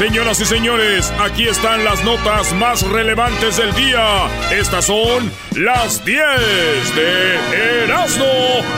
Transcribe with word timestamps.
Señoras 0.00 0.40
y 0.40 0.46
señores, 0.46 1.12
aquí 1.20 1.46
están 1.46 1.84
las 1.84 2.02
notas 2.04 2.54
más 2.54 2.80
relevantes 2.80 3.58
del 3.58 3.74
día. 3.74 4.30
Estas 4.50 4.86
son 4.86 5.30
las 5.54 6.02
10 6.06 6.24
de 6.96 7.84
Erasmo. 7.84 8.24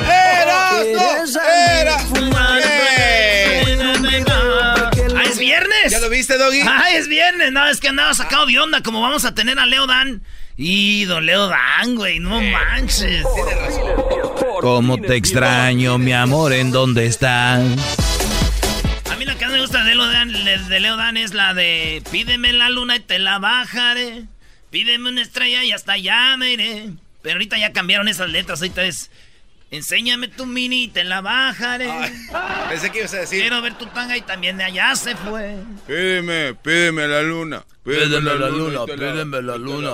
¡Erasmo! 0.02 1.40
¡Erasmo! 1.80 2.30
¡Ah, 5.14 5.22
es 5.24 5.38
viernes! 5.38 5.92
¿Ya 5.92 6.00
lo 6.00 6.10
viste, 6.10 6.36
Doggy? 6.36 6.62
¡Ah, 6.66 6.90
es 6.90 7.06
viernes! 7.06 7.52
No, 7.52 7.68
es 7.68 7.78
que 7.78 7.86
andaba 7.86 8.12
sacado 8.14 8.46
de 8.46 8.58
onda. 8.58 8.82
Como 8.82 9.00
vamos 9.00 9.24
a 9.24 9.32
tener 9.32 9.60
a 9.60 9.66
Leo 9.66 9.86
Dan. 9.86 10.24
Y 10.56 11.04
don 11.04 11.24
Leo 11.24 11.46
Dan, 11.46 11.94
güey, 11.94 12.18
no 12.18 12.40
manches. 12.40 13.24
Tiene 13.36 13.54
razón. 13.60 13.92
¿Cómo 14.60 14.98
te 14.98 15.14
extraño, 15.14 15.98
mi 15.98 16.12
amor? 16.12 16.52
¿En 16.52 16.72
dónde 16.72 17.06
estás? 17.06 18.11
De 19.84 19.94
Leo, 19.94 20.06
Dan, 20.06 20.32
de 20.32 20.80
Leo 20.80 20.96
Dan 20.96 21.16
es 21.16 21.34
la 21.34 21.54
de 21.54 22.02
Pídeme 22.10 22.52
la 22.52 22.68
luna 22.70 22.96
y 22.96 23.00
te 23.00 23.18
la 23.18 23.38
bajaré. 23.38 24.24
Pídeme 24.70 25.10
una 25.10 25.22
estrella 25.22 25.64
y 25.64 25.72
hasta 25.72 25.92
allá 25.92 26.36
me 26.36 26.52
iré. 26.52 26.90
Pero 27.22 27.34
ahorita 27.34 27.58
ya 27.58 27.72
cambiaron 27.72 28.08
esas 28.08 28.30
letras. 28.30 28.60
Ahorita 28.60 28.84
es 28.84 29.10
Enséñame 29.72 30.28
tu 30.28 30.44
mini 30.44 30.84
y 30.84 30.88
te 30.88 31.02
la 31.02 31.22
bajaré. 31.22 31.88
pensé 32.68 32.92
que 32.92 32.98
ibas 32.98 33.14
a 33.14 33.20
decir. 33.20 33.40
Quiero 33.40 33.62
ver 33.62 33.72
tu 33.78 33.86
tanga 33.86 34.14
y 34.18 34.20
también 34.20 34.58
de 34.58 34.64
allá 34.64 34.94
se 34.94 35.16
fue. 35.16 35.56
Pídeme, 35.86 36.54
pídeme 36.54 37.08
la 37.08 37.22
luna. 37.22 37.64
Pídeme, 37.82 38.20
la, 38.20 38.50
luna, 38.50 38.84
pídeme 38.84 39.40
la, 39.40 39.56
luna. 39.56 39.92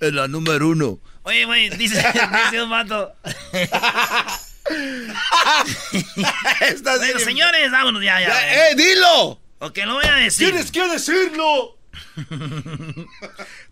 La, 0.00 0.10
la 0.10 0.28
número 0.28 0.68
uno. 0.68 0.98
Oye, 1.22 1.44
güey, 1.44 1.70
dice, 1.70 2.04
dice 2.50 2.62
un 2.64 2.70
vato. 2.70 3.12
bueno, 6.82 7.18
señores, 7.18 7.70
vámonos 7.70 8.02
ya, 8.02 8.20
ya. 8.20 8.70
¡Eh, 8.70 8.74
dilo! 8.74 9.40
Ok, 9.58 9.78
lo 9.84 9.94
voy 9.94 10.06
a 10.06 10.16
decir. 10.16 10.50
¡Tienes 10.50 10.70
que 10.70 10.88
decirlo! 10.88 11.78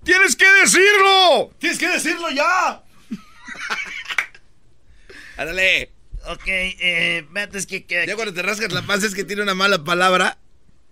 ¡Tienes 0.05 0.37
que 0.37 0.51
decirlo! 0.63 1.51
¡Tienes 1.59 1.79
que 1.79 1.89
decirlo 1.89 2.31
ya! 2.31 2.83
Ándale. 5.37 5.91
Ok, 6.27 6.47
eh, 6.47 7.27
es 7.53 7.67
que, 7.67 7.85
que... 7.85 8.07
Ya 8.07 8.15
cuando 8.15 8.35
te 8.35 8.43
rascas 8.43 8.73
la 8.73 8.83
panza 8.83 9.07
es 9.07 9.15
que 9.15 9.25
tiene 9.25 9.43
una 9.43 9.55
mala 9.55 9.83
palabra. 9.83 10.39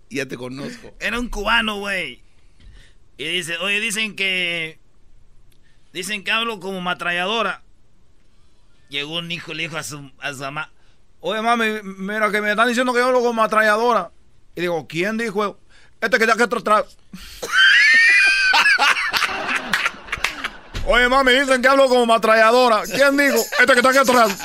Y 0.09 0.17
ya 0.17 0.25
te 0.25 0.35
conozco. 0.35 0.93
Era 0.99 1.19
un 1.19 1.29
cubano, 1.29 1.79
güey. 1.79 2.21
Y 3.17 3.25
dice, 3.25 3.57
oye, 3.57 3.79
dicen 3.79 4.15
que... 4.15 4.79
Dicen 5.93 6.23
que 6.23 6.31
hablo 6.31 6.59
como 6.59 6.81
matralladora. 6.81 7.63
Llegó 8.91 9.17
un 9.19 9.31
hijo 9.31 9.53
y 9.53 9.55
le 9.55 9.63
dijo 9.63 9.77
a 9.77 9.83
su, 9.83 10.11
a 10.19 10.33
su 10.33 10.39
mamá, 10.39 10.69
oye 11.21 11.41
mami, 11.41 11.79
mira 11.81 12.29
que 12.29 12.41
me 12.41 12.51
están 12.51 12.67
diciendo 12.67 12.91
que 12.91 12.99
yo 12.99 13.05
hablo 13.05 13.21
como 13.21 13.41
atralladora. 13.41 14.11
Y 14.53 14.59
digo, 14.59 14.85
¿quién 14.85 15.17
dijo? 15.17 15.57
Este 16.01 16.17
que 16.17 16.25
está 16.25 16.33
aquí 16.33 16.43
atrás. 16.43 16.97
Oye, 20.87 21.07
mami, 21.07 21.31
dicen 21.31 21.61
que 21.61 21.67
hablo 21.67 21.87
como 21.87 22.05
matralladora. 22.05 22.81
¿Quién 22.83 23.15
dijo? 23.15 23.37
Este 23.37 23.73
que 23.73 23.79
está 23.79 23.89
aquí 23.91 23.99
atrás. 23.99 24.37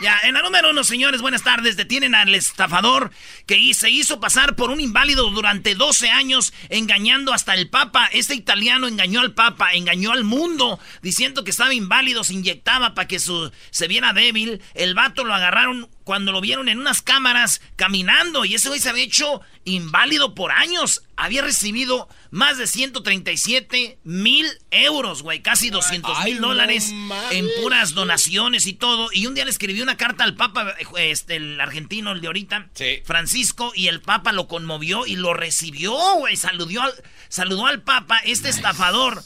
Ya, 0.00 0.18
en 0.22 0.32
la 0.32 0.40
número 0.40 0.70
uno, 0.70 0.82
señores, 0.82 1.20
buenas 1.20 1.42
tardes. 1.42 1.76
Detienen 1.76 2.14
al 2.14 2.34
estafador 2.34 3.10
que 3.44 3.74
se 3.74 3.90
hizo 3.90 4.18
pasar 4.18 4.56
por 4.56 4.70
un 4.70 4.80
inválido 4.80 5.28
durante 5.28 5.74
12 5.74 6.08
años, 6.08 6.54
engañando 6.70 7.34
hasta 7.34 7.52
el 7.52 7.68
Papa. 7.68 8.08
Este 8.10 8.34
italiano 8.34 8.86
engañó 8.86 9.20
al 9.20 9.34
Papa, 9.34 9.74
engañó 9.74 10.12
al 10.12 10.24
mundo, 10.24 10.80
diciendo 11.02 11.44
que 11.44 11.50
estaba 11.50 11.74
inválido, 11.74 12.24
se 12.24 12.32
inyectaba 12.32 12.94
para 12.94 13.08
que 13.08 13.18
se 13.18 13.88
viera 13.88 14.14
débil. 14.14 14.62
El 14.72 14.94
vato 14.94 15.22
lo 15.22 15.34
agarraron 15.34 15.90
cuando 16.04 16.32
lo 16.32 16.40
vieron 16.40 16.70
en 16.70 16.80
unas 16.80 17.02
cámaras 17.02 17.60
caminando 17.76 18.46
y 18.46 18.54
ese 18.54 18.68
güey 18.68 18.80
se 18.80 18.88
había 18.88 19.04
hecho 19.04 19.42
inválido 19.64 20.34
por 20.34 20.50
años. 20.50 21.02
Había 21.14 21.42
recibido 21.42 22.08
más 22.30 22.58
de 22.58 22.66
137 22.66 23.98
mil 24.04 24.46
euros, 24.70 25.22
güey, 25.22 25.40
casi 25.40 25.70
200 25.70 26.24
mil 26.24 26.40
dólares 26.40 26.92
en 27.30 27.48
puras 27.60 27.94
donaciones 27.94 28.66
y 28.66 28.72
todo. 28.72 29.08
Y 29.12 29.26
un 29.26 29.34
día 29.34 29.44
le 29.44 29.50
escribió 29.50 29.82
una 29.82 29.96
carta 29.96 30.24
al 30.24 30.34
Papa, 30.36 30.74
este, 30.96 31.36
el 31.36 31.60
argentino, 31.60 32.12
el 32.12 32.20
de 32.20 32.28
ahorita, 32.28 32.68
Francisco, 33.04 33.72
y 33.74 33.88
el 33.88 34.00
Papa 34.00 34.32
lo 34.32 34.46
conmovió 34.46 35.06
y 35.06 35.16
lo 35.16 35.34
recibió, 35.34 35.92
güey. 36.18 36.36
Saludó 36.36 36.82
al, 36.82 36.92
saludó 37.28 37.66
al 37.66 37.82
Papa, 37.82 38.20
este 38.24 38.48
estafador 38.48 39.22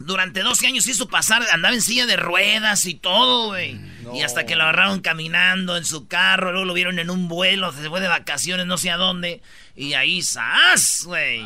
durante 0.00 0.40
12 0.40 0.66
años 0.66 0.86
hizo 0.86 1.08
pasar, 1.08 1.42
andaba 1.52 1.74
en 1.74 1.82
silla 1.82 2.06
de 2.06 2.16
ruedas 2.16 2.86
y 2.86 2.94
todo, 2.94 3.48
güey. 3.48 3.74
Mm, 3.74 4.14
y 4.16 4.22
hasta 4.22 4.46
que 4.46 4.56
lo 4.56 4.62
agarraron 4.62 5.00
caminando 5.00 5.76
en 5.76 5.84
su 5.84 6.08
carro, 6.08 6.52
luego 6.52 6.64
lo 6.64 6.74
vieron 6.74 6.98
en 6.98 7.10
un 7.10 7.28
vuelo, 7.28 7.70
se 7.72 7.88
fue 7.88 8.00
de 8.00 8.08
vacaciones, 8.08 8.66
no 8.66 8.78
sé 8.78 8.90
a 8.90 8.96
dónde. 8.96 9.42
Y 9.76 9.92
ahí, 9.92 10.22
¡zas, 10.22 11.02
güey! 11.04 11.44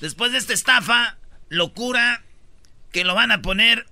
Después 0.00 0.32
de 0.32 0.38
esta 0.38 0.54
estafa, 0.54 1.18
locura, 1.48 2.22
que 2.90 3.04
lo 3.04 3.14
van 3.14 3.32
a 3.32 3.42
poner 3.42 3.86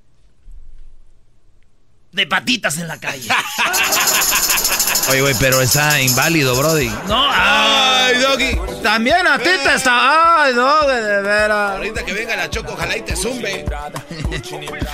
de 2.12 2.26
patitas 2.26 2.78
en 2.78 2.88
la 2.88 2.98
calle. 2.98 3.28
Oye, 5.10 5.20
güey, 5.20 5.34
pero 5.38 5.60
está 5.60 6.00
inválido, 6.00 6.56
Brody. 6.56 6.88
No, 7.06 7.28
ay, 7.30 8.16
Doggy. 8.18 8.58
También 8.82 9.26
a 9.26 9.38
ti 9.38 9.50
te 9.62 9.74
está. 9.74 10.44
Ay, 10.44 10.54
Doggy, 10.54 10.94
de 10.94 11.22
veras. 11.22 11.76
Ahorita 11.76 12.04
que 12.04 12.12
venga 12.12 12.36
la 12.36 12.48
choco, 12.50 12.72
ojalá 12.72 12.96
y 12.96 13.02
te 13.02 13.14
zumbe. 13.14 13.64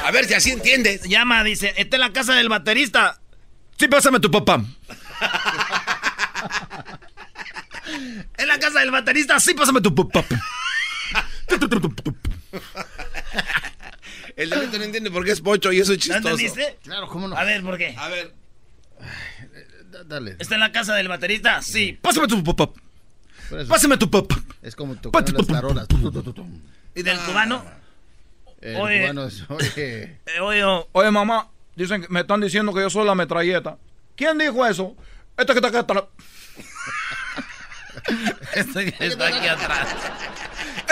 A 0.04 0.10
ver 0.10 0.24
si 0.26 0.34
así 0.34 0.50
entiendes. 0.50 1.02
Llama, 1.02 1.44
dice, 1.44 1.74
esta 1.76 1.96
es 1.96 2.00
la 2.00 2.12
casa 2.12 2.34
del 2.34 2.48
baterista. 2.48 3.20
Sí, 3.78 3.88
pásame 3.88 4.20
tu 4.20 4.30
papá. 4.30 4.54
en 8.36 8.48
la 8.48 8.58
casa 8.58 8.80
del 8.80 8.90
baterista, 8.90 9.38
sí, 9.40 9.54
pásame 9.54 9.80
tu 9.80 9.94
papá. 9.94 10.24
El 14.36 14.50
delito 14.50 14.78
no 14.78 14.84
entiende 14.84 15.10
por 15.10 15.24
qué 15.24 15.32
es 15.32 15.40
pocho 15.40 15.72
y 15.72 15.80
eso 15.80 15.92
es 15.92 15.98
chistoso. 15.98 16.20
¿No 16.22 16.30
entendiste? 16.30 16.78
Claro, 16.82 17.08
¿cómo 17.08 17.28
no? 17.28 17.36
A 17.36 17.44
ver, 17.44 17.62
¿por 17.62 17.78
qué? 17.78 17.94
A 17.96 18.08
ver. 18.08 18.34
Dale. 20.06 20.36
¿Está 20.38 20.54
en 20.54 20.60
la 20.60 20.72
casa 20.72 20.94
del 20.94 21.08
baterista? 21.08 21.62
Sí. 21.62 21.98
Pásame 22.02 22.26
tu 22.26 22.42
papá. 22.42 22.70
Pásame 23.68 23.96
tu 23.96 24.10
papá. 24.10 24.36
Es 24.62 24.74
como 24.74 24.96
tocar 24.96 25.30
las 25.32 25.46
tarolas. 25.46 25.86
¿Y 26.94 27.02
del 27.02 27.18
cubano? 27.18 27.64
El 28.60 28.76
oye, 28.76 29.00
cubano 29.02 29.26
es, 29.26 29.44
oye. 29.48 30.20
Eh, 30.26 30.40
oye, 30.40 30.64
oye, 30.92 31.10
mamá, 31.10 31.48
dicen 31.76 32.02
que 32.02 32.08
me 32.08 32.20
están 32.20 32.40
diciendo 32.40 32.72
que 32.72 32.80
yo 32.80 32.90
soy 32.90 33.04
la 33.04 33.14
metralleta. 33.14 33.76
¿Quién 34.16 34.38
dijo 34.38 34.64
eso? 34.66 34.96
Este 35.36 35.52
que 35.52 35.58
está 35.58 35.68
aquí 35.68 35.76
atrás. 35.76 36.04
este 38.54 38.92
que 38.92 39.06
está 39.06 39.26
aquí 39.26 39.46
atrás. 39.46 39.88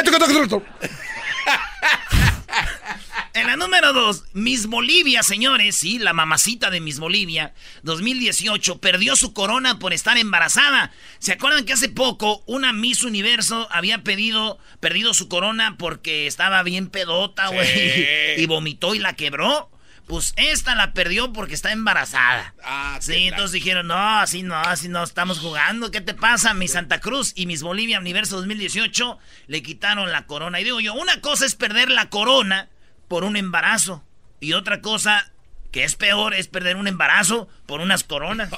En 3.34 3.46
la 3.46 3.56
número 3.56 3.94
dos, 3.94 4.24
Miss 4.34 4.66
Bolivia, 4.66 5.22
señores, 5.22 5.76
sí, 5.76 5.98
la 5.98 6.12
mamacita 6.12 6.70
de 6.70 6.80
Miss 6.80 6.98
Bolivia, 6.98 7.54
2018, 7.82 8.78
perdió 8.78 9.16
su 9.16 9.32
corona 9.32 9.78
por 9.78 9.94
estar 9.94 10.18
embarazada. 10.18 10.92
¿Se 11.18 11.32
acuerdan 11.32 11.64
que 11.64 11.72
hace 11.72 11.88
poco 11.88 12.42
una 12.46 12.74
Miss 12.74 13.04
Universo 13.04 13.68
había 13.70 14.04
pedido, 14.04 14.58
perdido 14.80 15.14
su 15.14 15.28
corona 15.28 15.76
porque 15.78 16.26
estaba 16.26 16.62
bien 16.62 16.88
pedota, 16.88 17.48
güey, 17.48 18.06
y 18.36 18.44
vomitó 18.44 18.94
y 18.94 18.98
la 18.98 19.16
quebró? 19.16 19.70
Pues 20.06 20.34
esta 20.36 20.74
la 20.74 20.92
perdió 20.92 21.32
porque 21.32 21.54
está 21.54 21.72
embarazada. 21.72 22.54
Ah, 22.64 22.98
sí, 23.00 23.28
entonces 23.28 23.52
dijeron, 23.52 23.86
no, 23.86 24.18
así 24.18 24.42
no, 24.42 24.56
así 24.56 24.88
no 24.88 25.02
estamos 25.02 25.38
jugando. 25.38 25.90
¿Qué 25.90 26.00
te 26.00 26.12
pasa? 26.12 26.54
Mi 26.54 26.68
Santa 26.68 27.00
Cruz 27.00 27.32
y 27.34 27.46
Miss 27.46 27.62
Bolivia 27.62 27.98
Universo 27.98 28.36
2018 28.36 29.18
le 29.46 29.62
quitaron 29.62 30.12
la 30.12 30.26
corona. 30.26 30.60
Y 30.60 30.64
digo 30.64 30.80
yo, 30.80 30.94
una 30.94 31.20
cosa 31.20 31.46
es 31.46 31.54
perder 31.54 31.90
la 31.90 32.10
corona 32.10 32.68
por 33.08 33.24
un 33.24 33.36
embarazo. 33.36 34.04
Y 34.40 34.54
otra 34.54 34.80
cosa 34.80 35.30
que 35.70 35.84
es 35.84 35.96
peor 35.96 36.34
es 36.34 36.48
perder 36.48 36.76
un 36.76 36.88
embarazo 36.88 37.48
por 37.66 37.80
unas 37.80 38.04
coronas. 38.04 38.50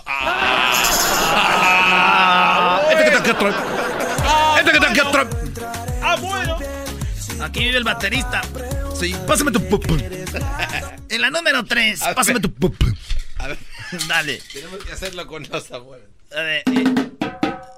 este 2.91 3.31
atrás. 3.31 3.55
Este 4.59 5.01
atrás. 5.01 5.27
Ah, 6.03 6.17
bueno. 6.21 6.59
Aquí 7.41 7.61
vive 7.61 7.79
el 7.79 7.85
baterista. 7.85 8.43
Sí, 8.99 9.15
pásame 9.27 9.51
tu 9.51 9.69
pop. 9.69 9.85
En 11.09 11.21
la 11.21 11.31
número 11.31 11.65
3, 11.65 12.01
pásame 12.15 12.41
tu 12.41 12.53
pop. 12.53 12.75
A 13.39 13.49
ver. 13.49 13.59
Dale. 14.09 14.41
Tenemos 14.53 14.85
que 14.85 14.93
hacerlo 14.93 15.27
con 15.27 15.47
los 15.51 15.71
abuelos. 15.71 16.09
A 16.37 16.41
ver, 16.41 16.63
eh, 16.67 16.85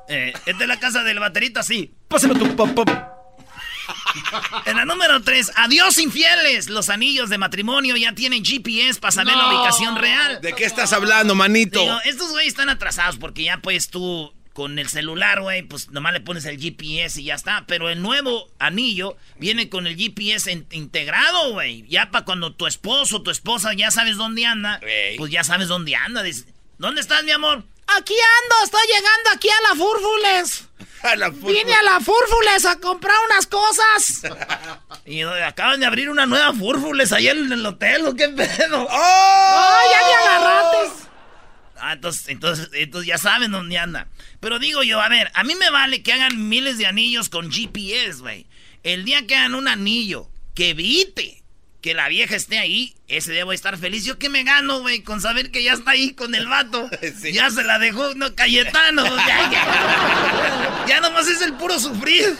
eh, 0.08 0.32
es 0.46 0.58
de 0.58 0.66
la 0.66 0.78
casa 0.78 1.02
del 1.02 1.18
baterista, 1.18 1.62
sí. 1.62 1.92
Pásame 2.08 2.34
tu 2.34 2.54
pop. 2.56 2.88
En 4.64 4.76
la 4.76 4.84
número 4.84 5.22
3, 5.22 5.52
adiós 5.56 5.98
infieles. 5.98 6.68
Los 6.68 6.88
anillos 6.90 7.28
de 7.28 7.38
matrimonio 7.38 7.96
ya 7.96 8.12
tienen 8.14 8.44
GPS 8.44 8.98
para 9.00 9.12
saber 9.12 9.36
la 9.36 9.48
ubicación 9.48 9.96
real. 9.96 10.40
¿De 10.40 10.52
qué 10.54 10.64
estás 10.64 10.92
hablando, 10.92 11.34
manito? 11.34 11.80
Digo, 11.80 11.98
estos 12.04 12.30
güeyes 12.30 12.48
están 12.48 12.68
atrasados 12.68 13.16
porque 13.16 13.44
ya 13.44 13.58
pues 13.58 13.88
tú 13.88 14.32
con 14.56 14.78
el 14.78 14.88
celular, 14.88 15.42
güey, 15.42 15.60
pues 15.60 15.90
nomás 15.90 16.14
le 16.14 16.20
pones 16.22 16.46
el 16.46 16.58
GPS 16.58 17.20
y 17.20 17.24
ya 17.24 17.34
está. 17.34 17.64
Pero 17.66 17.90
el 17.90 18.00
nuevo 18.00 18.48
anillo 18.58 19.18
viene 19.36 19.68
con 19.68 19.86
el 19.86 19.96
GPS 19.98 20.50
in- 20.50 20.66
integrado, 20.70 21.52
güey. 21.52 21.86
Ya 21.88 22.10
para 22.10 22.24
cuando 22.24 22.54
tu 22.54 22.66
esposo 22.66 23.18
o 23.18 23.22
tu 23.22 23.30
esposa 23.30 23.74
ya 23.74 23.90
sabes 23.90 24.16
dónde 24.16 24.46
anda, 24.46 24.80
Ey. 24.82 25.18
pues 25.18 25.30
ya 25.30 25.44
sabes 25.44 25.68
dónde 25.68 25.94
anda. 25.94 26.22
¿dónde 26.78 27.02
estás, 27.02 27.22
mi 27.24 27.32
amor? 27.32 27.64
Aquí 27.98 28.14
ando, 28.14 28.64
estoy 28.64 28.80
llegando 28.86 29.30
aquí 29.34 29.48
a 29.50 29.68
la 29.68 29.74
Fúrfules. 29.76 30.68
A 31.02 31.16
la. 31.16 31.28
Vine 31.28 31.74
a 31.74 31.82
la 31.82 32.00
Fúrfules 32.00 32.64
a 32.64 32.80
comprar 32.80 33.14
unas 33.30 33.46
cosas. 33.46 34.22
y 35.04 35.20
acaban 35.20 35.78
de 35.80 35.86
abrir 35.86 36.08
una 36.08 36.24
nueva 36.24 36.54
Fúrfules 36.54 37.12
allá 37.12 37.32
en 37.32 37.52
el 37.52 37.64
hotel, 37.66 38.06
¿o 38.06 38.14
qué 38.16 38.30
pedo? 38.30 38.88
¡Oh! 38.90 39.80
ya 39.92 40.06
me 40.08 40.14
agarraste! 40.14 41.05
Ah, 41.80 41.94
entonces, 41.94 42.28
entonces, 42.28 42.70
entonces 42.72 43.08
ya 43.08 43.18
saben 43.18 43.52
dónde 43.52 43.78
anda. 43.78 44.08
Pero 44.40 44.58
digo 44.58 44.82
yo, 44.82 45.00
a 45.00 45.08
ver, 45.08 45.30
a 45.34 45.44
mí 45.44 45.54
me 45.54 45.70
vale 45.70 46.02
que 46.02 46.12
hagan 46.12 46.48
miles 46.48 46.78
de 46.78 46.86
anillos 46.86 47.28
con 47.28 47.50
GPS, 47.50 48.20
güey. 48.20 48.46
El 48.82 49.04
día 49.04 49.26
que 49.26 49.36
hagan 49.36 49.54
un 49.54 49.68
anillo 49.68 50.30
que 50.54 50.70
evite 50.70 51.42
que 51.86 51.94
la 51.94 52.08
vieja 52.08 52.34
esté 52.34 52.58
ahí, 52.58 52.96
ese 53.06 53.40
a 53.40 53.54
estar 53.54 53.78
feliz. 53.78 54.04
Yo 54.04 54.18
que 54.18 54.28
me 54.28 54.42
gano, 54.42 54.80
güey, 54.80 55.02
con 55.04 55.20
saber 55.20 55.52
que 55.52 55.62
ya 55.62 55.74
está 55.74 55.92
ahí 55.92 56.14
con 56.14 56.34
el 56.34 56.48
vato. 56.48 56.90
Sí. 57.20 57.32
Ya 57.32 57.48
se 57.50 57.62
la 57.62 57.78
dejó, 57.78 58.12
no, 58.14 58.34
Cayetano. 58.34 59.04
Ya, 59.16 59.50
ya. 59.52 60.84
Ya 60.88 61.00
nomás 61.00 61.28
es 61.28 61.42
el 61.42 61.54
puro 61.54 61.78
sufrir. 61.78 62.36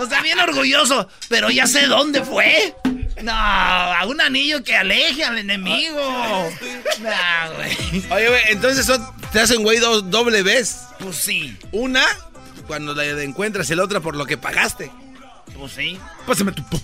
O 0.00 0.06
sea, 0.06 0.22
bien 0.22 0.38
orgulloso, 0.38 1.08
pero 1.28 1.50
ya 1.50 1.66
sé 1.66 1.86
dónde 1.86 2.22
fue. 2.24 2.74
No, 3.22 3.32
a 3.32 4.04
un 4.06 4.20
anillo 4.20 4.62
que 4.62 4.76
aleje 4.76 5.24
al 5.24 5.38
enemigo. 5.38 6.00
No, 7.00 7.54
güey. 7.56 8.04
Oye, 8.10 8.28
güey, 8.28 8.42
entonces 8.48 8.84
son- 8.86 9.06
te 9.32 9.40
hacen, 9.40 9.62
güey, 9.62 9.78
dos 9.78 10.10
doble 10.10 10.42
vez. 10.42 10.82
Pues 10.98 11.16
sí, 11.16 11.56
Una, 11.72 12.04
cuando 12.66 12.94
la 12.94 13.04
encuentras, 13.22 13.70
y 13.70 13.74
la 13.74 13.84
otra 13.84 14.00
por 14.00 14.16
lo 14.16 14.26
que 14.26 14.36
pagaste. 14.36 14.90
pues 15.54 15.72
sí. 15.72 15.98
Pásame 16.26 16.52
tu 16.52 16.62
pop. 16.68 16.82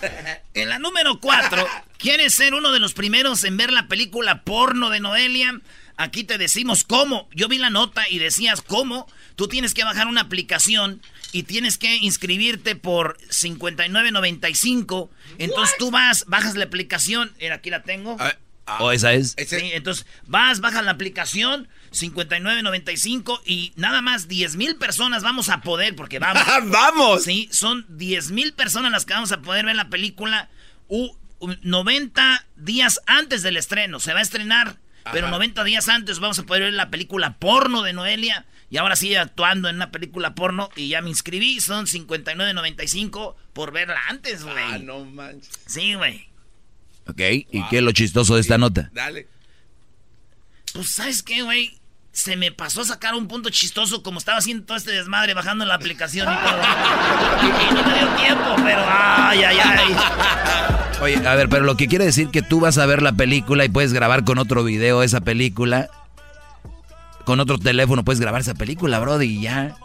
En 0.54 0.68
la 0.68 0.78
número 0.80 1.20
4, 1.20 1.64
¿quieres 1.96 2.34
ser 2.34 2.54
uno 2.54 2.72
de 2.72 2.80
los 2.80 2.92
primeros 2.92 3.44
en 3.44 3.56
ver 3.56 3.72
la 3.72 3.86
película 3.86 4.42
porno 4.42 4.90
de 4.90 4.98
Noelia? 5.00 5.60
Aquí 5.96 6.24
te 6.24 6.38
decimos 6.38 6.82
cómo. 6.84 7.28
Yo 7.34 7.46
vi 7.48 7.58
la 7.58 7.70
nota 7.70 8.08
y 8.10 8.18
decías 8.18 8.62
cómo. 8.62 9.06
Tú 9.36 9.46
tienes 9.46 9.74
que 9.74 9.84
bajar 9.84 10.08
una 10.08 10.22
aplicación 10.22 11.00
y 11.32 11.42
tienes 11.44 11.78
que 11.78 11.96
inscribirte 11.96 12.76
por 12.76 13.16
59.95. 13.30 15.08
Entonces 15.38 15.74
tú 15.78 15.90
vas, 15.90 16.24
bajas 16.26 16.54
la 16.56 16.64
aplicación. 16.64 17.32
Mira, 17.40 17.56
aquí 17.56 17.70
la 17.70 17.82
tengo. 17.82 18.16
A 18.20 18.24
ver, 18.24 18.38
ah, 18.66 18.78
¿O 18.82 18.92
esa 18.92 19.12
es? 19.14 19.34
ese- 19.36 19.60
Sí, 19.60 19.70
entonces 19.72 20.06
vas, 20.26 20.60
bajas 20.60 20.84
la 20.84 20.90
aplicación 20.92 21.68
59.95 21.92 23.40
y 23.44 23.72
nada 23.76 24.02
más 24.02 24.28
10 24.28 24.56
mil 24.56 24.76
personas 24.76 25.22
vamos 25.22 25.48
a 25.48 25.60
poder, 25.60 25.94
porque 25.96 26.18
vamos. 26.20 26.42
¡Ah, 26.46 26.60
¡Vamos! 26.64 27.24
Sí, 27.24 27.48
son 27.52 27.86
10 27.88 28.30
mil 28.30 28.52
personas 28.52 28.92
las 28.92 29.04
que 29.04 29.14
vamos 29.14 29.32
a 29.32 29.40
poder 29.40 29.64
ver 29.66 29.76
la 29.76 29.88
película 29.88 30.48
u- 30.88 31.14
u- 31.38 31.54
90 31.62 32.46
días 32.56 33.00
antes 33.06 33.42
del 33.42 33.56
estreno. 33.56 34.00
Se 34.00 34.12
va 34.12 34.20
a 34.20 34.22
estrenar, 34.22 34.76
pero 35.12 35.28
90 35.28 35.64
días 35.64 35.88
antes 35.88 36.18
vamos 36.20 36.38
a 36.38 36.44
poder 36.44 36.62
ver 36.64 36.72
la 36.74 36.90
película 36.90 37.36
porno 37.38 37.82
de 37.82 37.92
Noelia. 37.92 38.44
Y 38.72 38.78
ahora 38.78 38.96
sí 38.96 39.14
actuando 39.14 39.68
en 39.68 39.76
una 39.76 39.90
película 39.90 40.34
porno 40.34 40.70
y 40.76 40.88
ya 40.88 41.02
me 41.02 41.10
inscribí. 41.10 41.60
Son 41.60 41.84
59.95 41.84 43.34
por 43.52 43.70
verla 43.70 44.00
antes, 44.08 44.44
güey. 44.44 44.56
Ah, 44.56 44.78
no 44.78 45.04
manches. 45.04 45.50
Sí, 45.66 45.92
güey. 45.92 46.26
Ok, 47.06 47.20
¿y 47.20 47.62
qué 47.68 47.76
es 47.76 47.82
lo 47.82 47.92
chistoso 47.92 48.34
de 48.34 48.40
esta 48.40 48.56
nota? 48.56 48.88
Dale. 48.94 49.28
Pues, 50.72 50.90
¿sabes 50.90 51.22
qué, 51.22 51.42
güey? 51.42 51.78
Se 52.12 52.34
me 52.36 52.50
pasó 52.50 52.80
a 52.80 52.86
sacar 52.86 53.14
un 53.14 53.28
punto 53.28 53.50
chistoso 53.50 54.02
como 54.02 54.18
estaba 54.18 54.38
haciendo 54.38 54.64
todo 54.64 54.78
este 54.78 54.92
desmadre 54.92 55.34
bajando 55.34 55.66
la 55.66 55.74
aplicación 55.74 56.32
y 56.32 56.36
todo. 56.38 56.62
y 57.70 57.74
no 57.74 57.82
me 57.84 57.98
dio 57.98 58.08
tiempo, 58.16 58.56
pero 58.64 58.82
ay, 58.88 59.42
ay, 59.42 59.58
ay. 59.62 59.96
Oye, 61.02 61.28
a 61.28 61.34
ver, 61.34 61.50
pero 61.50 61.64
lo 61.64 61.76
que 61.76 61.88
quiere 61.88 62.06
decir 62.06 62.28
que 62.28 62.40
tú 62.40 62.60
vas 62.60 62.78
a 62.78 62.86
ver 62.86 63.02
la 63.02 63.12
película 63.12 63.66
y 63.66 63.68
puedes 63.68 63.92
grabar 63.92 64.24
con 64.24 64.38
otro 64.38 64.64
video 64.64 65.02
esa 65.02 65.20
película. 65.20 65.90
Con 67.24 67.40
otro 67.40 67.58
teléfono 67.58 68.04
puedes 68.04 68.20
grabar 68.20 68.40
esa 68.40 68.54
película, 68.54 68.98
brody, 68.98 69.26
y 69.38 69.42
ya. 69.42 69.76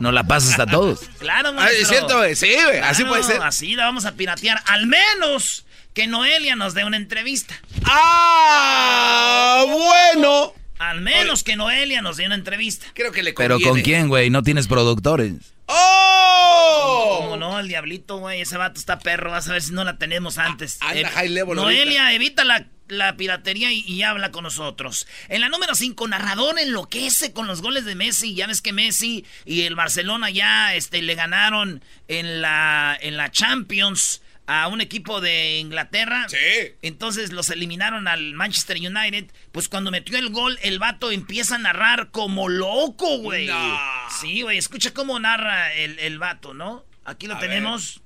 No 0.00 0.10
la 0.12 0.24
pasas 0.24 0.58
a 0.58 0.66
todos. 0.66 1.00
Claro, 1.18 1.50
Ah, 1.50 1.52
maestro. 1.52 1.82
es 1.82 1.88
cierto, 1.88 2.18
güey. 2.18 2.34
Sí, 2.36 2.52
güey. 2.64 2.78
Así 2.80 3.04
puede 3.04 3.22
ser. 3.22 3.40
Así 3.42 3.74
la 3.76 3.84
vamos 3.84 4.04
a 4.06 4.12
piratear. 4.12 4.60
Al 4.66 4.86
menos 4.86 5.64
que 5.94 6.06
Noelia 6.06 6.56
nos 6.56 6.74
dé 6.74 6.84
una 6.84 6.96
entrevista. 6.96 7.54
¡Ah! 7.84 9.64
Bueno. 9.68 10.52
Al 10.78 11.00
menos 11.00 11.44
que 11.44 11.54
Noelia 11.56 12.02
nos 12.02 12.16
dé 12.16 12.26
una 12.26 12.34
entrevista. 12.34 12.86
Creo 12.94 13.12
que 13.12 13.22
le 13.22 13.32
Pero 13.34 13.54
conviene. 13.54 13.70
¿con 13.72 13.82
quién, 13.82 14.08
güey? 14.08 14.30
No 14.30 14.42
tienes 14.42 14.66
productores. 14.66 15.34
¡Oh! 15.66 17.18
Como 17.20 17.36
no, 17.36 17.60
el 17.60 17.68
diablito, 17.68 18.16
güey, 18.18 18.40
ese 18.40 18.56
vato 18.56 18.80
está 18.80 18.98
perro. 18.98 19.30
Vas 19.30 19.48
a 19.48 19.52
ver 19.52 19.62
si 19.62 19.72
no 19.72 19.84
la 19.84 19.96
tenemos 19.98 20.38
antes. 20.38 20.78
Ah, 20.80 20.94
Eh, 20.94 20.98
anda 21.04 21.10
high 21.10 21.28
level 21.28 21.54
Noelia, 21.54 22.12
evita 22.14 22.42
la, 22.44 22.66
la 22.92 23.16
piratería 23.16 23.72
y, 23.72 23.80
y 23.80 24.02
habla 24.02 24.30
con 24.30 24.44
nosotros. 24.44 25.06
En 25.28 25.40
la 25.40 25.48
número 25.48 25.74
5, 25.74 26.06
narrador 26.08 26.58
enloquece 26.58 27.32
con 27.32 27.46
los 27.46 27.62
goles 27.62 27.84
de 27.84 27.94
Messi. 27.94 28.34
Ya 28.34 28.46
ves 28.46 28.62
que 28.62 28.72
Messi 28.72 29.24
y 29.44 29.62
el 29.62 29.74
Barcelona 29.74 30.30
ya 30.30 30.74
este, 30.74 31.02
le 31.02 31.14
ganaron 31.14 31.82
en 32.08 32.40
la, 32.40 32.96
en 33.00 33.16
la 33.16 33.30
Champions 33.30 34.22
a 34.46 34.68
un 34.68 34.80
equipo 34.80 35.20
de 35.20 35.58
Inglaterra. 35.58 36.26
Sí. 36.28 36.36
Entonces 36.82 37.32
los 37.32 37.50
eliminaron 37.50 38.08
al 38.08 38.32
Manchester 38.34 38.76
United. 38.76 39.30
Pues 39.52 39.68
cuando 39.68 39.90
metió 39.90 40.18
el 40.18 40.30
gol, 40.30 40.58
el 40.62 40.78
vato 40.78 41.10
empieza 41.10 41.54
a 41.56 41.58
narrar 41.58 42.10
como 42.10 42.48
loco, 42.48 43.18
güey. 43.18 43.46
No. 43.46 43.80
Sí, 44.20 44.42
güey, 44.42 44.58
escucha 44.58 44.92
cómo 44.92 45.18
narra 45.18 45.72
el, 45.74 45.98
el 45.98 46.18
vato, 46.18 46.54
¿no? 46.54 46.84
Aquí 47.04 47.26
lo 47.26 47.36
A 47.36 47.38
tenemos. 47.38 48.02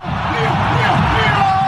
¡Impresionante! 0.00 1.59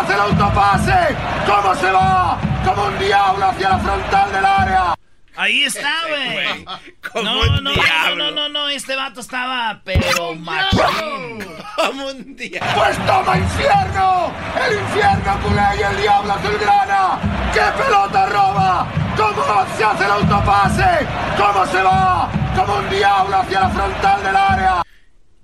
Hace 0.00 0.14
el 0.14 0.20
autopase? 0.20 1.16
¿Cómo 1.46 1.74
se 1.74 1.90
va? 1.92 2.38
Como 2.64 2.84
un 2.86 2.98
diablo 2.98 3.46
hacia 3.46 3.68
la 3.70 3.78
frontal 3.78 4.32
del 4.32 4.44
área. 4.44 4.94
Ahí 5.36 5.62
está, 5.62 5.92
güey. 6.08 6.64
Como 7.12 7.22
No, 7.24 7.46
no, 7.46 7.60
no, 7.62 7.72
diablo. 7.72 8.24
no, 8.24 8.30
no, 8.30 8.48
no, 8.48 8.68
este 8.68 8.94
vato 8.96 9.20
estaba, 9.20 9.80
pero 9.84 10.34
machín. 10.34 11.46
Como 11.76 12.06
un 12.08 12.36
día. 12.36 12.60
¡Pues 12.74 12.96
toma 13.06 13.38
infierno! 13.38 14.32
¡El 14.68 14.78
infierno 14.80 15.40
culé 15.42 15.62
y 15.78 15.82
el 15.82 16.02
diablo 16.02 16.32
azulgrana! 16.34 17.18
¡Qué 17.54 17.82
pelota 17.82 18.26
roba! 18.26 18.86
¿Cómo 19.16 19.66
se 19.76 19.84
hace 19.84 20.04
el 20.04 20.10
autopase? 20.10 21.06
¿Cómo 21.38 21.66
se 21.66 21.82
va? 21.82 22.30
Como 22.56 22.76
un 22.76 22.90
diablo 22.90 23.36
hacia 23.36 23.60
la 23.60 23.70
frontal 23.70 24.22
del 24.22 24.36
área. 24.36 24.82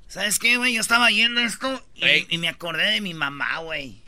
¿Sabes 0.09 0.39
qué, 0.39 0.57
güey? 0.59 0.75
Yo 0.75 0.81
estaba 0.81 1.11
yendo 1.11 1.41
esto 1.41 1.83
y, 1.95 2.35
y 2.35 2.39
me 2.39 2.49
acordé 2.49 2.91
de 2.91 3.01
mi 3.01 3.15
mamá, 3.15 3.59
güey. 3.59 4.03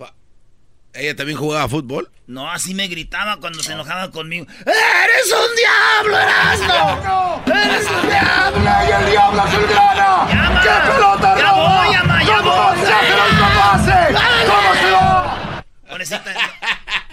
¿Ella 0.99 1.15
también 1.17 1.39
jugaba 1.39 1.69
fútbol? 1.69 2.11
No, 2.27 2.51
así 2.51 2.75
me 2.75 2.89
gritaba 2.89 3.39
cuando 3.39 3.63
se 3.63 3.73
enojaba 3.73 4.11
conmigo. 4.11 4.47
¡Eres 4.61 5.33
un 5.33 5.57
diablo, 5.57 6.19
Erasmo! 6.19 7.43
¡Eres 7.47 7.87
un 7.91 8.09
diablo! 8.09 8.71
Y 8.89 9.03
el 9.05 9.11
diablo 9.11 9.43
azulgrana! 9.43 10.29
Llama. 10.29 10.61
¡Qué 10.63 10.91
pelota 10.93 11.39
Ya 11.39 11.51
roba! 11.51 11.85
voy, 11.87 11.95
llama, 11.95 12.23
ya 12.25 12.39
¿Cómo 12.39 12.55
voy. 12.71 12.79
se 12.79 12.93
hace 12.93 13.13
el 13.13 13.19
autopase? 13.19 14.15
¿Cómo 14.47 14.75
se 14.75 14.91
va? 14.91 15.65
Pobrecita, 15.89 16.35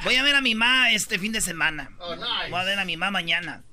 voy 0.04 0.16
a 0.16 0.24
ver 0.24 0.36
a 0.36 0.42
mi 0.42 0.56
mamá 0.56 0.92
este 0.92 1.18
fin 1.20 1.32
de 1.32 1.42
semana. 1.42 1.92
Voy 2.50 2.60
a 2.60 2.64
ver 2.64 2.80
a 2.80 2.86
mi 2.86 2.98
mamá 2.98 3.12
mañana. 3.12 3.64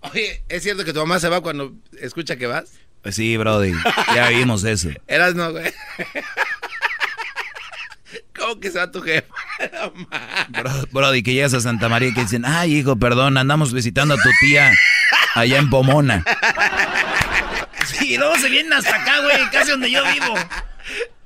Oye, 0.00 0.42
¿es 0.48 0.62
cierto 0.64 0.84
que 0.84 0.92
tu 0.92 0.98
mamá 1.00 1.20
se 1.20 1.28
va 1.28 1.40
cuando 1.40 1.72
escucha 2.00 2.36
que 2.36 2.46
vas? 2.46 2.72
Pues 3.02 3.14
sí, 3.16 3.36
Brody. 3.36 3.72
Ya 4.14 4.28
vimos 4.28 4.62
eso. 4.64 4.88
Eras 5.08 5.34
no, 5.34 5.50
güey. 5.52 5.72
¿Cómo 8.42 8.60
que 8.60 8.70
se 8.70 8.78
va 8.78 8.90
tu 8.90 9.00
jefa? 9.02 9.32
Bro- 10.48 10.88
Brody, 10.90 11.22
que 11.22 11.32
llegas 11.34 11.54
a 11.54 11.60
Santa 11.60 11.88
María 11.88 12.08
y 12.08 12.14
que 12.14 12.22
dicen, 12.22 12.44
ay, 12.44 12.76
hijo, 12.78 12.96
perdón, 12.96 13.38
andamos 13.38 13.72
visitando 13.72 14.14
a 14.14 14.16
tu 14.16 14.28
tía 14.40 14.72
allá 15.34 15.58
en 15.58 15.70
Pomona. 15.70 16.24
Sí, 17.86 18.14
y 18.14 18.16
luego 18.16 18.38
se 18.38 18.48
vienen 18.48 18.72
hasta 18.72 18.94
acá, 18.94 19.20
güey, 19.20 19.50
casi 19.50 19.72
donde 19.72 19.90
yo 19.90 20.02
vivo. 20.12 20.34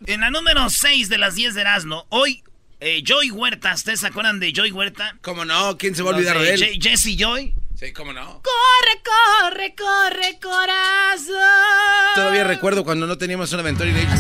En 0.06 0.20
la 0.20 0.30
número 0.30 0.70
6 0.70 1.08
de 1.11 1.18
las 1.18 1.35
10 1.35 1.54
de 1.54 1.61
Erasmo, 1.61 2.06
hoy 2.08 2.42
eh, 2.80 3.02
Joy 3.04 3.30
Huerta, 3.30 3.75
¿ustedes 3.75 4.00
se 4.00 4.06
acuerdan 4.06 4.40
de 4.40 4.52
Joy 4.54 4.73
Huerta? 4.73 5.16
¿Cómo 5.20 5.44
no? 5.44 5.76
¿Quién 5.76 5.94
se 5.94 6.02
va 6.02 6.12
a 6.12 6.14
olvidar 6.14 6.38
de 6.38 6.54
él? 6.54 6.61
Je- 6.62 6.80
Jesse 6.82 7.14
Joy. 7.18 7.54
Sí, 7.78 7.92
¿cómo 7.92 8.14
no? 8.14 8.42
Corre, 8.42 9.02
corre, 9.04 9.75
corre, 9.76 10.38
corazón. 10.40 11.35
Todavía 12.14 12.44
recuerdo 12.44 12.85
cuando 12.85 13.06
no 13.06 13.18
teníamos 13.18 13.52
una 13.52 13.61
aventura 13.61 13.90
y 13.90 13.92
le 13.92 14.00
dije, 14.00 14.14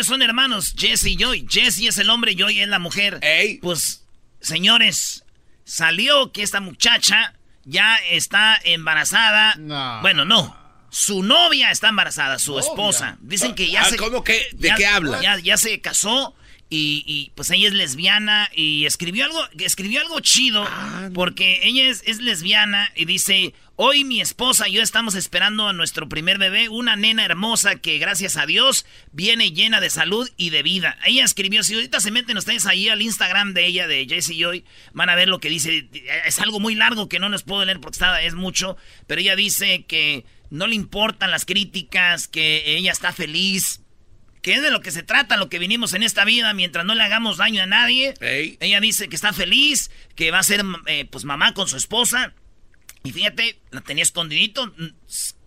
ellos 0.00 0.06
son 0.08 0.22
hermanos, 0.22 0.74
Jesse 0.76 1.06
y 1.06 1.16
Joy. 1.16 1.46
Jesse 1.48 1.82
es 1.88 1.98
el 1.98 2.08
hombre, 2.10 2.34
Joy 2.34 2.60
es 2.60 2.68
la 2.68 2.78
mujer. 2.78 3.18
Ey. 3.22 3.58
Pues, 3.58 4.04
señores, 4.40 5.24
salió 5.64 6.32
que 6.32 6.42
esta 6.42 6.60
muchacha 6.60 7.34
ya 7.64 7.96
está 8.10 8.58
embarazada. 8.64 9.54
No. 9.56 10.00
Bueno, 10.00 10.24
no. 10.24 10.58
Su 10.90 11.22
novia 11.22 11.70
está 11.70 11.88
embarazada, 11.88 12.38
su 12.38 12.58
esposa. 12.58 13.16
Dicen 13.20 13.54
que 13.54 13.70
ya 13.70 13.82
Ah, 13.82 13.90
se. 13.90 13.96
¿cómo 13.96 14.24
que? 14.24 14.42
¿De 14.54 14.68
ya- 14.68 14.74
qué 14.74 14.86
habla? 14.86 15.20
Ya, 15.22 15.38
ya 15.38 15.56
se 15.56 15.80
casó 15.80 16.34
y, 16.72 17.02
y, 17.04 17.32
pues 17.34 17.50
ella 17.50 17.66
es 17.66 17.74
lesbiana 17.74 18.48
y 18.54 18.86
escribió 18.86 19.24
algo, 19.24 19.40
escribió 19.58 20.00
algo 20.00 20.20
chido 20.20 20.64
porque 21.12 21.60
ella 21.64 21.90
es, 21.90 22.04
es 22.06 22.20
lesbiana 22.20 22.92
y 22.94 23.06
dice, 23.06 23.54
hoy 23.74 24.04
mi 24.04 24.20
esposa 24.20 24.68
y 24.68 24.74
yo 24.74 24.82
estamos 24.82 25.16
esperando 25.16 25.66
a 25.66 25.72
nuestro 25.72 26.08
primer 26.08 26.38
bebé, 26.38 26.68
una 26.68 26.94
nena 26.94 27.24
hermosa 27.24 27.74
que 27.74 27.98
gracias 27.98 28.36
a 28.36 28.46
Dios 28.46 28.86
viene 29.10 29.50
llena 29.50 29.80
de 29.80 29.90
salud 29.90 30.30
y 30.36 30.50
de 30.50 30.62
vida. 30.62 30.96
Ella 31.04 31.24
escribió, 31.24 31.64
si 31.64 31.74
ahorita 31.74 31.98
se 31.98 32.12
meten 32.12 32.36
ustedes 32.36 32.66
ahí 32.66 32.88
al 32.88 33.02
Instagram 33.02 33.52
de 33.52 33.66
ella, 33.66 33.88
de 33.88 34.06
Jessie 34.06 34.40
Joy, 34.40 34.64
van 34.92 35.10
a 35.10 35.16
ver 35.16 35.28
lo 35.28 35.40
que 35.40 35.48
dice. 35.48 35.88
Es 36.24 36.38
algo 36.38 36.60
muy 36.60 36.76
largo 36.76 37.08
que 37.08 37.18
no 37.18 37.28
les 37.30 37.42
puedo 37.42 37.64
leer 37.64 37.80
porque 37.80 37.96
está, 37.96 38.22
es 38.22 38.34
mucho, 38.34 38.76
pero 39.08 39.20
ella 39.20 39.34
dice 39.34 39.86
que 39.88 40.24
no 40.50 40.66
le 40.66 40.74
importan 40.76 41.30
las 41.30 41.44
críticas, 41.44 42.28
que 42.28 42.76
ella 42.76 42.92
está 42.92 43.12
feliz, 43.12 43.79
que 44.42 44.54
es 44.54 44.62
de 44.62 44.70
lo 44.70 44.80
que 44.80 44.90
se 44.90 45.02
trata, 45.02 45.36
lo 45.36 45.48
que 45.48 45.58
vinimos 45.58 45.92
en 45.92 46.02
esta 46.02 46.24
vida, 46.24 46.54
mientras 46.54 46.84
no 46.84 46.94
le 46.94 47.02
hagamos 47.02 47.36
daño 47.36 47.62
a 47.62 47.66
nadie. 47.66 48.14
Ella 48.20 48.80
dice 48.80 49.08
que 49.08 49.16
está 49.16 49.32
feliz, 49.32 49.90
que 50.14 50.30
va 50.30 50.38
a 50.38 50.42
ser 50.42 50.64
eh, 50.86 51.06
pues 51.10 51.24
mamá 51.24 51.54
con 51.54 51.68
su 51.68 51.76
esposa. 51.76 52.32
Y 53.02 53.12
fíjate, 53.12 53.58
la 53.70 53.80
tenía 53.80 54.02
escondidito 54.02 54.66
mm, 54.66 54.88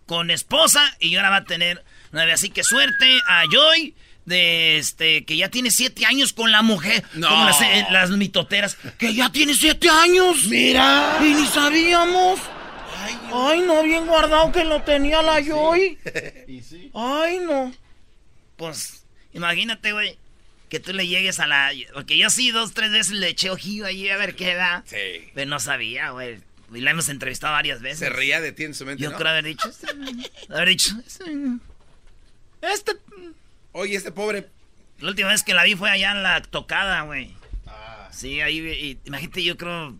con 0.06 0.32
esposa 0.32 0.96
y 1.00 1.16
ahora 1.16 1.30
va 1.30 1.38
a 1.38 1.46
tener 1.46 1.84
nueve. 2.12 2.34
Así 2.34 2.50
que 2.50 2.64
suerte 2.64 3.20
a 3.28 3.44
Joy 3.52 3.96
de 4.26 4.78
este 4.78 5.26
que 5.26 5.36
ya 5.36 5.50
tiene 5.50 5.72
siete 5.72 6.06
años 6.06 6.34
con 6.34 6.52
la 6.52 6.62
mujer. 6.62 7.04
No. 7.14 7.30
Como 7.30 7.46
las, 7.46 7.62
eh, 7.62 7.86
las 7.92 8.12
mitoteras. 8.12 8.78
Que 8.98 9.14
ya 9.14 9.32
tiene 9.32 9.54
siete 9.56 9.90
años. 9.90 10.46
Mira. 10.46 11.18
Y 11.22 11.34
ni 11.34 11.46
sabíamos. 11.48 12.40
Ay, 13.34 13.64
no, 13.66 13.84
bien 13.84 14.06
guardado 14.06 14.52
que 14.52 14.64
lo 14.64 14.82
tenía 14.84 15.22
la 15.22 15.42
Joy. 15.42 15.98
Y 16.48 16.62
sí. 16.62 16.92
Ay, 16.94 17.40
no. 17.40 17.74
Pues, 18.72 19.06
imagínate, 19.34 19.92
güey, 19.94 20.18
que 20.70 20.80
tú 20.80 20.94
le 20.94 21.08
llegues 21.08 21.40
a 21.40 21.48
la... 21.48 21.72
Porque 21.94 22.18
yo 22.18 22.30
sí, 22.30 22.52
dos, 22.52 22.74
tres 22.74 22.92
veces 22.92 23.14
le 23.14 23.30
eché 23.30 23.50
ojillo 23.50 23.86
ahí 23.86 24.10
a 24.10 24.18
ver 24.18 24.36
qué 24.36 24.56
da. 24.56 24.84
Sí. 24.86 25.30
Pero 25.34 25.50
no 25.50 25.60
sabía, 25.60 26.12
güey. 26.12 26.40
Y 26.74 26.82
la 26.82 26.92
hemos 26.92 27.10
entrevistado 27.10 27.54
varias 27.54 27.82
veces. 27.82 28.00
Se 28.00 28.10
ría 28.10 28.42
de 28.42 28.52
ti 28.52 28.64
en 28.64 28.74
su 28.74 28.86
mente, 28.86 29.04
Yo 29.04 29.12
¿no? 29.12 29.18
creo 29.18 29.30
haber 29.32 29.46
dicho... 29.46 29.70
este, 29.70 29.88
haber 30.50 30.70
dicho... 30.70 30.92
Este... 31.06 31.26
este- 32.62 32.98
Oye, 33.74 33.96
este 33.96 34.12
pobre... 34.12 34.50
La 35.00 35.10
última 35.10 35.30
vez 35.30 35.44
que 35.44 35.54
la 35.54 35.64
vi 35.64 35.76
fue 35.76 35.90
allá 35.90 36.12
en 36.12 36.24
la 36.24 36.42
tocada, 36.42 37.02
güey. 37.02 37.34
Ah. 37.68 38.10
Sí, 38.12 38.42
ahí... 38.42 38.58
y- 38.60 39.00
imagínate, 39.06 39.44
yo 39.44 39.58
creo... 39.58 39.96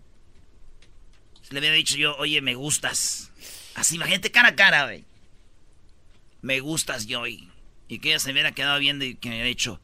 Le 1.50 1.60
había 1.60 1.72
dicho 1.74 1.96
yo, 1.98 2.16
oye, 2.18 2.42
me 2.42 2.56
gustas. 2.56 3.32
Así, 3.76 3.96
imagínate 3.96 4.32
cara 4.32 4.50
a 4.50 4.56
cara, 4.56 4.86
güey. 4.86 5.04
Me 6.42 6.60
gustas, 6.62 7.06
Joy. 7.08 7.50
Y 7.88 8.00
que 8.00 8.10
ella 8.10 8.20
se 8.20 8.32
hubiera 8.32 8.52
quedado 8.54 8.80
viendo 8.80 9.06
y 9.06 9.16
que 9.16 9.30
me 9.30 9.36
hubiera 9.36 9.48
dicho... 9.48 9.80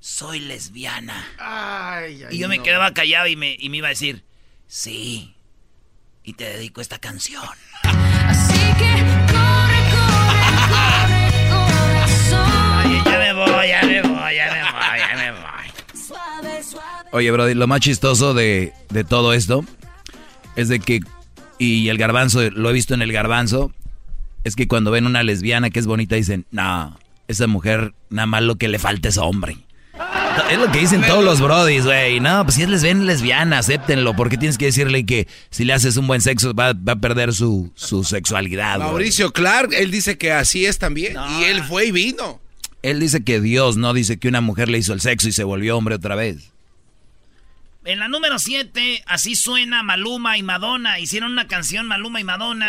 Soy 0.00 0.40
lesbiana. 0.40 1.24
Ay, 1.38 2.24
ay, 2.24 2.34
Y 2.34 2.38
yo 2.38 2.48
me 2.48 2.60
quedaba 2.60 2.92
callado 2.92 3.28
y 3.28 3.36
me, 3.36 3.56
y 3.58 3.68
me 3.68 3.78
iba 3.78 3.86
a 3.88 3.90
decir... 3.90 4.24
Sí. 4.66 5.34
Y 6.24 6.32
te 6.32 6.44
dedico 6.44 6.80
esta 6.80 6.98
canción. 6.98 7.44
Así 7.82 8.54
que 8.78 8.92
corre, 9.30 9.80
corre, 9.92 10.60
corre, 10.72 11.30
corazón. 11.50 12.50
Ay, 12.50 13.02
ya 13.04 13.18
me 13.18 13.32
voy, 13.32 13.68
ya 13.68 13.82
me 13.82 14.02
voy, 14.02 14.34
ya 14.34 14.52
me 14.52 14.62
voy, 14.62 14.98
ya 14.98 15.16
me 15.16 15.32
voy. 15.32 16.00
Suave, 16.00 16.62
suave. 16.62 17.08
Oye, 17.12 17.30
Brody, 17.30 17.54
lo 17.54 17.66
más 17.66 17.80
chistoso 17.80 18.34
de, 18.34 18.72
de 18.88 19.04
todo 19.04 19.34
esto 19.34 19.64
es 20.56 20.68
de 20.68 20.80
que, 20.80 21.00
y 21.58 21.88
el 21.88 21.98
garbanzo, 21.98 22.50
lo 22.50 22.70
he 22.70 22.72
visto 22.72 22.94
en 22.94 23.02
el 23.02 23.12
garbanzo, 23.12 23.72
es 24.44 24.56
que 24.56 24.68
cuando 24.68 24.90
ven 24.90 25.06
una 25.06 25.22
lesbiana 25.22 25.70
que 25.70 25.78
es 25.78 25.86
bonita 25.86 26.16
dicen, 26.16 26.46
no, 26.50 26.98
esa 27.28 27.46
mujer 27.46 27.94
nada 28.10 28.26
más 28.26 28.42
lo 28.42 28.56
que 28.56 28.68
le 28.68 28.78
falta 28.78 29.08
es 29.08 29.18
hombre. 29.18 29.56
Es 30.50 30.58
lo 30.58 30.70
que 30.72 30.80
dicen 30.80 31.02
todos 31.02 31.22
los 31.22 31.40
brodis, 31.40 31.84
güey. 31.84 32.18
No, 32.18 32.42
pues 32.44 32.56
si 32.56 32.62
es 32.62 32.68
lesbiana, 32.68 33.04
lesbiana, 33.04 33.58
acéptenlo. 33.58 34.14
Porque 34.14 34.38
tienes 34.38 34.56
que 34.56 34.66
decirle 34.66 35.04
que 35.04 35.28
si 35.50 35.64
le 35.64 35.74
haces 35.74 35.96
un 35.98 36.06
buen 36.06 36.20
sexo 36.22 36.54
va, 36.54 36.72
va 36.72 36.94
a 36.94 37.00
perder 37.00 37.34
su, 37.34 37.70
su 37.74 38.02
sexualidad. 38.02 38.78
Mauricio 38.78 39.32
Clark, 39.32 39.72
él 39.74 39.90
dice 39.90 40.16
que 40.16 40.32
así 40.32 40.64
es 40.64 40.78
también. 40.78 41.16
Y 41.38 41.44
él 41.44 41.62
fue 41.62 41.86
y 41.86 41.92
vino. 41.92 42.40
Él 42.82 43.00
dice 43.00 43.22
que 43.22 43.40
Dios 43.40 43.76
no 43.76 43.92
dice 43.92 44.18
que 44.18 44.28
una 44.28 44.40
mujer 44.40 44.68
le 44.68 44.78
hizo 44.78 44.92
el 44.92 45.00
sexo 45.00 45.28
y 45.28 45.32
se 45.32 45.44
volvió 45.44 45.76
hombre 45.76 45.94
otra 45.94 46.16
vez. 46.16 46.51
En 47.84 47.98
la 47.98 48.06
número 48.08 48.38
7, 48.38 49.02
así 49.06 49.34
suena 49.34 49.82
Maluma 49.82 50.38
y 50.38 50.42
Madonna. 50.42 50.98
Hicieron 51.00 51.32
una 51.32 51.48
canción 51.48 51.86
Maluma 51.86 52.20
y 52.20 52.24
Madonna. 52.24 52.68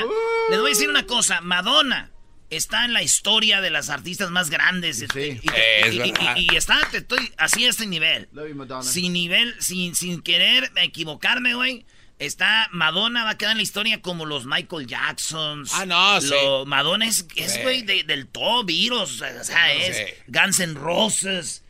Les 0.50 0.60
voy 0.60 0.72
a 0.72 0.74
decir 0.74 0.90
una 0.90 1.06
cosa, 1.06 1.40
Madonna 1.42 2.10
está 2.50 2.86
en 2.86 2.94
la 2.94 3.02
historia 3.04 3.62
de 3.62 3.70
las 3.70 3.90
artistas 3.90 4.32
más 4.32 4.50
grandes. 4.50 5.02
este, 5.02 5.40
Y, 5.44 5.50
Es 5.86 5.94
y- 5.94 5.98
y- 5.98 6.12
verdad. 6.12 6.36
y- 6.38 6.54
y 6.54 6.56
está, 6.56 6.80
te 6.92 6.98
estoy, 6.98 7.32
así 7.38 7.66
a 7.66 7.70
este 7.70 7.86
nivel. 7.86 8.28
Love 8.32 8.50
you, 8.50 8.56
Madonna. 8.56 8.84
Sin 8.84 9.14
nivel, 9.14 9.56
sin, 9.60 9.96
sin 9.96 10.22
querer 10.22 10.72
equivocarme, 10.78 11.54
güey. 11.56 11.86
Está 12.20 12.70
Madonna 12.72 13.24
va 13.24 13.32
a 13.32 13.38
quedar 13.38 13.52
en 13.54 13.58
la 13.58 13.64
historia 13.64 14.02
como 14.02 14.26
los 14.26 14.46
Michael 14.46 14.86
Jacksons. 14.88 15.72
Ah, 15.74 15.86
no, 15.86 16.22
sí. 16.22 16.30
Lo- 16.30 16.66
Madonna 16.66 17.06
es, 17.08 17.26
es, 17.36 17.54
Sí. 17.54 17.62
güey, 17.62 17.82
de- 17.82 18.04
del 18.04 18.28
top, 18.28 18.66
virus. 18.68 19.22
O 19.22 19.44
sea, 19.44 19.74
es 19.74 19.98
sí. 19.98 20.04
Guns 20.28 20.60
N' 20.60 20.74
Roses. 20.76 21.64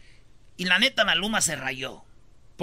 Y 0.58 0.66
la 0.66 0.80
neta, 0.80 1.06
Maluma 1.06 1.42
se 1.42 1.56
rayó. 1.56 2.03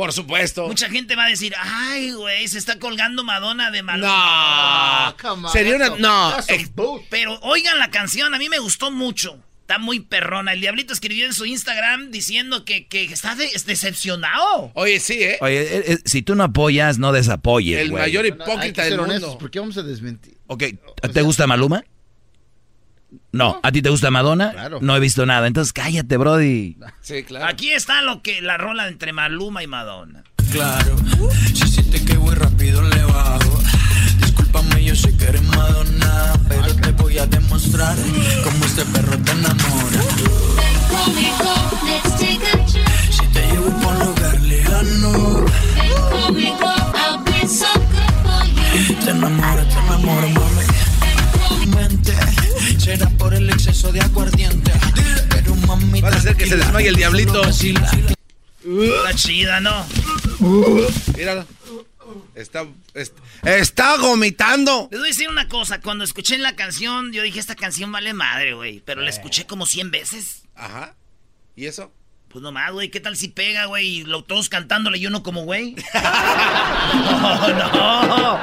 Por 0.01 0.15
supuesto. 0.15 0.67
Mucha 0.67 0.89
gente 0.89 1.15
va 1.15 1.27
a 1.27 1.29
decir, 1.29 1.55
ay, 1.59 2.13
güey, 2.13 2.49
se 2.49 2.57
está 2.57 2.79
colgando 2.79 3.23
Madonna 3.23 3.71
de 3.71 3.83
Maluma. 3.83 4.09
No. 4.09 4.15
Ah, 4.17 5.15
Sería 5.53 5.77
una... 5.77 5.91
No. 5.91 6.39
eh. 6.49 6.67
Pero 7.11 7.39
oigan 7.43 7.79
la 7.79 7.91
canción, 7.91 8.33
a 8.35 8.39
mí 8.39 8.49
me 8.49 8.59
gustó 8.61 8.91
mucho. 8.91 9.39
Está 9.61 9.79
muy 9.79 10.01
perrona. 10.01 10.55
El 10.55 10.63
Diablito 10.63 10.95
escribió 10.95 11.27
en 11.27 11.35
su 11.35 11.45
Instagram 11.45 12.11
diciendo 12.11 12.65
que, 12.65 12.87
que 12.89 13.05
está 13.05 13.35
de- 13.35 13.51
decepcionado. 13.67 14.73
Oye, 14.75 14.99
sí, 15.01 15.23
¿eh? 15.23 15.37
Oye, 15.43 15.61
eh, 15.61 15.85
eh, 15.93 15.99
si 16.07 16.23
tú 16.23 16.35
no 16.35 16.45
apoyas, 16.45 16.97
no 16.99 17.13
desapoyes, 17.13 17.79
El 17.79 17.93
mayor 17.93 18.23
No, 18.23 18.29
hipócrita 18.29 18.83
ser 18.83 18.93
del 18.93 19.01
honestos, 19.01 19.29
mundo. 19.29 19.39
¿por 19.39 19.51
qué 19.51 19.61
vamos 19.61 19.77
a 19.77 19.83
desmentir? 19.83 20.35
Ok, 20.47 20.65
¿te 21.13 21.23
gusta 21.23 21.47
Maluma? 21.47 21.85
No. 23.33 23.61
¿A 23.63 23.71
ti 23.73 23.81
te 23.83 23.91
gusta 23.91 24.11
Madonna? 24.11 24.51
Claro. 24.53 24.79
No 24.81 24.97
he 24.97 25.01
visto 25.01 25.25
nada. 25.27 25.47
Entonces 25.47 25.73
cállate, 25.73 26.17
Brody. 26.17 26.77
Sí, 27.03 27.25
claro. 27.25 27.47
Aquí 27.47 27.73
está 27.73 28.03
lo 28.03 28.23
que 28.23 28.41
la 28.41 28.57
rola 28.57 28.87
entre 28.87 29.13
Maluma 29.13 29.63
y 29.65 29.67
Madonna. 29.67 30.23
Claro, 30.53 30.97
si 31.47 31.67
sientes 31.69 32.03
que 32.03 32.15
voy 32.15 32.35
rápido 32.35 32.83
le 32.83 33.03
bajo. 33.05 33.63
Discúlpame, 34.19 34.85
yo 34.85 34.95
sé 34.95 35.17
que 35.17 35.25
eres 35.25 35.43
Madonna, 35.43 36.33
pero 36.49 36.75
te 36.77 36.91
voy 36.93 37.19
a 37.19 37.27
demostrar 37.27 37.97
cómo 38.45 38.65
este 38.65 38.85
perro 38.87 39.19
te 39.19 39.31
enamora. 39.33 40.01
Si 43.11 43.27
te 43.33 43.47
llevo 43.47 43.71
por 43.81 43.97
un 43.97 44.07
lugar 44.07 44.41
lejano, 44.41 45.45
te 49.05 49.11
enamora, 49.11 49.65
te 49.69 49.79
enamora, 49.79 50.27
mami. 50.29 50.70
Mente, 51.67 52.15
será 52.79 53.09
por 53.11 53.35
el 53.35 53.49
exceso 53.51 53.93
de 53.93 54.01
aguardiente, 54.01 54.73
pero 55.29 55.55
mami. 55.57 56.01
Vas 56.01 56.15
a 56.15 56.19
hacer 56.19 56.37
que 56.37 56.47
se 56.47 56.57
desmaye 56.57 56.89
el 56.89 56.97
diablito. 56.97 57.43
Está 57.45 59.15
chida, 59.15 59.61
¿no? 59.61 59.87
Míralo. 61.17 61.47
Está, 62.35 62.67
est- 62.95 63.17
está 63.45 63.97
vomitando. 63.99 64.89
Les 64.91 64.99
voy 65.01 65.09
a 65.09 65.13
decir 65.13 65.29
una 65.29 65.49
cosa. 65.49 65.81
Cuando 65.81 66.03
escuché 66.05 66.39
la 66.39 66.57
canción, 66.57 67.13
yo 67.13 67.23
dije, 67.23 67.39
esta 67.39 67.55
canción 67.55 67.93
vale 67.93 68.13
madre, 68.15 68.55
güey. 68.55 68.81
Pero 68.85 69.01
la 69.03 69.11
escuché 69.11 69.47
como 69.47 69.67
100 69.67 69.91
veces. 69.91 70.43
Ajá. 70.57 70.95
¿Y 71.57 71.67
eso? 71.67 71.93
Pues 72.29 72.43
nomás, 72.43 72.73
güey, 72.73 72.91
¿qué 72.91 73.01
tal 73.01 73.17
si 73.17 73.29
pega, 73.29 73.67
güey? 73.67 73.87
Y 73.99 74.05
lo, 74.05 74.23
todos 74.25 74.49
cantándole 74.49 74.99
y 74.99 75.07
uno 75.07 75.23
como 75.23 75.43
güey. 75.45 75.75
No, 76.93 78.07
no. 78.07 78.41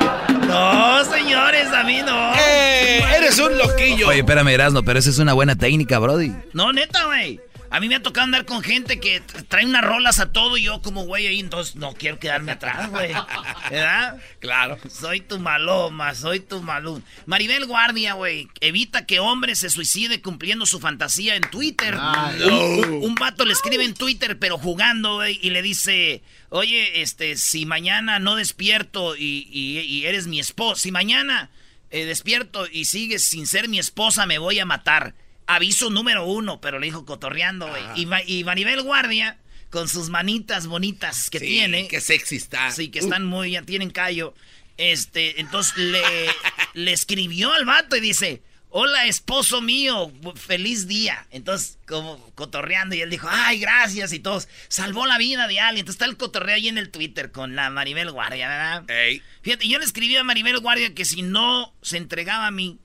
No, 0.48 1.04
señores, 1.06 1.68
a 1.74 1.84
mí 1.84 2.02
no. 2.06 2.34
¡Eh! 2.36 3.04
Eres 3.18 3.40
un 3.40 3.58
loquillo. 3.58 4.08
Oye, 4.08 4.20
espérame, 4.20 4.48
Erasno, 4.50 4.84
pero 4.84 5.00
esa 5.00 5.10
es 5.10 5.20
una 5.20 5.34
buena 5.34 5.56
técnica, 5.56 6.00
Brody. 6.00 6.34
No, 6.54 6.72
neta, 6.72 7.06
güey. 7.06 7.40
A 7.70 7.80
mí 7.80 7.90
me 7.90 7.96
ha 7.96 8.02
tocado 8.02 8.24
andar 8.26 8.46
con 8.46 8.64
gente 8.64 9.00
que 9.00 9.22
trae 9.50 9.66
unas 9.66 9.84
rolas 9.84 10.20
a 10.20 10.32
todo 10.32 10.58
y 10.58 10.64
yo 10.64 10.82
como 10.82 11.04
güey 11.06 11.28
ahí, 11.28 11.40
entonces 11.40 11.76
no 11.76 11.94
quiero 11.94 12.18
quedarme 12.20 12.54
atrás, 12.54 12.90
güey. 12.90 13.12
¿Verdad? 13.72 14.18
Claro. 14.40 14.78
Soy 14.90 15.22
tu 15.22 15.40
maloma, 15.40 16.16
soy 16.16 16.40
tu 16.40 16.62
malún. 16.62 17.04
Maribel 17.26 17.66
Guardia, 17.66 18.14
güey, 18.14 18.48
evita 18.62 19.06
que 19.06 19.20
hombre 19.20 19.56
se 19.56 19.70
suicide 19.70 20.22
cumpliendo 20.22 20.66
su 20.66 20.80
fantasía 20.80 21.36
en 21.36 21.44
Twitter. 21.50 21.96
Ay. 22.00 22.42
Un, 22.44 22.54
un- 22.54 23.04
un 23.04 23.16
vato 23.16 23.44
le 23.46 23.54
escribe 23.54 23.84
en 23.84 23.94
Twitter, 23.94 24.40
pero 24.40 24.58
jugando, 24.58 25.16
güey, 25.16 25.40
y 25.42 25.50
le 25.50 25.62
dice, 25.62 26.22
oye, 26.50 27.02
este, 27.02 27.36
si 27.38 27.66
mañana 27.66 28.20
no 28.20 28.36
despierto 28.36 29.16
y, 29.16 29.48
y- 29.52 29.80
y 29.80 30.06
eres 30.06 30.28
mi 30.28 30.40
esposa, 30.40 30.82
si 30.82 30.92
mañana 30.92 31.50
eh, 31.92 32.06
despierto 32.06 32.68
y 32.72 32.86
sigues 32.86 33.26
sin 33.28 33.48
ser 33.48 33.68
mi 33.70 33.80
esposa, 33.80 34.26
me 34.26 34.38
voy 34.40 34.60
a 34.60 34.66
matar. 34.66 35.14
Aviso 35.48 35.90
número 35.90 36.26
uno, 36.26 36.60
pero 36.62 36.78
le 36.80 36.88
dijo 36.88 37.06
cotorreando, 37.06 37.68
güey. 37.68 37.84
Y, 37.96 38.06
Ma- 38.06 38.22
y 38.24 38.44
Maribel 38.44 38.82
Guardia, 38.84 39.38
con 39.70 39.88
sus 39.88 40.10
manitas 40.10 40.68
bonitas 40.68 41.30
que 41.30 41.40
Sí, 41.40 41.46
tiene. 41.48 41.88
Qué 41.88 42.02
sexy 42.02 42.36
está. 42.36 42.70
Sí, 42.72 42.90
que 42.90 43.00
están 43.00 43.26
muy, 43.26 43.52
ya 43.52 43.62
tienen 43.62 43.90
callo. 43.90 44.34
Este, 44.78 45.40
entonces 45.42 45.76
le, 45.78 46.02
le 46.74 46.92
escribió 46.94 47.52
al 47.54 47.66
vato 47.66 47.96
y 47.96 48.00
dice, 48.02 48.44
hola 48.70 49.06
esposo 49.06 49.62
mío, 49.62 50.12
feliz 50.36 50.88
día. 50.88 51.26
Entonces, 51.32 51.80
como 51.88 52.20
cotorreando, 52.36 52.96
y 52.96 53.02
él 53.02 53.10
dijo, 53.10 53.28
ay, 53.32 53.60
gracias, 53.60 54.12
y 54.14 54.20
todos, 54.20 54.48
salvó 54.68 55.06
la 55.08 55.18
vida 55.18 55.48
de 55.48 55.60
alguien. 55.60 55.80
Entonces 55.84 55.96
está 56.02 56.06
el 56.06 56.18
cotorreo 56.18 56.56
ahí 56.56 56.68
en 56.68 56.78
el 56.78 56.90
Twitter 56.92 57.32
con 57.32 57.56
la 57.56 57.70
Maribel 57.70 58.12
Guardia, 58.12 58.48
¿verdad? 58.50 58.90
Ey. 58.90 59.24
Fíjate, 59.42 59.68
yo 59.68 59.80
le 59.80 59.86
escribí 59.86 60.16
a 60.18 60.24
Maribel 60.24 60.60
Guardia 60.60 60.94
que 60.94 61.06
si 61.06 61.22
no 61.22 61.74
se 61.82 61.98
entregaba 61.98 62.48
a 62.48 62.52
mí, 62.52 62.78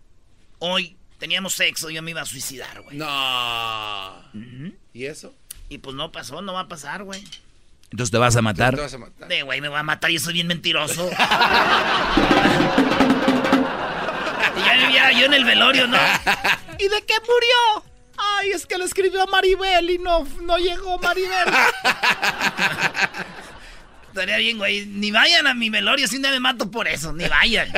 hoy 0.61 0.97
teníamos 1.23 1.55
sexo, 1.55 1.89
yo 1.89 2.03
me 2.03 2.11
iba 2.11 2.21
a 2.21 2.27
suicidar, 2.27 2.83
güey. 2.83 2.97
No. 2.97 4.13
¿Y 4.93 5.05
eso? 5.05 5.33
Y 5.69 5.79
pues 5.79 5.95
no 5.95 6.11
pasó, 6.11 6.43
no 6.43 6.53
va 6.53 6.63
a 6.63 6.69
pasar, 6.69 7.05
güey. 7.05 7.23
Entonces 7.93 8.11
te 8.11 8.19
vas 8.19 8.35
a 8.35 8.43
matar. 8.43 8.75
Te 8.75 8.81
vas 8.81 8.93
a 8.93 8.99
matar. 8.99 9.29
De 9.29 9.43
güey, 9.43 9.61
me 9.61 9.69
va 9.69 9.79
a 9.79 9.83
matar, 9.85 10.11
yo 10.11 10.19
soy 10.19 10.33
bien 10.33 10.49
mentiroso. 10.49 11.09
Y 14.55 14.61
ya 14.65 14.89
viera 14.89 15.13
yo 15.13 15.27
en 15.27 15.35
el 15.35 15.45
velorio, 15.45 15.87
¿no? 15.87 15.97
¿Y 16.79 16.89
de 16.89 17.03
qué 17.07 17.15
murió? 17.21 17.85
Ay, 18.19 18.51
es 18.51 18.67
que 18.67 18.77
le 18.77 18.85
escribió 18.85 19.23
a 19.23 19.27
Maribel 19.27 19.91
y 19.91 19.99
no, 19.99 20.27
no 20.43 20.59
llegó 20.59 20.99
Maribel. 20.99 21.49
Estaría 24.09 24.37
bien, 24.39 24.59
güey. 24.59 24.85
Ni 24.87 25.11
vayan 25.11 25.47
a 25.47 25.55
mi 25.55 25.71
velorio, 25.71 26.07
si 26.07 26.19
día 26.19 26.33
me 26.33 26.41
mato 26.41 26.71
por 26.71 26.87
eso, 26.87 27.15
ni 27.15 27.27
vayan. 27.29 27.73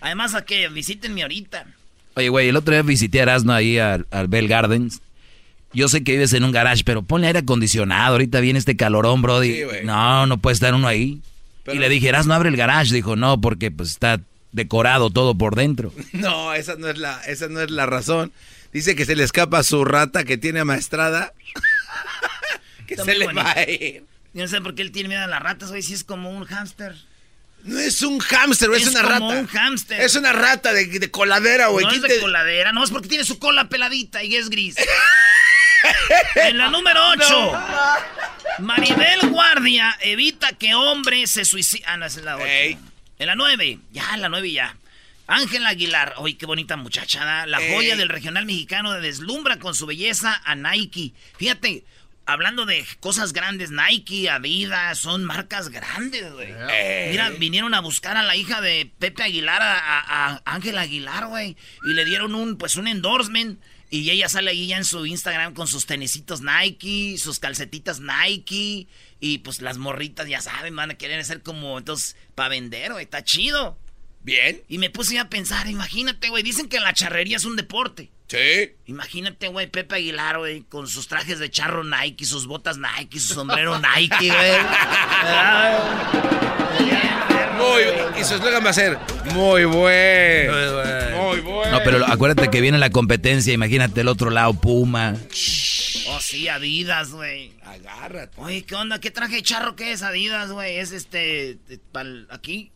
Además, 0.00 0.34
a 0.34 0.46
que 0.46 0.68
visítenme 0.68 1.22
ahorita. 1.22 1.66
Oye, 2.18 2.28
güey, 2.30 2.48
el 2.48 2.56
otro 2.56 2.74
día 2.74 2.82
visité 2.82 3.20
a 3.20 3.22
Erasno 3.22 3.52
ahí 3.52 3.78
al, 3.78 4.06
al 4.10 4.26
Bell 4.26 4.48
Gardens. 4.48 5.00
Yo 5.72 5.88
sé 5.88 6.02
que 6.02 6.12
vives 6.12 6.32
en 6.32 6.42
un 6.42 6.50
garage, 6.50 6.82
pero 6.84 7.02
ponle 7.02 7.28
aire 7.28 7.38
acondicionado. 7.40 8.12
Ahorita 8.14 8.40
viene 8.40 8.58
este 8.58 8.76
calorón, 8.76 9.22
Brody. 9.22 9.54
Sí, 9.54 9.62
no, 9.84 10.26
no 10.26 10.38
puede 10.38 10.54
estar 10.54 10.74
uno 10.74 10.88
ahí. 10.88 11.20
Pero- 11.62 11.76
Y 11.76 11.78
le 11.78 11.88
dije, 11.88 12.08
Erasno, 12.08 12.34
abre 12.34 12.48
el 12.48 12.56
garage. 12.56 12.92
Dijo, 12.92 13.14
no, 13.14 13.40
porque 13.40 13.70
pues 13.70 13.90
está 13.90 14.20
decorado 14.50 15.10
todo 15.10 15.36
por 15.36 15.54
dentro. 15.54 15.92
No, 16.12 16.54
esa 16.54 16.74
no 16.74 16.88
es 16.88 16.98
la, 16.98 17.20
esa 17.26 17.46
no 17.48 17.60
es 17.60 17.70
la 17.70 17.86
razón. 17.86 18.32
Dice 18.72 18.96
que 18.96 19.04
se 19.04 19.14
le 19.14 19.22
escapa 19.22 19.62
su 19.62 19.84
rata 19.84 20.24
que 20.24 20.36
tiene 20.38 20.58
amaestrada. 20.60 21.32
que 22.88 22.94
Está 22.94 23.04
se 23.04 23.14
le 23.16 23.26
bonito. 23.26 23.44
va 23.44 23.52
a 23.52 23.62
ir. 23.70 24.02
Yo 24.34 24.42
no 24.42 24.48
sé 24.48 24.60
por 24.60 24.74
qué 24.74 24.82
él 24.82 24.90
tiene 24.90 25.08
miedo 25.10 25.22
a 25.22 25.26
las 25.28 25.42
ratas, 25.42 25.70
güey, 25.70 25.82
si 25.82 25.94
es 25.94 26.02
como 26.02 26.30
un 26.30 26.44
hámster. 26.46 26.96
No 27.64 27.78
es 27.78 28.02
un 28.02 28.18
hámster, 28.20 28.70
es, 28.72 28.82
Es 28.82 28.88
una 28.88 29.02
como 29.02 29.30
rata. 29.30 29.40
un 29.40 29.46
hámster. 29.48 30.00
Es 30.00 30.14
una 30.14 30.32
rata 30.32 30.72
de, 30.72 30.86
de 30.86 31.10
coladera, 31.10 31.66
güey. 31.68 31.84
No 31.84 31.90
es 31.92 31.98
¿Quién 31.98 32.08
de 32.08 32.14
te- 32.16 32.20
coladera, 32.20 32.72
no 32.72 32.82
es 32.84 32.90
porque 32.90 33.08
tiene 33.08 33.24
su 33.24 33.38
cola 33.38 33.68
peladita 33.68 34.22
y 34.22 34.36
es 34.36 34.48
gris. 34.48 34.76
en 36.36 36.58
la 36.58 36.70
número 36.70 37.00
8, 37.10 37.52
Maribel 38.60 39.28
Guardia 39.30 39.96
evita 40.00 40.52
que 40.52 40.74
hombre 40.74 41.26
se 41.26 41.44
suicide. 41.44 41.84
Ah, 41.86 41.96
no, 41.96 42.06
es 42.06 42.16
la 42.16 42.36
8. 42.36 42.46
Ey. 42.46 42.78
En 43.18 43.26
la 43.26 43.34
9, 43.34 43.78
ya, 43.92 44.14
en 44.14 44.22
la 44.22 44.28
9 44.28 44.50
ya. 44.52 44.76
Ángela 45.26 45.68
Aguilar, 45.70 46.14
uy, 46.20 46.34
qué 46.34 46.46
bonita 46.46 46.76
muchacha, 46.76 47.22
¿da? 47.22 47.44
la 47.46 47.58
joya 47.58 47.96
del 47.96 48.08
regional 48.08 48.46
mexicano 48.46 48.94
deslumbra 48.94 49.58
con 49.58 49.74
su 49.74 49.84
belleza 49.84 50.40
a 50.42 50.54
Nike. 50.54 51.12
Fíjate, 51.36 51.84
hablando 52.28 52.66
de 52.66 52.84
cosas 53.00 53.32
grandes, 53.32 53.70
Nike, 53.70 54.28
Adidas, 54.28 54.98
son 54.98 55.24
marcas 55.24 55.70
grandes, 55.70 56.30
güey. 56.30 56.52
Ey. 56.70 57.10
Mira, 57.10 57.30
vinieron 57.30 57.72
a 57.72 57.80
buscar 57.80 58.18
a 58.18 58.22
la 58.22 58.36
hija 58.36 58.60
de 58.60 58.92
Pepe 58.98 59.22
Aguilar, 59.22 59.62
a, 59.62 60.42
Ángela 60.44 60.82
Aguilar, 60.82 61.28
güey. 61.28 61.56
Y 61.86 61.94
le 61.94 62.04
dieron 62.04 62.34
un, 62.34 62.58
pues, 62.58 62.76
un 62.76 62.86
endorsement. 62.86 63.58
Y 63.88 64.10
ella 64.10 64.28
sale 64.28 64.50
ahí 64.50 64.66
ya 64.66 64.76
en 64.76 64.84
su 64.84 65.06
Instagram 65.06 65.54
con 65.54 65.66
sus 65.66 65.86
tenisitos 65.86 66.42
Nike, 66.42 67.16
sus 67.16 67.38
calcetitas 67.38 68.00
Nike. 68.00 68.88
Y 69.20 69.38
pues 69.38 69.62
las 69.62 69.78
morritas, 69.78 70.28
ya 70.28 70.42
saben, 70.42 70.76
van 70.76 70.90
a 70.90 70.98
querer 70.98 71.24
ser 71.24 71.42
como, 71.42 71.78
entonces, 71.78 72.14
para 72.34 72.50
vender, 72.50 72.92
güey. 72.92 73.04
Está 73.04 73.24
chido. 73.24 73.78
Bien. 74.20 74.62
Y 74.68 74.76
me 74.76 74.90
puse 74.90 75.18
a 75.18 75.30
pensar, 75.30 75.66
imagínate, 75.66 76.28
güey. 76.28 76.42
Dicen 76.42 76.68
que 76.68 76.78
la 76.78 76.92
charrería 76.92 77.38
es 77.38 77.46
un 77.46 77.56
deporte. 77.56 78.10
Sí. 78.28 78.74
Imagínate, 78.86 79.48
güey, 79.48 79.68
Pepe 79.68 79.96
Aguilar, 79.96 80.38
güey, 80.38 80.60
con 80.62 80.86
sus 80.86 81.08
trajes 81.08 81.38
de 81.38 81.50
charro 81.50 81.82
Nike, 81.82 82.26
sus 82.26 82.46
botas 82.46 82.76
Nike, 82.76 83.18
su 83.18 83.32
sombrero 83.32 83.78
Nike, 83.78 84.28
güey. 84.28 84.52
Muy 87.56 88.20
Y 88.20 88.24
su 88.24 88.34
eslogan 88.34 88.64
va 88.64 88.70
a 88.70 88.74
ser 88.74 88.98
muy 89.32 89.64
bueno. 89.64 90.52
Muy 91.16 91.40
bueno. 91.40 91.72
No, 91.72 91.80
pero 91.82 92.06
acuérdate 92.06 92.50
que 92.50 92.60
viene 92.60 92.78
la 92.78 92.90
competencia. 92.90 93.52
Imagínate 93.52 94.02
el 94.02 94.08
otro 94.08 94.30
lado, 94.30 94.52
Puma. 94.54 95.14
Oh, 96.08 96.20
sí, 96.20 96.48
Adidas, 96.48 97.10
güey. 97.10 97.52
Agárrate. 97.64 98.34
Oye, 98.36 98.62
¿qué 98.62 98.74
onda? 98.74 99.00
¿Qué 99.00 99.10
traje 99.10 99.36
de 99.36 99.42
charro 99.42 99.74
que 99.74 99.92
es 99.92 100.02
Adidas, 100.02 100.52
güey? 100.52 100.76
Es 100.76 100.92
este, 100.92 101.58
para 101.92 102.10
aquí, 102.30 102.72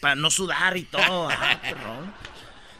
para 0.00 0.14
no 0.14 0.30
sudar 0.30 0.76
y 0.76 0.82
todo. 0.82 1.28
Ah. 1.30 1.60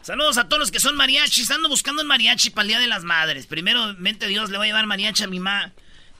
Saludos 0.09 0.39
a 0.39 0.45
todos 0.49 0.59
los 0.59 0.71
que 0.71 0.79
son 0.79 0.95
mariachis. 0.95 1.51
Ando 1.51 1.69
buscando 1.69 2.01
un 2.01 2.07
mariachi 2.07 2.49
para 2.49 2.63
el 2.63 2.67
Día 2.69 2.79
de 2.79 2.87
las 2.87 3.03
Madres. 3.03 3.45
Primero, 3.45 3.93
mente 3.99 4.25
Dios, 4.25 4.49
le 4.49 4.57
voy 4.57 4.65
a 4.65 4.69
llevar 4.69 4.87
mariachi 4.87 5.23
a 5.23 5.27
mi 5.27 5.39
mamá. 5.39 5.71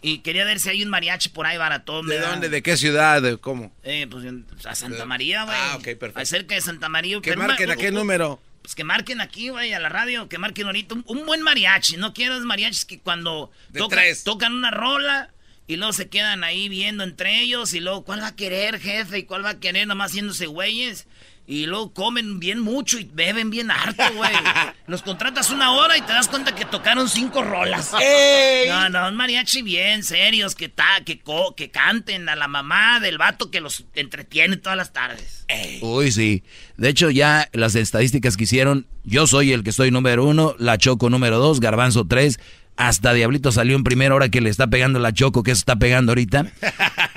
Y 0.03 0.19
quería 0.19 0.45
ver 0.45 0.59
si 0.59 0.69
hay 0.69 0.83
un 0.83 0.89
mariachi 0.91 1.29
por 1.29 1.47
ahí 1.47 1.57
baratón. 1.57 2.05
¿De 2.05 2.17
¿verdad? 2.17 2.29
dónde? 2.33 2.49
¿De 2.49 2.61
qué 2.61 2.77
ciudad? 2.77 3.19
¿De 3.19 3.37
¿Cómo? 3.37 3.75
Eh, 3.81 4.05
pues 4.07 4.25
en- 4.25 4.45
a 4.63 4.75
Santa 4.75 5.05
María, 5.05 5.43
güey. 5.45 5.57
Ah, 5.59 5.73
ok, 5.77 5.85
perfecto. 5.99 6.23
Cerca 6.27 6.53
de 6.53 6.61
Santa 6.61 6.87
María. 6.87 7.19
Que 7.19 7.35
marquen 7.35 7.67
ma- 7.69 7.73
a 7.73 7.77
qué 7.77 7.89
número. 7.89 8.39
Pues 8.61 8.75
que 8.75 8.83
marquen 8.83 9.21
aquí, 9.21 9.49
güey, 9.49 9.73
a 9.73 9.79
la 9.79 9.89
radio, 9.89 10.29
que 10.29 10.37
marquen 10.37 10.67
ahorita 10.67 10.93
un, 10.93 11.03
un 11.07 11.25
buen 11.25 11.41
mariachi. 11.41 11.97
No 11.97 12.13
quiero 12.13 12.39
mariachis 12.41 12.85
que 12.85 12.99
cuando 12.99 13.49
De 13.69 13.79
toca- 13.79 13.95
tres. 13.95 14.23
tocan 14.23 14.53
una 14.53 14.69
rola 14.69 15.31
y 15.65 15.77
luego 15.77 15.93
se 15.93 16.09
quedan 16.09 16.43
ahí 16.43 16.69
viendo 16.69 17.03
entre 17.03 17.41
ellos 17.41 17.73
y 17.73 17.79
luego, 17.79 18.03
¿cuál 18.05 18.21
va 18.21 18.27
a 18.27 18.35
querer, 18.35 18.79
jefe? 18.79 19.17
¿Y 19.17 19.23
cuál 19.23 19.43
va 19.43 19.49
a 19.49 19.59
querer? 19.59 19.87
Nomás 19.87 20.11
haciéndose 20.11 20.45
güeyes. 20.45 21.07
Y 21.51 21.65
luego 21.65 21.91
comen 21.95 22.39
bien 22.39 22.59
mucho 22.59 22.99
y 22.99 23.09
beben 23.11 23.49
bien 23.49 23.71
harto, 23.71 24.03
güey. 24.15 24.29
Los 24.87 25.01
contratas 25.01 25.49
una 25.49 25.71
hora 25.71 25.97
y 25.97 26.01
te 26.01 26.13
das 26.13 26.27
cuenta 26.27 26.53
que 26.53 26.63
tocaron 26.63 27.09
cinco 27.09 27.41
rolas. 27.41 27.91
¡Ey! 27.99 28.69
No, 28.69 28.87
no, 28.89 29.07
un 29.09 29.15
mariachi 29.15 29.63
bien, 29.63 30.03
serios, 30.03 30.53
que, 30.53 30.69
ta, 30.69 31.01
que, 31.03 31.19
co- 31.19 31.55
que 31.55 31.71
canten 31.71 32.29
a 32.29 32.35
la 32.35 32.47
mamá 32.47 32.99
del 32.99 33.17
vato 33.17 33.49
que 33.49 33.61
los 33.61 33.83
entretiene 33.95 34.57
todas 34.57 34.77
las 34.77 34.93
tardes. 34.93 35.45
Uy, 35.81 36.11
sí. 36.11 36.43
De 36.77 36.87
hecho, 36.89 37.09
ya 37.09 37.49
las 37.51 37.73
estadísticas 37.73 38.37
que 38.37 38.43
hicieron, 38.43 38.85
yo 39.03 39.25
soy 39.25 39.51
el 39.51 39.63
que 39.63 39.71
estoy 39.71 39.89
número 39.89 40.25
uno, 40.25 40.53
la 40.59 40.77
Choco 40.77 41.09
número 41.09 41.39
dos, 41.39 41.59
Garbanzo 41.61 42.05
tres, 42.05 42.39
hasta 42.77 43.11
Diablito 43.11 43.51
salió 43.51 43.75
en 43.75 43.83
primera 43.83 44.13
hora 44.13 44.29
que 44.29 44.39
le 44.39 44.51
está 44.51 44.67
pegando 44.67 44.99
la 44.99 45.11
Choco, 45.13 45.41
que 45.41 45.49
eso 45.51 45.59
está 45.59 45.77
pegando 45.77 46.11
ahorita. 46.11 46.45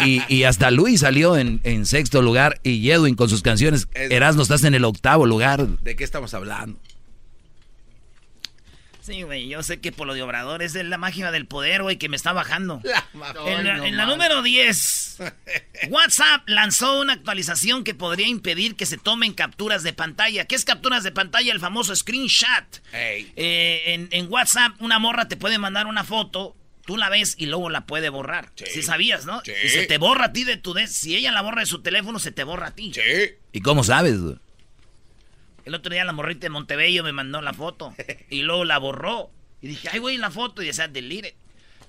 Y, 0.07 0.23
y 0.29 0.45
hasta 0.45 0.71
Luis 0.71 1.01
salió 1.01 1.37
en, 1.37 1.61
en 1.65 1.87
sexto 1.87 2.23
lugar 2.23 2.61
y 2.63 2.91
Edwin 2.91 3.15
con 3.15 3.29
sus 3.29 3.43
canciones. 3.43 3.89
Es- 3.95 4.11
Erasmo, 4.11 4.43
estás 4.43 4.65
en 4.65 4.75
el 4.75 4.85
octavo 4.85 5.27
lugar. 5.27 5.67
¿De 5.67 5.97
qué 5.97 6.05
estamos 6.05 6.35
hablando? 6.35 6.79
Sí, 9.01 9.23
güey, 9.23 9.49
yo 9.49 9.65
sé 9.65 9.81
que 9.81 9.91
por 9.91 10.07
lo 10.07 10.15
de 10.15 10.23
Obrador 10.23 10.63
es 10.63 10.73
de 10.75 10.85
la 10.85 10.97
magia 10.97 11.33
del 11.33 11.47
poder, 11.47 11.83
güey, 11.83 11.97
que 11.99 12.09
me 12.09 12.15
está 12.15 12.33
bajando. 12.33 12.81
La 12.85 13.05
En 13.49 13.65
la, 13.67 13.77
no 13.79 13.85
en 13.85 13.97
la 13.97 14.07
más. 14.07 14.15
número 14.15 14.43
10, 14.43 15.19
WhatsApp 15.91 16.43
lanzó 16.47 17.01
una 17.01 17.15
actualización 17.15 17.83
que 17.83 17.95
podría 17.95 18.29
impedir 18.29 18.77
que 18.77 18.87
se 18.87 18.99
tomen 18.99 19.33
capturas 19.33 19.83
de 19.83 19.93
pantalla. 19.93 20.45
¿Qué 20.45 20.55
es 20.55 20.65
capturas 20.65 21.03
de 21.03 21.11
pantalla? 21.11 21.53
El 21.53 21.59
famoso 21.59 21.97
screenshot. 21.97 22.81
Eh, 22.93 23.83
en, 23.87 24.07
en 24.13 24.31
WhatsApp, 24.33 24.81
una 24.81 25.01
morra 25.01 25.27
te 25.27 25.37
puede 25.37 25.59
mandar 25.59 25.89
una 25.89 26.05
foto, 26.05 26.55
tú 26.87 26.97
la 26.97 27.09
ves 27.09 27.35
y 27.39 27.47
luego 27.47 27.71
la 27.71 27.87
puede 27.87 28.09
borrar. 28.09 28.51
Sí. 28.57 28.65
Sí, 28.73 28.83
sabías, 28.83 29.27
¿no? 29.27 29.43
Sí. 29.45 29.53
Y 29.65 29.69
se 29.69 29.87
te 29.87 29.99
borra 29.99 30.27
a 30.27 30.33
ti 30.33 30.45
de 30.45 30.57
tu... 30.57 30.75
de- 30.75 30.87
si 30.89 31.17
ella 31.17 31.33
la 31.33 31.43
borra 31.43 31.61
de 31.61 31.67
su 31.67 31.83
teléfono, 31.83 32.19
se 32.19 32.33
te 32.33 32.45
borra 32.45 32.69
a 32.69 32.75
ti. 32.75 32.93
Sí. 32.95 33.01
¿Y 33.53 33.61
cómo 33.61 33.85
sabes? 33.85 34.21
güey? 34.21 34.37
El 35.65 35.75
otro 35.75 35.93
día 35.93 36.05
la 36.05 36.13
morrita 36.13 36.41
de 36.41 36.51
Montebello 36.51 37.05
me 37.05 37.13
mandó 37.13 37.41
la 37.41 37.53
foto 37.55 37.95
y 38.31 38.43
luego 38.43 38.65
la 38.65 38.79
borró. 38.79 39.31
Y 39.61 39.69
dije, 39.69 39.89
ay, 39.93 40.01
güey, 40.01 40.17
la 40.17 40.31
foto. 40.31 40.63
Y 40.63 40.67
decía, 40.67 40.89
delete. 40.89 41.37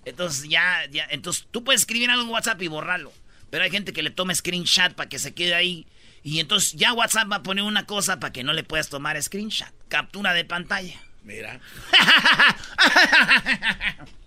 Entonces 0.06 0.48
ya, 0.50 0.86
ya, 0.92 1.08
entonces 1.10 1.48
tú 1.50 1.64
puedes 1.64 1.82
escribir 1.82 2.10
algo 2.12 2.24
en 2.24 2.30
WhatsApp 2.30 2.62
y 2.62 2.68
borrarlo. 2.68 3.12
Pero 3.50 3.64
hay 3.64 3.72
gente 3.72 3.94
que 3.94 4.04
le 4.04 4.12
toma 4.12 4.36
screenshot 4.36 4.94
para 4.94 5.10
que 5.10 5.18
se 5.18 5.34
quede 5.34 5.56
ahí. 5.56 5.88
Y 6.24 6.40
entonces 6.40 6.74
ya 6.74 6.94
WhatsApp 6.94 7.32
va 7.32 7.38
a 7.38 7.44
poner 7.44 7.64
una 7.64 7.86
cosa 7.86 8.20
para 8.20 8.32
que 8.32 8.44
no 8.44 8.54
le 8.54 8.64
puedas 8.64 8.90
tomar 8.90 9.22
screenshot. 9.22 9.70
Captura 9.90 10.34
de 10.34 10.46
pantalla. 10.46 11.00
Mira. 11.24 11.60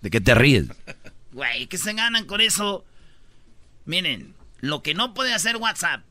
¿De 0.00 0.10
qué 0.10 0.20
te 0.20 0.34
ríes? 0.34 0.66
Güey, 1.32 1.66
¿qué 1.66 1.78
se 1.78 1.92
ganan 1.92 2.24
con 2.24 2.40
eso? 2.40 2.84
Miren, 3.84 4.34
lo 4.60 4.82
que 4.82 4.94
no 4.94 5.14
puede 5.14 5.34
hacer 5.34 5.56
WhatsApp, 5.56 6.02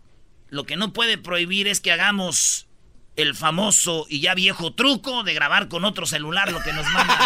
lo 0.49 0.65
que 0.65 0.75
no 0.77 0.93
puede 0.93 1.17
prohibir 1.17 1.67
es 1.67 1.79
que 1.79 1.91
hagamos 1.91 2.67
el 3.17 3.33
famoso 3.33 4.05
y 4.07 4.21
ya 4.21 4.35
viejo 4.35 4.73
truco 4.73 5.23
de 5.23 5.33
grabar 5.33 5.67
con 5.67 5.85
otro 5.85 6.05
celular 6.05 6.51
lo 6.51 6.61
que 6.61 6.71
nos 6.71 6.85
manda. 6.91 7.17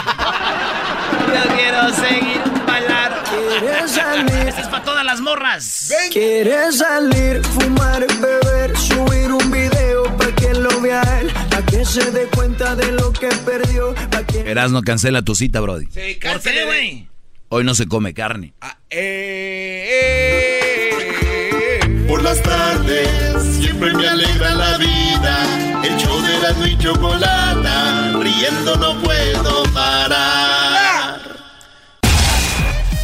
Yo 1.27 1.55
quiero 1.55 1.93
seguir 1.93 2.41
bailar. 2.65 3.23
¿Quieres 3.29 3.91
salir? 3.91 4.47
Este 4.47 4.61
es 4.61 4.67
para 4.67 4.83
todas 4.83 5.05
las 5.05 5.19
morras. 5.19 5.91
¿Quieres 6.11 6.77
salir, 6.77 7.43
fumar, 7.43 8.07
beber, 8.19 8.77
subir 8.77 9.31
un 9.31 9.51
video 9.51 10.03
para 10.17 10.33
que 10.33 10.53
lo 10.53 10.81
vea 10.81 11.01
él? 11.19 11.31
Que 11.69 11.85
se 11.85 12.11
dé 12.11 12.25
cuenta 12.35 12.75
de 12.75 12.91
lo 12.91 13.11
que 13.13 13.27
perdió. 13.45 13.93
Que... 14.27 14.39
Erasno 14.51 14.81
cancela 14.81 15.21
tu 15.21 15.35
cita, 15.35 15.59
Brody. 15.61 15.85
Sí, 15.85 16.13
¿Por 16.13 16.19
cánsale 16.19 16.53
qué, 16.55 16.59
de- 16.61 16.65
güey? 16.65 17.07
Hoy 17.49 17.63
no 17.63 17.75
se 17.75 17.87
come 17.87 18.13
carne. 18.13 18.53
Ah, 18.61 18.77
eh, 18.89 19.87
eh, 19.89 21.79
eh. 21.83 22.05
Por 22.07 22.23
las 22.23 22.41
tardes 22.41 23.43
siempre 23.59 23.93
me 23.93 24.07
alegra 24.07 24.53
la 24.55 24.77
vida. 24.77 25.81
El 25.83 25.97
show 25.97 26.21
de 26.21 26.35
Erasmo 26.37 26.65
y 26.65 26.77
Chocolata, 26.77 28.13
riendo 28.21 28.75
no 28.77 29.01
puedo 29.01 29.63
parar. 29.73 30.60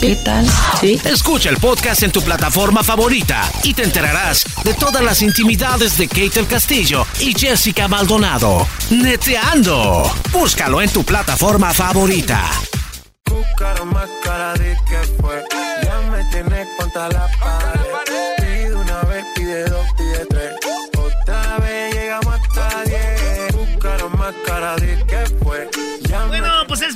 ¿Qué 0.00 0.14
tal? 0.16 0.46
Sí. 0.80 1.00
Escucha 1.04 1.48
el 1.48 1.56
podcast 1.56 2.02
en 2.02 2.12
tu 2.12 2.20
plataforma 2.22 2.82
favorita 2.84 3.50
y 3.62 3.72
te 3.72 3.82
enterarás 3.82 4.44
de 4.62 4.74
todas 4.74 5.02
las 5.02 5.22
intimidades 5.22 5.96
de 5.96 6.06
Kate 6.06 6.30
del 6.30 6.46
Castillo 6.46 7.06
y 7.18 7.32
Jessica 7.32 7.88
Maldonado. 7.88 8.66
Neteando. 8.90 10.10
Búscalo 10.32 10.82
en 10.82 10.90
tu 10.90 11.02
plataforma 11.02 11.72
favorita. 11.72 12.44
Buscaron 13.30 13.88
más 13.92 14.08
cara 14.22 14.52
de 14.54 14.76
que 14.88 15.22
fue. 15.22 15.42
Ya 15.82 16.00
me 16.10 16.24
tienes 16.30 16.68
contra 16.78 17.08
la 17.08 17.28
pared. 17.40 17.85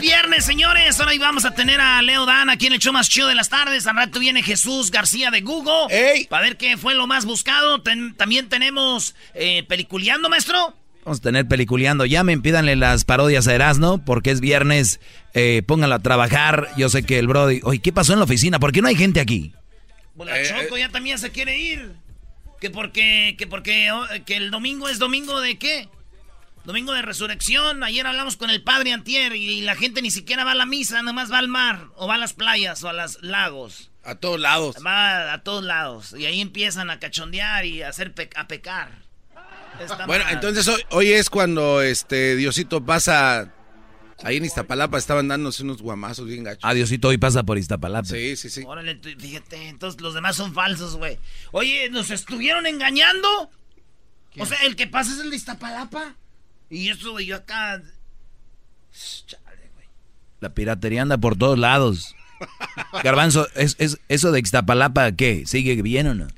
Viernes, 0.01 0.45
señores. 0.45 0.99
Ahora 1.01 1.13
vamos 1.19 1.45
a 1.45 1.53
tener 1.55 1.81
a 1.81 2.01
Leo 2.03 2.27
Dan 2.27 2.51
aquí 2.51 2.67
en 2.67 2.73
el 2.75 2.79
show 2.79 2.93
más 2.93 3.09
chido 3.09 3.29
de 3.29 3.35
las 3.35 3.49
tardes. 3.49 3.87
Al 3.87 3.97
rato 3.97 4.19
viene 4.19 4.43
Jesús 4.43 4.91
García 4.91 5.31
de 5.31 5.41
Google. 5.43 5.87
¡Ey! 5.91 6.25
Para 6.27 6.45
ver 6.45 6.57
qué 6.57 6.77
fue 6.77 6.95
lo 6.95 7.07
más 7.07 7.25
buscado. 7.25 7.83
Ten- 7.83 8.15
también 8.15 8.49
tenemos 8.49 9.15
eh, 9.35 9.65
Peliculeando, 9.69 10.29
maestro. 10.29 10.75
Vamos 11.05 11.19
a 11.21 11.23
tener 11.23 11.49
peliculeando. 11.49 12.05
Llamen, 12.05 12.43
pídanle 12.43 12.77
las 12.77 13.05
parodias 13.05 13.49
a 13.49 13.55
Erasno, 13.55 14.05
porque 14.05 14.31
es 14.31 14.41
viernes. 14.41 15.01
Eh, 15.33 15.63
pónganlo 15.67 15.95
a 15.95 16.01
trabajar. 16.01 16.69
Yo 16.77 16.89
sé 16.91 17.05
que 17.05 17.19
el 17.19 17.27
Brody. 17.27 17.61
Oye, 17.65 17.79
¿qué 17.81 17.91
pasó 17.93 18.13
en 18.13 18.19
la 18.19 18.27
oficina? 18.27 18.59
¿Por 18.59 18.73
qué 18.73 18.83
no 18.83 18.89
hay 18.89 18.97
gente 18.97 19.19
aquí? 19.21 19.53
Pues 20.17 20.29
la 20.29 20.41
Eh, 20.41 20.47
Choco 20.65 20.77
ya 20.77 20.91
también 20.91 21.19
se 21.19 21.31
quiere 21.31 21.59
ir. 21.59 21.93
Que 22.61 22.69
porque, 22.69 23.35
que 23.39 23.47
porque 23.47 23.91
oh, 23.91 24.05
que 24.27 24.37
el 24.37 24.51
domingo 24.51 24.89
es 24.91 24.99
domingo 24.99 25.41
de 25.41 25.57
qué? 25.59 25.89
Domingo 26.71 26.93
de 26.93 27.03
resurrección. 27.03 27.83
Ayer 27.83 28.07
hablamos 28.07 28.37
con 28.37 28.49
el 28.49 28.63
padre 28.63 28.93
Antier 28.93 29.35
y 29.35 29.61
la 29.63 29.75
gente 29.75 30.03
ni 30.03 30.13
siquiera 30.13 30.45
va 30.45 30.53
a 30.53 30.55
la 30.55 30.67
misa, 30.67 31.03
nomás 31.03 31.33
va 31.33 31.39
al 31.39 31.49
mar, 31.49 31.89
o 31.97 32.07
va 32.07 32.15
a 32.15 32.19
las 32.19 32.33
playas, 32.33 32.85
o 32.85 32.89
a 32.89 32.93
los 32.93 33.21
lagos. 33.25 33.91
A 34.05 34.15
todos 34.15 34.39
lados. 34.39 34.77
Va 34.87 35.33
a 35.33 35.43
todos 35.43 35.65
lados. 35.65 36.15
Y 36.17 36.27
ahí 36.27 36.41
empiezan 36.41 36.89
a 36.89 37.01
cachondear 37.01 37.65
y 37.67 37.83
a 37.83 37.89
hacer 37.89 38.15
pe- 38.15 38.31
a 38.37 38.47
pecar. 38.47 39.03
Está 39.81 40.07
Bueno, 40.07 40.23
mal. 40.25 40.35
entonces 40.35 40.69
hoy, 40.69 40.81
hoy 40.91 41.11
es 41.11 41.29
cuando 41.29 41.83
este 41.83 42.37
Diosito 42.37 42.85
pasa. 42.87 43.53
Ahí 44.23 44.37
en 44.37 44.45
Iztapalapa 44.45 44.97
estaban 44.97 45.27
dándose 45.27 45.65
unos 45.65 45.83
guamazos 45.83 46.27
bien 46.29 46.45
gachos. 46.45 46.63
Adiosito, 46.65 47.09
hoy 47.09 47.19
pasa 47.19 47.43
por 47.43 47.59
Iztapalapa. 47.59 48.07
Sí, 48.07 48.37
sí, 48.37 48.49
sí. 48.49 48.63
Órale, 48.65 48.95
tú- 48.95 49.09
fíjate, 49.19 49.67
entonces 49.67 50.01
los 50.01 50.15
demás 50.15 50.37
son 50.37 50.55
falsos, 50.55 50.95
güey. 50.95 51.19
Oye, 51.51 51.91
¿nos 51.91 52.13
estuvieron 52.13 52.69
engañando? 52.69 53.51
O 54.39 54.47
sea, 54.47 54.59
el 54.59 54.77
que 54.77 54.87
pasa 54.87 55.13
es 55.13 55.19
el 55.19 55.31
de 55.31 55.37
Iztapalapa. 55.37 56.15
Y 56.71 56.89
eso, 56.89 57.13
güey, 57.13 57.27
yo 57.27 57.37
acá... 57.37 57.83
Chale, 59.27 59.71
güey. 59.75 59.87
La 60.41 60.55
piratería 60.55 61.03
anda 61.03 61.19
por 61.19 61.37
todos 61.37 61.59
lados. 61.59 62.15
Garbanzo, 63.05 63.47
¿es, 63.55 63.77
es, 63.79 63.99
¿eso 64.09 64.33
de 64.33 64.41
Iztapalapa 64.41 65.13
qué? 65.13 65.45
¿Sigue 65.47 65.81
bien 65.83 66.07
o 66.07 66.15
no? 66.15 66.29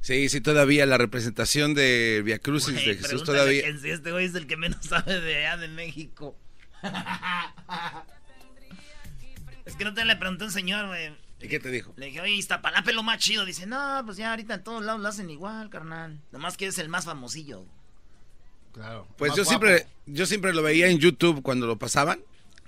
Sí, 0.00 0.28
sí, 0.28 0.40
todavía 0.40 0.84
la 0.86 0.98
representación 0.98 1.74
de 1.74 2.22
Via 2.24 2.40
Crucis 2.40 2.74
de 2.74 2.96
Jesús 2.96 3.22
todavía. 3.22 3.62
sí, 3.80 3.90
Este 3.90 4.10
güey 4.10 4.26
es 4.26 4.34
el 4.34 4.48
que 4.48 4.56
menos 4.56 4.84
sabe 4.84 5.20
de 5.20 5.46
allá 5.46 5.58
de 5.58 5.68
México. 5.68 6.36
es 9.64 9.76
que 9.76 9.84
no 9.84 9.94
te 9.94 10.04
le 10.04 10.16
pregunté 10.16 10.42
a 10.42 10.46
un 10.48 10.52
señor, 10.52 10.88
güey. 10.88 11.12
¿Y 11.40 11.48
qué 11.48 11.60
te 11.60 11.70
dijo? 11.70 11.92
Le 11.96 12.06
dije, 12.06 12.20
oye, 12.20 12.34
Iztapalapa 12.34 12.90
es 12.90 12.96
lo 12.96 13.02
más 13.02 13.18
chido. 13.18 13.44
Dice, 13.44 13.66
no, 13.66 14.02
pues 14.04 14.16
ya 14.16 14.30
ahorita 14.30 14.54
en 14.54 14.64
todos 14.64 14.84
lados 14.84 15.00
lo 15.00 15.08
hacen 15.08 15.30
igual, 15.30 15.70
carnal. 15.70 16.20
Nomás 16.32 16.56
que 16.56 16.66
es 16.66 16.78
el 16.78 16.88
más 16.88 17.04
famosillo. 17.04 17.64
Claro. 18.72 19.06
Pues 19.18 19.32
yo 19.32 19.44
guapo. 19.44 19.48
siempre, 19.48 19.86
yo 20.06 20.26
siempre 20.26 20.52
lo 20.54 20.62
veía 20.62 20.88
en 20.88 20.98
YouTube 20.98 21.42
cuando 21.42 21.66
lo 21.66 21.76
pasaban. 21.78 22.20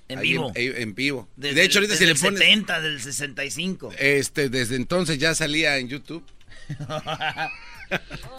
En 0.09 0.19
Ahí 0.19 0.33
vivo. 0.33 0.53
En, 0.55 0.83
en 0.83 0.95
vivo. 0.95 1.29
Desde 1.37 1.55
de 1.55 1.65
hecho, 1.65 1.79
ahorita 1.79 1.95
si 1.97 2.05
desde 2.05 2.13
le 2.15 2.19
el 2.19 2.25
pones. 2.35 2.41
70, 2.41 2.81
del 2.83 3.01
65. 3.01 3.93
Este, 3.99 4.49
desde 4.51 4.77
entonces 4.77 5.17
ya 5.19 5.35
salía 5.35 5.79
en 5.79 5.89
YouTube. 5.89 6.23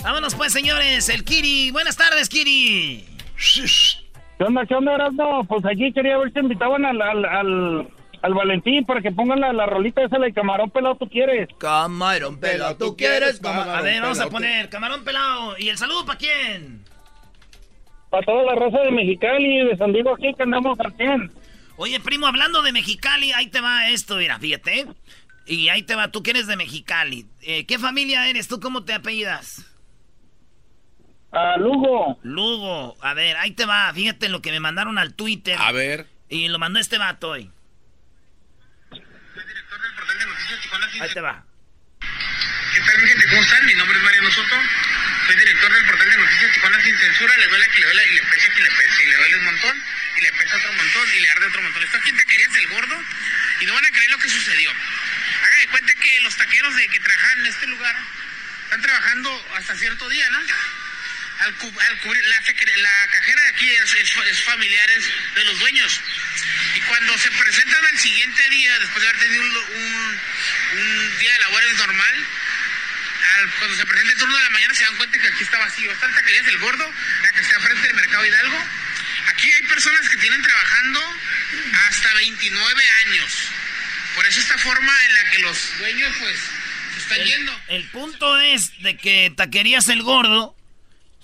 Vámonos 0.03 0.35
pues, 0.35 0.53
señores. 0.53 1.09
El 1.09 1.23
Kiri. 1.23 1.71
Buenas 1.71 1.97
tardes, 1.97 2.29
Kiri. 2.29 3.05
¿Qué 4.37 4.43
onda, 4.43 4.65
qué 4.65 4.75
onda, 4.75 4.93
Erasmo? 4.95 5.45
Pues 5.47 5.63
aquí 5.65 5.91
quería 5.93 6.17
ver 6.17 6.31
si 6.33 6.39
invitaban 6.39 6.85
al, 6.85 7.01
al, 7.01 7.25
al, 7.25 7.89
al 8.21 8.33
Valentín 8.33 8.85
para 8.85 9.01
que 9.01 9.11
pongan 9.11 9.39
la, 9.39 9.53
la 9.53 9.65
rolita 9.65 10.03
esa 10.03 10.17
de 10.19 10.33
camarón 10.33 10.69
pelado 10.71 10.95
tú 10.97 11.07
quieres. 11.09 11.47
Camarón 11.57 12.37
pelado, 12.39 12.75
¿tú 12.75 12.97
quieres? 12.97 13.39
Cama- 13.39 13.61
A 13.61 13.65
Camarón 13.65 13.83
ver, 13.85 14.01
vamos 14.01 14.19
a 14.19 14.29
poner 14.29 14.69
camarón 14.69 15.03
pelado. 15.03 15.57
¿Y 15.57 15.69
el 15.69 15.77
saludo 15.77 16.05
para 16.05 16.17
quién? 16.19 16.83
Para 18.15 18.27
toda 18.27 18.43
la 18.43 18.55
raza 18.55 18.79
de 18.79 18.91
Mexicali 18.91 19.59
y 19.59 19.65
de 19.65 19.75
San 19.75 19.91
Diego 19.91 20.13
aquí 20.13 20.33
que 20.33 20.43
andamos 20.43 20.79
al 20.79 20.95
100. 20.95 21.31
Oye, 21.75 21.99
primo, 21.99 22.27
hablando 22.27 22.61
de 22.61 22.71
Mexicali, 22.71 23.33
ahí 23.33 23.47
te 23.47 23.59
va 23.59 23.89
esto, 23.89 24.15
mira, 24.15 24.39
fíjate. 24.39 24.85
Y 25.45 25.67
ahí 25.67 25.83
te 25.83 25.95
va, 25.95 26.09
tú 26.11 26.23
que 26.23 26.29
eres 26.29 26.47
de 26.47 26.55
Mexicali. 26.55 27.25
Eh, 27.41 27.65
¿Qué 27.65 27.77
familia 27.77 28.29
eres? 28.29 28.47
¿Tú 28.47 28.61
cómo 28.61 28.85
te 28.85 28.93
apellidas? 28.93 29.65
A 31.33 31.57
Lugo. 31.57 32.17
Lugo. 32.23 32.95
A 33.01 33.13
ver, 33.13 33.35
ahí 33.35 33.51
te 33.51 33.65
va. 33.65 33.91
Fíjate 33.93 34.29
lo 34.29 34.41
que 34.41 34.51
me 34.51 34.61
mandaron 34.61 34.97
al 34.97 35.13
Twitter. 35.13 35.57
A 35.59 35.73
ver. 35.73 36.07
Y 36.29 36.47
lo 36.47 36.57
mandó 36.57 36.79
este 36.79 36.97
vato 36.97 37.31
hoy. 37.31 37.51
Ahí 41.01 41.09
te 41.13 41.19
va. 41.19 41.43
¿Qué 41.99 42.79
tal, 42.79 43.01
mi 43.01 43.07
gente? 43.09 43.25
¿Cómo 43.29 43.41
están? 43.41 43.65
Mi 43.65 43.73
nombre 43.73 43.97
es 43.97 44.03
Mariano 44.05 44.31
Soto. 44.31 44.55
Soy 45.25 45.35
director 45.35 45.73
del 45.73 45.85
portal 45.85 46.09
de 46.09 46.17
noticias 46.17 46.53
Tijuana 46.53 46.83
Sin 46.83 46.97
Censura. 46.99 47.37
Le 47.37 47.47
duele 47.47 47.67
que 47.69 47.79
le 47.79 47.85
duele 47.85 48.07
y 48.07 48.11
le 48.15 48.21
pesa 48.23 48.49
que 48.49 48.61
le 48.61 48.71
pesa. 48.71 49.01
Y 49.01 49.05
le 49.05 49.15
duele 49.15 49.37
un 49.37 49.45
montón. 49.45 49.83
Y 50.17 50.21
le 50.21 50.31
pesa 50.33 50.55
otro 50.57 50.73
montón. 50.73 51.13
Y 51.15 51.19
le 51.19 51.29
arde 51.29 51.45
otro 51.47 51.61
montón. 51.61 51.83
Estoy 51.83 51.99
aquí 52.01 52.09
en 52.09 52.17
Taquerías 52.17 52.53
del 52.53 52.67
Gordo. 52.67 53.03
Y 53.61 53.65
no 53.65 53.73
van 53.73 53.85
a 53.85 53.89
creer 53.89 54.11
lo 54.11 54.19
que 54.19 54.29
sucedió. 54.29 54.71
Hagan 55.43 55.59
de 55.59 55.67
cuenta 55.67 55.93
que 55.93 56.21
los 56.21 56.35
taqueros 56.37 56.75
de 56.75 56.87
que 56.89 56.99
trabajan 56.99 57.39
en 57.39 57.45
este 57.47 57.67
lugar 57.67 57.95
están 58.65 58.81
trabajando 58.81 59.51
hasta 59.57 59.75
cierto 59.75 60.09
día, 60.09 60.29
¿no? 60.31 60.39
Al, 61.39 61.53
cu- 61.55 61.79
al 61.79 61.97
cubrir, 61.99 62.23
la, 62.25 62.41
cajera 63.11 63.41
de 63.41 63.47
aquí 63.49 63.69
es, 63.69 63.93
es, 63.95 64.15
es 64.31 64.43
familiares 64.43 65.03
de 65.35 65.43
los 65.45 65.59
dueños. 65.59 66.01
Y 66.75 66.79
cuando 66.81 67.17
se 67.17 67.29
presentan 67.31 67.85
al 67.85 67.99
siguiente 67.99 68.49
día, 68.49 68.79
después 68.79 69.01
de 69.01 69.09
haber 69.09 69.21
tenido 69.21 69.41
un, 69.43 69.55
un- 69.57 70.19
un 70.79 71.17
día 71.19 71.33
de 71.33 71.39
labores 71.39 71.73
normal, 71.73 72.25
al- 73.37 73.49
cuando 73.59 73.75
se 73.75 73.85
presente 73.85 74.13
el 74.13 74.19
turno 74.19 74.37
de 74.37 74.43
la 74.43 74.49
mañana 74.51 74.73
se 74.73 74.83
dan 74.83 74.95
cuenta 74.97 75.17
que 75.19 75.27
aquí 75.27 75.43
está 75.43 75.57
vacío. 75.57 75.91
Está 75.91 76.07
la 76.07 76.15
taquería 76.15 76.41
del 76.43 76.57
Gordo, 76.59 76.91
la 77.23 77.31
que 77.31 77.41
está 77.41 77.59
frente 77.59 77.87
del 77.87 77.95
Mercado 77.95 78.25
Hidalgo. 78.25 78.65
Aquí 79.27 79.51
hay 79.51 79.63
personas 79.63 80.07
que 80.09 80.17
tienen 80.17 80.41
trabajando 80.41 80.99
hasta 81.87 82.13
29 82.13 82.83
años. 83.07 83.49
Por 84.15 84.25
eso 84.27 84.39
esta 84.39 84.57
forma 84.57 84.93
en 85.05 85.13
la 85.13 85.29
que 85.31 85.39
los 85.39 85.77
dueños 85.79 86.13
pues 86.19 86.39
se 86.93 86.99
están 86.99 87.19
El, 87.19 87.25
yendo. 87.27 87.61
el 87.67 87.83
punto 87.89 88.39
es 88.39 88.81
de 88.81 88.95
que 88.97 89.33
taquerías 89.35 89.87
el 89.89 90.01
gordo. 90.03 90.54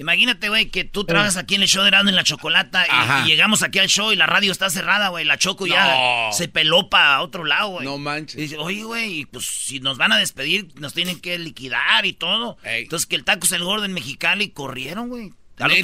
Imagínate, 0.01 0.49
güey, 0.49 0.69
que 0.69 0.83
tú 0.83 1.03
trabajas 1.05 1.37
aquí 1.37 1.55
en 1.55 1.61
el 1.61 1.67
show 1.67 1.83
de 1.83 1.89
Erasmo 1.89 2.09
en 2.09 2.15
la 2.15 2.23
Chocolata 2.23 2.85
y- 2.87 3.23
y, 3.23 3.27
llegamos 3.29 3.61
aquí 3.61 3.77
al 3.79 3.87
show 3.87 4.11
y 4.11 4.15
la 4.15 4.25
radio 4.25 4.51
está 4.51 4.69
cerrada, 4.71 5.09
güey. 5.09 5.25
La 5.25 5.37
Choco 5.37 5.67
No. 5.67 5.73
ya 5.75 6.29
se 6.33 6.47
peló 6.47 6.89
para 6.89 7.21
otro 7.21 7.43
lado, 7.45 7.69
güey. 7.69 7.85
No 7.85 7.97
manches. 7.99 8.35
Y 8.37 8.41
dice, 8.41 8.57
oye, 8.57 8.83
güey, 8.83 9.19
y 9.19 9.25
pues 9.25 9.45
si 9.45 9.79
nos 9.79 9.97
van 9.99 10.11
a 10.11 10.17
despedir, 10.17 10.69
nos 10.79 10.93
tienen 10.95 11.19
que 11.21 11.37
liquidar 11.37 12.05
y 12.05 12.13
todo. 12.13 12.57
Entonces 12.63 13.05
que 13.05 13.15
el 13.15 13.23
taco 13.23 13.45
es 13.45 13.51
el 13.51 13.63
gordo 13.63 13.85
en 13.85 13.93
Mexicali 13.93 14.49
corrieron, 14.49 15.07
güey. 15.09 15.33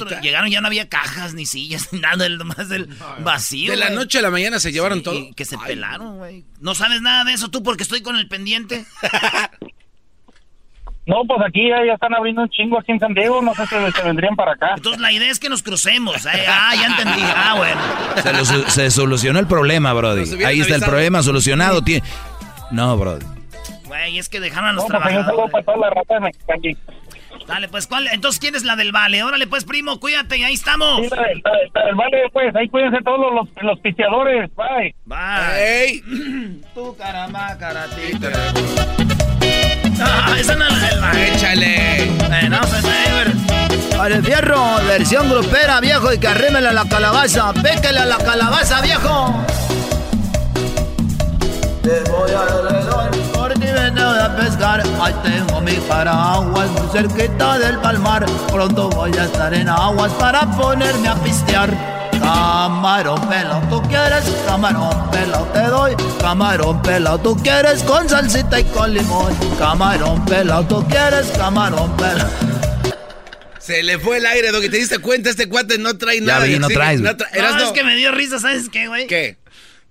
Otro- 0.02 0.20
llegaron, 0.20 0.50
ya 0.50 0.60
no 0.60 0.66
había 0.66 0.88
cajas 0.88 1.34
ni 1.34 1.46
sillas, 1.46 1.88
nada, 1.92 2.26
el- 2.26 2.38
nomás 2.38 2.68
del 2.68 2.86
vacío. 3.20 3.70
De 3.70 3.76
la 3.76 3.90
noche 3.90 4.18
a 4.18 4.22
la 4.22 4.30
mañana 4.30 4.58
se 4.58 4.72
llevaron 4.72 4.98
Sí, 4.98 5.04
todo. 5.04 5.14
y 5.16 5.32
que 5.34 5.44
se 5.44 5.56
pelaron, 5.58 6.18
güey. 6.18 6.44
¿No 6.60 6.74
sabes 6.74 7.00
nada 7.00 7.22
de 7.22 7.34
eso 7.34 7.48
tú 7.48 7.62
porque 7.62 7.84
estoy 7.84 8.00
con 8.02 8.16
el 8.16 8.26
pendiente? 8.26 8.84
No, 11.08 11.24
pues 11.26 11.40
aquí 11.44 11.68
ya, 11.70 11.84
ya 11.86 11.94
están 11.94 12.14
abriendo 12.14 12.42
un 12.42 12.50
chingo 12.50 12.78
aquí 12.78 12.92
en 12.92 13.00
San 13.00 13.14
Diego, 13.14 13.40
no 13.40 13.54
sé 13.54 13.62
si 13.66 13.92
se 13.92 14.02
vendrían 14.02 14.36
para 14.36 14.52
acá. 14.52 14.74
Entonces 14.76 15.00
la 15.00 15.10
idea 15.10 15.30
es 15.30 15.40
que 15.40 15.48
nos 15.48 15.62
crucemos. 15.62 16.26
¿eh? 16.26 16.44
Ah, 16.46 16.74
ya 16.76 16.86
entendí. 16.86 17.22
Ah, 17.34 17.54
bueno. 17.56 17.80
Se, 18.22 18.32
lo 18.34 18.44
su- 18.44 18.70
se 18.70 18.90
solucionó 18.90 19.38
el 19.38 19.46
problema, 19.46 19.94
Brody. 19.94 20.44
Ahí 20.44 20.60
está 20.60 20.74
el 20.76 20.82
problema 20.82 21.22
solucionado. 21.22 21.80
Tie- 21.80 22.02
No, 22.70 22.96
Brody. 22.98 23.24
Güey, 23.86 24.18
es 24.18 24.28
que 24.28 24.38
dejaron 24.38 24.68
a 24.68 24.72
los 24.74 24.84
No, 24.84 24.88
pues 25.00 25.02
trabajadores. 25.02 25.50
para 25.50 25.64
toda 25.64 25.78
la. 26.20 26.30
Dale, 27.46 27.68
pues, 27.68 27.86
¿cuál? 27.86 28.06
Entonces, 28.12 28.38
¿quién 28.38 28.54
es 28.54 28.64
la 28.64 28.76
del 28.76 28.92
vale? 28.92 29.22
Órale, 29.22 29.46
pues, 29.46 29.64
primo, 29.64 29.98
cuídate, 30.00 30.36
y 30.36 30.44
ahí 30.44 30.52
estamos. 30.52 31.00
Sí, 31.00 31.08
la- 31.10 31.16
la- 31.16 31.84
la- 31.86 31.94
Vale, 31.96 32.24
pues, 32.34 32.54
ahí 32.54 32.68
cuídense 32.68 32.98
todos 33.02 33.32
los, 33.32 33.48
los 33.64 33.80
pisteadores. 33.80 34.50
Bye. 34.54 34.94
Bye. 35.06 36.02
Tu 36.74 36.94
caramba, 36.98 37.56
caratita. 37.58 38.30
Ah, 40.00 40.34
esa 40.38 40.54
no 40.54 40.66
es 40.66 40.94
la 40.94 41.00
vale. 41.00 41.34
Échale. 41.34 42.10
Bueno, 42.28 42.58
pues, 42.68 42.82
ver. 42.82 43.32
Al 44.00 44.24
fierro, 44.24 44.76
versión 44.86 45.28
grupera, 45.28 45.80
viejo, 45.80 46.12
y 46.12 46.18
que 46.18 46.28
arrímele 46.28 46.68
a 46.68 46.72
la 46.72 46.84
calabaza. 46.84 47.52
Péquele 47.52 47.98
a 47.98 48.06
la 48.06 48.18
calabaza, 48.18 48.80
viejo. 48.80 49.44
Te 51.82 52.00
voy 52.10 52.30
alrededor, 52.30 53.10
por 53.32 53.52
ti 53.54 53.66
voy 53.66 54.18
a 54.20 54.36
pescar. 54.36 54.82
Ahí 55.00 55.14
tengo 55.22 55.60
mi 55.60 55.72
paraguas 55.72 56.68
muy 56.70 56.88
cerquita 56.92 57.58
del 57.58 57.78
palmar. 57.78 58.26
Pronto 58.52 58.88
voy 58.90 59.16
a 59.16 59.24
estar 59.24 59.52
en 59.52 59.68
aguas 59.68 60.12
para 60.12 60.42
ponerme 60.52 61.08
a 61.08 61.14
pistear. 61.16 61.70
Camarón 62.32 63.26
pelado, 63.26 63.62
tú 63.70 63.82
quieres, 63.88 64.22
camarón 64.46 65.10
pelado 65.10 65.46
te 65.46 65.62
doy. 65.62 65.92
Camarón 66.20 66.82
pelado, 66.82 67.18
tú 67.18 67.34
quieres 67.42 67.82
con 67.84 68.06
salsita 68.06 68.60
y 68.60 68.64
con 68.64 68.92
limón. 68.92 69.34
Camarón 69.58 70.22
pelado, 70.26 70.62
tú 70.66 70.86
quieres, 70.88 71.28
camarón 71.38 71.90
pelado. 71.96 72.28
Se 73.58 73.82
le 73.82 73.98
fue 73.98 74.18
el 74.18 74.26
aire, 74.26 74.50
Doggy. 74.50 74.68
¿Te 74.68 74.76
diste 74.76 74.98
cuenta? 74.98 75.30
Este 75.30 75.48
cuate 75.48 75.78
no 75.78 75.96
trae 75.96 76.20
nada. 76.20 76.44
vi, 76.44 76.58
no 76.58 76.68
traes, 76.68 77.00
güey. 77.00 77.14
tra- 77.14 77.28
No, 77.34 77.64
es 77.64 77.72
que 77.72 77.82
me 77.84 77.96
dio 77.96 78.12
risa, 78.12 78.38
¿sabes 78.38 78.68
qué, 78.70 78.88
güey? 78.88 79.06
¿Qué? 79.06 79.37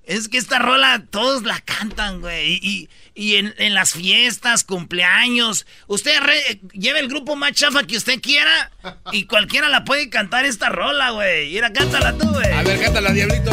Es 0.08 0.30
que 0.30 0.38
esta 0.38 0.58
rola 0.58 1.04
todos 1.10 1.43
la 1.43 1.60
cantan, 1.60 2.22
güey. 2.22 2.54
Y, 2.54 2.60
y- 2.63 2.89
y 3.13 3.36
en, 3.38 3.54
en 3.58 3.74
las 3.74 3.93
fiestas, 3.93 4.63
cumpleaños. 4.63 5.65
Usted 5.88 6.20
re- 6.22 6.62
lleve 6.74 7.00
el 7.00 7.08
grupo 7.10 7.36
más 7.36 7.52
chafa 7.54 7.84
que 7.84 7.98
usted 7.98 8.22
quiera 8.22 8.72
y 9.12 9.26
cualquiera 9.26 9.70
la 9.70 9.84
puede 9.84 10.10
cantar 10.10 10.46
esta 10.46 10.70
rola, 10.70 11.10
güey. 11.10 11.52
Mira, 11.52 11.74
cántala 11.74 12.13
tú, 12.17 12.28
güey. 12.30 12.52
A 12.54 12.62
ver, 12.63 12.80
cántala, 12.80 13.12
Diablito. 13.12 13.52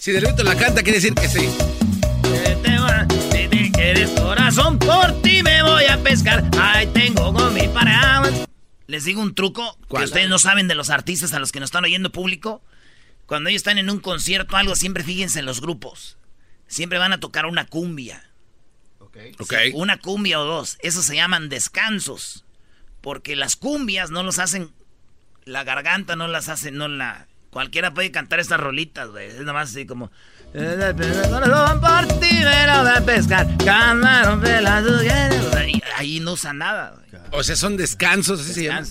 Si 0.00 0.12
Diablito 0.12 0.42
la 0.44 0.54
canta, 0.56 0.82
quiere 0.82 0.98
decir 1.00 1.14
que 1.14 1.26
sí. 1.28 1.48
Eh, 2.44 2.58
te 2.62 2.78
va- 2.78 3.06
Si 3.32 3.48
te 3.48 3.70
quieres 3.72 4.10
corazón, 4.10 4.78
por 4.78 5.20
ti 5.22 5.42
me 5.42 5.62
voy 5.62 5.86
a 5.86 5.96
pescar. 6.02 6.44
Ahí 6.60 6.86
tengo 6.88 7.32
con 7.32 7.52
mi 7.54 7.66
paraguas. 7.68 8.32
Les 8.86 9.04
digo 9.04 9.20
un 9.22 9.34
truco 9.34 9.78
que 9.88 10.04
ustedes 10.04 10.28
no 10.28 10.38
saben 10.38 10.68
de 10.68 10.74
los 10.74 10.90
artistas 10.90 11.32
a 11.32 11.38
los 11.38 11.50
que 11.50 11.60
nos 11.60 11.68
están 11.68 11.84
oyendo 11.84 12.12
público. 12.12 12.62
Cuando 13.30 13.48
ellos 13.48 13.60
están 13.60 13.78
en 13.78 13.88
un 13.90 14.00
concierto 14.00 14.56
o 14.56 14.58
algo, 14.58 14.74
siempre 14.74 15.04
fíjense 15.04 15.38
en 15.38 15.46
los 15.46 15.60
grupos. 15.60 16.16
Siempre 16.66 16.98
van 16.98 17.12
a 17.12 17.20
tocar 17.20 17.46
una 17.46 17.64
cumbia. 17.64 18.28
Sí, 19.48 19.70
una 19.72 19.98
cumbia 19.98 20.40
o 20.40 20.44
dos. 20.44 20.78
Eso 20.80 21.00
se 21.00 21.14
llaman 21.14 21.48
descansos. 21.48 22.44
Porque 23.00 23.36
las 23.36 23.54
cumbias 23.54 24.10
no 24.10 24.24
los 24.24 24.40
hacen. 24.40 24.72
La 25.44 25.62
garganta 25.62 26.16
no 26.16 26.26
las 26.26 26.48
hace, 26.48 26.72
no 26.72 26.88
la. 26.88 27.28
Cualquiera 27.50 27.94
puede 27.94 28.10
cantar 28.10 28.40
estas 28.40 28.58
rolitas, 28.58 29.08
güey. 29.10 29.28
Es 29.28 29.42
nomás 29.42 29.70
así 29.70 29.86
como. 29.86 30.10
Corazón 30.52 31.80
por 31.80 32.18
ti 32.18 32.32
me 32.32 32.66
lo 32.66 32.82
voy 32.82 32.96
a 32.96 33.04
pescar. 33.06 33.46
Camarón 33.64 34.40
pelado, 34.40 34.96
o 34.96 35.02
sea, 35.02 35.68
y 35.68 35.80
Ahí 35.94 36.18
no 36.18 36.32
usa 36.32 36.52
nada, 36.52 36.96
güey. 36.96 37.22
O 37.30 37.44
sea, 37.44 37.54
son 37.54 37.76
descansos, 37.76 38.40
así 38.40 38.54
se 38.54 38.64
llama. 38.64 38.84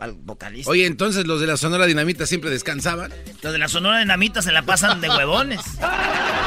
Al 0.00 0.12
vocalista. 0.12 0.70
Oye, 0.70 0.86
entonces 0.86 1.26
los 1.26 1.40
de 1.40 1.46
la 1.46 1.56
Sonora 1.58 1.84
Dinamita 1.86 2.26
siempre 2.26 2.48
descansaban. 2.50 3.12
Los 3.42 3.52
de 3.52 3.58
la 3.58 3.68
Sonora 3.68 3.98
Dinamita 3.98 4.40
se 4.42 4.50
la 4.52 4.62
pasan 4.62 5.00
de 5.00 5.08
huevones. 5.10 5.60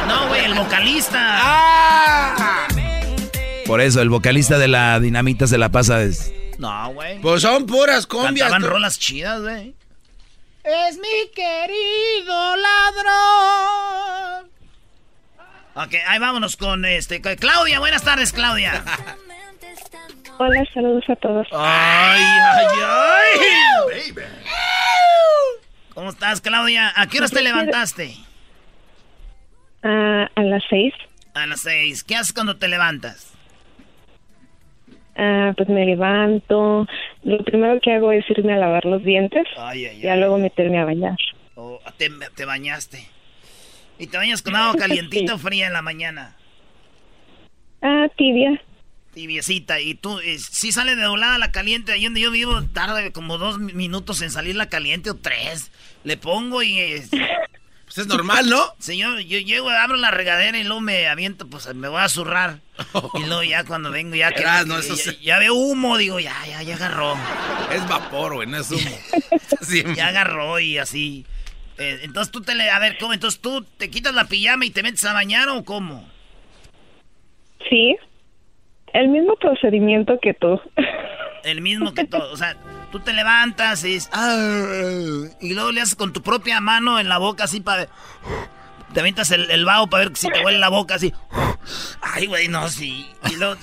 No, 0.07 0.27
güey, 0.27 0.43
el 0.43 0.53
vocalista. 0.53 1.17
¡Ah! 1.21 2.67
Por 3.65 3.79
eso, 3.79 4.01
el 4.01 4.09
vocalista 4.09 4.57
de 4.57 4.67
la 4.67 4.99
dinamita 4.99 5.47
se 5.47 5.57
la 5.57 5.69
pasa. 5.69 6.01
es- 6.03 6.33
No, 6.59 6.91
güey. 6.91 7.21
Pues 7.21 7.41
son 7.41 7.65
puras 7.65 8.05
combias. 8.05 8.49
Cantaban 8.49 8.69
rolas 8.69 8.99
chidas, 8.99 9.41
güey. 9.41 9.73
Es 10.65 10.97
mi 10.97 11.31
querido 11.33 12.55
ladrón. 12.57 14.49
Ok, 15.75 15.93
ahí 16.05 16.19
vámonos 16.19 16.57
con 16.57 16.83
este. 16.83 17.21
Claudia, 17.21 17.79
buenas 17.79 18.03
tardes, 18.03 18.33
Claudia. 18.33 18.83
Hola, 20.45 20.65
saludos 20.73 21.05
a 21.09 21.15
todos. 21.15 21.47
Ay, 21.53 22.21
ay, 22.21 22.67
ay. 22.85 24.13
¿Cómo 25.93 26.09
estás, 26.09 26.41
Claudia? 26.41 26.91
¿A 26.97 27.07
qué 27.07 27.19
horas 27.19 27.31
te 27.31 27.41
levantaste? 27.41 28.13
Ah, 29.83 30.29
a 30.35 30.41
las 30.43 30.61
seis, 30.69 30.93
A 31.33 31.45
las 31.47 31.61
seis. 31.61 32.03
¿Qué 32.03 32.15
haces 32.17 32.33
cuando 32.33 32.57
te 32.57 32.67
levantas? 32.67 33.29
ah, 35.15 35.53
pues 35.55 35.69
me 35.69 35.85
levanto. 35.85 36.87
Lo 37.23 37.37
primero 37.45 37.79
que 37.79 37.93
hago 37.93 38.11
es 38.11 38.29
irme 38.29 38.53
a 38.53 38.57
lavar 38.57 38.83
los 38.83 39.01
dientes. 39.01 39.47
Ay, 39.57 39.85
ay, 39.85 40.01
Ya 40.01 40.17
luego 40.17 40.37
meterme 40.39 40.79
a 40.79 40.85
bañar. 40.85 41.15
Oh, 41.55 41.79
te, 41.97 42.09
te 42.35 42.43
bañaste. 42.43 43.07
¿Y 43.97 44.07
te 44.07 44.17
bañas 44.17 44.41
con 44.41 44.57
agua 44.57 44.75
calientita 44.77 45.35
o 45.35 45.37
fría 45.37 45.67
en 45.67 45.73
la 45.73 45.81
mañana? 45.81 46.35
Ah, 47.81 48.07
tibia. 48.17 48.61
Tibiecita. 49.13 49.79
¿Y 49.79 49.95
tú, 49.95 50.19
eh, 50.19 50.37
si 50.39 50.71
sale 50.71 50.95
de 50.95 51.07
volada 51.07 51.37
la 51.37 51.51
caliente? 51.51 51.91
Ahí 51.91 52.03
donde 52.05 52.21
yo 52.21 52.31
vivo 52.31 52.63
tarda 52.73 53.11
como 53.11 53.37
dos 53.37 53.59
mi- 53.59 53.73
minutos 53.73 54.21
en 54.21 54.31
salir 54.31 54.55
la 54.55 54.69
caliente 54.69 55.09
o 55.11 55.15
tres. 55.15 55.71
Le 56.03 56.17
pongo 56.17 56.63
y... 56.63 56.79
eh, 56.79 57.03
Pues 57.85 57.97
es 57.99 58.07
normal, 58.07 58.49
¿no? 58.49 58.59
Señor, 58.79 59.19
yo 59.19 59.37
llego, 59.37 59.69
abro 59.69 59.97
la 59.97 60.09
regadera 60.09 60.57
y 60.57 60.63
luego 60.63 60.81
me 60.81 61.05
aviento, 61.07 61.47
pues 61.47 61.71
me 61.75 61.87
voy 61.89 62.01
a 62.01 62.09
zurrar. 62.09 62.59
Y 63.13 63.19
luego 63.25 63.43
ya 63.43 63.65
cuando 63.65 63.91
vengo, 63.91 64.15
ya 64.15 64.31
que 64.31 64.41
no, 64.41 64.47
ya, 64.65 64.79
eso 64.79 64.95
ya- 64.95 65.03
se- 65.03 65.17
ya 65.21 65.37
veo 65.37 65.53
humo, 65.53 65.97
digo, 65.97 66.19
ya, 66.19 66.33
ya, 66.47 66.63
ya 66.63 66.75
agarró. 66.75 67.15
Es 67.71 67.87
vapor, 67.87 68.33
güey, 68.35 68.47
no 68.47 68.57
es 68.57 68.71
humo. 68.71 68.99
Sí. 69.61 69.83
Ya 69.95 70.07
agarró 70.07 70.59
y 70.59 70.79
así. 70.79 71.25
Eh, 71.77 71.99
entonces 72.03 72.31
tú 72.31 72.41
te 72.41 72.55
le... 72.55 72.69
A 72.71 72.79
ver, 72.79 72.97
¿cómo? 72.99 73.13
Entonces 73.13 73.39
tú 73.39 73.63
te 73.77 73.89
quitas 73.91 74.13
la 74.15 74.25
pijama 74.25 74.65
y 74.65 74.71
te 74.71 74.81
metes 74.81 75.03
a 75.05 75.13
bañar 75.13 75.49
o 75.49 75.63
cómo? 75.63 76.09
Sí. 77.69 77.95
El 78.93 79.09
mismo 79.09 79.35
procedimiento 79.35 80.19
que 80.21 80.33
tú. 80.33 80.61
El 81.43 81.61
mismo 81.61 81.93
que 81.93 82.05
todo. 82.05 82.31
O 82.31 82.37
sea, 82.37 82.55
tú 82.91 82.99
te 82.99 83.11
levantas 83.13 83.83
y 83.83 83.89
dices, 83.95 84.09
"Ah", 84.13 85.25
y 85.41 85.53
luego 85.53 85.71
le 85.71 85.81
haces 85.81 85.95
con 85.95 86.13
tu 86.13 86.21
propia 86.21 86.61
mano 86.61 86.99
en 86.99 87.09
la 87.09 87.17
boca 87.17 87.43
así 87.45 87.59
para... 87.59 87.87
Te 88.93 88.99
avientas 88.99 89.31
el, 89.31 89.49
el 89.49 89.65
vaho 89.65 89.87
para 89.87 90.05
ver 90.05 90.15
si 90.15 90.27
te 90.29 90.39
huele 90.45 90.59
la 90.59 90.69
boca 90.69 90.95
así. 90.95 91.11
Ay, 92.01 92.27
güey, 92.27 92.47
no, 92.47 92.69
sí. 92.69 93.09
Y 93.31 93.35
luego... 93.37 93.55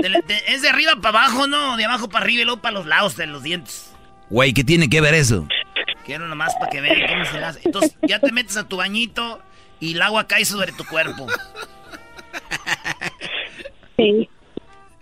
te 0.00 0.08
le- 0.08 0.22
te- 0.22 0.52
es 0.52 0.62
de 0.62 0.68
arriba 0.68 0.92
para 0.96 1.18
abajo, 1.20 1.46
¿no? 1.46 1.76
De 1.78 1.84
abajo 1.86 2.08
para 2.10 2.24
arriba 2.24 2.42
y 2.42 2.44
luego 2.44 2.60
para 2.60 2.74
los 2.74 2.86
lados 2.86 3.16
de 3.16 3.26
los 3.26 3.42
dientes. 3.42 3.92
Güey, 4.28 4.52
¿qué 4.52 4.62
tiene 4.62 4.88
que 4.90 5.00
ver 5.00 5.14
eso? 5.14 5.48
Quiero 6.04 6.28
nomás 6.28 6.54
para 6.56 6.70
que 6.70 6.80
vean 6.82 7.08
cómo 7.08 7.24
se 7.24 7.38
hace. 7.42 7.60
Entonces 7.64 7.96
ya 8.02 8.18
te 8.20 8.30
metes 8.32 8.56
a 8.58 8.68
tu 8.68 8.76
bañito 8.76 9.40
y 9.80 9.92
el 9.94 10.02
agua 10.02 10.26
cae 10.26 10.44
sobre 10.44 10.72
tu 10.72 10.84
cuerpo. 10.84 11.26
Sí. 14.00 14.28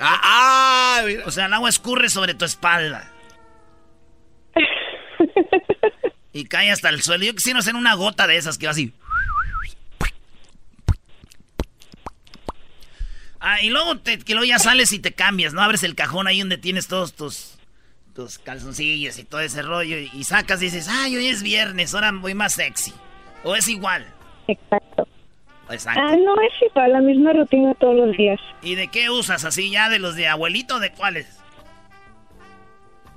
Ah, 0.00 0.20
ah. 0.22 1.02
O 1.26 1.30
sea, 1.30 1.46
el 1.46 1.54
agua 1.54 1.68
escurre 1.68 2.08
sobre 2.08 2.34
tu 2.34 2.44
espalda. 2.44 3.12
Y 6.32 6.44
cae 6.44 6.70
hasta 6.70 6.88
el 6.88 7.02
suelo. 7.02 7.24
Yo 7.24 7.34
quisiera 7.34 7.58
hacer 7.61 7.74
una 7.74 7.94
gota 7.94 8.26
de 8.26 8.37
esas 8.37 8.58
que 8.58 8.66
va 8.66 8.72
así. 8.72 8.92
Ah, 13.40 13.61
y 13.62 13.70
luego, 13.70 13.98
te, 13.98 14.18
que 14.18 14.34
luego 14.34 14.46
ya 14.46 14.58
sales 14.58 14.92
y 14.92 14.98
te 14.98 15.12
cambias, 15.12 15.54
¿no? 15.54 15.62
Abres 15.62 15.84
el 15.84 15.94
cajón 15.94 16.26
ahí 16.26 16.40
donde 16.40 16.58
tienes 16.58 16.88
todos 16.88 17.14
tus, 17.14 17.56
tus 18.14 18.38
calzoncillos 18.38 19.18
y 19.18 19.24
todo 19.24 19.40
ese 19.40 19.62
rollo. 19.62 19.96
Y, 19.98 20.11
y 20.12 20.24
sacas 20.24 20.61
y 20.61 20.66
dices, 20.66 20.88
ay, 20.88 21.16
hoy 21.16 21.28
es 21.28 21.42
viernes, 21.42 21.94
ahora 21.94 22.11
voy 22.12 22.34
más 22.34 22.54
sexy. 22.54 22.92
O 23.44 23.54
es 23.54 23.68
igual. 23.68 24.06
Exacto. 24.48 25.08
Exacto. 25.70 26.00
Ah, 26.02 26.16
no 26.16 26.35
es 26.40 26.52
igual, 26.70 26.92
la 26.92 27.00
misma 27.00 27.33
rutina 27.33 27.74
todos 27.74 27.94
los 27.96 28.16
días. 28.16 28.40
¿Y 28.62 28.74
de 28.74 28.88
qué 28.88 29.11
usas 29.11 29.44
así 29.44 29.70
ya? 29.70 29.88
¿De 29.88 29.98
los 29.98 30.16
de 30.16 30.26
abuelito 30.28 30.76
o 30.76 30.81
de 30.81 30.92
cuáles? 30.92 31.38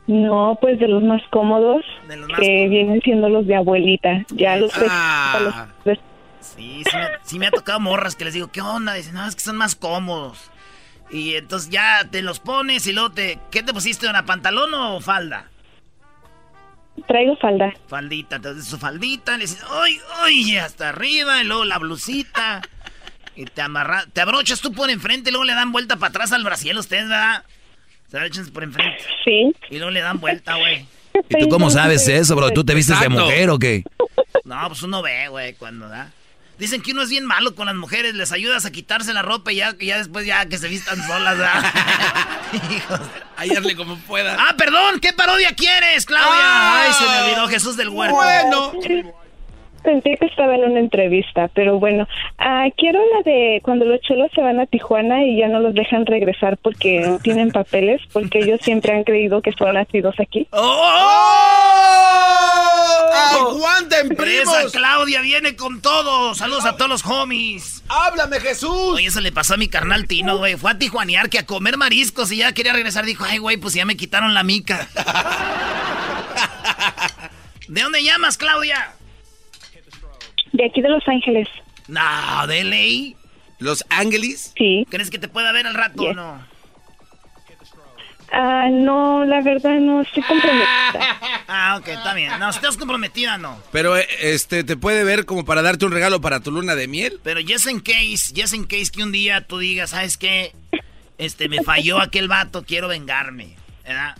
No, 0.08 0.58
pues 0.60 0.80
de 0.80 0.88
los 0.88 1.04
más 1.04 1.22
cómodos, 1.30 1.86
De 2.08 2.18
los 2.18 2.28
más 2.30 2.40
que 2.40 2.68
vienen 2.68 3.02
siendo 3.02 3.30
los 3.30 3.48
de 3.48 3.56
abuelita. 3.56 4.26
Ya 4.30 4.58
los 4.58 4.72
Ah. 4.90 5.68
los- 5.86 5.98
Sí, 6.42 6.84
sí 6.90 6.98
me, 6.98 7.08
sí 7.24 7.40
me 7.40 7.48
ha 7.48 7.52
tocado 7.52 7.80
morras 7.80 8.16
que 8.16 8.26
les 8.26 8.34
digo, 8.34 8.48
¿qué 8.52 8.62
onda? 8.62 8.94
Dicen, 8.96 9.14
no, 9.14 9.26
es 9.28 9.36
que 9.36 9.42
son 9.42 9.58
más 9.58 9.76
cómodos. 9.76 10.50
Y 11.12 11.36
entonces 11.36 11.70
ya 11.70 12.00
te 12.10 12.22
los 12.24 12.40
pones 12.40 12.88
y 12.88 12.94
luego 12.94 13.12
te... 13.12 13.38
¿Qué 13.52 13.62
te 13.62 13.74
pusiste? 13.74 14.08
¿Una 14.10 14.26
pantalón 14.26 14.74
o 14.74 15.00
falda? 15.02 15.46
Traigo 17.08 17.36
falda. 17.38 17.74
Faldita, 17.88 18.36
entonces 18.38 18.66
su 18.66 18.78
faldita, 18.78 19.34
le 19.38 19.44
dices, 19.44 19.64
¡ay, 19.70 20.00
ay! 20.20 20.58
Hasta 20.58 20.90
arriba, 20.90 21.42
y 21.42 21.46
luego 21.46 21.66
la 21.66 21.78
blusita. 21.78 22.62
Y 23.34 23.46
te 23.46 23.62
amarras, 23.62 24.08
te 24.12 24.20
abrochas 24.20 24.60
tú 24.60 24.74
por 24.74 24.90
enfrente, 24.90 25.30
y 25.30 25.32
luego 25.32 25.46
le 25.46 25.54
dan 25.54 25.72
vuelta 25.72 25.96
para 25.96 26.10
atrás 26.10 26.34
al 26.34 26.44
brasil 26.44 26.78
ustedes, 26.78 27.08
¿verdad? 27.08 27.44
Se 28.10 28.18
abrochan 28.18 28.46
por 28.48 28.64
enfrente. 28.64 29.02
Sí. 29.24 29.56
Y 29.70 29.78
luego 29.78 29.90
le 29.90 30.02
dan 30.02 30.20
vuelta, 30.20 30.56
güey. 30.58 30.86
¿Y 31.30 31.40
tú 31.40 31.48
cómo 31.48 31.70
sabes 31.70 32.08
eso, 32.10 32.36
bro? 32.36 32.52
¿Tú 32.52 32.66
te 32.66 32.76
vistes 32.76 33.00
de 33.00 33.08
mujer 33.08 33.50
o 33.50 33.58
qué? 33.58 33.84
No, 34.44 34.68
pues 34.68 34.84
uno 34.84 35.02
ve, 35.02 35.30
güey, 35.30 35.54
cuando 35.54 35.88
da. 35.88 36.12
Dicen 36.62 36.84
que 36.84 36.92
uno 36.92 37.02
es 37.02 37.10
bien 37.10 37.26
malo 37.26 37.56
con 37.56 37.66
las 37.66 37.74
mujeres, 37.74 38.14
les 38.14 38.32
ayudas 38.32 38.66
a 38.66 38.72
quitarse 38.72 39.14
la 39.14 39.24
ropa 39.24 39.52
y 39.52 39.56
ya, 39.56 39.76
ya 39.80 39.98
después 39.98 40.28
ya 40.28 40.46
que 40.46 40.60
se 40.60 40.68
vistan 40.68 40.96
solas. 41.08 41.36
Hijos. 42.72 43.00
Hallarle 43.36 43.76
como 43.76 43.98
pueda. 43.98 44.38
Ah, 44.40 44.54
perdón, 44.56 45.00
¿qué 45.00 45.12
parodia 45.12 45.56
quieres, 45.56 46.06
Claudia? 46.06 46.30
Ah. 46.30 46.84
Ay, 46.84 46.94
se 46.94 47.04
me 47.04 47.22
olvidó 47.24 47.48
Jesús 47.48 47.78
del 47.78 47.90
Huerto. 47.90 48.74
Pensé 49.84 50.16
que 50.20 50.28
estaba 50.28 50.56
en 50.56 50.64
una 50.64 50.80
entrevista, 50.80 51.50
pero 51.54 51.80
bueno. 51.80 52.08
Ah, 52.38 52.68
quiero 52.78 53.00
la 53.00 53.24
de 53.24 53.62
cuando 53.64 53.86
los 53.86 54.00
chulos 54.02 54.30
se 54.34 54.42
van 54.42 54.60
a 54.60 54.66
Tijuana 54.68 55.26
y 55.26 55.40
ya 55.40 55.48
no 55.48 55.60
los 55.60 55.74
dejan 55.74 56.06
regresar 56.06 56.58
porque 56.58 57.02
no 57.02 57.20
tienen 57.20 57.52
papeles, 57.52 58.02
porque 58.14 58.40
ellos 58.40 58.60
siempre 58.62 58.94
han 58.94 59.04
creído 59.04 59.42
que 59.42 59.52
son 59.54 59.74
nacidos 59.74 60.16
aquí. 60.20 60.48
¡Aguanten, 63.34 64.10
primos! 64.10 64.56
Esa 64.58 64.78
Claudia 64.78 65.22
viene 65.22 65.56
con 65.56 65.82
todo. 65.82 66.36
Saludos 66.36 66.66
a 66.66 66.76
todos 66.78 66.90
los 66.90 67.06
homies. 67.06 67.84
¡Háblame, 67.90 68.40
Jesús! 68.40 68.96
Oye, 68.96 69.08
eso 69.08 69.22
le 69.22 69.32
pasó 69.32 69.56
a 69.56 69.58
mi 69.58 69.68
carnal 69.68 70.08
Tino, 70.08 70.38
güey. 70.38 70.56
Fue 70.58 70.72
a 70.72 70.78
tijuanear 70.78 71.30
que 71.30 71.40
a 71.40 71.46
comer 71.46 71.78
mariscos 71.78 72.32
y 72.32 72.38
ya 72.38 72.54
quería 72.54 72.74
regresar. 72.74 73.06
Dijo, 73.06 73.26
ay, 73.26 73.40
güey, 73.40 73.58
pues 73.58 73.74
ya 73.74 73.86
me 73.86 73.98
quitaron 73.98 74.34
la 74.34 74.44
mica. 74.44 74.88
¿De 77.68 77.82
dónde 77.82 78.04
llamas, 78.04 78.38
Claudia? 78.38 78.92
De 80.62 80.68
aquí 80.68 80.80
de 80.80 80.90
Los 80.90 81.08
Ángeles. 81.08 81.48
No, 81.88 82.46
de 82.46 82.64
ley. 82.64 83.16
¿Los 83.58 83.84
Ángeles? 83.90 84.54
Sí. 84.56 84.86
¿Crees 84.92 85.10
que 85.10 85.18
te 85.18 85.28
pueda 85.28 85.52
ver 85.52 85.66
al 85.66 85.74
rato 85.74 86.04
o 86.04 86.14
no? 86.14 86.40
Ah, 88.32 88.68
no, 88.70 89.26
la 89.26 89.42
verdad 89.42 89.80
no 89.80 90.02
estoy 90.02 90.22
comprometida. 90.22 91.18
Ah, 91.48 91.78
ok, 91.80 91.88
está 91.88 92.14
bien. 92.14 92.32
No, 92.40 92.52
si 92.52 92.60
estás 92.60 92.78
comprometida, 92.78 93.40
no. 93.40 93.58
Pero, 93.72 93.98
eh, 93.98 94.08
este, 94.20 94.64
¿te 94.64 94.78
puede 94.78 95.04
ver 95.04 95.26
como 95.26 95.46
para 95.46 95.64
darte 95.64 95.86
un 95.86 95.94
regalo 95.94 96.22
para 96.22 96.42
tu 96.42 96.52
luna 96.52 96.76
de 96.76 96.88
miel? 96.88 97.20
Pero 97.24 97.42
just 97.42 97.68
in 97.68 97.80
case, 97.82 98.32
just 98.36 98.54
in 98.54 98.66
case 98.66 98.92
que 98.92 99.02
un 99.02 99.12
día 99.12 99.48
tú 99.48 99.58
digas, 99.58 99.90
¿sabes 99.90 100.16
qué? 100.18 100.54
Este, 101.18 101.50
me 101.50 101.64
falló 101.64 102.00
aquel 102.00 102.28
vato, 102.28 102.64
quiero 102.64 102.88
vengarme. 102.88 103.56
¿Verdad? 103.84 104.16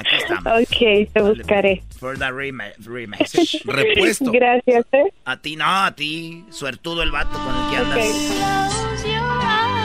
Aquí 0.00 0.16
estamos. 0.16 0.62
Ok, 0.62 1.12
te 1.12 1.22
buscaré. 1.22 1.82
For 1.98 2.18
the 2.18 2.26
rema- 2.30 2.72
remix. 2.78 3.32
Gracias, 3.64 4.86
¿eh? 4.92 5.12
A 5.24 5.36
ti, 5.36 5.56
no, 5.56 5.64
a 5.84 5.94
ti. 5.94 6.44
Suertudo 6.50 7.02
el 7.02 7.10
vato 7.10 7.32
con 7.38 7.54
el 7.54 7.70
que 7.70 7.76
andas. 7.76 9.10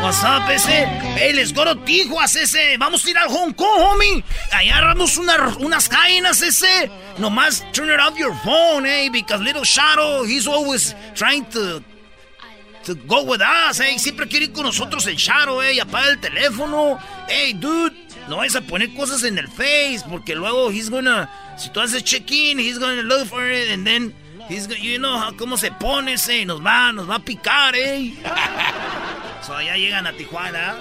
What's 0.02 0.24
up, 0.24 0.48
ese? 0.52 0.86
Hey, 1.18 1.34
let's 1.34 1.52
go 1.52 1.64
to 1.64 1.76
Tijuas, 1.84 2.36
ese. 2.36 2.78
Vamos 2.78 3.04
a 3.06 3.10
ir 3.10 3.18
al 3.18 3.28
Hong 3.30 3.54
Kong, 3.54 3.80
homie. 3.82 4.24
Allá 4.52 4.78
agarramos 4.78 5.18
una- 5.18 5.56
unas 5.60 5.90
cadenas, 5.90 6.42
ese. 6.44 6.92
Nomás 7.18 7.64
turn 7.72 7.90
it 7.90 8.00
off 8.00 8.18
your 8.18 8.34
phone, 8.44 8.86
eh. 8.86 9.10
Because 9.12 9.44
little 9.44 9.64
Shadow, 9.64 10.24
he's 10.24 10.48
always 10.48 10.96
trying 11.16 11.44
to, 11.46 11.82
to 12.84 12.94
go 13.08 13.24
with 13.24 13.42
us, 13.42 13.80
eh. 13.80 13.98
Siempre 13.98 14.28
quiere 14.28 14.46
ir 14.46 14.54
con 14.54 14.64
nosotros 14.66 15.08
el 15.08 15.16
Shadow, 15.16 15.62
eh. 15.64 15.74
Y 15.74 15.80
apaga 15.80 16.10
el 16.10 16.20
teléfono. 16.20 17.00
Hey, 17.28 17.54
dude, 17.54 17.96
no 18.30 18.38
vayas 18.38 18.56
a 18.56 18.62
poner 18.62 18.94
cosas 18.94 19.24
en 19.24 19.38
el 19.38 19.48
Face. 19.48 20.02
Porque 20.10 20.36
luego 20.36 20.70
he's 20.72 20.90
gonna, 20.90 21.30
si 21.58 21.70
tú 21.70 21.80
haces 21.82 22.04
check-in, 22.04 22.60
he's 22.60 22.80
gonna 22.80 23.04
look 23.04 23.28
for 23.28 23.50
it. 23.50 23.70
And 23.72 23.86
then, 23.86 24.14
he's 24.50 24.68
gonna, 24.68 24.80
you 24.80 24.98
know 24.98 25.18
how- 25.18 25.36
cómo 25.38 25.58
se 25.58 25.72
pone, 25.72 26.14
ese. 26.14 26.42
y 26.42 26.46
Nos 26.46 26.62
va, 26.66 26.92
nos 26.92 27.10
va 27.10 27.16
a 27.16 27.20
picar, 27.20 27.76
eh. 27.76 28.14
So, 29.46 29.62
ya 29.62 29.76
llegan 29.78 30.08
a 30.08 30.14
Tijuana. 30.14 30.76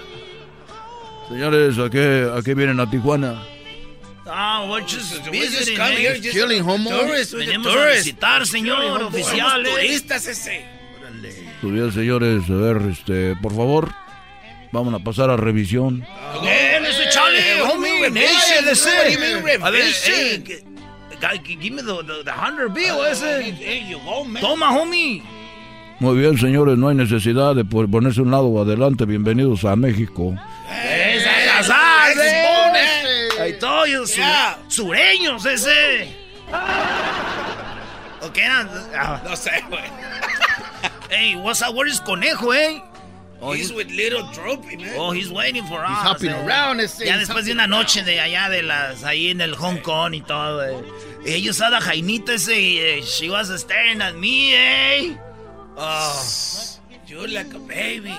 Señores, 1.29 1.79
¿a 1.79 1.91
qué, 1.91 2.31
a 2.35 2.43
qué 2.43 2.55
vienen 2.55 2.81
a 2.81 2.89
Tijuana? 2.89 3.43
Ah, 4.27 4.65
we're 4.71 4.81
just 4.87 5.13
just 5.13 5.29
visiting, 5.31 5.79
eh. 5.79 5.97
here, 5.97 6.15
just 6.19 6.33
Killing 6.35 6.63
homo. 6.63 6.89
tourists, 6.91 7.35
we're 7.35 7.45
the 7.45 7.53
Venimos 7.53 7.75
a 7.77 7.91
visitar, 7.95 8.47
señor 8.47 8.79
Killing 8.79 8.93
homo. 8.95 9.07
oficial. 9.09 9.65
Somos 9.65 9.69
eh. 9.69 9.71
turistas, 9.83 10.27
ese. 10.27 10.65
Bien, 11.63 11.93
señores, 11.93 12.49
a 12.49 12.55
ver, 12.55 12.83
este, 12.91 13.37
por 13.37 13.55
favor, 13.55 13.95
vamos 14.75 14.93
a 14.93 14.99
pasar 14.99 15.31
a 15.31 15.37
revisión. 15.37 16.05
You 19.13 19.19
mean 19.21 19.63
A 19.63 19.71
ver, 19.71 19.85
hey, 20.05 20.43
g- 20.45 21.57
give 21.61 21.71
me 21.75 21.83
the, 21.83 22.03
the, 22.03 22.25
the 22.25 22.33
hundred 22.33 22.75
bill, 22.75 23.03
ese. 23.11 23.55
Toma, 24.41 24.71
homie. 24.77 25.23
Muy 26.01 26.19
bien, 26.19 26.37
señores, 26.37 26.77
no 26.77 26.89
hay 26.89 26.97
necesidad 26.97 27.55
de 27.55 27.65
po- 27.65 27.87
ponerse 27.89 28.21
un 28.21 28.31
lado 28.33 28.61
adelante. 28.61 29.05
Bienvenidos 29.07 29.65
a 29.65 29.77
México. 29.77 30.35
Esa 30.69 31.61
es 31.61 31.69
la 31.69 32.11
ese. 32.11 33.41
Ahí 33.41 33.53
todos 33.59 34.11
su- 34.11 34.21
sureños, 34.69 35.47
ese. 35.47 36.09
¿O 38.21 38.33
qué 38.33 38.43
eran? 38.43 38.69
No 39.25 39.37
sé, 39.37 39.51
güey. 39.69 39.83
Hey, 41.11 41.37
what's 41.37 41.63
up? 41.63 41.75
Where 41.77 41.89
is 41.89 42.01
Conejo, 42.01 42.53
eh? 42.53 42.83
He's 43.53 43.73
with 43.73 43.91
little 43.91 44.23
Droopy, 44.33 44.77
man. 44.77 44.97
Oh, 44.97 45.11
he's 45.11 45.31
waiting 45.31 45.65
for 45.65 45.85
us. 45.85 45.89
He's 45.89 45.99
hopping 45.99 46.31
eh. 46.31 46.47
around, 46.47 46.81
ese, 46.81 47.05
Ya 47.05 47.19
he's 47.19 47.29
después 47.29 47.45
de 47.45 47.53
una 47.53 47.67
noche 47.67 48.03
de 48.03 48.19
allá 48.21 48.49
de 48.49 48.63
las 48.63 49.05
ahí 49.05 49.31
en 49.31 49.41
el 49.41 49.55
Hong 49.55 49.79
Kong 49.83 50.15
y 50.15 50.21
todo. 50.21 50.63
Eh. 50.63 50.83
Ellos 51.27 51.61
a 51.61 51.71
la 51.71 51.81
Jainita 51.81 52.35
ese 52.35 52.59
y 52.59 52.79
eh, 52.79 53.03
she 53.03 53.29
was 53.29 53.49
staring 53.61 54.01
at 54.01 54.15
me, 54.15 54.55
eh. 54.55 55.17
Oh. 55.77 56.25
You're 57.07 57.29
like 57.29 57.53
a 57.55 57.59
baby. 57.59 58.17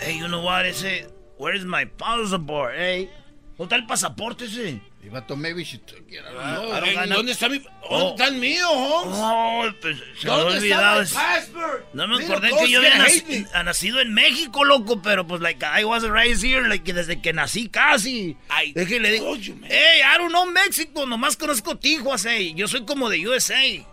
Hey, 0.00 0.18
you 0.18 0.28
know 0.28 0.42
what? 0.42 0.66
Ese, 0.66 1.06
where's 1.36 1.64
my 1.64 1.84
passport, 1.84 2.74
eh? 2.76 3.08
¿Dónde 3.56 3.74
está 3.74 3.76
el 3.76 3.86
pasaporte 3.86 4.44
ese? 4.44 4.80
Y 5.00 5.10
vato, 5.10 5.36
maybe 5.36 5.62
she 5.64 5.78
took 5.78 6.10
it. 6.10 6.18
I 6.28 6.56
don't 6.56 6.98
Ah, 6.98 7.06
no- 7.06 7.16
¿Dónde 7.16 7.30
está 7.32 7.48
mi... 7.48 7.62
Oh. 7.88 7.98
¿Dónde 7.98 8.10
está 8.24 8.26
el 8.26 8.40
mío, 8.40 8.68
Holmes? 8.68 9.16
Oh, 9.18 9.64
pues 9.80 9.96
se 10.18 10.26
me 10.26 10.34
¿Dónde 10.34 10.56
olvidado. 10.58 11.02
está 11.02 11.18
mi 11.20 11.34
passport? 11.36 11.94
No 11.94 12.08
me 12.08 12.16
Little 12.18 12.34
acordé 12.34 12.48
que 12.58 12.70
yo 12.70 12.78
había 12.80 13.06
ha 13.54 13.62
nacido 13.62 14.00
en 14.00 14.12
México, 14.12 14.64
loco, 14.64 15.00
pero 15.00 15.24
pues 15.24 15.40
like 15.40 15.64
I 15.64 15.84
was 15.84 16.02
raised 16.02 16.42
here, 16.44 16.68
like 16.68 16.92
desde 16.92 17.22
que 17.22 17.32
nací 17.32 17.68
casi. 17.68 18.36
I 18.50 18.72
Déjale 18.74 19.12
digo, 19.12 19.26
told 19.26 19.40
you, 19.42 19.54
man. 19.54 19.70
hey, 19.70 20.00
I 20.02 20.18
don't 20.18 20.30
know 20.32 20.46
México, 20.46 21.06
nomás 21.06 21.36
conozco 21.36 21.76
Tijuas, 21.78 22.26
hey. 22.26 22.52
Yo 22.56 22.66
soy 22.66 22.84
como 22.84 23.08
de 23.08 23.26
USA. 23.28 23.64
I 23.64 23.84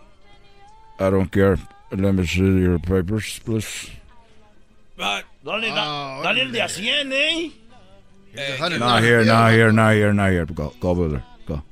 don't 0.98 1.30
care. 1.30 1.56
Let 1.92 2.12
me 2.14 2.26
see 2.26 2.40
your 2.42 2.80
papers, 2.80 3.40
please. 3.44 3.90
But, 4.96 5.24
Dale, 5.44 5.68
da- 5.68 6.20
dale 6.22 6.42
el 6.42 6.50
de 6.52 6.62
a 6.62 6.68
100, 6.68 7.12
eh. 7.12 7.52
Not 8.78 9.02
here, 9.02 9.24
not 9.24 9.52
here, 9.52 9.72
not 9.72 9.94
here, 9.94 10.12
not 10.12 10.30
here. 10.30 10.46
Go, 10.46 10.72
go 10.80 10.90
over 10.90 11.08
there. 11.08 11.24
Go. 11.46 11.62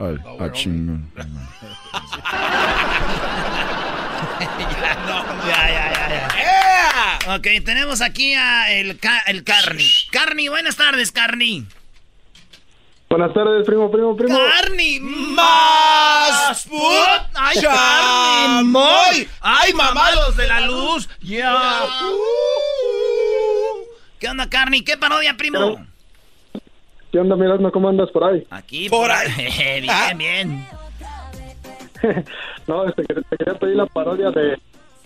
Ay, 0.00 0.16
ah, 0.40 0.48
chingón. 0.48 1.02
Ya, 5.48 5.62
ya, 5.70 5.84
ya, 5.92 6.04
ya. 6.08 6.28
Ok, 7.36 7.46
tenemos 7.64 8.00
aquí 8.00 8.34
a 8.34 8.72
el, 8.72 8.98
el 9.26 9.44
Carni. 9.44 9.90
Carni, 10.10 10.48
buenas 10.48 10.76
tardes, 10.76 11.12
Carni. 11.12 11.66
Buenas 13.10 13.32
tardes, 13.32 13.66
primo, 13.66 13.90
primo, 13.90 14.16
primo. 14.16 14.36
Carni, 14.36 15.00
más 15.00 16.66
put. 16.66 16.80
Ay, 17.34 17.56
Carni, 17.62 18.64
muy. 18.64 19.28
Ay, 19.40 19.72
mamados 19.72 20.36
de 20.36 20.46
la 20.46 20.60
luz. 20.60 21.08
Ya. 21.20 21.86
¿Qué 24.18 24.28
onda, 24.28 24.48
Carni? 24.48 24.82
¿Qué 24.82 24.96
parodia, 24.96 25.36
primo? 25.36 25.86
¿Qué 27.12 27.18
onda, 27.18 27.36
Mirasmo? 27.36 27.70
¿Cómo 27.70 27.88
andas 27.88 28.10
por 28.10 28.24
ahí? 28.24 28.46
Aquí, 28.50 28.88
por 28.88 29.10
ahí. 29.10 29.82
bien, 29.82 30.18
bien. 30.18 30.66
No, 32.68 32.86
este, 32.86 33.02
te 33.02 33.36
quería 33.38 33.58
pedir 33.58 33.76
la 33.76 33.86
parodia 33.86 34.30
de 34.30 34.58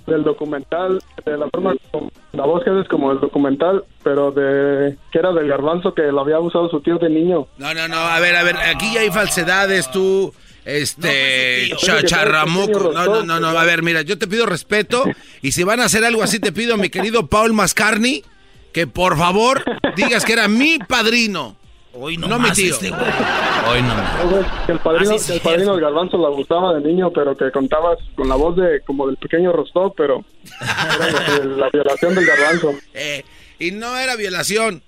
del 0.06 0.24
documental, 0.24 1.00
de 1.24 1.38
la 1.38 1.48
forma 1.48 1.74
como 1.90 2.10
la 2.32 2.44
voz 2.44 2.64
que 2.64 2.70
haces 2.70 2.88
como 2.88 3.12
el 3.12 3.20
documental, 3.20 3.84
pero 4.02 4.32
de 4.32 4.96
que 5.12 5.18
era 5.18 5.32
del 5.32 5.48
garbanzo 5.48 5.94
que 5.94 6.02
lo 6.02 6.20
había 6.20 6.40
usado 6.40 6.68
su 6.68 6.80
tío 6.80 6.98
de 6.98 7.08
niño. 7.08 7.46
No, 7.58 7.72
no, 7.72 7.88
no, 7.88 7.98
a 7.98 8.18
ver, 8.20 8.34
a 8.36 8.42
ver, 8.42 8.56
aquí 8.56 8.92
ya 8.92 9.00
hay 9.00 9.10
falsedades, 9.10 9.90
tú, 9.90 10.34
este, 10.64 11.70
chacharramuco. 11.76 12.92
No, 12.92 13.06
no, 13.06 13.22
no, 13.22 13.40
no, 13.40 13.48
a 13.48 13.64
ver, 13.64 13.82
mira, 13.82 14.02
yo 14.02 14.18
te 14.18 14.26
pido 14.26 14.46
respeto 14.46 15.04
y 15.40 15.52
si 15.52 15.62
van 15.64 15.80
a 15.80 15.84
hacer 15.84 16.04
algo 16.04 16.22
así, 16.22 16.40
te 16.40 16.52
pido, 16.52 16.76
mi 16.76 16.88
querido 16.88 17.26
Paul 17.26 17.52
Mascarni, 17.52 18.24
que 18.72 18.86
por 18.86 19.16
favor 19.16 19.62
digas 19.96 20.24
que 20.24 20.32
era 20.32 20.48
mi 20.48 20.78
padrino. 20.78 21.56
Hoy 21.94 22.16
no, 22.16 22.38
mi 22.38 22.50
tío. 22.52 22.72
este 22.72 22.90
Hoy 22.90 23.82
no. 23.82 23.94
No, 23.94 24.46
el 24.68 24.78
padrino, 24.78 25.14
el 25.28 25.40
padrino 25.40 25.72
del 25.72 25.80
garbanzo 25.82 26.16
la 26.16 26.30
gustaba 26.30 26.72
de 26.74 26.80
niño, 26.80 27.10
pero 27.12 27.36
que 27.36 27.50
contabas 27.50 27.98
con 28.14 28.28
la 28.30 28.34
voz 28.34 28.56
de 28.56 28.80
como 28.86 29.06
del 29.06 29.16
pequeño 29.18 29.52
Rostov, 29.52 29.92
pero 29.94 30.24
era 30.58 31.44
la 31.44 31.68
violación 31.70 32.14
del 32.14 32.24
garbanzo. 32.26 32.70
Eh, 32.94 33.24
y 33.58 33.72
no 33.72 33.96
era 33.98 34.16
violación, 34.16 34.82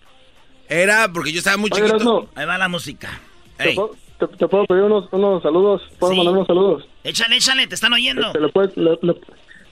era 0.69 1.11
porque 1.13 1.31
yo 1.33 1.39
estaba 1.39 1.59
muy 1.59 1.69
Oye, 1.75 1.85
chiquito. 1.85 2.27
Ahí 2.35 2.47
va 2.47 2.57
la 2.57 2.69
música. 2.69 3.21
¿te, 3.59 3.75
puedo, 3.75 3.91
te- 4.19 4.27
te 4.39 4.49
puedo 4.49 4.65
pedir 4.65 4.83
unos, 4.85 5.07
unos 5.13 5.43
saludos? 5.43 5.83
¿Puedo 5.99 6.13
Sí. 6.15 6.17
mandar 6.19 6.35
unos 6.35 6.47
saludos? 6.47 6.89
Échale, 7.05 7.37
échale, 7.37 7.67
te 7.67 7.75
están 7.75 7.93
oyendo. 7.93 8.29
Este, 8.29 8.41
¿le, 8.41 8.49
puedes, 8.49 8.75
le, 8.79 8.99
le- 9.03 9.21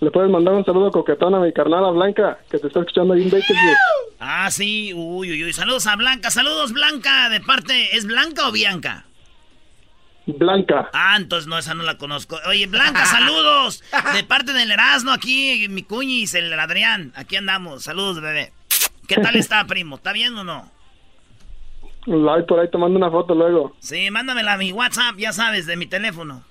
le 0.03 0.11
puedes 0.11 0.31
mandar 0.31 0.55
un 0.55 0.65
saludo 0.65 0.91
coquetón 0.91 1.33
a 1.37 1.39
mi 1.39 1.53
carnala 1.53 1.91
Blanca, 1.91 2.39
que 2.51 2.59
te 2.59 2.67
está 2.67 2.81
escuchando 2.81 3.15
ahí 3.15 3.23
en 3.23 3.31
Bakersfield. 3.31 3.77
Ah, 4.19 4.51
sí, 4.51 4.93
uy, 4.93 5.31
uy, 5.31 5.45
uy. 5.45 5.53
Saludos 5.53 5.87
a 5.87 5.95
Blanca, 5.95 6.33
saludos 6.33 6.73
Blanca, 6.73 7.29
de 7.29 7.41
parte, 7.41 7.97
¿es 7.97 8.05
Blanca 8.05 8.49
o 8.49 8.53
Bianca? 8.53 9.05
Blanca. 10.27 10.91
Ah, 10.93 11.15
entonces 11.17 11.47
no, 11.47 11.57
esa 11.57 11.75
no 11.75 11.85
la 11.85 11.99
conozco. 11.99 12.37
Oye, 12.49 12.67
Blanca, 12.67 13.07
saludos. 13.07 13.85
De 14.13 14.25
parte 14.25 14.53
del 14.53 14.73
Erasmo, 14.73 15.13
aquí, 15.13 15.69
mi 15.69 15.85
cuñis, 15.85 16.35
el 16.35 16.53
Adrián. 16.53 17.13
Aquí 17.15 17.37
andamos. 17.37 17.85
Saludos, 17.85 18.21
bebé. 18.21 18.53
¿Qué 19.07 19.17
tal 19.17 19.37
está, 19.37 19.65
primo? 19.67 19.97
¿Está 19.97 20.13
bien 20.13 20.37
o 20.37 20.43
no? 20.43 20.69
Ay, 22.07 22.43
por 22.49 22.59
ahí 22.59 22.69
te 22.69 22.79
mando 22.79 22.99
una 22.99 23.11
foto 23.11 23.37
luego. 23.37 23.77
Sí, 23.79 24.11
mándamela 24.11 24.55
a 24.55 24.59
mi 24.59 24.73
WhatsApp, 24.73 25.17
ya 25.17 25.33
sabes, 25.33 25.67
de 25.67 25.77
mi 25.77 25.87
teléfono. 25.87 26.43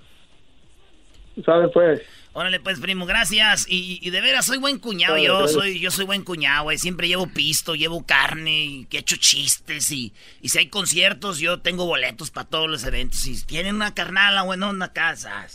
¿Sabes, 1.45 1.69
pues? 1.73 2.01
Órale, 2.33 2.59
pues, 2.61 2.79
primo, 2.79 3.05
gracias. 3.05 3.65
Y, 3.67 3.99
y 4.01 4.09
de 4.09 4.21
veras, 4.21 4.45
soy 4.45 4.57
buen 4.57 4.79
cuñado 4.79 5.17
yo. 5.17 5.37
gracias. 5.39 5.51
Soy, 5.53 5.79
yo 5.79 5.91
soy 5.91 6.05
buen 6.05 6.23
cuñado, 6.23 6.63
güey. 6.63 6.77
Siempre 6.77 7.07
llevo 7.07 7.27
pisto, 7.27 7.75
llevo 7.75 8.05
carne, 8.05 8.63
y 8.63 8.85
que 8.85 8.99
echo 8.99 9.17
chistes. 9.17 9.91
Y, 9.91 10.13
y 10.41 10.49
si 10.49 10.57
hay 10.59 10.67
conciertos, 10.67 11.39
yo 11.39 11.59
tengo 11.59 11.85
boletos 11.85 12.31
para 12.31 12.47
todos 12.47 12.69
los 12.69 12.83
eventos. 12.85 13.25
Y 13.27 13.35
si 13.35 13.45
tienen 13.45 13.75
una 13.75 13.93
carnala, 13.93 14.43
bueno, 14.43 14.69
una 14.69 14.93
casa. 14.93 15.45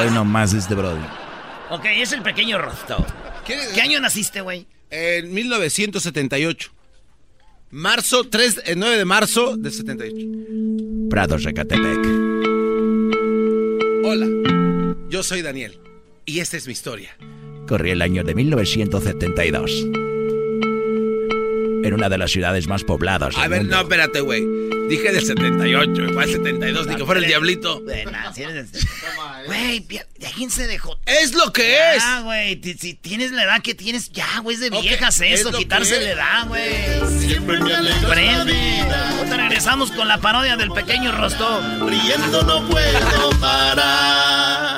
Hoy 0.00 0.10
nomás 0.10 0.52
este 0.52 0.74
Brody. 0.74 1.00
Ok, 1.70 1.86
es 1.86 2.12
el 2.12 2.22
pequeño 2.22 2.58
Rostov. 2.58 3.06
¿Qué 3.46 3.80
año 3.80 3.98
naciste, 4.00 4.42
güey? 4.42 4.66
En 4.90 5.32
1978. 5.32 6.72
Marzo, 7.70 8.24
3, 8.24 8.62
el 8.66 8.78
9 8.78 8.96
de 8.96 9.04
marzo 9.04 9.56
de 9.56 9.70
78. 9.70 10.26
Prados, 11.10 11.42
Recatepec. 11.44 11.98
Hola, 14.04 14.26
yo 15.08 15.22
soy 15.22 15.42
Daniel 15.42 15.78
y 16.26 16.40
esta 16.40 16.56
es 16.56 16.66
mi 16.66 16.72
historia. 16.72 17.16
Corría 17.66 17.92
el 17.92 18.02
año 18.02 18.24
de 18.24 18.34
1972. 18.34 19.70
En 21.84 21.94
una 21.94 22.08
de 22.08 22.18
las 22.18 22.30
ciudades 22.32 22.66
más 22.66 22.82
pobladas. 22.84 23.36
A 23.36 23.46
ver, 23.48 23.60
mundo. 23.60 23.76
no, 23.76 23.82
espérate, 23.82 24.20
güey. 24.20 24.44
Dije 24.88 25.12
del 25.12 25.24
78, 25.24 26.02
igual 26.04 26.28
72, 26.30 26.86
ni 26.86 26.96
que 26.96 27.04
fuera 27.04 27.20
el 27.20 27.26
diablito. 27.26 27.82
Si 28.34 28.42
eres 28.42 28.72
de- 28.72 28.80
Güey, 29.46 29.80
pi- 29.80 30.00
¿de 30.18 30.26
quién 30.34 30.50
se 30.50 30.66
dejó? 30.66 30.98
Es 31.06 31.34
lo 31.34 31.52
que 31.52 31.94
es. 31.94 32.02
Ah, 32.02 32.22
güey, 32.24 32.60
si 32.78 32.94
tienes 32.94 33.32
la 33.32 33.44
edad 33.44 33.62
que 33.62 33.74
tienes, 33.74 34.10
ya, 34.10 34.40
güey, 34.42 34.54
es 34.56 34.60
de 34.60 34.70
viejas 34.70 35.20
es 35.20 35.40
eso, 35.40 35.52
quitarse 35.52 36.00
la 36.00 36.10
edad, 36.10 36.48
güey. 36.48 37.20
Siempre 37.20 37.58
me. 37.60 37.72
Ahorita 37.74 39.36
regresamos 39.36 39.92
con 39.92 40.08
la 40.08 40.18
parodia 40.18 40.56
del 40.56 40.70
pequeño 40.70 41.12
Rostov. 41.12 41.62
Riendo 41.88 42.42
no 42.42 42.68
puedo 42.68 43.30
parar. 43.40 44.77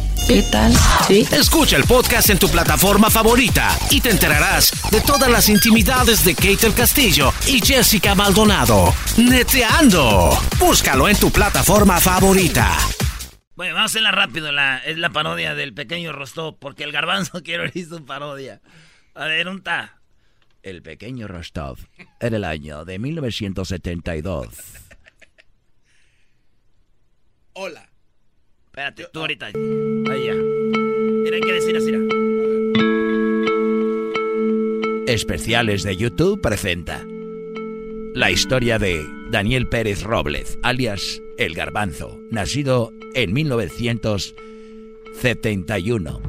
¿Qué 0.27 0.43
tal? 0.43 0.71
Sí. 1.07 1.27
Escucha 1.31 1.75
el 1.75 1.83
podcast 1.83 2.29
en 2.29 2.39
tu 2.39 2.47
plataforma 2.47 3.09
favorita 3.09 3.77
y 3.89 3.99
te 3.99 4.11
enterarás 4.11 4.71
de 4.91 5.01
todas 5.01 5.29
las 5.29 5.49
intimidades 5.49 6.23
de 6.23 6.35
Kate 6.35 6.67
el 6.67 6.73
Castillo 6.73 7.33
y 7.47 7.59
Jessica 7.59 8.15
Maldonado. 8.15 8.93
Neteando. 9.17 10.29
Búscalo 10.57 11.09
en 11.09 11.17
tu 11.17 11.31
plataforma 11.31 11.99
favorita. 11.99 12.77
Bueno, 13.55 13.75
vamos 13.75 13.91
a 13.91 13.91
hacerla 13.91 14.11
rápido, 14.11 14.51
la, 14.51 14.77
es 14.79 14.97
la 14.97 15.09
parodia 15.09 15.53
del 15.53 15.73
pequeño 15.73 16.13
Rostov, 16.13 16.57
porque 16.59 16.83
el 16.83 16.91
garbanzo 16.93 17.41
quiero 17.43 17.65
ir 17.73 17.87
su 17.87 18.05
parodia. 18.05 18.61
A 19.15 19.25
ver, 19.25 19.49
un 19.49 19.61
ta. 19.61 19.97
El 20.63 20.81
pequeño 20.81 21.27
Rostov. 21.27 21.77
Era 22.19 22.37
el 22.37 22.45
año 22.45 22.85
de 22.85 22.99
1972. 22.99 24.47
Hola. 27.53 27.90
Espérate, 28.81 29.05
tú 29.13 29.19
ahorita. 29.19 29.45
Ahí 29.45 30.25
ya. 30.25 30.33
Mira, 30.33 31.35
hay 31.35 31.41
que 31.41 31.53
decir 31.53 31.77
así. 31.77 31.91
mira. 31.91 31.99
Especiales 35.05 35.83
de 35.83 35.95
YouTube 35.95 36.41
presenta 36.41 37.05
la 38.15 38.31
historia 38.31 38.79
de 38.79 39.05
Daniel 39.29 39.69
Pérez 39.69 40.01
Robles, 40.01 40.57
alias 40.63 41.21
El 41.37 41.53
Garbanzo, 41.53 42.19
nacido 42.31 42.91
en 43.13 43.33
1971. 43.33 46.21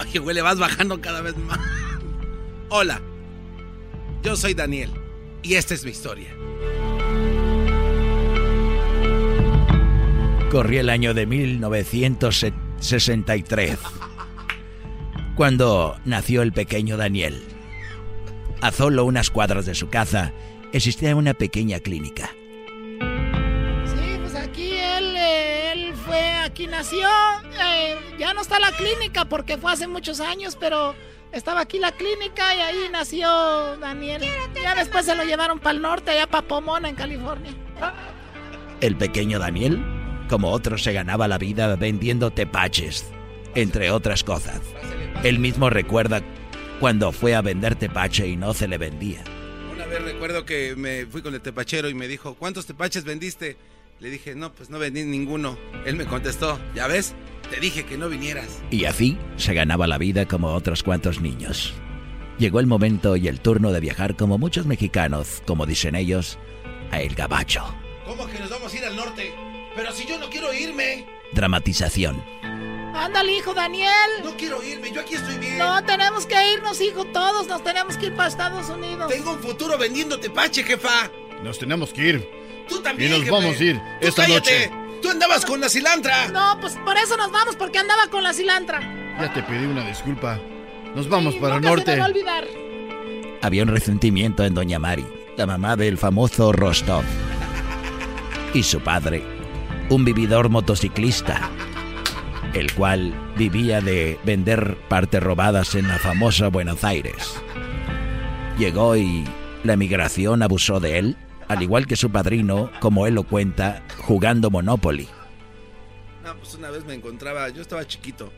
Oye, 0.00 0.18
güey, 0.20 0.34
le 0.34 0.40
vas 0.40 0.58
bajando 0.58 1.02
cada 1.02 1.20
vez 1.20 1.36
más. 1.36 1.60
Hola, 2.70 3.02
yo 4.22 4.36
soy 4.36 4.54
Daniel 4.54 4.88
y 5.42 5.56
esta 5.56 5.74
es 5.74 5.84
mi 5.84 5.90
historia. 5.90 6.34
Corría 10.50 10.80
el 10.80 10.90
año 10.90 11.14
de 11.14 11.26
1963, 11.26 13.78
cuando 15.36 15.96
nació 16.04 16.42
el 16.42 16.52
pequeño 16.52 16.96
Daniel. 16.96 17.40
A 18.60 18.72
solo 18.72 19.04
unas 19.04 19.30
cuadras 19.30 19.64
de 19.64 19.76
su 19.76 19.88
casa 19.88 20.32
existía 20.72 21.14
una 21.14 21.34
pequeña 21.34 21.78
clínica. 21.78 22.30
Sí, 23.84 24.18
pues 24.20 24.34
aquí 24.34 24.72
él, 24.72 25.16
él 25.16 25.94
fue, 26.04 26.32
aquí 26.44 26.66
nació. 26.66 27.06
eh, 27.62 27.96
ya 28.18 28.34
no 28.34 28.40
está 28.40 28.58
la 28.58 28.72
clínica 28.72 29.26
porque 29.26 29.56
fue 29.56 29.70
hace 29.72 29.86
muchos 29.86 30.18
años, 30.18 30.56
pero 30.58 30.96
estaba 31.30 31.60
aquí 31.60 31.78
la 31.78 31.92
clínica 31.92 32.56
y 32.56 32.60
ahí 32.60 32.88
nació 32.90 33.76
Daniel. 33.76 34.24
Ya 34.60 34.74
después 34.74 35.06
se 35.06 35.14
lo 35.14 35.22
llevaron 35.22 35.60
para 35.60 35.76
el 35.76 35.82
norte, 35.82 36.10
allá 36.10 36.26
para 36.26 36.44
Pomona, 36.46 36.88
en 36.88 36.96
California. 36.96 37.52
El 38.80 38.96
pequeño 38.96 39.38
Daniel, 39.38 39.80
como 40.30 40.50
otros, 40.50 40.84
se 40.84 40.92
ganaba 40.92 41.28
la 41.28 41.36
vida 41.36 41.74
vendiendo 41.76 42.30
tepaches, 42.30 43.04
entre 43.54 43.90
otras 43.90 44.22
cosas. 44.24 44.60
Él 45.24 45.40
mismo 45.40 45.68
recuerda 45.68 46.22
cuando 46.78 47.12
fue 47.12 47.34
a 47.34 47.42
vender 47.42 47.74
tepache 47.74 48.28
y 48.28 48.36
no 48.36 48.54
se 48.54 48.68
le 48.68 48.78
vendía. 48.78 49.22
Una 49.74 49.84
vez 49.86 50.02
recuerdo 50.02 50.46
que 50.46 50.76
me 50.76 51.04
fui 51.04 51.20
con 51.20 51.34
el 51.34 51.40
tepachero 51.40 51.88
y 51.88 51.94
me 51.94 52.06
dijo, 52.06 52.36
¿cuántos 52.36 52.64
tepaches 52.64 53.04
vendiste? 53.04 53.56
Le 53.98 54.08
dije, 54.08 54.34
no, 54.34 54.52
pues 54.52 54.70
no 54.70 54.78
vendí 54.78 55.02
ninguno. 55.02 55.58
Él 55.84 55.96
me 55.96 56.06
contestó, 56.06 56.58
¿ya 56.74 56.86
ves? 56.86 57.14
Te 57.50 57.60
dije 57.60 57.84
que 57.84 57.98
no 57.98 58.08
vinieras. 58.08 58.62
Y 58.70 58.84
así 58.84 59.18
se 59.36 59.52
ganaba 59.52 59.88
la 59.88 59.98
vida 59.98 60.26
como 60.26 60.54
otros 60.54 60.82
cuantos 60.84 61.20
niños. 61.20 61.74
Llegó 62.38 62.60
el 62.60 62.66
momento 62.66 63.16
y 63.16 63.28
el 63.28 63.40
turno 63.40 63.72
de 63.72 63.80
viajar 63.80 64.16
como 64.16 64.38
muchos 64.38 64.64
mexicanos, 64.64 65.42
como 65.44 65.66
dicen 65.66 65.96
ellos, 65.96 66.38
a 66.92 67.02
El 67.02 67.14
Gabacho. 67.14 67.74
¿Cómo 68.06 68.26
que 68.26 68.38
nos 68.38 68.48
vamos 68.48 68.72
a 68.72 68.76
ir 68.76 68.84
al 68.84 68.96
norte? 68.96 69.34
Pero 69.74 69.92
si 69.92 70.06
yo 70.06 70.18
no 70.18 70.28
quiero 70.30 70.52
irme. 70.52 71.06
Dramatización. 71.32 72.22
Ándale, 72.94 73.32
hijo 73.36 73.54
Daniel. 73.54 73.90
No 74.24 74.36
quiero 74.36 74.62
irme, 74.62 74.90
yo 74.92 75.00
aquí 75.00 75.14
estoy 75.14 75.38
bien. 75.38 75.58
No, 75.58 75.82
tenemos 75.84 76.26
que 76.26 76.52
irnos, 76.52 76.80
hijo, 76.80 77.04
todos 77.06 77.46
nos 77.46 77.62
tenemos 77.62 77.96
que 77.96 78.06
ir 78.06 78.14
para 78.16 78.28
Estados 78.28 78.68
Unidos. 78.68 79.08
Tengo 79.08 79.32
un 79.32 79.38
futuro 79.40 79.78
vendiendo 79.78 80.18
tepache, 80.18 80.64
jefa. 80.64 81.10
Nos 81.44 81.58
tenemos 81.58 81.92
que 81.92 82.02
ir. 82.08 82.28
Tú 82.68 82.80
también, 82.82 83.10
Y 83.10 83.12
nos 83.14 83.20
jefe. 83.20 83.30
vamos 83.30 83.58
a 83.60 83.64
ir 83.64 83.76
Tú 84.00 84.06
esta 84.08 84.22
cállate. 84.26 84.68
noche. 84.68 84.98
Tú 85.02 85.08
andabas 85.08 85.46
con 85.46 85.60
la 85.60 85.68
cilantra. 85.68 86.28
No, 86.28 86.58
pues 86.60 86.74
por 86.84 86.96
eso 86.98 87.16
nos 87.16 87.30
vamos, 87.30 87.56
porque 87.56 87.78
andaba 87.78 88.08
con 88.08 88.22
la 88.22 88.34
cilantra. 88.34 88.80
Ya 89.18 89.32
te 89.32 89.42
pedí 89.44 89.64
una 89.64 89.86
disculpa. 89.86 90.38
Nos 90.94 91.08
vamos 91.08 91.36
para 91.36 91.56
el 91.56 91.62
norte. 91.62 91.84
se 91.86 91.90
me 91.92 91.98
va 92.00 92.04
a 92.04 92.08
olvidar. 92.08 92.44
Había 93.40 93.62
un 93.62 93.68
resentimiento 93.70 94.44
en 94.44 94.52
Doña 94.54 94.78
Mari, 94.78 95.06
la 95.36 95.46
mamá 95.46 95.76
del 95.76 95.96
famoso 95.96 96.52
Rostov. 96.52 97.04
Y 98.52 98.62
su 98.64 98.80
padre, 98.80 99.22
un 99.90 100.04
vividor 100.04 100.48
motociclista, 100.50 101.50
el 102.54 102.72
cual 102.74 103.12
vivía 103.36 103.80
de 103.80 104.20
vender 104.24 104.78
partes 104.88 105.20
robadas 105.20 105.74
en 105.74 105.88
la 105.88 105.98
famosa 105.98 106.46
Buenos 106.48 106.84
Aires. 106.84 107.34
Llegó 108.56 108.96
y 108.96 109.24
la 109.64 109.72
emigración 109.72 110.44
abusó 110.44 110.78
de 110.78 110.98
él, 110.98 111.16
al 111.48 111.62
igual 111.62 111.88
que 111.88 111.96
su 111.96 112.10
padrino, 112.10 112.70
como 112.78 113.08
él 113.08 113.14
lo 113.14 113.24
cuenta, 113.24 113.82
jugando 113.98 114.48
Monopoly. 114.48 115.08
No, 116.22 116.36
pues 116.36 116.54
una 116.54 116.70
vez 116.70 116.84
me 116.84 116.94
encontraba, 116.94 117.48
yo 117.48 117.60
estaba 117.60 117.84
chiquito, 117.84 118.32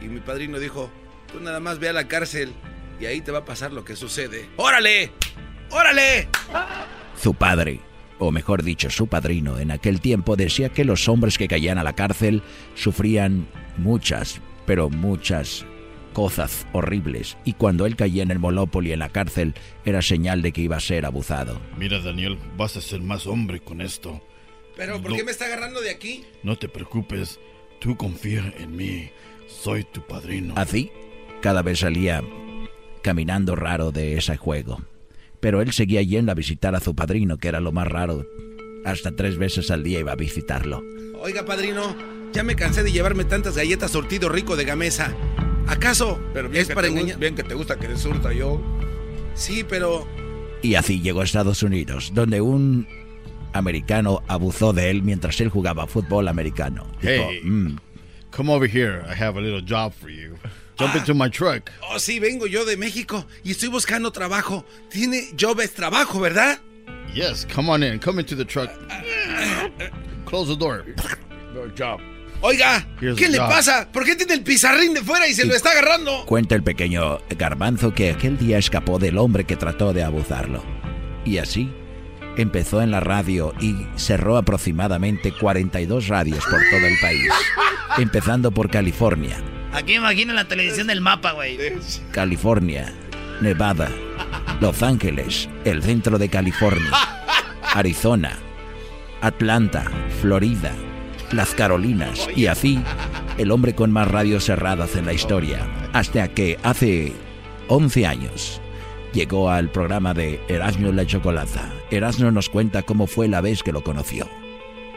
y 0.00 0.04
mi 0.04 0.20
padrino 0.20 0.60
dijo, 0.60 0.88
tú 1.32 1.40
nada 1.40 1.58
más 1.58 1.80
ve 1.80 1.88
a 1.88 1.92
la 1.92 2.06
cárcel 2.06 2.52
y 3.00 3.06
ahí 3.06 3.20
te 3.20 3.32
va 3.32 3.40
a 3.40 3.44
pasar 3.44 3.72
lo 3.72 3.84
que 3.84 3.96
sucede. 3.96 4.48
¡Órale! 4.56 5.10
¡Órale! 5.70 6.28
Su 7.20 7.34
padre, 7.34 7.80
o 8.24 8.32
mejor 8.32 8.62
dicho, 8.62 8.90
su 8.90 9.06
padrino, 9.06 9.58
en 9.58 9.70
aquel 9.70 10.00
tiempo 10.00 10.36
decía 10.36 10.68
que 10.70 10.84
los 10.84 11.08
hombres 11.08 11.38
que 11.38 11.48
caían 11.48 11.78
a 11.78 11.82
la 11.84 11.94
cárcel 11.94 12.42
sufrían 12.74 13.46
muchas, 13.78 14.40
pero 14.66 14.88
muchas 14.90 15.64
cosas 16.12 16.66
horribles, 16.72 17.38
y 17.44 17.54
cuando 17.54 17.86
él 17.86 17.96
caía 17.96 18.22
en 18.22 18.30
el 18.30 18.38
Monopoly 18.38 18.92
en 18.92 18.98
la 18.98 19.08
cárcel 19.08 19.54
era 19.84 20.02
señal 20.02 20.42
de 20.42 20.52
que 20.52 20.60
iba 20.60 20.76
a 20.76 20.80
ser 20.80 21.06
abusado. 21.06 21.60
Mira, 21.78 22.00
Daniel, 22.00 22.38
vas 22.56 22.76
a 22.76 22.80
ser 22.82 23.00
más 23.00 23.26
hombre 23.26 23.60
con 23.60 23.80
esto. 23.80 24.20
Pero, 24.76 25.00
¿por 25.00 25.10
No. 25.10 25.16
qué 25.16 25.24
me 25.24 25.30
está 25.30 25.46
agarrando 25.46 25.80
de 25.80 25.90
aquí? 25.90 26.24
No 26.42 26.56
te 26.56 26.68
preocupes. 26.68 27.40
Tú 27.80 27.96
confía 27.96 28.52
en 28.58 28.76
mí. 28.76 29.10
Soy 29.48 29.84
tu 29.84 30.00
padrino. 30.06 30.54
Así, 30.56 30.90
cada 31.40 31.62
vez 31.62 31.80
salía 31.80 32.22
caminando 33.02 33.56
raro 33.56 33.90
de 33.90 34.16
ese 34.16 34.36
juego. 34.36 34.80
Pero 35.42 35.60
él 35.60 35.72
seguía 35.72 36.00
yendo 36.02 36.30
a 36.30 36.36
visitar 36.36 36.76
a 36.76 36.80
su 36.80 36.94
padrino, 36.94 37.36
que 37.36 37.48
era 37.48 37.58
lo 37.58 37.72
más 37.72 37.88
raro. 37.88 38.24
Hasta 38.84 39.10
tres 39.10 39.38
veces 39.38 39.72
al 39.72 39.82
día 39.82 39.98
iba 39.98 40.12
a 40.12 40.16
visitarlo. 40.16 40.84
Oiga, 41.20 41.44
padrino, 41.44 41.96
ya 42.32 42.44
me 42.44 42.54
cansé 42.54 42.84
de 42.84 42.92
llevarme 42.92 43.24
tantas 43.24 43.56
galletas 43.56 43.90
sortido 43.90 44.28
rico 44.28 44.54
de 44.54 44.64
gamesa. 44.64 45.12
¿Acaso 45.66 46.20
es 46.52 46.68
para 46.68 46.86
engañar? 46.86 47.18
Bien 47.18 47.34
que 47.34 47.42
te 47.42 47.54
gusta 47.54 47.76
que 47.76 47.88
te 47.88 47.96
surta 47.96 48.32
yo. 48.32 48.62
Sí, 49.34 49.64
pero 49.68 50.06
Y 50.62 50.76
así 50.76 51.00
llegó 51.00 51.22
a 51.22 51.24
Estados 51.24 51.64
Unidos, 51.64 52.12
donde 52.14 52.40
un 52.40 52.86
americano 53.52 54.22
abusó 54.28 54.72
de 54.72 54.90
él 54.90 55.02
mientras 55.02 55.40
él 55.40 55.48
jugaba 55.48 55.88
fútbol 55.88 56.28
americano. 56.28 56.86
Dijo, 57.02 57.26
Hey, 57.30 57.40
"Mm, 57.42 57.78
come 58.30 58.52
over 58.52 58.70
here. 58.72 59.00
I 59.10 59.20
have 59.20 59.36
a 59.36 59.42
little 59.42 59.60
job 59.60 59.92
for 59.92 60.08
you. 60.08 60.36
Jump 60.82 60.96
into 60.96 61.14
my 61.14 61.28
truck. 61.30 61.70
Oh, 61.90 61.98
sí, 61.98 62.18
vengo 62.18 62.46
yo 62.46 62.64
de 62.64 62.76
México 62.76 63.26
y 63.44 63.52
estoy 63.52 63.68
buscando 63.68 64.10
trabajo. 64.12 64.64
Tiene 64.90 65.28
job 65.38 65.60
es 65.60 65.72
trabajo, 65.72 66.20
¿verdad? 66.20 66.58
Yes, 67.14 67.46
come 67.54 67.70
on 67.70 67.82
in. 67.82 67.98
Come 67.98 68.20
into 68.20 68.36
the 68.36 68.44
truck. 68.44 68.70
Close 70.24 70.48
the 70.48 70.56
door. 70.56 70.84
Good 71.54 71.72
job. 71.78 72.00
Oiga, 72.40 72.84
Here's 73.00 73.16
¿qué 73.16 73.28
le 73.28 73.38
job. 73.38 73.48
pasa? 73.48 73.88
¿Por 73.92 74.04
qué 74.04 74.16
tiene 74.16 74.34
el 74.34 74.42
pizarrín 74.42 74.94
de 74.94 75.02
fuera 75.02 75.28
y 75.28 75.34
se 75.34 75.44
lo 75.44 75.54
está 75.54 75.70
agarrando? 75.70 76.24
Cuenta 76.26 76.54
el 76.56 76.62
pequeño 76.64 77.20
garbanzo 77.38 77.94
que 77.94 78.10
aquel 78.10 78.36
día 78.36 78.58
escapó 78.58 78.98
del 78.98 79.18
hombre 79.18 79.44
que 79.44 79.56
trató 79.56 79.92
de 79.92 80.02
abusarlo. 80.02 80.64
Y 81.24 81.38
así 81.38 81.70
empezó 82.36 82.82
en 82.82 82.90
la 82.90 82.98
radio 83.00 83.52
y 83.60 83.86
cerró 83.96 84.36
aproximadamente 84.38 85.32
42 85.32 86.08
radios 86.08 86.42
por 86.44 86.60
todo 86.70 86.86
el 86.86 86.98
país, 87.00 87.28
empezando 87.98 88.50
por 88.50 88.70
California, 88.70 89.36
Aquí 89.72 89.94
imagina 89.94 90.34
la 90.34 90.46
televisión 90.46 90.86
del 90.86 91.00
mapa, 91.00 91.32
güey. 91.32 91.58
California, 92.10 92.92
Nevada, 93.40 93.90
Los 94.60 94.82
Ángeles, 94.82 95.48
el 95.64 95.82
centro 95.82 96.18
de 96.18 96.28
California, 96.28 96.90
Arizona, 97.74 98.38
Atlanta, 99.22 99.90
Florida, 100.20 100.72
las 101.32 101.54
Carolinas 101.54 102.28
y 102.36 102.46
así 102.46 102.82
el 103.38 103.50
hombre 103.50 103.74
con 103.74 103.90
más 103.90 104.08
radios 104.08 104.44
cerradas 104.44 104.94
en 104.94 105.06
la 105.06 105.14
historia, 105.14 105.66
hasta 105.94 106.28
que 106.28 106.58
hace 106.62 107.14
11 107.68 108.06
años 108.06 108.60
llegó 109.14 109.50
al 109.50 109.70
programa 109.70 110.12
de 110.12 110.40
Erasmo 110.48 110.90
y 110.90 110.92
la 110.92 111.06
Chocolata. 111.06 111.72
Erasmo 111.90 112.30
nos 112.30 112.50
cuenta 112.50 112.82
cómo 112.82 113.06
fue 113.06 113.28
la 113.28 113.40
vez 113.40 113.62
que 113.62 113.72
lo 113.72 113.82
conoció. 113.82 114.28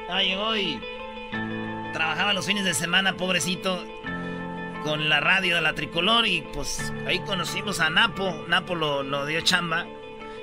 Ah, 0.10 0.22
llegó 0.22 0.56
y 0.56 0.80
trabajaba 1.94 2.34
los 2.34 2.46
fines 2.46 2.66
de 2.66 2.74
semana, 2.74 3.16
pobrecito, 3.16 3.84
con 4.86 5.10
la 5.10 5.20
radio 5.20 5.56
de 5.56 5.62
la 5.62 5.74
tricolor 5.74 6.28
y 6.28 6.44
pues 6.54 6.94
ahí 7.08 7.20
conocimos 7.22 7.80
a 7.80 7.90
Napo. 7.90 8.46
Napo 8.48 8.76
lo, 8.76 9.02
lo 9.02 9.26
dio 9.26 9.42
chamba. 9.42 9.88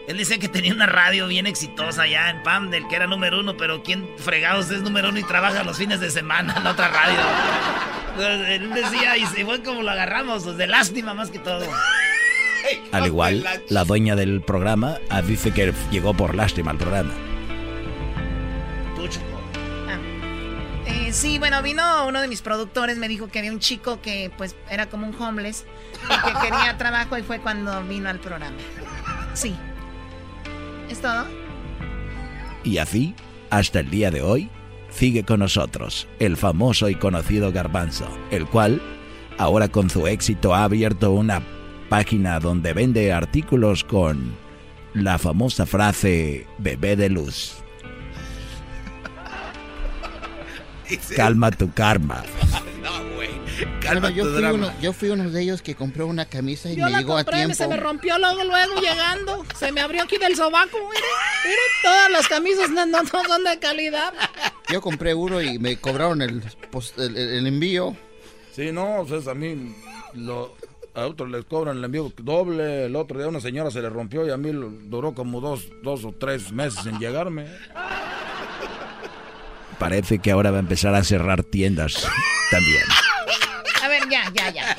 Él 0.09 0.19
decía 0.19 0.39
que 0.39 0.49
tenía 0.49 0.75
una 0.75 0.87
radio 0.87 1.29
bien 1.29 1.47
exitosa 1.47 2.03
allá 2.03 2.29
en 2.29 2.43
Pam, 2.43 2.69
del 2.69 2.89
que 2.89 2.97
era 2.97 3.07
número 3.07 3.39
uno, 3.39 3.57
pero 3.57 3.85
¿quién 3.85 4.09
fregados 4.19 4.69
es 4.71 4.83
número 4.83 5.11
uno 5.11 5.21
y 5.21 5.23
trabaja 5.23 5.63
los 5.63 5.79
fines 5.79 6.01
de 6.01 6.11
semana 6.11 6.57
en 6.59 6.67
otra 6.67 6.89
radio? 6.89 7.21
Entonces, 8.11 8.49
él 8.49 8.75
decía, 8.75 9.17
y 9.17 9.27
se 9.27 9.45
fue 9.45 9.63
como 9.63 9.83
lo 9.83 9.91
agarramos, 9.93 10.43
pues, 10.43 10.57
de 10.57 10.67
lástima 10.67 11.15
más 11.15 11.31
que 11.31 11.39
todo. 11.39 11.65
Al 12.91 13.07
igual, 13.07 13.47
la 13.69 13.85
dueña 13.85 14.17
del 14.17 14.43
programa 14.43 14.97
dice 15.25 15.53
que 15.53 15.73
llegó 15.93 16.15
por 16.15 16.35
lástima 16.35 16.73
al 16.73 16.79
programa. 16.79 17.32
Sí, 21.13 21.39
bueno, 21.39 21.63
vino 21.63 22.07
uno 22.07 22.21
de 22.21 22.29
mis 22.29 22.43
productores, 22.43 22.99
me 22.99 23.09
dijo 23.09 23.29
que 23.29 23.39
había 23.39 23.53
un 23.53 23.61
chico 23.61 24.01
que 24.01 24.31
pues 24.37 24.57
era 24.69 24.89
como 24.89 25.07
un 25.07 25.15
homeless 25.15 25.65
y 26.05 26.27
que 26.27 26.39
quería 26.41 26.77
trabajo 26.79 27.17
y 27.19 27.23
fue 27.23 27.39
cuando 27.41 27.83
vino 27.85 28.09
al 28.09 28.19
programa. 28.19 28.57
Sí. 29.35 29.55
¿Es 30.89 31.01
todo? 31.01 31.27
Y 32.65 32.79
así, 32.79 33.15
hasta 33.51 33.81
el 33.81 33.91
día 33.91 34.11
de 34.11 34.23
hoy, 34.23 34.51
sigue 34.91 35.25
con 35.25 35.41
nosotros 35.41 36.07
el 36.19 36.37
famoso 36.37 36.89
y 36.89 36.95
conocido 36.95 37.53
Garbanzo, 37.53 38.07
el 38.31 38.47
cual, 38.47 38.81
ahora 39.39 39.69
con 39.69 39.91
su 39.91 40.07
éxito, 40.07 40.55
ha 40.55 40.65
abierto 40.65 41.13
una 41.13 41.43
página 41.89 42.41
donde 42.41 42.73
vende 42.73 43.13
artículos 43.13 43.85
con 43.85 44.35
la 44.95 45.19
famosa 45.19 45.67
frase 45.67 46.47
bebé 46.59 46.97
de 46.97 47.09
luz. 47.09 47.62
Calma 51.17 51.51
tu 51.51 51.73
karma. 51.73 52.23
No, 52.83 52.91
güey. 53.15 53.29
Bueno, 53.31 53.81
Calma 53.81 54.11
yo, 54.11 54.25
tu 54.25 54.31
fui 54.31 54.39
drama. 54.41 54.55
uno, 54.55 54.73
yo 54.81 54.93
fui 54.93 55.09
uno 55.11 55.31
de 55.31 55.41
ellos 55.41 55.63
que 55.63 55.77
compró 55.77 56.09
una 56.09 56.25
camisa 56.25 56.69
y 56.69 56.75
Yo 56.75 56.87
me 56.87 56.91
la 56.91 56.99
llegó 56.99 57.13
a 57.17 57.23
compré, 57.23 57.37
tiempo. 57.37 57.55
se 57.55 57.69
me 57.69 57.77
rompió 57.77 58.19
luego, 58.19 58.43
luego 58.43 58.81
llegando. 58.81 59.47
Se 59.57 59.71
me 59.71 59.81
abrió 59.81 60.03
aquí 60.03 60.19
del 60.19 60.35
sobaco, 60.35 60.79
mire. 60.79 61.07
Mire, 61.45 61.57
todas 61.81 62.11
las 62.11 62.27
camisas 62.27 62.71
no, 62.71 62.85
no- 62.87 63.03
no 63.05 63.25
son 63.25 63.45
de 63.45 63.57
calidad. 63.61 64.13
Yo 64.69 64.81
compré 64.81 65.15
uno 65.15 65.41
y 65.41 65.61
me 65.61 65.77
cobraron 65.77 66.23
el, 66.23 66.43
post- 66.73 66.99
el, 66.99 67.17
el- 67.17 67.29
el 67.35 67.47
envío. 67.47 67.97
Sí, 68.53 68.73
no, 68.73 69.05
pues 69.09 69.29
a 69.29 69.35
mí 69.35 69.77
lo, 70.15 70.57
a 70.95 71.07
otros 71.07 71.31
les 71.31 71.45
cobran 71.45 71.77
el 71.79 71.85
envío 71.85 72.13
doble. 72.17 72.87
El 72.87 72.97
otro 72.97 73.17
día 73.19 73.27
a 73.27 73.29
una 73.31 73.41
señora 73.41 73.71
se 73.71 73.81
le 73.81 73.91
rompió 73.91 74.27
y 74.27 74.31
a 74.31 74.37
mí 74.37 74.51
lo- 74.53 74.71
duró 74.71 75.15
como 75.15 75.41
dos, 75.41 75.69
dos 75.85 76.05
o 76.05 76.13
tres 76.13 76.51
meses 76.51 76.85
en 76.87 76.99
llegarme. 76.99 77.47
Parece 79.83 80.21
que 80.21 80.31
ahora 80.31 80.53
va 80.53 80.59
a 80.59 80.61
empezar 80.61 80.95
a 80.95 81.03
cerrar 81.03 81.43
tiendas 81.43 82.07
también. 82.53 82.85
A 83.83 83.89
ver, 83.89 84.09
ya, 84.09 84.31
ya, 84.33 84.49
ya. 84.51 84.77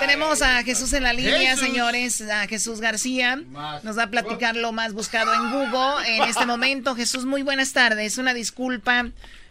Tenemos 0.00 0.42
a 0.42 0.62
Jesús 0.64 0.92
en 0.92 1.02
la 1.02 1.14
línea, 1.14 1.52
Jesús. 1.52 1.60
señores. 1.60 2.20
A 2.20 2.46
Jesús 2.46 2.82
García. 2.82 3.40
Nos 3.82 3.96
va 3.96 4.02
a 4.02 4.10
platicar 4.10 4.54
lo 4.54 4.72
más 4.72 4.92
buscado 4.92 5.32
en 5.32 5.50
Google 5.50 6.06
en 6.06 6.24
este 6.24 6.44
momento. 6.44 6.94
Jesús, 6.94 7.24
muy 7.24 7.40
buenas 7.40 7.72
tardes. 7.72 8.18
Una 8.18 8.34
disculpa 8.34 9.06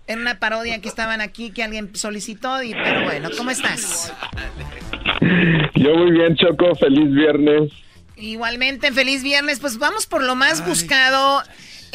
en 0.06 0.20
una 0.20 0.38
parodia 0.38 0.80
que 0.80 0.88
estaban 0.88 1.20
aquí 1.20 1.50
que 1.50 1.64
alguien 1.64 1.90
solicitó. 1.96 2.62
Y, 2.62 2.72
pero 2.72 3.06
bueno, 3.06 3.30
¿cómo 3.36 3.50
estás? 3.50 4.14
Yo 5.74 5.96
muy 5.96 6.12
bien, 6.12 6.36
Choco. 6.36 6.76
Feliz 6.76 7.12
viernes. 7.12 7.72
Igualmente, 8.16 8.92
feliz 8.92 9.24
viernes. 9.24 9.60
Pues 9.60 9.80
vamos 9.80 10.06
por 10.06 10.22
lo 10.22 10.36
más 10.36 10.64
buscado. 10.68 11.42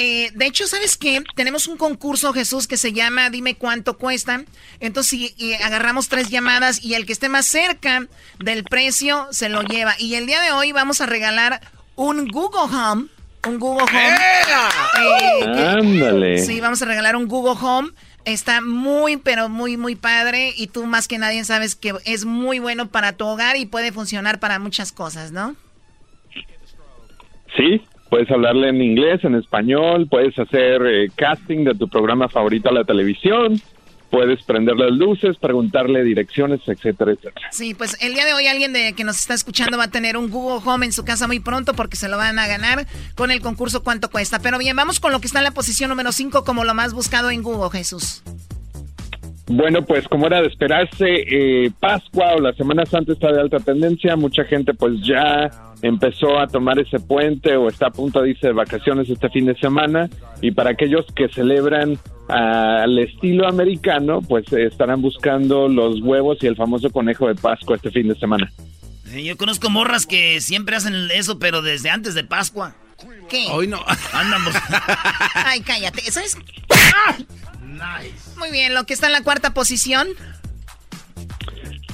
Eh, 0.03 0.31
de 0.35 0.47
hecho, 0.47 0.67
¿sabes 0.67 0.97
qué? 0.97 1.23
Tenemos 1.37 1.69
un 1.69 1.77
concurso, 1.77 2.33
Jesús, 2.33 2.67
que 2.67 2.79
se 2.79 2.95
llama 2.95 3.29
Dime 3.29 3.57
cuánto 3.57 3.99
cuesta. 3.99 4.45
Entonces, 4.81 5.11
si 5.11 5.35
y 5.37 5.53
agarramos 5.53 6.09
tres 6.09 6.31
llamadas 6.31 6.83
y 6.83 6.95
el 6.95 7.05
que 7.05 7.13
esté 7.13 7.29
más 7.29 7.45
cerca 7.45 8.07
del 8.39 8.65
precio 8.65 9.29
se 9.31 9.51
lo 9.51 9.61
lleva. 9.61 9.95
Y 9.99 10.15
el 10.15 10.25
día 10.25 10.41
de 10.41 10.53
hoy 10.53 10.73
vamos 10.73 11.03
a 11.03 11.07
regalar 11.07 11.61
un 11.97 12.29
Google 12.29 12.75
Home. 12.75 13.09
Un 13.47 13.59
Google 13.59 13.85
Home. 13.85 14.17
Eh, 15.01 15.69
Ándale. 15.69 16.39
Sí, 16.47 16.63
vamos 16.63 16.81
a 16.81 16.87
regalar 16.87 17.15
un 17.15 17.29
Google 17.29 17.59
Home. 17.61 17.91
Está 18.25 18.63
muy, 18.63 19.19
pero 19.19 19.51
muy, 19.51 19.77
muy 19.77 19.97
padre. 19.97 20.55
Y 20.57 20.69
tú 20.69 20.87
más 20.87 21.09
que 21.09 21.19
nadie 21.19 21.45
sabes 21.45 21.75
que 21.75 21.93
es 22.07 22.25
muy 22.25 22.59
bueno 22.59 22.89
para 22.89 23.13
tu 23.13 23.27
hogar 23.27 23.59
y 23.59 23.67
puede 23.67 23.93
funcionar 23.93 24.41
para 24.41 24.59
muchas 24.59 24.93
cosas, 24.93 25.31
¿no? 25.31 25.57
Sí, 27.55 27.83
puedes 28.11 28.31
hablarle 28.31 28.69
en 28.69 28.83
inglés, 28.83 29.25
en 29.25 29.37
español, 29.37 30.09
puedes 30.11 30.39
hacer 30.39 30.83
eh, 30.85 31.09
casting 31.15 31.65
de 31.65 31.75
tu 31.75 31.89
programa 31.89 32.29
favorito 32.29 32.69
a 32.69 32.73
la 32.73 32.85
televisión, 32.85 33.61
puedes 34.11 34.43
prender 34.43 34.77
las 34.77 34.91
luces, 34.91 35.37
preguntarle 35.37 36.03
direcciones, 36.03 36.61
etcétera, 36.67 37.13
etcétera. 37.13 37.49
Sí, 37.53 37.75
pues 37.75 37.97
el 38.03 38.15
día 38.15 38.27
de 38.27 38.35
hoy 38.35 38.49
alguien 38.49 38.73
de 38.73 38.93
que 38.93 39.05
nos 39.05 39.21
está 39.21 39.35
escuchando 39.35 39.79
va 39.79 39.85
a 39.85 39.91
tener 39.91 40.17
un 40.17 40.29
Google 40.31 40.61
Home 40.69 40.87
en 40.87 40.93
su 40.93 41.05
casa 41.05 41.27
muy 41.27 41.41
pronto 41.41 41.75
porque 41.75 41.97
se 41.97 42.09
lo 42.09 42.17
van 42.17 42.39
a 42.39 42.47
ganar 42.49 42.87
con 43.15 43.31
el 43.31 43.41
concurso 43.41 43.83
cuánto 43.83 44.11
cuesta. 44.11 44.41
Pero 44.41 44.59
bien, 44.59 44.77
vamos 44.77 45.01
con 45.01 45.13
lo 45.13 45.21
que 45.21 45.29
está 45.29 45.39
en 45.39 45.45
la 45.45 45.53
posición 45.53 45.89
número 45.89 46.13
5 46.13 46.45
como 46.45 46.65
lo 46.65 46.75
más 46.75 46.93
buscado 46.93 47.31
en 47.31 47.43
Google, 47.43 47.71
Jesús. 47.71 48.23
Bueno, 49.53 49.83
pues 49.83 50.07
como 50.07 50.27
era 50.29 50.41
de 50.41 50.47
esperarse, 50.47 51.07
eh, 51.29 51.71
Pascua 51.81 52.35
o 52.37 52.41
la 52.41 52.53
Semana 52.53 52.87
Santa 52.87 53.13
está 53.13 53.33
de 53.33 53.41
alta 53.41 53.59
tendencia, 53.59 54.15
mucha 54.15 54.45
gente 54.45 54.75
pues 54.75 54.93
ya 55.05 55.51
empezó 55.83 56.39
a 56.39 56.47
tomar 56.47 56.79
ese 56.79 57.01
puente 57.01 57.57
o 57.57 57.67
está 57.69 57.87
a 57.89 57.91
punto 57.91 58.23
de 58.23 58.31
irse 58.31 58.47
de 58.47 58.53
vacaciones 58.53 59.09
este 59.11 59.29
fin 59.31 59.47
de 59.47 59.57
semana 59.59 60.09
y 60.41 60.53
para 60.53 60.71
aquellos 60.71 61.05
que 61.17 61.29
celebran 61.29 61.99
al 62.29 62.97
estilo 63.01 63.49
americano, 63.49 64.21
pues 64.23 64.45
eh, 64.53 64.67
estarán 64.67 65.03
buscando 65.03 65.67
los 65.69 66.01
huevos 66.01 66.39
y 66.43 66.47
el 66.47 66.55
famoso 66.55 66.89
conejo 66.91 67.27
de 67.27 67.35
Pascua 67.35 67.75
este 67.75 67.91
fin 67.91 68.07
de 68.07 68.15
semana. 68.15 68.53
Eh, 69.13 69.25
Yo 69.25 69.37
conozco 69.37 69.69
morras 69.69 70.07
que 70.07 70.41
siempre 70.41 70.77
hacen 70.77 70.95
eso, 71.13 71.41
pero 71.41 71.61
desde 71.61 71.91
antes 71.91 72.15
de 72.15 72.23
Pascua. 72.23 72.77
¿Qué? 73.29 73.47
Hoy 73.51 73.67
no. 73.67 73.81
Andan 74.13 74.45
bus- 74.45 74.55
Ay, 75.35 75.61
cállate. 75.63 76.03
Muy 78.39 78.51
bien, 78.51 78.75
lo 78.75 78.85
que 78.85 78.95
está 78.95 79.07
en 79.07 79.13
la 79.13 79.23
cuarta 79.23 79.53
posición. 79.55 80.09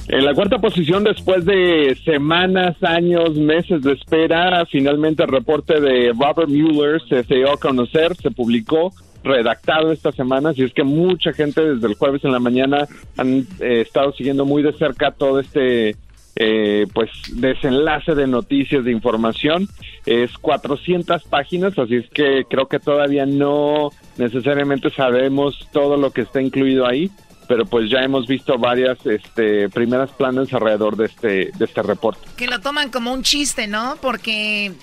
En 0.07 0.23
la 0.23 0.33
cuarta 0.33 0.59
posición, 0.59 1.03
después 1.03 1.43
de 1.43 1.97
semanas, 2.05 2.81
años, 2.81 3.35
meses 3.35 3.81
de 3.81 3.93
espera, 3.93 4.65
finalmente 4.65 5.23
el 5.23 5.29
reporte 5.29 5.81
de 5.81 6.13
Robert 6.17 6.49
Mueller 6.49 7.01
se 7.07 7.23
dio 7.23 7.51
a 7.51 7.57
conocer, 7.57 8.15
se 8.15 8.31
publicó, 8.31 8.93
redactado 9.27 9.91
esta 9.91 10.11
semana, 10.11 10.49
así 10.49 10.63
es 10.63 10.73
que 10.73 10.83
mucha 10.83 11.33
gente 11.33 11.61
desde 11.61 11.87
el 11.87 11.95
jueves 11.95 12.23
en 12.23 12.31
la 12.31 12.39
mañana 12.39 12.87
han 13.17 13.45
eh, 13.59 13.81
estado 13.81 14.13
siguiendo 14.13 14.45
muy 14.45 14.63
de 14.63 14.73
cerca 14.73 15.11
todo 15.11 15.39
este 15.39 15.95
eh, 16.37 16.85
pues 16.93 17.09
desenlace 17.33 18.15
de 18.15 18.27
noticias, 18.27 18.85
de 18.85 18.91
información. 18.91 19.67
Es 20.05 20.31
400 20.37 21.23
páginas, 21.23 21.77
así 21.77 21.95
es 21.95 22.09
que 22.11 22.45
creo 22.49 22.67
que 22.67 22.79
todavía 22.79 23.25
no 23.25 23.89
necesariamente 24.17 24.89
sabemos 24.91 25.67
todo 25.71 25.97
lo 25.97 26.11
que 26.11 26.21
está 26.21 26.41
incluido 26.41 26.85
ahí, 26.85 27.11
pero 27.47 27.65
pues 27.65 27.89
ya 27.89 27.99
hemos 27.99 28.27
visto 28.27 28.57
varias 28.57 28.97
este, 29.05 29.69
primeras 29.69 30.09
planes 30.11 30.51
alrededor 30.53 30.97
de 30.97 31.05
este, 31.05 31.51
este 31.63 31.81
reporte. 31.81 32.27
Que 32.35 32.47
lo 32.47 32.59
toman 32.59 32.89
como 32.89 33.13
un 33.13 33.23
chiste, 33.23 33.67
¿no? 33.67 33.97
Porque 34.01 34.73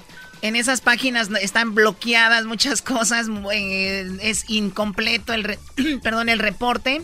en 0.43 0.57
esas 0.57 0.81
páginas 0.81 1.29
están 1.41 1.75
bloqueadas 1.75 2.45
muchas 2.47 2.81
cosas, 2.83 3.29
eh, 3.53 4.09
es 4.23 4.49
incompleto 4.49 5.33
el, 5.35 5.59
perdón, 6.03 6.29
el 6.29 6.39
reporte. 6.39 7.03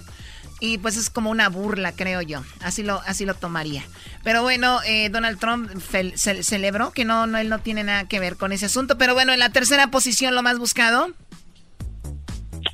Y 0.62 0.76
pues 0.76 0.98
es 0.98 1.08
como 1.08 1.30
una 1.30 1.48
burla, 1.48 1.92
creo 1.92 2.20
yo. 2.20 2.42
Así 2.62 2.82
lo, 2.82 3.00
así 3.06 3.24
lo 3.24 3.32
tomaría. 3.32 3.82
Pero 4.22 4.42
bueno, 4.42 4.80
eh, 4.84 5.08
Donald 5.08 5.38
Trump 5.38 5.70
ce- 5.80 6.42
celebró 6.42 6.90
que 6.92 7.06
no, 7.06 7.24
él 7.38 7.48
no 7.48 7.60
tiene 7.60 7.82
nada 7.82 8.06
que 8.06 8.20
ver 8.20 8.36
con 8.36 8.52
ese 8.52 8.66
asunto. 8.66 8.98
Pero 8.98 9.14
bueno, 9.14 9.32
en 9.32 9.38
la 9.38 9.48
tercera 9.48 9.86
posición, 9.90 10.34
lo 10.34 10.42
más 10.42 10.58
buscado. 10.58 11.08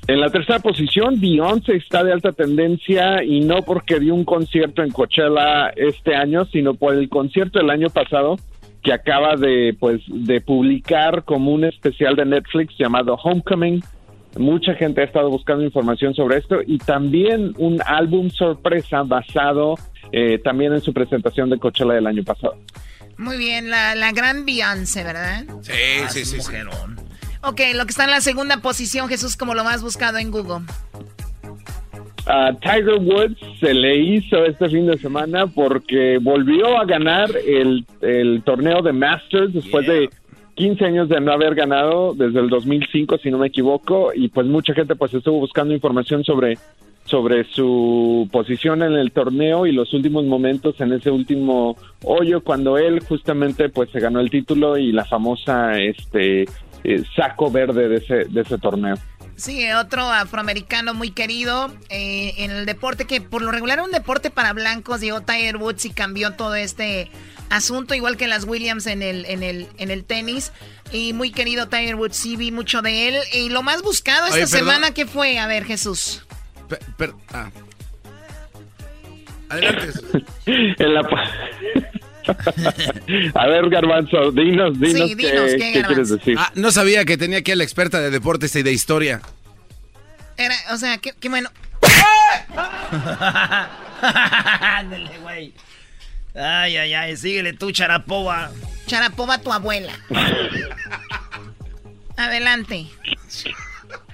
En 0.08 0.20
la 0.20 0.30
tercera 0.30 0.60
posición, 0.60 1.20
Beyoncé 1.20 1.76
está 1.76 2.04
de 2.04 2.12
alta 2.12 2.30
tendencia 2.30 3.24
y 3.24 3.40
no 3.40 3.62
porque 3.62 3.98
dio 3.98 4.14
un 4.14 4.24
concierto 4.24 4.84
en 4.84 4.92
Coachella 4.92 5.70
este 5.74 6.14
año, 6.14 6.44
sino 6.46 6.74
por 6.74 6.94
el 6.94 7.08
concierto 7.08 7.58
del 7.58 7.70
año 7.70 7.90
pasado 7.90 8.36
que 8.84 8.92
acaba 8.92 9.34
de 9.34 9.76
pues 9.80 10.00
de 10.06 10.40
publicar 10.40 11.24
como 11.24 11.50
un 11.50 11.64
especial 11.64 12.14
de 12.14 12.24
Netflix 12.24 12.78
llamado 12.78 13.16
Homecoming. 13.16 13.82
Mucha 14.38 14.74
gente 14.74 15.00
ha 15.00 15.04
estado 15.04 15.28
buscando 15.28 15.64
información 15.64 16.14
sobre 16.14 16.36
esto 16.36 16.60
y 16.64 16.78
también 16.78 17.52
un 17.58 17.80
álbum 17.84 18.30
sorpresa 18.30 19.02
basado 19.02 19.74
eh, 20.12 20.38
también 20.38 20.72
en 20.72 20.82
su 20.82 20.92
presentación 20.92 21.50
de 21.50 21.58
Coachella 21.58 21.94
del 21.94 22.06
año 22.06 22.22
pasado. 22.22 22.56
Muy 23.18 23.38
bien, 23.38 23.70
la, 23.70 23.96
la 23.96 24.12
gran 24.12 24.44
Beyoncé, 24.44 25.02
¿verdad? 25.02 25.46
Sí, 25.62 25.72
sí, 26.10 26.24
sí. 26.24 26.40
sí. 26.40 26.52
Ok, 27.46 27.60
lo 27.76 27.84
que 27.84 27.90
está 27.90 28.04
en 28.04 28.10
la 28.10 28.20
segunda 28.20 28.56
posición, 28.56 29.08
Jesús, 29.08 29.36
como 29.36 29.54
lo 29.54 29.62
más 29.62 29.80
buscado 29.80 30.18
en 30.18 30.32
Google. 30.32 30.66
A 32.26 32.52
Tiger 32.60 32.98
Woods 32.98 33.38
se 33.60 33.72
le 33.72 33.98
hizo 33.98 34.44
este 34.44 34.68
fin 34.68 34.86
de 34.86 34.98
semana 34.98 35.46
porque 35.46 36.18
volvió 36.20 36.76
a 36.76 36.84
ganar 36.84 37.30
el, 37.46 37.86
el 38.00 38.42
torneo 38.42 38.82
de 38.82 38.92
Masters 38.92 39.52
después 39.52 39.86
de 39.86 40.10
15 40.56 40.84
años 40.86 41.08
de 41.08 41.20
no 41.20 41.32
haber 41.32 41.54
ganado 41.54 42.14
desde 42.14 42.40
el 42.40 42.48
2005, 42.48 43.18
si 43.18 43.30
no 43.30 43.38
me 43.38 43.46
equivoco, 43.46 44.10
y 44.12 44.26
pues 44.26 44.48
mucha 44.48 44.74
gente 44.74 44.96
pues 44.96 45.14
estuvo 45.14 45.38
buscando 45.38 45.72
información 45.72 46.24
sobre 46.24 46.58
sobre 47.06 47.44
su 47.44 48.28
posición 48.32 48.82
en 48.82 48.94
el 48.94 49.12
torneo 49.12 49.66
y 49.66 49.72
los 49.72 49.94
últimos 49.94 50.24
momentos 50.24 50.80
en 50.80 50.92
ese 50.92 51.10
último 51.10 51.76
hoyo 52.02 52.40
cuando 52.42 52.78
él 52.78 53.00
justamente 53.00 53.68
pues 53.68 53.90
se 53.90 54.00
ganó 54.00 54.18
el 54.18 54.28
título 54.28 54.76
y 54.76 54.90
la 54.90 55.04
famosa 55.04 55.78
este 55.78 56.46
eh, 56.86 57.02
saco 57.14 57.50
verde 57.50 57.88
de 57.88 57.96
ese 57.96 58.14
de 58.24 58.40
ese 58.40 58.58
torneo. 58.58 58.96
Sí, 59.36 59.70
otro 59.72 60.10
afroamericano 60.10 60.94
muy 60.94 61.10
querido 61.10 61.74
eh, 61.90 62.32
en 62.38 62.50
el 62.50 62.64
deporte 62.64 63.04
que 63.04 63.20
por 63.20 63.42
lo 63.42 63.50
regular 63.50 63.78
era 63.78 63.84
un 63.84 63.90
deporte 63.90 64.30
para 64.30 64.54
blancos, 64.54 65.00
llegó 65.00 65.20
Tiger 65.20 65.58
Woods 65.58 65.84
y 65.84 65.90
cambió 65.90 66.32
todo 66.32 66.54
este 66.54 67.10
asunto, 67.50 67.94
igual 67.94 68.16
que 68.16 68.28
las 68.28 68.44
Williams 68.44 68.86
en 68.86 69.02
el, 69.02 69.26
en 69.26 69.42
el, 69.42 69.68
en 69.76 69.90
el 69.90 70.04
tenis. 70.04 70.52
Y 70.92 71.12
muy 71.12 71.32
querido 71.32 71.68
Tiger 71.68 71.96
Woods, 71.96 72.16
sí 72.16 72.36
vi 72.36 72.50
mucho 72.50 72.80
de 72.80 73.08
él. 73.08 73.16
Y 73.34 73.50
lo 73.50 73.62
más 73.62 73.82
buscado 73.82 74.26
esta 74.26 74.36
Oye, 74.36 74.46
semana, 74.46 74.92
¿qué 74.92 75.04
fue? 75.04 75.38
A 75.38 75.46
ver, 75.46 75.64
Jesús. 75.64 76.24
Per- 76.96 77.12
ah. 77.32 77.50
Adelante. 79.48 79.90
en 80.46 80.94
la 80.94 81.02
A 83.34 83.46
ver, 83.46 83.68
Garbanzo, 83.68 84.32
dinos, 84.32 84.78
dinos, 84.80 85.08
Sí, 85.08 85.16
qué, 85.16 85.30
dinos, 85.30 85.50
¿qué, 85.58 85.82
quieres 85.86 86.08
decir. 86.08 86.36
Ah, 86.38 86.50
no 86.54 86.70
sabía 86.70 87.04
que 87.04 87.16
tenía 87.16 87.38
aquí 87.38 87.52
a 87.52 87.56
la 87.56 87.64
experta 87.64 88.00
de 88.00 88.10
deportes 88.10 88.54
y 88.56 88.62
de 88.62 88.72
historia. 88.72 89.20
Era, 90.36 90.54
o 90.72 90.76
sea, 90.76 90.98
qué, 90.98 91.12
qué 91.18 91.28
bueno. 91.28 91.50
Ándale, 94.02 95.10
güey. 95.22 95.52
Ay, 96.34 96.76
ay, 96.76 96.94
ay, 96.94 97.16
síguele 97.16 97.52
tú, 97.52 97.72
Charapoba. 97.72 98.50
Charapova, 98.86 99.38
tu 99.38 99.52
abuela. 99.52 99.92
Adelante. 102.16 102.86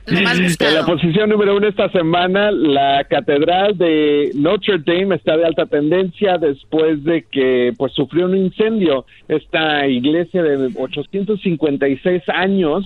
Lo 0.06 0.20
más 0.22 0.38
En 0.38 0.74
la 0.74 0.84
posición 0.84 1.30
número 1.30 1.56
uno 1.56 1.68
esta 1.68 1.88
semana, 1.90 2.50
la 2.50 3.04
Catedral 3.04 3.78
de 3.78 4.32
Notre 4.34 4.78
Dame 4.78 5.14
está 5.14 5.36
de 5.36 5.44
alta 5.44 5.66
tendencia 5.66 6.38
después 6.38 7.04
de 7.04 7.22
que 7.22 7.72
pues 7.76 7.92
sufrió 7.92 8.26
un 8.26 8.36
incendio. 8.36 9.06
Esta 9.28 9.86
iglesia 9.86 10.42
de 10.42 10.72
856 10.76 12.22
años 12.28 12.84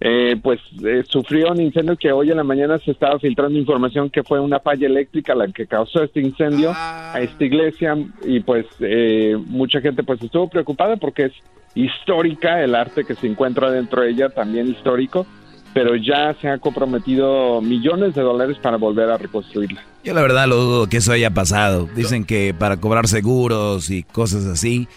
eh, 0.00 0.36
pues 0.40 0.60
eh, 0.84 1.02
sufrió 1.08 1.50
un 1.50 1.60
incendio 1.60 1.96
que 1.96 2.12
hoy 2.12 2.30
en 2.30 2.36
la 2.36 2.44
mañana 2.44 2.78
se 2.78 2.92
estaba 2.92 3.18
filtrando 3.18 3.58
información 3.58 4.10
que 4.10 4.22
fue 4.22 4.38
una 4.38 4.60
falla 4.60 4.86
eléctrica 4.86 5.34
la 5.34 5.48
que 5.48 5.66
causó 5.66 6.04
este 6.04 6.20
incendio 6.20 6.72
a 6.72 7.18
esta 7.20 7.44
iglesia 7.44 7.96
y 8.24 8.38
pues 8.38 8.64
eh, 8.78 9.36
mucha 9.46 9.80
gente 9.80 10.04
pues 10.04 10.22
estuvo 10.22 10.48
preocupada 10.48 10.96
porque 10.98 11.24
es 11.24 11.32
histórica 11.74 12.62
el 12.62 12.76
arte 12.76 13.04
que 13.04 13.16
se 13.16 13.26
encuentra 13.26 13.72
dentro 13.72 14.02
de 14.02 14.10
ella 14.10 14.28
también 14.28 14.68
histórico 14.68 15.26
pero 15.74 15.96
ya 15.96 16.34
se 16.40 16.48
han 16.48 16.58
comprometido 16.58 17.60
millones 17.60 18.14
de 18.14 18.22
dólares 18.22 18.56
para 18.62 18.76
volver 18.76 19.10
a 19.10 19.18
reconstruirla. 19.18 19.82
Yo 20.04 20.14
la 20.14 20.22
verdad 20.22 20.48
lo 20.48 20.56
dudo 20.56 20.86
que 20.88 20.98
eso 20.98 21.12
haya 21.12 21.30
pasado. 21.30 21.88
Dicen 21.94 22.24
que 22.24 22.54
para 22.58 22.78
cobrar 22.78 23.08
seguros 23.08 23.90
y 23.90 24.02
cosas 24.02 24.46
así. 24.46 24.88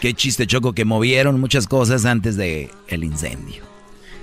Qué 0.00 0.14
chiste 0.14 0.46
choco 0.46 0.72
que 0.72 0.84
movieron 0.84 1.40
muchas 1.40 1.66
cosas 1.66 2.04
antes 2.04 2.36
de 2.36 2.70
el 2.88 3.04
incendio. 3.04 3.62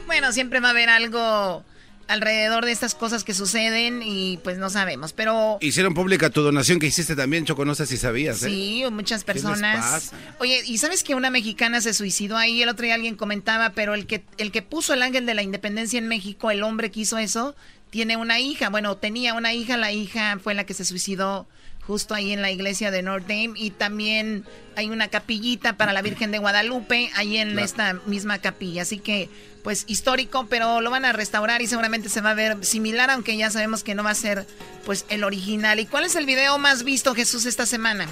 Bueno, 0.08 0.32
siempre 0.32 0.60
va 0.60 0.68
a 0.68 0.72
haber 0.72 0.90
algo 0.90 1.64
alrededor 2.08 2.66
de 2.66 2.72
estas 2.72 2.96
cosas 2.96 3.24
que 3.24 3.34
suceden 3.34 4.02
y 4.04 4.38
pues 4.44 4.58
no 4.58 4.70
sabemos. 4.70 5.14
Pero 5.14 5.58
Hicieron 5.62 5.94
pública 5.94 6.30
tu 6.30 6.42
donación 6.42 6.80
que 6.80 6.88
hiciste 6.88 7.16
también, 7.16 7.46
Choco, 7.46 7.66
no 7.66 7.76
sé 7.76 7.86
si 7.86 7.98
sabías. 7.98 8.42
¿eh? 8.44 8.50
sí, 8.50 8.84
muchas 8.92 9.24
¿Qué 9.24 9.34
les 9.34 9.44
personas. 9.44 10.12
Oye, 10.40 10.62
¿y 10.66 10.78
sabes 10.78 11.04
que 11.04 11.16
una 11.16 11.30
mexicana 11.30 11.82
se 11.82 11.94
suicidó 11.94 12.38
ahí? 12.38 12.62
El 12.62 12.70
otro 12.70 12.86
día 12.86 12.96
alguien 12.96 13.16
comentaba, 13.16 13.72
pero 13.72 13.94
el 13.94 14.08
que, 14.08 14.24
el 14.38 14.52
que 14.52 14.62
puso 14.62 14.94
el 14.94 15.02
ángel 15.02 15.26
de 15.26 15.34
la 15.34 15.44
independencia 15.44 15.98
en 16.00 16.08
México, 16.08 16.52
el 16.52 16.64
hombre 16.64 16.92
que 16.92 17.02
hizo 17.02 17.18
eso, 17.18 17.56
tiene 17.90 18.18
una 18.18 18.40
hija. 18.40 18.70
Bueno, 18.70 18.98
tenía 18.98 19.34
una 19.34 19.54
hija, 19.54 19.78
la 19.78 19.92
hija 19.92 20.40
fue 20.44 20.54
la 20.54 20.66
que 20.66 20.74
se 20.74 20.86
suicidó 20.86 21.48
justo 21.88 22.14
ahí 22.14 22.32
en 22.32 22.42
la 22.42 22.52
iglesia 22.52 22.92
de 22.92 23.02
Notre 23.02 23.28
Dame. 23.28 23.60
Y 23.60 23.72
también 23.72 24.46
hay 24.76 24.90
una 24.90 25.08
capillita 25.08 25.78
para 25.78 25.94
la 25.94 26.02
Virgen 26.02 26.32
de 26.32 26.40
Guadalupe, 26.40 27.12
ahí 27.16 27.38
en 27.38 27.58
esta 27.60 27.94
misma 28.06 28.40
capilla. 28.40 28.84
Así 28.84 28.98
que, 29.00 29.30
pues 29.64 29.86
histórico, 29.88 30.48
pero 30.50 30.82
lo 30.82 30.90
van 30.90 31.06
a 31.06 31.14
restaurar 31.14 31.62
y 31.62 31.68
seguramente 31.68 32.10
se 32.10 32.22
va 32.22 32.32
a 32.32 32.36
ver 32.36 32.64
similar, 32.66 33.10
aunque 33.10 33.38
ya 33.38 33.50
sabemos 33.50 33.84
que 33.84 33.96
no 33.96 34.04
va 34.04 34.12
a 34.12 34.16
ser 34.16 34.46
pues 34.86 35.06
el 35.10 35.24
original. 35.24 35.80
¿Y 35.80 35.86
cuál 35.86 36.06
es 36.06 36.16
el 36.16 36.26
video 36.26 36.58
más 36.58 36.84
visto, 36.84 37.16
Jesús, 37.16 37.46
esta 37.46 37.66
semana? 37.66 38.08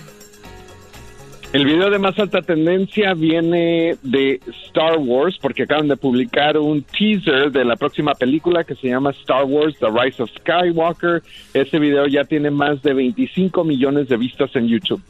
El 1.53 1.65
video 1.65 1.89
de 1.89 1.99
más 1.99 2.17
alta 2.17 2.41
tendencia 2.41 3.13
viene 3.13 3.97
de 4.03 4.39
Star 4.67 4.97
Wars 4.99 5.37
porque 5.41 5.63
acaban 5.63 5.89
de 5.89 5.97
publicar 5.97 6.57
un 6.57 6.81
teaser 6.81 7.51
de 7.51 7.65
la 7.65 7.75
próxima 7.75 8.15
película 8.15 8.63
que 8.63 8.73
se 8.75 8.87
llama 8.87 9.11
Star 9.11 9.43
Wars 9.43 9.75
The 9.77 9.87
Rise 9.87 10.23
of 10.23 10.29
Skywalker. 10.39 11.21
Ese 11.53 11.77
video 11.77 12.07
ya 12.07 12.23
tiene 12.23 12.51
más 12.51 12.81
de 12.81 12.93
25 12.93 13.65
millones 13.65 14.07
de 14.07 14.15
vistas 14.15 14.49
en 14.55 14.69
YouTube. 14.69 15.03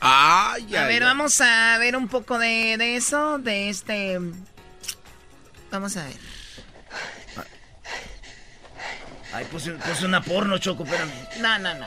Ay, 0.00 0.74
a 0.76 0.86
ver, 0.86 1.02
vamos 1.02 1.40
a 1.40 1.78
ver 1.78 1.96
un 1.96 2.08
poco 2.08 2.38
de, 2.38 2.76
de 2.76 2.96
eso, 2.96 3.38
de 3.38 3.70
este... 3.70 4.18
Vamos 5.70 5.96
a 5.96 6.04
ver. 6.04 6.16
Ay, 9.32 9.46
puse, 9.50 9.72
puse 9.72 10.04
una 10.04 10.20
porno, 10.20 10.58
Choco, 10.58 10.84
espérame. 10.84 11.10
No, 11.40 11.58
no, 11.58 11.74
no. 11.74 11.86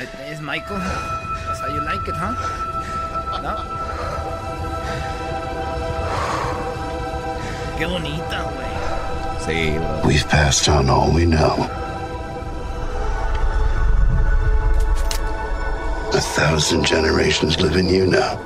Es 0.00 0.40
Michael. 0.40 0.78
That's 0.78 1.58
how 1.58 1.66
you 1.74 1.80
like 1.80 2.06
it, 2.06 2.14
huh? 2.14 2.32
¿No? 3.42 3.56
Qué 7.76 7.86
bonita, 7.86 8.44
güey. 8.54 8.68
Sí, 9.44 9.76
bro. 9.76 10.02
We've 10.06 10.28
passed 10.28 10.68
on 10.68 10.88
all 10.88 11.12
we 11.12 11.26
know. 11.26 11.66
A 16.14 16.20
thousand 16.20 16.86
generations 16.86 17.58
live 17.60 17.76
in 17.76 17.88
you 17.88 18.06
now. 18.06 18.38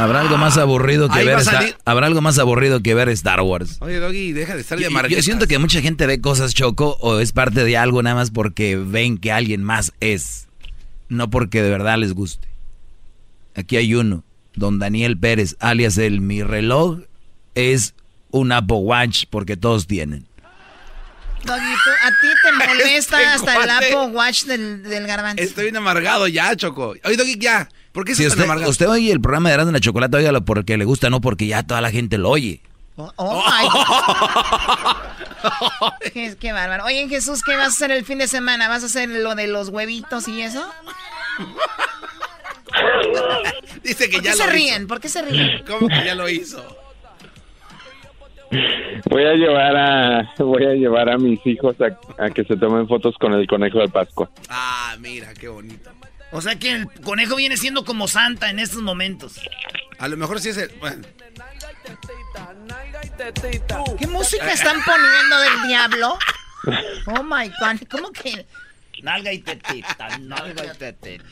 Habrá 0.00 0.22
algo 0.22 0.38
más 0.38 0.56
aburrido 0.56 1.10
que 1.10 1.18
Ahí 1.18 1.26
ver 1.26 1.38
habrá 1.84 2.06
algo 2.06 2.22
más 2.22 2.38
aburrido 2.38 2.80
que 2.80 2.94
ver 2.94 3.10
Star 3.10 3.42
Wars. 3.42 3.76
Oye, 3.80 3.98
Doggy, 3.98 4.32
deja 4.32 4.54
de 4.54 4.62
estar 4.62 4.78
de 4.78 4.84
Yo, 4.84 4.88
amarguita. 4.88 5.18
yo 5.18 5.22
siento 5.22 5.46
que 5.46 5.58
mucha 5.58 5.82
gente 5.82 6.06
ve 6.06 6.22
cosas 6.22 6.54
choco 6.54 6.96
o 7.00 7.18
es 7.18 7.32
parte 7.32 7.64
de 7.64 7.76
algo 7.76 8.02
nada 8.02 8.16
más 8.16 8.30
porque 8.30 8.76
ven 8.76 9.18
que 9.18 9.30
alguien 9.30 9.62
más 9.62 9.92
es, 10.00 10.48
no 11.10 11.28
porque 11.28 11.62
de 11.62 11.68
verdad 11.68 11.98
les 11.98 12.14
guste. 12.14 12.48
Aquí 13.54 13.76
hay 13.76 13.94
uno, 13.94 14.24
don 14.54 14.78
Daniel 14.78 15.18
Pérez, 15.18 15.56
alias 15.60 15.98
el 15.98 16.22
mi 16.22 16.42
reloj 16.42 17.00
es 17.54 17.94
un 18.30 18.52
Apple 18.52 18.78
Watch 18.78 19.24
porque 19.28 19.58
todos 19.58 19.86
tienen. 19.86 20.26
Doggy, 21.44 21.74
tú- 21.84 21.90
a 22.02 22.10
ti 22.20 22.28
te 22.42 22.52
molesta 22.68 23.20
Este 23.22 23.26
hasta 23.26 23.56
el. 23.64 23.70
Apple 23.70 24.06
Watch 24.16 24.44
del, 24.44 24.82
del 24.82 25.06
garbanzo. 25.06 25.42
Estoy 25.42 25.64
bien 25.64 25.76
amargado 25.76 26.26
ya, 26.28 26.54
Choco. 26.56 26.94
Oye, 27.04 27.16
Doggy, 27.16 27.38
ya. 27.38 27.68
¿Por 27.92 28.04
qué 28.04 28.14
Si 28.14 28.24
usted, 28.26 28.44
amargado? 28.44 28.70
usted 28.70 28.88
oye 28.88 29.10
el 29.10 29.20
programa 29.20 29.50
de 29.50 29.70
y 29.70 29.72
la 29.72 29.80
Chocolate, 29.80 30.16
óigalo 30.16 30.44
porque 30.44 30.76
le 30.76 30.84
gusta, 30.84 31.10
no 31.10 31.20
porque 31.20 31.46
ya 31.48 31.64
toda 31.64 31.80
la 31.80 31.90
gente 31.90 32.18
lo 32.18 32.30
oye. 32.30 32.60
Oh, 32.96 33.12
oh 33.16 33.42
my 33.44 33.68
God. 33.68 34.96
qué, 36.12 36.36
qué 36.38 36.52
bárbaro. 36.52 36.84
Oye, 36.84 37.08
Jesús, 37.08 37.42
¿qué 37.42 37.56
vas 37.56 37.66
a 37.66 37.70
hacer 37.70 37.90
el 37.90 38.04
fin 38.04 38.18
de 38.18 38.28
semana? 38.28 38.68
¿Vas 38.68 38.82
a 38.82 38.86
hacer 38.86 39.08
lo 39.08 39.34
de 39.34 39.46
los 39.48 39.70
huevitos 39.70 40.28
y 40.28 40.42
eso? 40.42 40.64
Dice 43.82 44.08
que 44.10 44.16
¿Por 44.18 44.24
ya 44.24 44.32
qué 44.32 44.36
lo 44.38 44.44
se 44.44 44.44
hizo. 44.44 44.52
ríen? 44.52 44.86
¿Por 44.86 45.00
qué 45.00 45.08
se 45.08 45.22
ríen? 45.22 45.64
¿Cómo 45.66 45.88
que 45.88 46.04
ya 46.04 46.14
lo 46.14 46.28
hizo? 46.28 46.76
Voy 49.08 49.24
a 49.24 49.34
llevar 49.34 49.76
a 49.76 50.34
voy 50.38 50.64
a 50.64 50.72
llevar 50.72 51.08
a 51.10 51.18
mis 51.18 51.44
hijos 51.46 51.76
a, 51.80 52.24
a 52.24 52.30
que 52.30 52.44
se 52.44 52.56
tomen 52.56 52.88
fotos 52.88 53.16
con 53.18 53.32
el 53.32 53.46
conejo 53.46 53.78
de 53.78 53.88
Pascua. 53.88 54.30
Ah, 54.48 54.96
mira, 54.98 55.32
qué 55.34 55.48
bonito. 55.48 55.90
O 56.32 56.40
sea 56.40 56.56
que 56.56 56.72
el 56.72 56.88
conejo 57.02 57.36
viene 57.36 57.56
siendo 57.56 57.84
como 57.84 58.08
Santa 58.08 58.50
en 58.50 58.58
estos 58.58 58.82
momentos. 58.82 59.40
A 59.98 60.08
lo 60.08 60.16
mejor 60.16 60.40
sí 60.40 60.48
es 60.50 60.56
el... 60.58 60.70
Bueno, 60.80 61.02
¿Qué 63.98 64.06
música 64.06 64.52
están 64.52 64.76
poniendo 64.84 65.38
del 65.40 65.68
diablo? 65.68 66.18
Oh 67.06 67.22
my 67.22 67.48
God, 67.48 67.88
¿cómo 67.90 68.10
que? 68.12 68.46
Nalga 69.02 69.32
y 69.32 69.38
tetita, 69.38 70.18
nalga 70.18 70.64
y 70.66 70.76
tetita. 70.76 71.24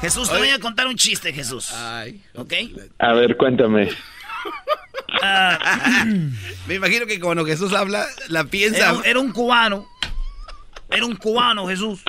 Jesús, 0.00 0.30
te 0.30 0.38
voy 0.38 0.48
a 0.48 0.58
contar 0.58 0.86
un 0.86 0.96
chiste, 0.96 1.32
Jesús. 1.32 1.72
Ay. 1.72 2.22
¿Ok? 2.34 2.52
A 2.98 3.12
ver, 3.14 3.36
cuéntame. 3.36 3.90
Me 6.66 6.74
imagino 6.74 7.06
que 7.06 7.20
cuando 7.20 7.44
Jesús 7.44 7.72
habla, 7.72 8.06
la 8.28 8.44
piensa... 8.44 8.78
Era, 8.78 8.92
un- 8.94 9.04
era 9.04 9.20
un 9.20 9.32
cubano. 9.32 9.88
Era 10.90 11.04
un 11.06 11.16
cubano, 11.16 11.66
Jesús. 11.68 12.00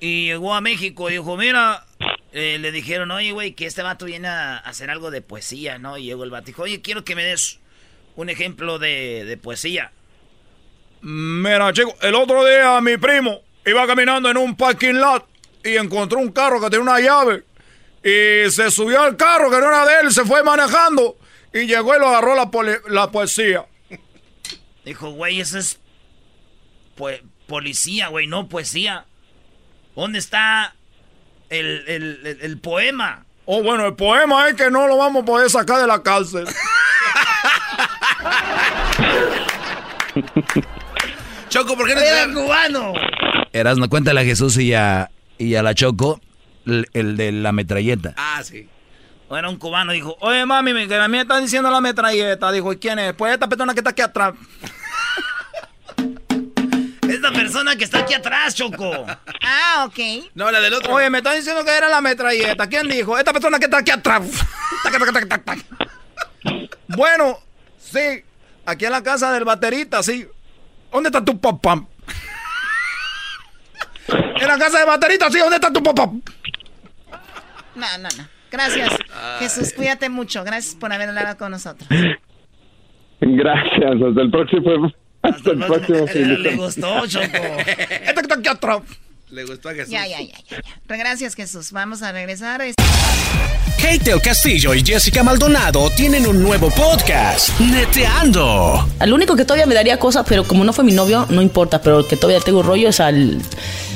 Y 0.00 0.26
llegó 0.26 0.54
a 0.54 0.60
México 0.60 1.08
y 1.10 1.12
dijo, 1.14 1.36
mira, 1.36 1.84
eh, 2.32 2.58
le 2.60 2.72
dijeron, 2.72 3.10
oye, 3.10 3.32
güey, 3.32 3.52
que 3.52 3.66
este 3.66 3.82
vato 3.82 4.06
viene 4.06 4.28
a 4.28 4.56
hacer 4.58 4.90
algo 4.90 5.10
de 5.10 5.22
poesía, 5.22 5.78
¿no? 5.78 5.96
Y 5.98 6.04
llegó 6.04 6.24
el 6.24 6.30
vato 6.30 6.44
y 6.44 6.52
dijo, 6.52 6.62
oye, 6.62 6.80
quiero 6.80 7.04
que 7.04 7.14
me 7.14 7.24
des 7.24 7.60
un 8.16 8.28
ejemplo 8.28 8.78
de, 8.78 9.24
de 9.24 9.36
poesía. 9.36 9.92
Mira, 11.02 11.72
chico, 11.72 11.94
el 12.02 12.14
otro 12.14 12.44
día 12.44 12.80
mi 12.80 12.96
primo 12.96 13.40
iba 13.66 13.86
caminando 13.86 14.30
en 14.30 14.36
un 14.36 14.56
parking 14.56 14.94
lot 14.94 15.26
y 15.64 15.76
encontró 15.76 16.18
un 16.18 16.32
carro 16.32 16.60
que 16.60 16.70
tenía 16.70 16.82
una 16.82 17.00
llave. 17.00 17.44
Y 18.04 18.50
se 18.50 18.70
subió 18.70 19.02
al 19.02 19.16
carro 19.16 19.50
que 19.50 19.58
no 19.60 19.68
era 19.68 19.86
de 19.86 20.00
él, 20.00 20.12
se 20.12 20.24
fue 20.24 20.42
manejando 20.42 21.16
y 21.54 21.66
llegó 21.66 21.94
y 21.96 21.98
lo 21.98 22.08
agarró 22.08 22.34
la, 22.34 22.50
poli- 22.50 22.78
la 22.88 23.10
poesía. 23.10 23.66
Dijo, 24.84 25.10
güey, 25.10 25.40
eso 25.40 25.58
es 25.58 25.78
pue- 26.96 27.22
policía, 27.46 28.08
güey, 28.08 28.26
no 28.26 28.48
poesía. 28.48 29.04
¿Dónde 29.94 30.18
está 30.18 30.74
el, 31.50 31.84
el- 31.86 32.20
el- 32.26 32.38
el 32.42 32.58
poema? 32.58 33.26
Oh, 33.44 33.62
bueno, 33.62 33.86
el 33.86 33.94
poema 33.94 34.48
es 34.48 34.54
que 34.54 34.70
no 34.70 34.86
lo 34.86 34.96
vamos 34.96 35.22
a 35.22 35.26
poder 35.26 35.50
sacar 35.50 35.80
de 35.80 35.86
la 35.86 36.02
cárcel. 36.02 36.46
Choco, 41.48 41.76
¿por 41.76 41.86
qué 41.86 41.94
no 41.94 42.00
Era 42.00 42.26
te... 42.26 42.32
cubano. 42.32 42.92
Erasmo, 43.52 43.88
cuéntale 43.88 44.20
a 44.20 44.24
Jesús 44.24 44.56
y 44.58 44.72
a, 44.74 45.10
y 45.38 45.54
a 45.54 45.62
la 45.62 45.74
Choco 45.74 46.20
el, 46.66 46.88
el 46.94 47.16
de 47.16 47.32
la 47.32 47.52
metralleta. 47.52 48.14
Ah, 48.16 48.40
sí. 48.42 48.68
Era 49.36 49.48
un 49.48 49.56
cubano, 49.56 49.92
dijo, 49.92 50.16
Oye, 50.20 50.44
mami, 50.44 50.86
que 50.86 50.94
a 50.94 51.08
mí 51.08 51.12
me 51.12 51.22
está 51.22 51.38
diciendo 51.38 51.70
la 51.70 51.80
metralleta. 51.80 52.52
Dijo, 52.52 52.72
¿y 52.72 52.76
quién 52.76 52.98
es? 52.98 53.14
Pues 53.14 53.32
esta 53.32 53.48
persona 53.48 53.72
que 53.72 53.80
está 53.80 53.90
aquí 53.90 54.02
atrás. 54.02 54.34
esta 57.08 57.32
persona 57.32 57.76
que 57.76 57.84
está 57.84 58.00
aquí 58.00 58.14
atrás, 58.14 58.54
Choco. 58.54 59.06
Ah, 59.42 59.86
ok. 59.86 60.30
No, 60.34 60.50
la 60.50 60.60
del 60.60 60.74
otro. 60.74 60.94
Oye, 60.94 61.08
me 61.08 61.18
está 61.18 61.32
diciendo 61.32 61.64
que 61.64 61.70
era 61.70 61.88
la 61.88 62.00
metralleta. 62.00 62.68
¿Quién 62.68 62.88
dijo? 62.88 63.18
Esta 63.18 63.32
persona 63.32 63.58
que 63.58 63.64
está 63.66 63.78
aquí 63.78 63.90
atrás. 63.90 64.22
Bueno, 66.88 67.38
sí. 67.78 68.24
Aquí 68.66 68.84
en 68.84 68.92
la 68.92 69.02
casa 69.02 69.32
del 69.32 69.44
baterista, 69.44 70.02
sí. 70.02 70.28
¿Dónde 70.90 71.08
está 71.08 71.24
tu 71.24 71.40
papá? 71.40 71.82
En 74.08 74.48
la 74.48 74.58
casa 74.58 74.78
del 74.78 74.88
baterista, 74.88 75.30
sí. 75.30 75.38
¿Dónde 75.38 75.56
está 75.56 75.72
tu 75.72 75.82
papá? 75.82 76.06
No, 77.74 77.98
no, 77.98 78.08
no. 78.16 78.31
Gracias, 78.52 78.92
Jesús. 79.38 79.72
Cuídate 79.74 80.08
mucho. 80.08 80.44
Gracias 80.44 80.74
por 80.74 80.92
haber 80.92 81.08
hablado 81.08 81.36
con 81.38 81.50
nosotros. 81.50 81.88
Gracias, 83.20 83.90
hasta 83.90 84.20
el 84.20 84.30
próximo 84.30 84.92
hasta 85.22 85.50
el 85.52 85.58
próximo 85.58 86.06
fin 86.08 86.28
de 86.28 86.38
Le 86.38 86.50
semana. 86.50 86.66
gustó, 86.66 87.06
Choco. 87.06 87.24
Aquí 88.34 88.48
atrás. 88.48 88.80
Le 89.30 89.44
gustó 89.44 89.68
a 89.68 89.74
Jesús. 89.74 89.90
Ya, 89.90 90.06
ya, 90.06 90.20
ya, 90.20 90.34
ya. 90.50 90.56
ya. 90.60 90.96
Gracias, 90.96 91.34
Jesús. 91.34 91.72
Vamos 91.72 92.02
a 92.02 92.12
regresar. 92.12 92.60
Kate 93.80 93.98
del 94.10 94.20
Castillo 94.20 94.74
y 94.74 94.84
Jessica 94.84 95.22
Maldonado 95.22 95.90
tienen 95.90 96.26
un 96.26 96.42
nuevo 96.42 96.70
podcast, 96.70 97.58
Neteando. 97.60 98.88
Al 98.98 99.12
único 99.12 99.34
que 99.34 99.44
todavía 99.44 99.66
me 99.66 99.74
daría 99.74 99.98
cosas, 99.98 100.26
pero 100.28 100.44
como 100.44 100.64
no 100.64 100.72
fue 100.72 100.84
mi 100.84 100.92
novio, 100.92 101.26
no 101.30 101.40
importa, 101.40 101.80
pero 101.80 102.00
el 102.00 102.06
que 102.06 102.16
todavía 102.16 102.40
tengo 102.44 102.62
rollo 102.62 102.88
es 102.90 103.00
al 103.00 103.38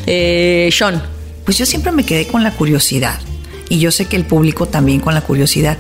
eh, 0.07 0.69
Sean. 0.73 1.03
Pues 1.45 1.59
yo 1.59 1.67
siempre 1.67 1.93
me 1.93 2.07
quedé 2.07 2.27
con 2.27 2.43
la 2.43 2.53
curiosidad. 2.53 3.21
Y 3.69 3.79
yo 3.79 3.91
sé 3.91 4.07
que 4.07 4.17
el 4.17 4.25
público 4.25 4.67
también 4.67 5.01
con 5.01 5.15
la 5.15 5.21
curiosidad. 5.23 5.77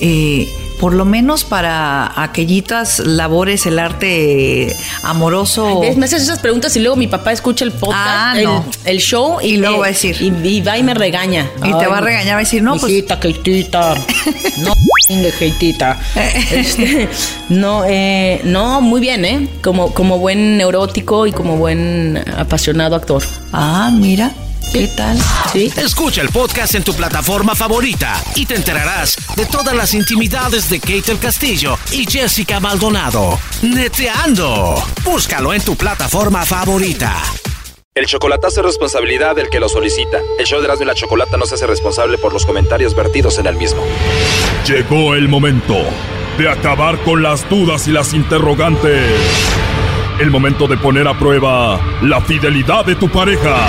Eh, 0.00 0.48
por 0.80 0.92
lo 0.92 1.04
menos 1.04 1.44
para 1.44 2.20
aquellitas 2.20 2.98
labores, 2.98 3.64
el 3.64 3.78
arte 3.78 4.74
amoroso. 5.04 5.80
Me 5.96 6.04
haces 6.04 6.24
esas 6.24 6.40
preguntas 6.40 6.74
y 6.76 6.80
luego 6.80 6.96
mi 6.96 7.06
papá 7.06 7.32
escucha 7.32 7.64
el 7.64 7.70
podcast, 7.72 7.96
Ah, 8.06 8.34
el, 8.36 8.44
no. 8.44 8.64
el 8.84 8.98
show 8.98 9.38
y, 9.40 9.54
Y 9.54 9.56
luego 9.58 9.78
va 9.78 9.86
a 9.86 9.88
decir. 9.90 10.16
Y, 10.20 10.26
y 10.46 10.60
va 10.62 10.76
y 10.76 10.82
me 10.82 10.92
regaña. 10.94 11.48
Y 11.62 11.72
te 11.78 11.86
va 11.86 11.98
a 11.98 12.00
regañar, 12.00 12.34
va 12.34 12.38
a 12.38 12.40
decir, 12.40 12.62
no, 12.62 12.76
pues- 12.76 12.92
Keitita. 13.20 13.94
No, 14.58 14.72
Keitita. 15.38 15.98
Este, 16.50 17.08
no, 17.48 17.84
eh, 17.86 18.40
no, 18.44 18.80
muy 18.80 19.00
bien, 19.00 19.24
¿eh? 19.24 19.48
Como, 19.62 19.92
como 19.92 20.18
buen 20.18 20.56
neurótico 20.58 21.26
y 21.26 21.32
como 21.32 21.56
buen 21.56 22.22
apasionado 22.36 22.94
actor. 22.96 23.22
Ah, 23.52 23.90
mira. 23.92 24.32
¿Qué 24.72 24.88
tal? 24.88 25.18
¿Sí? 25.52 25.72
Escucha 25.76 26.20
el 26.20 26.28
podcast 26.30 26.74
en 26.74 26.82
tu 26.82 26.94
plataforma 26.94 27.54
favorita 27.54 28.20
y 28.34 28.44
te 28.46 28.54
enterarás 28.56 29.16
de 29.36 29.46
todas 29.46 29.74
las 29.74 29.94
intimidades 29.94 30.68
de 30.68 30.80
Kate 30.80 31.12
el 31.12 31.18
Castillo 31.18 31.78
y 31.92 32.04
Jessica 32.10 32.58
Maldonado. 32.60 33.38
Neteando. 33.62 34.82
Búscalo 35.04 35.52
en 35.54 35.62
tu 35.62 35.76
plataforma 35.76 36.44
favorita. 36.44 37.22
El 37.94 38.06
chocolatazo 38.06 38.60
es 38.60 38.66
responsabilidad 38.66 39.36
del 39.36 39.48
que 39.48 39.60
lo 39.60 39.68
solicita. 39.68 40.18
El 40.38 40.46
show 40.46 40.58
de 40.58 40.64
Erasmo 40.66 40.82
y 40.82 40.86
la 40.86 40.94
Chocolata 40.94 41.36
no 41.36 41.46
se 41.46 41.54
hace 41.54 41.66
responsable 41.68 42.18
por 42.18 42.32
los 42.32 42.44
comentarios 42.44 42.96
vertidos 42.96 43.38
en 43.38 43.46
el 43.46 43.54
mismo. 43.54 43.82
Llegó 44.66 45.14
el 45.14 45.28
momento 45.28 45.76
de 46.36 46.48
acabar 46.48 46.98
con 47.04 47.22
las 47.22 47.48
dudas 47.48 47.86
y 47.86 47.92
las 47.92 48.12
interrogantes. 48.12 49.12
El 50.18 50.30
momento 50.30 50.66
de 50.66 50.76
poner 50.76 51.06
a 51.06 51.16
prueba 51.16 51.80
la 52.02 52.20
fidelidad 52.20 52.84
de 52.84 52.96
tu 52.96 53.08
pareja. 53.08 53.68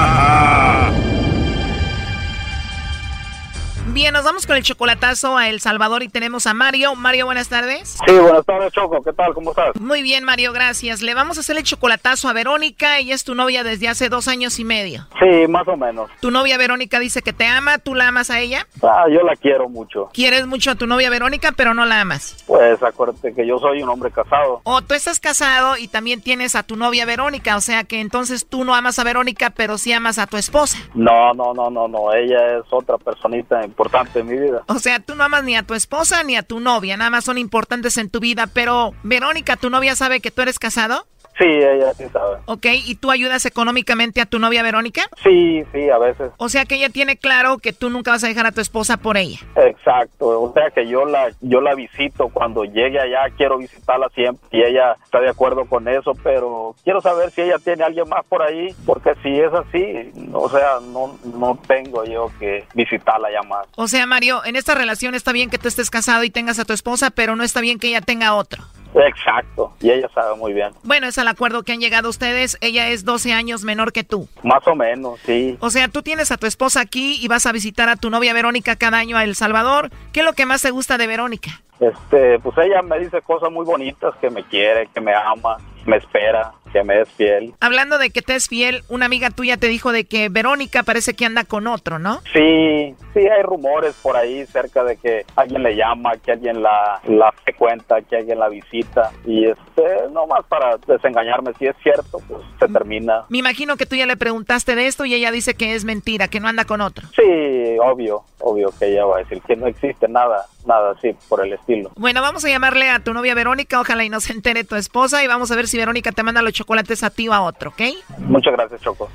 Bien, 4.01 4.13
nos 4.13 4.23
vamos 4.23 4.47
con 4.47 4.55
el 4.55 4.63
chocolatazo 4.63 5.37
a 5.37 5.47
El 5.47 5.59
Salvador 5.59 6.01
y 6.01 6.09
tenemos 6.09 6.47
a 6.47 6.55
Mario. 6.55 6.95
Mario, 6.95 7.27
buenas 7.27 7.49
tardes. 7.49 7.99
Sí, 8.07 8.15
buenas 8.15 8.43
tardes, 8.47 8.73
Choco. 8.73 8.99
¿Qué 9.03 9.13
tal? 9.13 9.31
¿Cómo 9.35 9.51
estás? 9.51 9.79
Muy 9.79 10.01
bien, 10.01 10.23
Mario, 10.23 10.53
gracias. 10.53 11.03
Le 11.03 11.13
vamos 11.13 11.37
a 11.37 11.41
hacer 11.41 11.55
el 11.55 11.61
chocolatazo 11.61 12.27
a 12.27 12.33
Verónica. 12.33 12.97
Ella 12.97 13.13
es 13.13 13.23
tu 13.23 13.35
novia 13.35 13.63
desde 13.63 13.87
hace 13.87 14.09
dos 14.09 14.27
años 14.27 14.57
y 14.57 14.65
medio. 14.65 15.07
Sí, 15.19 15.47
más 15.47 15.67
o 15.67 15.77
menos. 15.77 16.09
Tu 16.19 16.31
novia 16.31 16.57
Verónica 16.57 16.99
dice 16.99 17.21
que 17.21 17.31
te 17.31 17.45
ama. 17.45 17.77
¿Tú 17.77 17.93
la 17.93 18.07
amas 18.07 18.31
a 18.31 18.39
ella? 18.39 18.65
Ah, 18.81 19.05
yo 19.07 19.21
la 19.21 19.35
quiero 19.35 19.69
mucho. 19.69 20.09
Quieres 20.13 20.47
mucho 20.47 20.71
a 20.71 20.75
tu 20.75 20.87
novia 20.87 21.11
Verónica, 21.11 21.51
pero 21.55 21.75
no 21.75 21.85
la 21.85 22.01
amas. 22.01 22.43
Pues 22.47 22.81
acuérdate 22.81 23.35
que 23.35 23.45
yo 23.45 23.59
soy 23.59 23.83
un 23.83 23.89
hombre 23.89 24.09
casado. 24.09 24.61
O 24.63 24.81
tú 24.81 24.95
estás 24.95 25.19
casado 25.19 25.77
y 25.77 25.87
también 25.87 26.23
tienes 26.23 26.55
a 26.55 26.63
tu 26.63 26.75
novia 26.75 27.05
Verónica. 27.05 27.55
O 27.55 27.61
sea 27.61 27.83
que 27.83 28.01
entonces 28.01 28.47
tú 28.47 28.65
no 28.65 28.73
amas 28.73 28.97
a 28.97 29.03
Verónica, 29.03 29.51
pero 29.51 29.77
sí 29.77 29.93
amas 29.93 30.17
a 30.17 30.25
tu 30.25 30.37
esposa. 30.37 30.79
No, 30.95 31.35
no, 31.35 31.53
no, 31.53 31.69
no, 31.69 31.87
no. 31.87 32.11
Ella 32.15 32.57
es 32.57 32.63
otra 32.71 32.97
personita 32.97 33.63
importante 33.63 33.90
en 34.15 34.27
mi 34.27 34.37
vida. 34.37 34.63
O 34.67 34.79
sea, 34.79 34.99
tú 34.99 35.15
no 35.15 35.23
amas 35.23 35.43
ni 35.43 35.55
a 35.55 35.63
tu 35.63 35.73
esposa 35.73 36.23
ni 36.23 36.35
a 36.35 36.43
tu 36.43 36.59
novia, 36.59 36.97
nada 36.97 37.09
más 37.09 37.25
son 37.25 37.37
importantes 37.37 37.97
en 37.97 38.09
tu 38.09 38.19
vida, 38.19 38.47
pero 38.47 38.93
Verónica, 39.03 39.57
¿tu 39.57 39.69
novia 39.69 39.95
sabe 39.95 40.21
que 40.21 40.31
tú 40.31 40.41
eres 40.41 40.59
casado? 40.59 41.07
Sí, 41.37 41.45
ella 41.45 41.93
sí 41.93 42.05
sabe. 42.11 42.37
Ok, 42.45 42.65
¿y 42.85 42.95
tú 42.95 43.11
ayudas 43.11 43.45
económicamente 43.45 44.21
a 44.21 44.25
tu 44.25 44.39
novia 44.39 44.63
Verónica? 44.63 45.03
Sí, 45.23 45.63
sí, 45.71 45.89
a 45.89 45.97
veces. 45.97 46.31
O 46.37 46.49
sea 46.49 46.65
que 46.65 46.75
ella 46.75 46.89
tiene 46.89 47.17
claro 47.17 47.57
que 47.57 47.73
tú 47.73 47.89
nunca 47.89 48.11
vas 48.11 48.23
a 48.23 48.27
dejar 48.27 48.45
a 48.45 48.51
tu 48.51 48.61
esposa 48.61 48.97
por 48.97 49.17
ella. 49.17 49.39
Exacto, 49.55 50.41
o 50.41 50.53
sea 50.53 50.69
que 50.71 50.87
yo 50.87 51.05
la 51.05 51.31
yo 51.41 51.61
la 51.61 51.75
visito 51.75 52.29
cuando 52.29 52.63
llegue 52.63 52.99
allá, 52.99 53.33
quiero 53.35 53.57
visitarla 53.57 54.09
siempre 54.09 54.47
y 54.51 54.61
ella 54.61 54.95
está 55.03 55.19
de 55.19 55.29
acuerdo 55.29 55.65
con 55.65 55.87
eso, 55.87 56.13
pero 56.23 56.75
quiero 56.83 57.01
saber 57.01 57.31
si 57.31 57.41
ella 57.41 57.57
tiene 57.63 57.83
a 57.83 57.87
alguien 57.87 58.07
más 58.09 58.25
por 58.25 58.41
ahí, 58.41 58.73
porque 58.85 59.13
si 59.23 59.39
es 59.39 59.51
así, 59.53 60.11
o 60.33 60.49
sea, 60.49 60.79
no 60.81 61.17
no 61.23 61.59
tengo 61.67 62.03
yo 62.05 62.31
que 62.39 62.65
visitarla 62.73 63.31
ya 63.31 63.41
más. 63.47 63.67
O 63.75 63.87
sea, 63.87 64.05
Mario, 64.05 64.43
en 64.45 64.55
esta 64.55 64.75
relación 64.75 65.15
está 65.15 65.31
bien 65.31 65.49
que 65.49 65.57
tú 65.57 65.67
estés 65.67 65.89
casado 65.89 66.23
y 66.23 66.29
tengas 66.29 66.59
a 66.59 66.65
tu 66.65 66.73
esposa, 66.73 67.09
pero 67.09 67.35
no 67.35 67.43
está 67.43 67.61
bien 67.61 67.79
que 67.79 67.87
ella 67.87 68.01
tenga 68.01 68.35
otro. 68.35 68.63
Exacto, 68.93 69.73
y 69.79 69.89
ella 69.89 70.09
sabe 70.13 70.35
muy 70.35 70.53
bien. 70.53 70.71
Bueno, 70.83 71.07
es 71.07 71.17
al 71.21 71.27
acuerdo 71.27 71.63
que 71.63 71.71
han 71.71 71.79
llegado 71.79 72.09
ustedes. 72.09 72.57
Ella 72.61 72.89
es 72.89 73.05
12 73.05 73.33
años 73.33 73.63
menor 73.63 73.93
que 73.93 74.03
tú. 74.03 74.27
Más 74.43 74.67
o 74.67 74.75
menos, 74.75 75.19
sí. 75.25 75.57
O 75.61 75.69
sea, 75.69 75.87
tú 75.87 76.01
tienes 76.01 76.31
a 76.31 76.37
tu 76.37 76.47
esposa 76.47 76.81
aquí 76.81 77.17
y 77.21 77.27
vas 77.27 77.45
a 77.45 77.51
visitar 77.51 77.89
a 77.89 77.95
tu 77.95 78.09
novia 78.09 78.33
Verónica 78.33 78.75
cada 78.75 78.97
año 78.97 79.17
a 79.17 79.23
El 79.23 79.35
Salvador. 79.35 79.89
¿Qué 80.11 80.19
es 80.19 80.25
lo 80.25 80.33
que 80.33 80.45
más 80.45 80.61
te 80.61 80.71
gusta 80.71 80.97
de 80.97 81.07
Verónica? 81.07 81.61
Este, 81.79 82.37
pues 82.39 82.55
ella 82.59 82.81
me 82.81 82.99
dice 82.99 83.21
cosas 83.21 83.51
muy 83.51 83.65
bonitas, 83.65 84.13
que 84.21 84.29
me 84.29 84.43
quiere, 84.43 84.87
que 84.93 85.01
me 85.01 85.13
ama, 85.15 85.57
me 85.85 85.97
espera, 85.97 86.51
que 86.71 86.83
me 86.83 87.01
es 87.01 87.09
fiel. 87.09 87.53
Hablando 87.59 87.97
de 87.97 88.09
que 88.09 88.21
te 88.21 88.35
es 88.35 88.47
fiel, 88.47 88.83
una 88.89 89.05
amiga 89.05 89.29
tuya 89.29 89.57
te 89.57 89.67
dijo 89.67 89.91
de 89.91 90.05
que 90.05 90.29
Verónica 90.29 90.83
parece 90.83 91.13
que 91.13 91.25
anda 91.25 91.43
con 91.43 91.67
otro, 91.67 91.99
¿no? 91.99 92.21
Sí, 92.33 92.95
sí 93.13 93.19
hay 93.19 93.43
rumores 93.43 93.95
por 94.01 94.15
ahí 94.15 94.45
cerca 94.47 94.83
de 94.83 94.97
que 94.97 95.25
alguien 95.35 95.63
le 95.63 95.75
llama, 95.75 96.13
que 96.17 96.31
alguien 96.31 96.61
la, 96.61 97.01
la 97.07 97.31
frecuenta, 97.43 98.01
que 98.01 98.17
alguien 98.17 98.39
la 98.39 98.49
visita 98.49 99.11
y 99.25 99.45
este, 99.45 100.09
nomás 100.11 100.45
para 100.47 100.77
desengañarme, 100.87 101.53
si 101.59 101.67
es 101.67 101.75
cierto, 101.83 102.19
pues 102.27 102.41
se 102.59 102.67
termina. 102.67 103.25
Me 103.29 103.39
imagino 103.39 103.77
que 103.77 103.85
tú 103.85 103.95
ya 103.95 104.05
le 104.05 104.17
preguntaste 104.17 104.75
de 104.75 104.87
esto 104.87 105.05
y 105.05 105.13
ella 105.13 105.31
dice 105.31 105.53
que 105.53 105.75
es 105.75 105.85
mentira, 105.85 106.27
que 106.27 106.39
no 106.39 106.47
anda 106.47 106.65
con 106.65 106.81
otro. 106.81 107.07
Sí, 107.15 107.77
obvio, 107.81 108.23
obvio 108.39 108.73
que 108.77 108.87
ella 108.87 109.05
va 109.05 109.17
a 109.17 109.19
decir 109.19 109.41
que 109.41 109.55
no 109.55 109.67
existe 109.67 110.07
nada, 110.07 110.45
nada 110.65 110.91
así 110.91 111.15
por 111.27 111.45
el 111.45 111.53
estilo. 111.53 111.91
Bueno, 111.95 112.21
vamos 112.21 112.45
a 112.45 112.49
llamarle 112.49 112.89
a 112.89 112.99
tu 112.99 113.13
novia 113.13 113.35
Verónica, 113.35 113.79
ojalá 113.79 114.03
y 114.03 114.09
no 114.09 114.19
se 114.19 114.33
entere 114.33 114.63
tu 114.63 114.75
esposa 114.75 115.23
y 115.23 115.27
vamos 115.27 115.51
a 115.51 115.55
ver 115.55 115.67
si 115.67 115.77
Verónica 115.77 116.11
te 116.11 116.23
manda 116.23 116.41
los 116.41 116.53
chocolates 116.61 117.03
a 117.03 117.09
ti 117.09 117.27
o 117.27 117.33
a 117.33 117.41
otro, 117.41 117.71
¿ok? 117.71 117.81
Muchas 118.19 118.53
gracias, 118.53 118.81
Choco. 118.81 119.09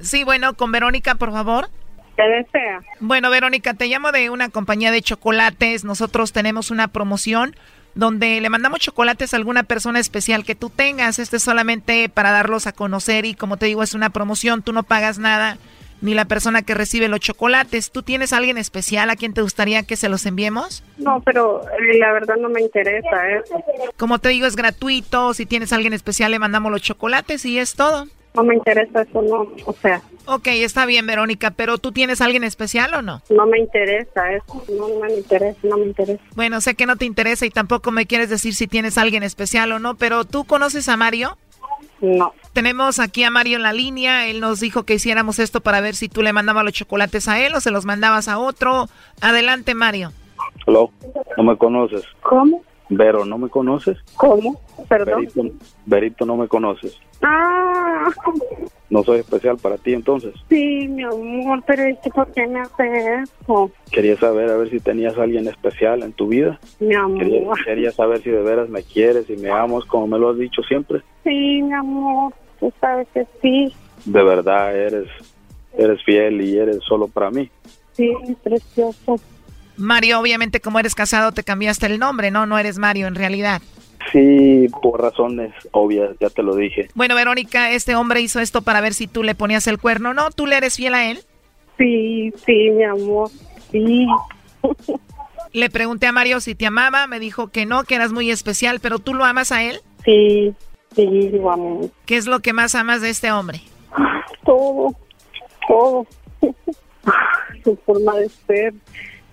Sí, 0.00 0.24
bueno, 0.24 0.54
con 0.54 0.72
Verónica, 0.72 1.14
por 1.14 1.30
favor. 1.30 1.68
¿Qué 2.16 2.24
desea? 2.24 2.80
Bueno, 2.98 3.30
Verónica, 3.30 3.74
te 3.74 3.86
llamo 3.86 4.10
de 4.10 4.30
una 4.30 4.48
compañía 4.48 4.90
de 4.90 5.02
chocolates. 5.02 5.84
Nosotros 5.84 6.32
tenemos 6.32 6.72
una 6.72 6.88
promoción 6.88 7.54
donde 7.94 8.40
le 8.40 8.50
mandamos 8.50 8.80
chocolates 8.80 9.32
a 9.32 9.36
alguna 9.36 9.62
persona 9.62 10.00
especial 10.00 10.44
que 10.44 10.56
tú 10.56 10.70
tengas. 10.70 11.20
Este 11.20 11.36
es 11.36 11.42
solamente 11.42 12.08
para 12.08 12.32
darlos 12.32 12.66
a 12.66 12.72
conocer 12.72 13.24
y 13.24 13.34
como 13.34 13.56
te 13.56 13.66
digo, 13.66 13.84
es 13.84 13.94
una 13.94 14.10
promoción, 14.10 14.62
tú 14.62 14.72
no 14.72 14.82
pagas 14.82 15.18
nada, 15.18 15.58
ni 16.00 16.14
la 16.14 16.26
persona 16.26 16.62
que 16.62 16.74
recibe 16.74 17.08
los 17.08 17.20
chocolates. 17.20 17.90
¿Tú 17.90 18.02
tienes 18.02 18.32
a 18.32 18.36
alguien 18.38 18.58
especial 18.58 19.10
a 19.10 19.16
quien 19.16 19.34
te 19.34 19.42
gustaría 19.42 19.82
que 19.82 19.96
se 19.96 20.08
los 20.08 20.26
enviemos? 20.26 20.82
No, 20.96 21.20
pero 21.24 21.62
eh, 21.62 21.98
la 21.98 22.12
verdad 22.12 22.36
no 22.36 22.48
me 22.48 22.60
interesa 22.62 23.28
eso. 23.30 23.62
Como 23.96 24.18
te 24.18 24.28
digo, 24.30 24.46
es 24.46 24.56
gratuito. 24.56 25.34
Si 25.34 25.46
tienes 25.46 25.72
a 25.72 25.76
alguien 25.76 25.92
especial, 25.92 26.30
le 26.30 26.38
mandamos 26.38 26.70
los 26.72 26.82
chocolates 26.82 27.44
y 27.44 27.58
es 27.58 27.74
todo. 27.74 28.06
No 28.34 28.44
me 28.44 28.54
interesa 28.54 29.02
eso, 29.02 29.22
no. 29.22 29.48
O 29.64 29.72
sea, 29.80 30.00
Ok, 30.30 30.48
está 30.48 30.84
bien, 30.84 31.06
Verónica, 31.06 31.52
pero 31.52 31.78
¿tú 31.78 31.90
tienes 31.90 32.20
a 32.20 32.26
alguien 32.26 32.44
especial 32.44 32.92
o 32.92 33.00
no? 33.00 33.22
no 33.30 33.46
me 33.46 33.58
interesa 33.58 34.30
eso. 34.30 34.62
No, 34.76 34.86
no 34.86 35.00
me 35.00 35.14
interesa, 35.14 35.58
no 35.62 35.78
me 35.78 35.86
interesa. 35.86 36.22
Bueno, 36.36 36.60
sé 36.60 36.74
que 36.74 36.84
no 36.84 36.96
te 36.96 37.06
interesa 37.06 37.46
y 37.46 37.50
tampoco 37.50 37.90
me 37.92 38.04
quieres 38.04 38.28
decir 38.28 38.54
si 38.54 38.66
tienes 38.66 38.98
a 38.98 39.02
alguien 39.02 39.22
especial 39.22 39.72
o 39.72 39.78
no, 39.78 39.94
pero 39.96 40.26
¿tú 40.26 40.44
conoces 40.44 40.86
a 40.90 40.98
Mario? 40.98 41.38
No. 42.00 42.32
Tenemos 42.52 42.98
aquí 42.98 43.24
a 43.24 43.30
Mario 43.30 43.56
en 43.56 43.62
la 43.62 43.72
línea. 43.72 44.26
Él 44.26 44.40
nos 44.40 44.60
dijo 44.60 44.84
que 44.84 44.94
hiciéramos 44.94 45.38
esto 45.38 45.60
para 45.60 45.80
ver 45.80 45.94
si 45.94 46.08
tú 46.08 46.22
le 46.22 46.32
mandabas 46.32 46.64
los 46.64 46.72
chocolates 46.72 47.28
a 47.28 47.40
él 47.44 47.54
o 47.54 47.60
se 47.60 47.70
los 47.70 47.84
mandabas 47.84 48.28
a 48.28 48.38
otro. 48.38 48.88
Adelante, 49.20 49.74
Mario. 49.74 50.12
Hello, 50.66 50.90
no 51.36 51.42
me 51.42 51.56
conoces. 51.56 52.04
¿Cómo? 52.22 52.62
Vero, 52.90 53.24
¿no 53.24 53.36
me 53.38 53.48
conoces? 53.48 53.98
¿Cómo? 54.16 54.60
Perdón. 54.88 55.20
Verito, 55.34 55.54
Verito, 55.86 56.26
no 56.26 56.36
me 56.36 56.48
conoces. 56.48 56.98
Ah, 57.22 58.08
No 58.90 59.04
soy 59.04 59.18
especial 59.18 59.58
para 59.58 59.76
ti 59.76 59.92
entonces. 59.92 60.34
sí, 60.48 60.88
mi 60.88 61.02
amor, 61.02 61.62
pero 61.66 61.82
es 61.82 61.98
que 61.98 62.08
¿por 62.10 62.32
qué 62.32 62.46
me 62.46 62.60
hace 62.60 63.22
eso? 63.22 63.70
Quería 63.92 64.16
saber 64.18 64.48
a 64.50 64.56
ver 64.56 64.70
si 64.70 64.80
tenías 64.80 65.18
a 65.18 65.24
alguien 65.24 65.46
especial 65.48 66.02
en 66.02 66.12
tu 66.14 66.28
vida. 66.28 66.58
Mi 66.80 66.88
Quería, 67.18 67.40
amor. 67.42 67.64
quería 67.64 67.92
saber 67.92 68.22
si 68.22 68.30
de 68.30 68.40
veras 68.42 68.68
me 68.70 68.82
quieres 68.82 69.28
y 69.28 69.36
me 69.36 69.50
amas 69.50 69.84
como 69.84 70.06
me 70.06 70.18
lo 70.18 70.30
has 70.30 70.38
dicho 70.38 70.62
siempre. 70.62 71.02
Sí, 71.24 71.60
mi 71.62 71.72
amor, 71.74 72.32
tú 72.60 72.72
sabes 72.80 73.06
que 73.12 73.26
sí. 73.42 73.74
De 74.06 74.22
verdad 74.22 74.74
eres 74.74 75.08
eres 75.76 76.02
fiel 76.04 76.40
y 76.40 76.56
eres 76.58 76.78
solo 76.88 77.06
para 77.08 77.30
mí. 77.30 77.50
Sí, 77.92 78.10
precioso. 78.42 79.16
Mario, 79.78 80.20
obviamente 80.20 80.60
como 80.60 80.78
eres 80.78 80.94
casado 80.94 81.32
te 81.32 81.44
cambiaste 81.44 81.86
el 81.86 81.98
nombre, 81.98 82.30
¿no? 82.30 82.46
No 82.46 82.58
eres 82.58 82.78
Mario 82.78 83.06
en 83.06 83.14
realidad. 83.14 83.62
Sí, 84.12 84.68
por 84.82 85.02
razones 85.02 85.52
obvias, 85.72 86.10
ya 86.20 86.30
te 86.30 86.42
lo 86.42 86.54
dije. 86.56 86.88
Bueno, 86.94 87.14
Verónica, 87.14 87.70
este 87.72 87.94
hombre 87.94 88.20
hizo 88.20 88.40
esto 88.40 88.62
para 88.62 88.80
ver 88.80 88.94
si 88.94 89.06
tú 89.06 89.22
le 89.22 89.34
ponías 89.34 89.66
el 89.66 89.78
cuerno, 89.78 90.14
¿no? 90.14 90.30
¿Tú 90.30 90.46
le 90.46 90.56
eres 90.56 90.76
fiel 90.76 90.94
a 90.94 91.10
él? 91.10 91.20
Sí, 91.76 92.32
sí, 92.44 92.70
mi 92.70 92.84
amor, 92.84 93.30
sí. 93.70 94.06
Le 95.52 95.70
pregunté 95.70 96.06
a 96.06 96.12
Mario 96.12 96.40
si 96.40 96.54
te 96.54 96.66
amaba, 96.66 97.06
me 97.06 97.20
dijo 97.20 97.48
que 97.48 97.66
no, 97.66 97.84
que 97.84 97.94
eras 97.94 98.12
muy 98.12 98.30
especial, 98.30 98.80
pero 98.80 98.98
¿tú 98.98 99.14
lo 99.14 99.24
amas 99.24 99.52
a 99.52 99.62
él? 99.62 99.80
Sí, 100.04 100.54
sí, 100.94 101.30
lo 101.30 101.50
amo. 101.50 101.90
¿Qué 102.06 102.16
es 102.16 102.26
lo 102.26 102.40
que 102.40 102.52
más 102.52 102.74
amas 102.74 103.00
de 103.00 103.10
este 103.10 103.30
hombre? 103.30 103.60
Todo, 104.44 104.94
todo. 105.66 106.06
Su 107.64 107.76
forma 107.84 108.16
de 108.16 108.28
ser, 108.46 108.74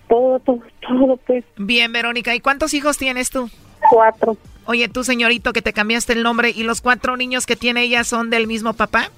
todo, 0.08 0.38
todo, 0.40 0.62
todo, 0.80 1.16
pues. 1.26 1.44
Bien, 1.56 1.92
Verónica, 1.92 2.34
¿y 2.34 2.40
cuántos 2.40 2.74
hijos 2.74 2.98
tienes 2.98 3.30
tú? 3.30 3.50
Cuatro. 3.90 4.36
Oye, 4.66 4.88
tú, 4.88 5.04
señorito, 5.04 5.52
que 5.52 5.62
te 5.62 5.72
cambiaste 5.72 6.12
el 6.12 6.22
nombre, 6.22 6.50
¿y 6.50 6.64
los 6.64 6.80
cuatro 6.80 7.16
niños 7.16 7.46
que 7.46 7.56
tiene 7.56 7.82
ella 7.82 8.04
son 8.04 8.30
del 8.30 8.46
mismo 8.46 8.72
papá? 8.72 9.10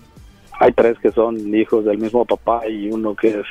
Hay 0.60 0.72
tres 0.72 0.98
que 0.98 1.10
son 1.12 1.54
hijos 1.54 1.84
del 1.84 1.98
mismo 1.98 2.24
papá 2.24 2.66
y 2.68 2.90
uno 2.90 3.14
que 3.14 3.28
es 3.28 3.46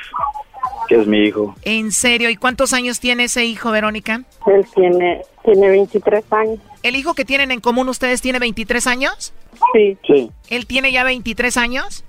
que 0.88 0.96
es 0.96 1.06
mi 1.06 1.24
hijo. 1.24 1.54
¿En 1.62 1.92
serio? 1.92 2.30
¿Y 2.30 2.36
cuántos 2.36 2.72
años 2.72 3.00
tiene 3.00 3.24
ese 3.24 3.44
hijo, 3.44 3.70
Verónica? 3.70 4.22
Él 4.46 4.66
tiene, 4.74 5.22
tiene 5.44 5.68
23 5.68 6.24
años. 6.32 6.58
¿El 6.82 6.96
hijo 6.96 7.14
que 7.14 7.24
tienen 7.24 7.50
en 7.50 7.60
común 7.60 7.88
ustedes 7.88 8.20
tiene 8.22 8.38
23 8.38 8.86
años? 8.86 9.34
Sí. 9.72 9.98
Sí. 10.06 10.30
¿Él 10.48 10.66
tiene 10.66 10.92
ya 10.92 11.04
23 11.04 11.56
años? 11.56 12.04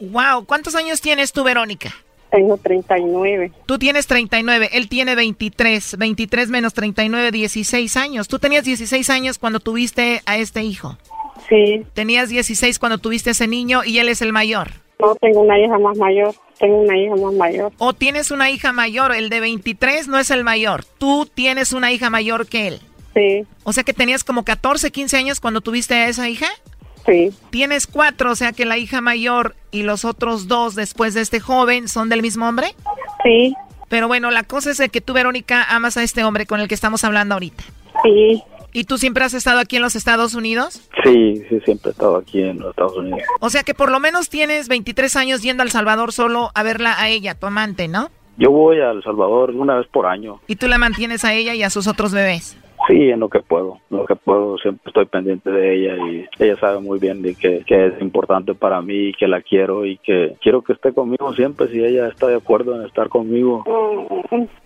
Wow, 0.00 0.44
¿cuántos 0.46 0.74
años 0.74 1.00
tienes 1.00 1.32
tú, 1.32 1.44
Verónica? 1.44 1.90
Tengo 2.32 2.56
39. 2.56 3.52
Tú 3.66 3.78
tienes 3.78 4.06
39, 4.06 4.70
él 4.72 4.88
tiene 4.88 5.14
23. 5.14 5.98
23 5.98 6.48
menos 6.48 6.72
39, 6.72 7.30
16 7.30 7.96
años. 7.98 8.26
Tú 8.26 8.38
tenías 8.38 8.64
16 8.64 9.10
años 9.10 9.38
cuando 9.38 9.60
tuviste 9.60 10.22
a 10.24 10.38
este 10.38 10.62
hijo. 10.62 10.96
Sí. 11.50 11.84
Tenías 11.92 12.30
16 12.30 12.78
cuando 12.78 12.96
tuviste 12.96 13.28
a 13.28 13.32
ese 13.32 13.46
niño 13.46 13.84
y 13.84 13.98
él 13.98 14.08
es 14.08 14.22
el 14.22 14.32
mayor. 14.32 14.70
No, 14.98 15.14
tengo 15.16 15.42
una 15.42 15.58
hija 15.58 15.78
más 15.78 15.98
mayor. 15.98 16.34
Tengo 16.58 16.80
una 16.80 16.96
hija 16.96 17.16
más 17.16 17.34
mayor. 17.34 17.72
O 17.76 17.92
tienes 17.92 18.30
una 18.30 18.50
hija 18.50 18.72
mayor, 18.72 19.12
el 19.12 19.28
de 19.28 19.40
23 19.40 20.08
no 20.08 20.18
es 20.18 20.30
el 20.30 20.42
mayor. 20.42 20.84
Tú 20.84 21.26
tienes 21.26 21.74
una 21.74 21.92
hija 21.92 22.08
mayor 22.08 22.46
que 22.46 22.68
él. 22.68 22.80
Sí. 23.12 23.44
O 23.64 23.74
sea 23.74 23.84
que 23.84 23.92
tenías 23.92 24.24
como 24.24 24.42
14, 24.44 24.90
15 24.90 25.16
años 25.18 25.40
cuando 25.40 25.60
tuviste 25.60 25.94
a 25.94 26.08
esa 26.08 26.30
hija. 26.30 26.46
Sí. 27.06 27.32
Tienes 27.50 27.86
cuatro, 27.86 28.30
o 28.30 28.36
sea 28.36 28.52
que 28.52 28.64
la 28.64 28.78
hija 28.78 29.00
mayor 29.00 29.56
y 29.70 29.82
los 29.82 30.04
otros 30.04 30.48
dos 30.48 30.74
después 30.74 31.14
de 31.14 31.20
este 31.20 31.40
joven 31.40 31.88
son 31.88 32.08
del 32.08 32.22
mismo 32.22 32.48
hombre. 32.48 32.74
Sí. 33.24 33.54
Pero 33.88 34.08
bueno, 34.08 34.30
la 34.30 34.44
cosa 34.44 34.70
es 34.70 34.78
de 34.78 34.88
que 34.88 35.00
tú, 35.00 35.12
Verónica, 35.12 35.64
amas 35.68 35.96
a 35.96 36.02
este 36.02 36.24
hombre 36.24 36.46
con 36.46 36.60
el 36.60 36.68
que 36.68 36.74
estamos 36.74 37.04
hablando 37.04 37.34
ahorita. 37.34 37.64
Sí. 38.02 38.42
¿Y 38.74 38.84
tú 38.84 38.96
siempre 38.96 39.22
has 39.24 39.34
estado 39.34 39.60
aquí 39.60 39.76
en 39.76 39.82
los 39.82 39.96
Estados 39.96 40.34
Unidos? 40.34 40.88
Sí, 41.04 41.42
sí, 41.48 41.60
siempre 41.64 41.90
he 41.90 41.92
estado 41.92 42.16
aquí 42.16 42.42
en 42.42 42.58
los 42.58 42.70
Estados 42.70 42.96
Unidos. 42.96 43.20
O 43.40 43.50
sea 43.50 43.64
que 43.64 43.74
por 43.74 43.90
lo 43.90 44.00
menos 44.00 44.30
tienes 44.30 44.68
23 44.68 45.14
años 45.16 45.42
yendo 45.42 45.62
a 45.62 45.66
El 45.66 45.70
Salvador 45.70 46.12
solo 46.12 46.50
a 46.54 46.62
verla 46.62 46.98
a 46.98 47.10
ella, 47.10 47.34
tu 47.34 47.46
amante, 47.46 47.86
¿no? 47.86 48.10
Yo 48.38 48.50
voy 48.50 48.80
a 48.80 48.90
El 48.92 49.02
Salvador 49.02 49.50
una 49.50 49.76
vez 49.76 49.86
por 49.88 50.06
año. 50.06 50.40
Y 50.46 50.56
tú 50.56 50.68
la 50.68 50.78
mantienes 50.78 51.24
a 51.26 51.34
ella 51.34 51.54
y 51.54 51.62
a 51.62 51.68
sus 51.68 51.86
otros 51.86 52.12
bebés. 52.12 52.56
Sí, 52.88 53.10
en 53.10 53.20
lo 53.20 53.28
que 53.28 53.40
puedo, 53.40 53.78
en 53.90 53.98
lo 53.98 54.06
que 54.06 54.16
puedo, 54.16 54.58
siempre 54.58 54.82
estoy 54.88 55.06
pendiente 55.06 55.50
de 55.50 55.74
ella 55.74 55.96
y 56.06 56.26
ella 56.42 56.56
sabe 56.58 56.80
muy 56.80 56.98
bien 56.98 57.22
de 57.22 57.34
que, 57.34 57.62
que 57.66 57.86
es 57.86 58.00
importante 58.00 58.54
para 58.54 58.82
mí 58.82 59.08
y 59.08 59.12
que 59.12 59.28
la 59.28 59.40
quiero 59.40 59.86
y 59.86 59.98
que 59.98 60.34
quiero 60.42 60.62
que 60.62 60.72
esté 60.72 60.92
conmigo 60.92 61.32
siempre 61.34 61.68
si 61.68 61.82
ella 61.82 62.08
está 62.08 62.26
de 62.26 62.36
acuerdo 62.36 62.74
en 62.74 62.86
estar 62.86 63.08
conmigo. 63.08 63.62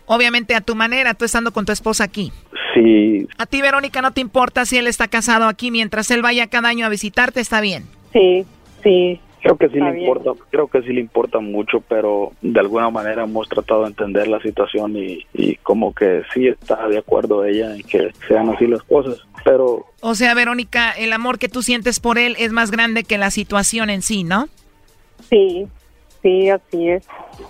Obviamente 0.07 0.55
a 0.55 0.61
tu 0.61 0.75
manera, 0.75 1.15
tú 1.15 1.25
estando 1.25 1.53
con 1.53 1.67
tu 1.67 1.73
esposa 1.73 2.05
aquí. 2.05 2.33
Sí, 2.75 3.27
A 3.39 3.47
ti, 3.47 3.63
Verónica, 3.63 4.03
no 4.03 4.13
te 4.13 4.21
importa 4.21 4.65
si 4.67 4.77
él 4.77 4.87
está 4.87 5.09
casado 5.09 5.47
aquí 5.47 5.71
mientras 5.71 6.11
él 6.11 6.23
vaya 6.23 6.47
cada 6.49 6.69
año 6.69 6.87
a 6.87 6.91
visitarte, 6.91 7.41
está 7.41 7.61
bien. 7.61 7.85
Sí, 8.13 8.45
sí. 8.83 9.21
Creo 9.47 9.57
que 9.57 9.69
sí 9.69 9.75
Está 9.79 9.87
le 9.91 9.97
bien. 9.97 10.09
importa, 10.09 10.45
creo 10.51 10.67
que 10.69 10.83
sí 10.83 10.93
le 10.93 11.01
importa 11.01 11.39
mucho, 11.41 11.81
pero 11.89 12.33
de 12.43 12.61
alguna 12.61 12.91
manera 12.91 13.25
hemos 13.25 13.49
tratado 13.49 13.83
de 13.83 13.89
entender 13.89 14.29
la 14.29 14.41
situación 14.41 14.97
y, 14.97 15.27
y 15.35 15.57
como 15.57 15.95
que 15.95 16.23
sí 16.35 16.49
está 16.49 16.89
de 16.89 16.99
acuerdo 16.99 17.45
ella 17.45 17.75
en 17.75 17.83
que 17.83 18.11
sean 18.29 18.49
así 18.51 18.67
las 18.67 18.83
cosas, 18.83 19.19
pero 19.45 19.87
O 20.01 20.15
sea, 20.15 20.35
Verónica, 20.35 20.91
el 20.93 21.13
amor 21.13 21.39
que 21.39 21.49
tú 21.49 21.63
sientes 21.63 22.01
por 22.01 22.19
él 22.19 22.37
es 22.39 22.53
más 22.53 22.71
grande 22.71 23.05
que 23.05 23.19
la 23.19 23.31
situación 23.31 23.91
en 23.91 24.03
sí, 24.03 24.25
¿no? 24.25 24.49
Sí, 25.31 25.67
sí, 26.23 26.51
así 26.51 26.89
es. 26.89 27.05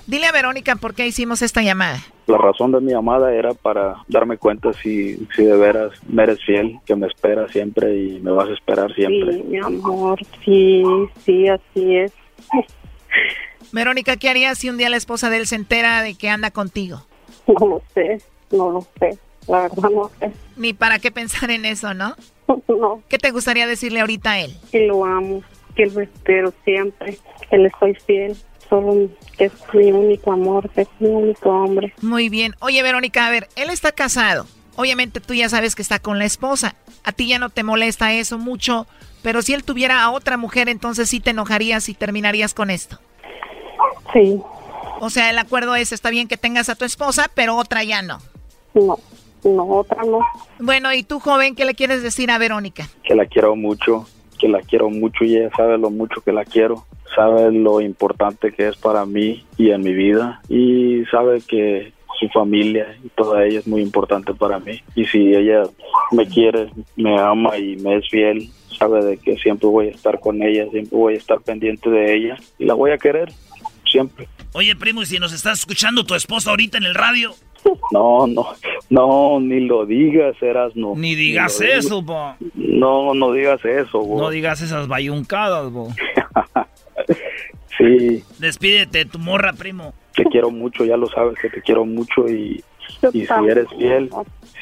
Dile 0.07 0.27
a 0.27 0.33
Verónica 0.33 0.77
por 0.77 0.95
qué 0.95 1.07
hicimos 1.07 1.43
esta 1.43 1.63
llamada. 1.63 2.01
la 2.27 2.39
razón 2.39 2.73
de 2.73 2.81
mi 2.81 2.93
llamada 2.93 3.33
era 3.35 3.55
para 3.55 3.97
darme 4.09 4.37
cuenta 4.39 4.73
si, 4.73 5.17
si 5.35 5.45
de 5.45 5.57
veras 5.57 5.93
me 6.09 6.23
eres 6.25 6.39
fiel, 6.45 6.79
que 6.87 6.97
me 6.97 7.07
esperas 7.07 7.51
siempre 7.53 7.97
y 7.97 8.21
me 8.21 8.31
vas 8.31 8.49
a 8.49 8.53
esperar 8.53 8.93
siempre. 8.95 9.35
Sí, 9.35 9.43
mi 9.45 9.59
amor, 9.59 10.19
sí, 10.45 10.83
sí, 11.25 11.49
así 11.49 11.97
es. 11.97 12.13
Verónica, 13.73 14.17
¿qué 14.17 14.29
harías 14.29 14.59
si 14.59 14.71
un 14.71 14.77
día 14.77 14.89
la 14.89 14.97
esposa 14.97 15.29
de 15.31 15.39
él 15.39 15.47
se 15.47 15.57
entera 15.57 16.03
de 16.03 16.15
que 16.15 16.29
anda 16.31 16.51
contigo? 16.51 17.03
No 17.47 17.67
lo 17.67 17.83
sé, 17.95 18.21
no 18.53 18.71
lo 18.71 18.87
sé. 18.99 19.19
La 19.49 19.63
verdad 19.63 19.91
no 19.91 20.11
sé. 20.19 20.33
Ni 20.57 20.73
para 20.73 20.99
qué 20.99 21.11
pensar 21.11 21.51
en 21.51 21.65
eso, 21.65 21.95
¿no? 21.95 22.15
No, 22.69 23.03
¿Qué 23.09 23.19
te 23.19 23.31
gustaría 23.33 23.67
decirle 23.67 24.01
ahorita 24.01 24.33
a 24.33 24.41
él? 24.41 24.57
que 24.71 24.87
lo 24.87 25.05
amo, 25.05 25.43
que 25.75 25.87
lo 25.87 26.01
espero 26.01 26.53
siempre, 26.65 27.19
que 27.51 27.59
le 27.59 27.71
soy 27.81 27.95
fiel. 28.07 28.37
Solo 28.69 29.09
que 29.39 29.45
es 29.47 29.53
mi 29.73 29.93
único 29.93 30.33
amor, 30.33 30.69
que 30.71 30.83
es 30.83 30.89
mi 30.99 31.09
único 31.09 31.51
hombre. 31.51 31.95
Muy 32.03 32.29
bien. 32.29 32.55
Oye, 32.61 32.83
Verónica, 32.83 33.27
a 33.27 33.31
ver, 33.31 33.49
él 33.57 33.71
está 33.71 33.93
casado. 33.93 34.47
Obviamente 34.77 35.21
tú 35.21 35.35
ya 35.35 35.49
sabes 35.49 35.75
que 35.75 35.83
está 35.83 35.99
con 36.01 36.19
la 36.19 36.25
esposa. 36.25 36.75
A 37.05 37.13
ti 37.13 37.29
ya 37.29 37.39
no 37.39 37.51
te 37.51 37.63
molesta 37.63 38.13
eso 38.13 38.39
mucho, 38.39 38.87
pero 39.23 39.41
si 39.43 39.55
él 39.55 39.65
tuviera 39.65 40.03
a 40.03 40.11
otra 40.11 40.37
mujer, 40.37 40.69
entonces 40.69 41.09
sí 41.09 41.21
te 41.21 41.31
enojarías 41.31 41.89
y 41.89 41.95
terminarías 41.95 42.53
con 42.55 42.71
esto. 42.71 42.99
Sí, 44.13 44.41
O 45.01 45.11
sea, 45.11 45.31
el 45.31 45.39
acuerdo 45.39 45.75
es, 45.77 45.93
está 45.93 46.11
bien 46.11 46.27
que 46.29 46.37
tengas 46.37 46.69
a 46.69 46.75
tu 46.75 46.85
esposa, 46.85 47.31
pero 47.35 47.57
otra 47.57 47.85
ya 47.85 48.03
no. 48.03 48.19
no, 48.75 48.99
no, 49.45 49.65
otra 49.65 50.03
no. 50.05 50.21
Bueno, 50.59 50.93
y 50.93 51.03
tú, 51.03 51.21
joven, 51.21 51.55
¿qué 51.55 51.65
le 51.65 51.75
quieres 51.75 52.03
decir 52.03 52.31
a 52.31 52.39
Verónica? 52.39 52.89
Que 53.05 53.15
la 53.15 53.27
quiero 53.27 53.55
mucho, 53.57 54.07
que 54.37 54.49
la 54.49 54.61
quiero 54.61 54.91
mucho 54.91 55.25
y 55.25 55.37
ella 55.37 55.51
sabe 55.57 55.79
lo 55.79 55.91
mucho 55.91 56.21
que 56.21 56.33
la 56.33 56.45
quiero, 56.45 56.87
sabe 57.15 57.53
lo 57.53 57.81
importante 57.81 58.53
que 58.53 58.69
es 58.69 58.77
para 58.77 59.07
mí 59.07 59.45
y 59.57 59.71
en 59.71 59.83
mi 59.83 59.95
vida 59.95 60.41
y 60.49 61.05
sabe 61.11 61.41
que 61.47 61.93
su 62.19 62.29
familia 62.29 62.97
y 63.05 63.09
toda 63.11 63.45
ella 63.45 63.59
es 63.59 63.67
muy 63.67 63.83
importante 63.83 64.33
para 64.35 64.59
mí. 64.59 64.83
Y 64.95 65.05
si 65.07 65.35
ella 65.35 65.63
me 66.13 66.27
quiere, 66.27 66.71
me 66.97 67.19
ama 67.19 67.59
y 67.59 67.77
me 67.77 67.97
es 67.97 68.09
fiel, 68.09 68.49
sabe 68.79 69.05
de 69.05 69.17
que 69.19 69.37
siempre 69.37 69.69
voy 69.69 69.89
a 69.89 69.91
estar 69.91 70.21
con 70.21 70.43
ella, 70.43 70.67
siempre 70.71 70.97
voy 70.97 71.15
a 71.15 71.19
estar 71.19 71.41
pendiente 71.41 71.91
de 71.91 72.15
ella 72.15 72.37
y 72.59 72.65
la 72.65 72.75
voy 72.75 72.91
a 72.91 72.99
querer 72.99 73.33
siempre. 73.91 74.29
Oye, 74.53 74.75
primo, 74.75 75.03
y 75.03 75.07
si 75.07 75.19
nos 75.19 75.33
está 75.33 75.53
escuchando 75.53 76.05
tu 76.05 76.15
esposa 76.15 76.51
ahorita 76.51 76.79
en 76.79 76.85
el 76.85 76.95
radio, 76.95 77.35
No, 77.93 78.27
no, 78.27 78.47
no, 78.91 79.41
ni 79.41 79.61
lo 79.61 79.87
digas, 79.87 80.37
eras 80.43 80.75
no. 80.75 80.95
ni 80.97 81.15
digas 81.15 81.61
eso, 81.61 82.03
bo. 82.03 82.35
No, 82.55 83.15
no 83.15 83.33
digas 83.33 83.65
eso, 83.65 84.01
bo. 84.01 84.19
No 84.19 84.31
digas 84.31 84.61
esas 84.61 84.89
bayuncadas, 84.89 85.71
bo. 85.71 85.89
Sí, 87.79 88.25
Despídete 88.39 88.99
de 88.99 89.05
tu 89.05 89.19
morra, 89.19 89.53
primo. 89.53 89.93
te 90.15 90.25
quiero 90.25 90.51
mucho, 90.51 90.87
ya 90.87 90.97
lo 90.97 91.09
sabes 91.09 91.39
que 91.39 91.51
te 91.51 91.61
quiero 91.61 91.85
mucho 91.85 92.27
y, 92.27 92.65
si 93.13 93.29
eres 93.47 93.69
fiel, 93.79 94.11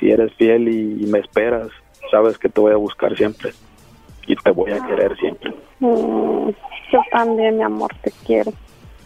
si 0.01 0.11
eres 0.11 0.35
fiel 0.35 0.69
y, 0.69 1.05
y 1.05 1.07
me 1.07 1.21
esperas, 1.21 1.69
sabes 2.11 2.37
que 2.39 2.49
te 2.49 2.61
voy 2.61 2.73
a 2.73 2.77
buscar 2.77 3.17
siempre 3.17 3.53
y 4.27 4.37
te 4.37 4.51
voy 4.51 4.73
a 4.73 4.85
querer 4.85 5.17
siempre. 5.17 5.53
Mm, 5.81 6.51
yo 6.93 7.01
también, 7.11 7.57
mi 7.57 7.63
amor, 7.63 7.91
te 8.03 8.11
quiero. 8.27 8.53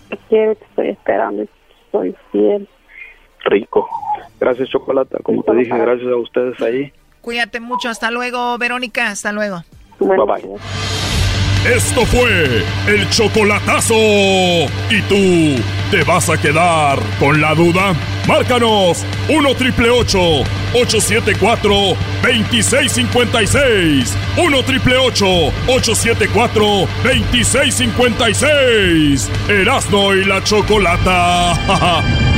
Te 0.09 0.17
quiero 0.29 0.53
y 0.53 0.57
te 0.57 0.65
estoy 0.65 0.89
esperando 0.89 1.43
y 1.43 1.49
soy 1.93 2.15
fiel. 2.33 2.69
Rico. 3.49 3.89
Gracias, 4.41 4.69
Chocolata. 4.69 5.19
Como 5.23 5.43
te 5.43 5.55
dije, 5.55 5.77
gracias 5.77 6.11
a 6.11 6.17
ustedes 6.17 6.61
ahí. 6.61 6.93
Cuídate 7.21 7.61
mucho. 7.61 7.89
Hasta 7.89 8.11
luego, 8.11 8.57
Verónica. 8.59 9.09
Hasta 9.09 9.33
luego. 9.33 9.63
Bye 10.01 10.17
bye. 10.17 10.59
Esto 11.67 12.07
fue 12.07 12.63
el 12.87 13.11
chocolatazo. 13.11 13.95
¿Y 13.95 15.03
tú 15.09 15.61
te 15.91 16.05
vas 16.05 16.31
a 16.31 16.41
quedar 16.41 17.01
con 17.19 17.41
la 17.41 17.53
duda? 17.55 17.95
Márcanos 18.29 19.05
1 19.29 19.55
triple 19.57 19.91
874 19.91 21.73
2656. 22.23 24.17
1 24.37 24.63
triple 24.63 24.97
874 24.99 26.63
2656. 27.03 29.29
Erasno 29.49 30.15
y 30.15 30.25
la 30.25 30.45
chocolata. 30.45 31.55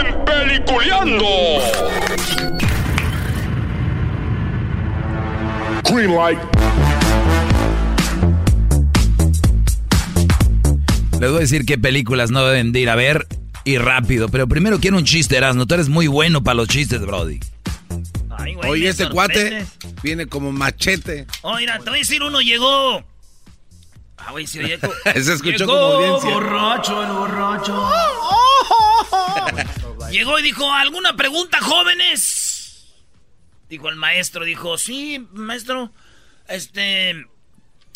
en 0.00 0.24
Peliculeando. 0.24 1.26
Greenlight. 5.90 6.38
Les 11.20 11.30
voy 11.30 11.38
a 11.38 11.40
decir 11.40 11.64
qué 11.64 11.78
películas 11.78 12.30
no 12.30 12.44
deben 12.44 12.72
de 12.72 12.80
ir 12.80 12.90
a 12.90 12.94
ver 12.94 13.26
y 13.64 13.78
rápido. 13.78 14.28
Pero 14.28 14.46
primero 14.46 14.78
quiero 14.80 14.98
un 14.98 15.04
chiste, 15.04 15.36
Erasmo. 15.36 15.66
Tú 15.66 15.74
eres 15.74 15.88
muy 15.88 16.06
bueno 16.08 16.42
para 16.42 16.54
los 16.56 16.68
chistes, 16.68 17.00
Brody. 17.00 17.40
Ay, 18.30 18.54
güey, 18.54 18.70
Oye, 18.70 18.88
este 18.88 19.08
cuate 19.08 19.66
viene 20.02 20.26
como 20.26 20.52
machete. 20.52 21.26
Oh, 21.42 21.56
mira, 21.56 21.78
te 21.78 21.88
voy 21.88 21.98
a 21.98 22.00
decir, 22.00 22.22
uno 22.22 22.40
llegó. 22.42 23.02
Ah, 24.18 24.32
güey, 24.32 24.46
se 24.46 24.62
oye 24.62 24.78
Se 25.14 25.32
escuchó 25.32 25.58
llegó 25.58 25.72
como 25.72 25.84
audiencia. 25.84 26.30
borracho, 26.34 27.02
el 27.02 27.12
borracho. 27.12 27.90
Llegó 30.16 30.38
y 30.38 30.42
dijo, 30.42 30.72
¿alguna 30.72 31.14
pregunta, 31.14 31.58
jóvenes? 31.60 32.86
Dijo 33.68 33.90
el 33.90 33.96
maestro, 33.96 34.46
dijo, 34.46 34.78
sí, 34.78 35.26
maestro, 35.32 35.92
este, 36.48 37.26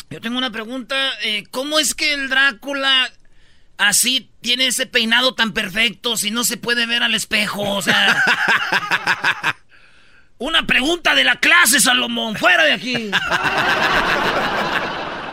yo 0.07 0.21
tengo 0.21 0.37
una 0.37 0.51
pregunta, 0.51 0.95
eh, 1.23 1.45
¿cómo 1.49 1.79
es 1.79 1.95
que 1.95 2.13
el 2.13 2.29
Drácula 2.29 3.11
así 3.79 4.29
tiene 4.39 4.67
ese 4.67 4.85
peinado 4.85 5.33
tan 5.33 5.53
perfecto 5.53 6.15
si 6.15 6.29
no 6.29 6.43
se 6.43 6.57
puede 6.57 6.85
ver 6.85 7.01
al 7.01 7.15
espejo? 7.15 7.63
O 7.63 7.81
sea... 7.81 8.23
Una 10.37 10.67
pregunta 10.67 11.15
de 11.15 11.23
la 11.23 11.37
clase, 11.37 11.79
Salomón, 11.79 12.35
fuera 12.35 12.65
de 12.65 12.73
aquí. 12.73 12.93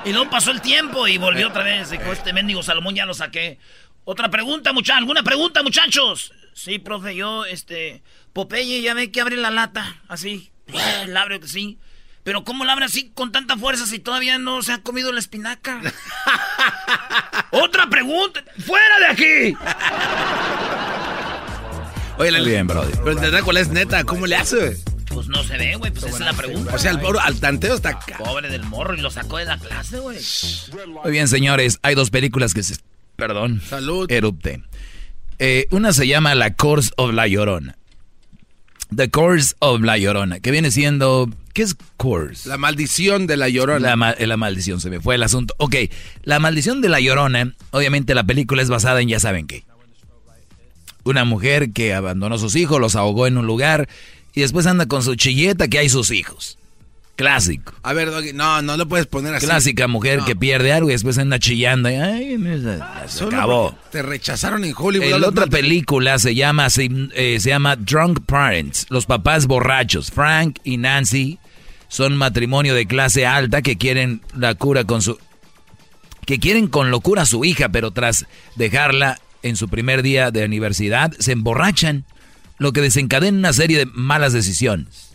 y 0.07 0.13
luego 0.13 0.31
pasó 0.31 0.53
el 0.53 0.63
tiempo 0.63 1.07
y 1.07 1.19
volvió 1.19 1.49
otra 1.49 1.65
vez. 1.65 1.91
Dijo, 1.91 2.13
este 2.13 2.33
mendigo 2.33 2.63
Salomón 2.63 2.95
ya 2.95 3.05
lo 3.05 3.13
saqué. 3.13 3.59
Otra 4.05 4.31
pregunta, 4.31 4.73
muchachos. 4.73 5.01
¿Alguna 5.01 5.23
pregunta, 5.23 5.63
muchachos? 5.63 6.33
Sí, 6.59 6.81
profe, 6.81 7.15
yo, 7.15 7.45
este... 7.45 8.03
Popeye 8.33 8.83
ya 8.83 8.93
ve 8.93 9.13
que 9.13 9.21
abre 9.21 9.37
la 9.37 9.51
lata, 9.51 10.03
así. 10.09 10.51
La 11.07 11.23
abre 11.23 11.39
que 11.39 11.47
sí. 11.47 11.79
Pero 12.25 12.43
¿cómo 12.43 12.65
la 12.65 12.73
abre 12.73 12.87
así 12.87 13.13
con 13.15 13.31
tanta 13.31 13.57
fuerza 13.57 13.87
si 13.87 14.01
todavía 14.01 14.39
no 14.39 14.61
se 14.63 14.73
ha 14.73 14.83
comido 14.83 15.13
la 15.13 15.21
espinaca? 15.21 15.81
Otra 17.53 17.89
pregunta. 17.89 18.43
¡Fuera 18.59 18.99
de 18.99 19.07
aquí! 19.07 19.57
Oye, 22.19 22.33
la, 22.33 22.41
bien, 22.41 22.67
bro. 22.67 22.85
Pero 23.05 23.13
el 23.13 23.31
Drácula 23.31 23.61
es 23.61 23.69
neta, 23.69 24.03
¿cómo 24.03 24.27
le 24.27 24.35
hace? 24.35 24.83
Pues 25.07 25.29
no 25.29 25.45
se 25.45 25.57
ve, 25.57 25.77
güey, 25.77 25.93
pues 25.93 26.07
esa 26.07 26.17
es 26.17 26.21
la 26.21 26.33
pregunta. 26.33 26.75
O 26.75 26.79
sea, 26.79 26.91
el 26.91 26.99
pobre, 26.99 27.21
al 27.23 27.39
tanteo 27.39 27.77
está 27.77 27.91
acá. 27.91 28.19
Pobre 28.19 28.51
del 28.51 28.65
morro 28.65 28.97
y 28.97 29.01
lo 29.01 29.13
sacó 29.13 29.39
de 29.39 29.45
la 29.45 29.59
clase, 29.59 30.01
güey. 30.01 30.19
Muy 31.05 31.13
bien, 31.13 31.29
señores, 31.29 31.79
hay 31.83 31.95
dos 31.95 32.11
películas 32.11 32.53
que 32.53 32.65
se... 32.65 32.77
Perdón. 33.17 33.63
Salud. 33.67 34.11
Erupte. 34.11 34.68
Eh, 35.39 35.67
una 35.71 35.93
se 35.93 36.07
llama 36.07 36.35
La 36.35 36.55
Course 36.55 36.91
of 36.97 37.13
La 37.13 37.27
Llorona. 37.27 37.77
The 38.95 39.11
Course 39.11 39.55
of 39.61 39.83
La 39.83 39.99
Llorona, 39.99 40.41
que 40.41 40.51
viene 40.51 40.71
siendo... 40.71 41.31
¿Qué 41.53 41.63
es 41.63 41.77
Course? 41.97 42.49
La 42.49 42.57
maldición 42.57 43.27
de 43.27 43.37
La 43.37 43.49
Llorona. 43.49 43.97
La, 43.97 44.17
la, 44.19 44.37
maldición, 44.37 44.81
se 44.81 44.91
me 44.91 45.01
fue 45.01 45.17
el 45.17 45.23
asunto. 45.23 45.55
Ok, 45.59 45.75
La 46.23 46.39
maldición 46.39 46.81
de 46.81 46.89
La 46.89 47.01
Llorona, 47.01 47.55
obviamente 47.71 48.15
la 48.15 48.25
película 48.25 48.63
es 48.63 48.69
basada 48.69 49.01
en 49.01 49.09
ya 49.09 49.21
saben 49.21 49.47
qué. 49.47 49.65
Una 51.05 51.25
mujer 51.25 51.73
que 51.73 51.95
abandonó 51.95 52.35
a 52.35 52.39
sus 52.39 52.55
hijos, 52.55 52.81
los 52.81 52.95
ahogó 52.97 53.27
en 53.27 53.39
un 53.39 53.47
lugar 53.47 53.89
y 54.35 54.41
después 54.43 54.67
anda 54.67 54.87
con 54.87 55.03
su 55.03 55.15
chilleta 55.15 55.69
que 55.69 55.79
hay 55.79 55.89
sus 55.89 56.11
hijos. 56.11 56.59
Clásico. 57.19 57.75
A 57.83 57.93
ver, 57.95 58.13
Doggy, 58.13 58.33
no, 58.33 58.63
no 58.63 58.77
lo 58.77 58.87
puedes 58.87 59.07
poner 59.07 59.35
así. 59.35 59.45
Clásica 59.45 59.89
mujer 59.89 60.21
que 60.25 60.37
pierde 60.37 60.73
algo 60.73 60.89
y 60.89 60.93
después 60.93 61.19
anda 61.19 61.41
chillando. 61.41 61.91
Y, 61.91 61.95
ay, 61.95 62.39
se 63.09 63.25
acabó. 63.25 63.77
Te 63.91 64.03
rechazaron 64.03 64.65
en 64.65 64.73
Hollywood. 64.77 65.19
La 65.19 65.27
otra 65.27 65.49
película 65.49 66.21
se 66.21 66.37
llama, 66.37 66.71
se, 66.71 66.89
eh, 67.17 67.41
se 67.41 67.49
llama 67.49 67.75
Drunk 67.75 68.21
Parents, 68.25 68.87
los 68.89 69.07
papás 69.07 69.49
borrachos. 69.49 70.13
Frank 70.13 70.61
y 70.63 70.77
Nancy 70.77 71.41
son 71.89 72.17
matrimonio 72.17 72.73
de 72.73 72.87
clase 72.87 73.27
alta 73.27 73.63
que 73.63 73.77
quieren 73.77 74.23
la 74.37 74.55
cura 74.55 74.85
con 74.85 75.03
su... 75.03 75.19
que 76.25 76.39
quieren 76.39 76.69
con 76.69 76.93
locura 76.93 77.23
a 77.23 77.27
su 77.27 77.45
hija, 77.45 77.69
pero 77.69 77.91
tras 77.91 78.27
dejarla 78.55 79.19
en 79.43 79.57
su 79.57 79.69
primer 79.69 80.05
día 80.05 80.31
de 80.31 80.45
universidad, 80.45 81.13
se 81.19 81.33
emborrachan, 81.33 82.05
lo 82.59 82.73
que 82.73 82.81
desencadena 82.81 83.37
una 83.37 83.53
serie 83.53 83.79
de 83.79 83.87
malas 83.87 84.33
decisiones. 84.33 85.08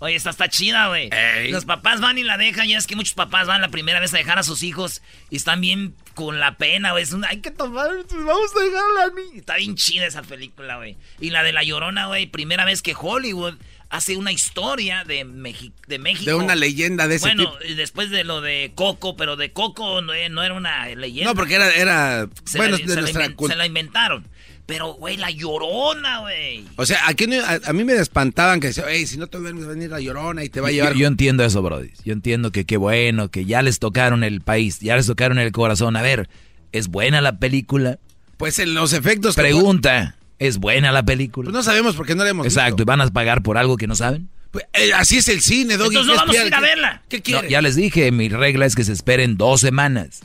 Oye, 0.00 0.16
esta 0.16 0.30
está 0.30 0.48
chida, 0.48 0.88
güey. 0.88 1.10
Los 1.50 1.66
papás 1.66 2.00
van 2.00 2.16
y 2.16 2.24
la 2.24 2.38
dejan. 2.38 2.66
Ya 2.66 2.78
es 2.78 2.86
que 2.86 2.96
muchos 2.96 3.12
papás 3.14 3.46
van 3.46 3.60
la 3.60 3.68
primera 3.68 4.00
vez 4.00 4.14
a 4.14 4.16
dejar 4.16 4.38
a 4.38 4.42
sus 4.42 4.62
hijos 4.62 5.02
y 5.28 5.36
están 5.36 5.60
bien 5.60 5.94
con 6.14 6.40
la 6.40 6.56
pena, 6.56 6.92
güey. 6.92 7.04
Es 7.04 7.12
un, 7.12 7.24
hay 7.26 7.40
que 7.40 7.50
tomar, 7.50 7.90
pues, 8.08 8.24
vamos 8.24 8.50
a 8.56 8.60
dejarla 8.60 9.04
a 9.04 9.10
mí. 9.10 9.38
Está 9.38 9.56
bien 9.56 9.76
chida 9.76 10.06
esa 10.06 10.22
película, 10.22 10.76
güey. 10.76 10.96
Y 11.20 11.30
la 11.30 11.42
de 11.42 11.52
La 11.52 11.62
Llorona, 11.62 12.06
güey. 12.06 12.26
Primera 12.26 12.64
vez 12.64 12.80
que 12.80 12.94
Hollywood 12.98 13.56
hace 13.90 14.16
una 14.16 14.32
historia 14.32 15.04
de, 15.04 15.16
de 15.86 15.98
México. 15.98 16.30
De 16.30 16.34
una 16.34 16.54
leyenda 16.54 17.06
de 17.06 17.16
ese 17.16 17.26
bueno, 17.26 17.52
después 17.76 18.08
de 18.08 18.24
lo 18.24 18.40
de 18.40 18.72
Coco, 18.74 19.16
pero 19.16 19.36
de 19.36 19.52
Coco 19.52 20.00
no, 20.00 20.14
no 20.30 20.42
era 20.42 20.54
una 20.54 20.86
leyenda. 20.94 21.30
No, 21.30 21.36
porque 21.36 21.56
era, 21.56 21.74
era 21.74 22.26
se 22.44 22.56
bueno, 22.56 22.78
la, 22.78 22.86
de 22.86 22.94
se 22.94 23.00
nuestra 23.00 23.28
la, 23.28 23.48
se 23.48 23.56
la 23.56 23.66
inventaron. 23.66 24.26
Pero, 24.70 24.92
güey, 24.94 25.16
la 25.16 25.30
llorona, 25.30 26.20
güey. 26.20 26.64
O 26.76 26.86
sea, 26.86 26.98
aquí 27.08 27.26
no- 27.26 27.44
a, 27.44 27.58
a 27.64 27.72
mí 27.72 27.82
me 27.84 27.94
espantaban 27.94 28.60
que 28.60 28.68
decían, 28.68 28.86
hey, 28.88 29.04
si 29.06 29.16
no 29.18 29.26
te 29.26 29.38
duermes 29.38 29.64
va 29.64 29.70
a 29.72 29.74
venir 29.74 29.90
la 29.90 30.00
llorona 30.00 30.44
y 30.44 30.48
te 30.48 30.60
va 30.60 30.68
a 30.68 30.70
llevar. 30.70 30.92
Yo, 30.92 31.00
yo 31.00 31.06
entiendo 31.08 31.44
eso, 31.44 31.60
Brody. 31.60 31.90
Yo 32.04 32.12
entiendo 32.12 32.52
que 32.52 32.64
qué 32.64 32.76
bueno, 32.76 33.30
que 33.30 33.44
ya 33.44 33.62
les 33.62 33.80
tocaron 33.80 34.22
el 34.22 34.40
país, 34.42 34.78
ya 34.80 34.94
les 34.96 35.06
tocaron 35.06 35.38
el 35.40 35.50
corazón. 35.50 35.96
A 35.96 36.02
ver, 36.02 36.28
¿es 36.72 36.86
buena 36.88 37.20
la 37.20 37.38
película? 37.40 37.98
Pues 38.36 38.58
en 38.60 38.74
los 38.74 38.92
efectos. 38.92 39.34
que 39.34 39.42
Pregunta, 39.42 40.16
¿es 40.38 40.58
buena 40.58 40.92
la 40.92 41.02
película? 41.04 41.46
Pues 41.46 41.54
no 41.54 41.62
sabemos 41.64 41.96
por 41.96 42.06
qué 42.06 42.14
no 42.14 42.22
la 42.24 42.30
hemos 42.30 42.46
Exacto, 42.46 42.82
¿y 42.82 42.86
van 42.86 43.00
a 43.00 43.08
pagar 43.08 43.42
por 43.42 43.58
algo 43.58 43.76
que 43.76 43.86
no 43.88 43.96
saben? 43.96 44.28
Pues, 44.52 44.64
eh, 44.72 44.92
así 44.94 45.18
es 45.18 45.28
el 45.28 45.40
cine, 45.42 45.76
Doggy. 45.76 45.96
Entonces 45.96 46.06
no 46.06 46.12
¿qué 46.12 46.18
vamos 46.18 46.36
a 46.36 46.46
ir 46.46 46.54
a 46.54 46.58
¿Qué- 46.58 46.62
verla. 46.64 47.02
¿Qué 47.08 47.16
No, 47.18 47.22
quieres? 47.24 47.50
ya 47.50 47.60
les 47.60 47.76
dije, 47.76 48.10
mi 48.12 48.28
regla 48.28 48.66
es 48.66 48.74
que 48.74 48.84
se 48.84 48.92
esperen 48.92 49.36
dos 49.36 49.60
semanas. 49.60 50.20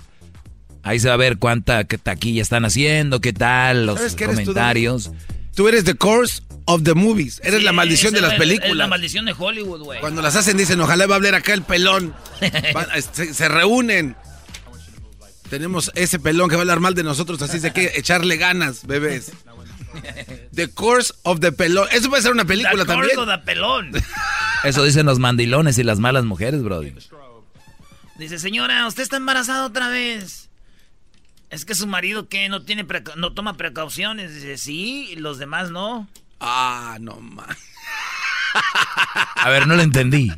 Ahí 0.85 0.99
se 0.99 1.07
va 1.09 1.15
a 1.15 1.17
ver 1.17 1.37
cuánta 1.39 1.83
taquilla 1.83 2.41
están 2.41 2.63
haciendo, 2.63 3.19
qué 3.19 3.33
tal, 3.33 3.85
los 3.87 3.99
comentarios. 4.15 5.11
Tú 5.55 5.67
eres 5.67 5.83
the 5.83 5.95
course 5.95 6.41
of 6.65 6.83
the 6.83 6.93
movies. 6.93 7.41
Eres 7.43 7.59
Sí, 7.59 7.65
la 7.65 7.71
maldición 7.71 8.13
de 8.13 8.21
las 8.21 8.33
es 8.33 8.37
la- 8.39 8.43
Es 8.45 8.49
la 8.51 8.57
películas. 8.59 8.89
maldición 8.89 9.25
de 9.25 9.33
Hollywood, 9.37 9.81
güey. 9.81 9.99
Cuando 9.99 10.21
las 10.21 10.35
hacen 10.35 10.57
dicen, 10.57 10.79
ojalá 10.79 11.07
va 11.07 11.15
a 11.15 11.17
hablar 11.17 11.33
acá 11.35 11.53
el 11.53 11.63
pelón. 11.63 12.13
Va- 12.75 12.87
se, 13.13 13.33
se 13.33 13.47
reúnen. 13.49 14.15
Tenemos 15.49 15.91
ese 15.95 16.19
pelón 16.19 16.49
que 16.49 16.55
va 16.55 16.61
a 16.61 16.63
hablar 16.63 16.79
mal 16.79 16.93
de 16.95 17.03
nosotros, 17.03 17.41
así 17.41 17.57
es 17.57 17.71
que 17.73 17.91
echarle 17.95 18.37
ganas, 18.37 18.85
bebés. 18.87 19.31
The 20.53 20.67
Course 20.69 21.13
of 21.23 21.39
the 21.39 21.51
Pelón. 21.51 21.87
Eso 21.91 22.09
puede 22.09 22.21
ser 22.21 22.31
una 22.33 22.45
película 22.45 22.75
La 22.75 22.85
también. 22.85 23.15
corgo 23.15 23.31
de 23.31 23.37
pelón. 23.39 23.91
Eso 24.63 24.83
dicen 24.83 25.05
los 25.05 25.19
mandilones 25.19 25.77
y 25.77 25.83
las 25.83 25.99
malas 25.99 26.25
mujeres, 26.25 26.61
Brody. 26.63 26.93
Dice, 28.17 28.39
señora, 28.39 28.85
usted 28.87 29.03
está 29.03 29.17
embarazada 29.17 29.65
otra 29.65 29.87
vez. 29.89 30.49
Es 31.55 31.63
que 31.65 31.73
su 31.73 31.87
marido, 31.87 32.27
¿qué? 32.27 32.49
No, 32.49 32.61
tiene 32.63 32.85
preca- 32.85 33.15
no 33.15 33.31
toma 33.33 33.55
precauciones. 33.55 34.33
Dice, 34.35 34.57
sí, 34.57 35.07
y 35.11 35.15
los 35.15 35.37
demás 35.39 35.71
no. 35.71 36.07
Ah, 36.41 36.97
no 36.99 37.15
más. 37.21 37.57
A 39.35 39.49
ver, 39.49 39.65
no 39.67 39.75
lo 39.75 39.81
entendí. 39.81 40.31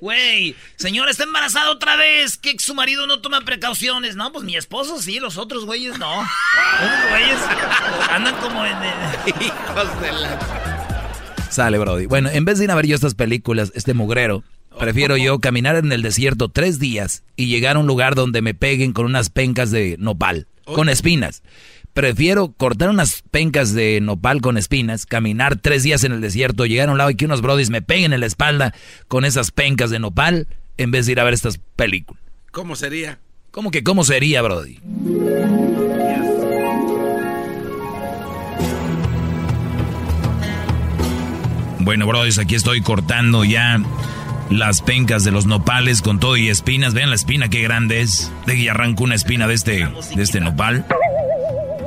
Güey, 0.00 0.54
señora, 0.76 1.10
está 1.10 1.24
embarazada 1.24 1.70
otra 1.72 1.96
vez. 1.96 2.36
Que 2.36 2.56
su 2.58 2.74
marido 2.74 3.06
no 3.08 3.20
toma 3.20 3.40
precauciones. 3.40 4.14
No, 4.14 4.30
pues 4.32 4.44
mi 4.44 4.56
esposo 4.56 5.02
sí, 5.02 5.18
los 5.18 5.36
otros 5.38 5.64
güeyes 5.66 5.98
no. 5.98 6.22
Esos 6.22 7.10
güeyes 7.10 7.38
andan 8.10 8.36
como 8.36 8.64
en... 8.64 8.76
Hijos 9.40 10.00
de 10.00 10.12
la... 10.12 11.46
Sale, 11.50 11.78
Brody. 11.78 12.06
Bueno, 12.06 12.28
en 12.30 12.44
vez 12.44 12.58
de 12.58 12.64
ir 12.64 12.70
a 12.70 12.76
ver 12.76 12.86
yo 12.86 12.94
estas 12.94 13.14
películas, 13.16 13.72
este 13.74 13.92
mugrero, 13.92 14.44
prefiero 14.78 15.16
yo 15.16 15.40
caminar 15.40 15.74
en 15.74 15.90
el 15.90 16.02
desierto 16.02 16.48
tres 16.48 16.78
días 16.78 17.24
y 17.34 17.46
llegar 17.48 17.74
a 17.74 17.80
un 17.80 17.88
lugar 17.88 18.14
donde 18.14 18.40
me 18.40 18.54
peguen 18.54 18.92
con 18.92 19.04
unas 19.06 19.30
pencas 19.30 19.72
de 19.72 19.96
nopal, 19.98 20.46
con 20.74 20.88
espinas. 20.88 21.42
Prefiero 21.92 22.52
cortar 22.52 22.88
unas 22.90 23.22
pencas 23.30 23.74
de 23.74 24.00
nopal 24.00 24.40
con 24.40 24.56
espinas, 24.56 25.06
caminar 25.06 25.56
tres 25.56 25.82
días 25.82 26.04
en 26.04 26.12
el 26.12 26.20
desierto, 26.20 26.66
llegar 26.66 26.88
a 26.88 26.92
un 26.92 26.98
lado 26.98 27.10
y 27.10 27.16
que 27.16 27.24
unos 27.24 27.42
brodis 27.42 27.70
me 27.70 27.82
peguen 27.82 28.12
en 28.12 28.20
la 28.20 28.26
espalda 28.26 28.74
con 29.08 29.24
esas 29.24 29.50
pencas 29.50 29.90
de 29.90 29.98
nopal, 29.98 30.46
en 30.78 30.92
vez 30.92 31.06
de 31.06 31.12
ir 31.12 31.20
a 31.20 31.24
ver 31.24 31.34
estas 31.34 31.58
películas. 31.76 32.22
¿Cómo 32.52 32.76
sería? 32.76 33.18
¿Cómo 33.50 33.70
que 33.70 33.82
cómo 33.82 34.04
sería, 34.04 34.42
Brody? 34.42 34.78
Bueno, 41.80 42.06
brodis, 42.06 42.38
aquí 42.38 42.54
estoy 42.54 42.82
cortando 42.82 43.42
ya 43.44 43.82
las 44.50 44.82
pencas 44.82 45.24
de 45.24 45.30
los 45.30 45.46
nopales 45.46 46.02
con 46.02 46.18
todo 46.18 46.36
y 46.36 46.48
espinas. 46.48 46.92
Vean 46.92 47.10
la 47.10 47.16
espina, 47.16 47.48
qué 47.48 47.62
grande 47.62 48.00
es. 48.02 48.30
De 48.46 48.56
que 48.56 48.70
arranco 48.70 49.04
una 49.04 49.14
espina 49.14 49.46
de 49.46 49.54
este, 49.54 49.88
de 50.14 50.22
este 50.22 50.40
nopal. 50.40 50.84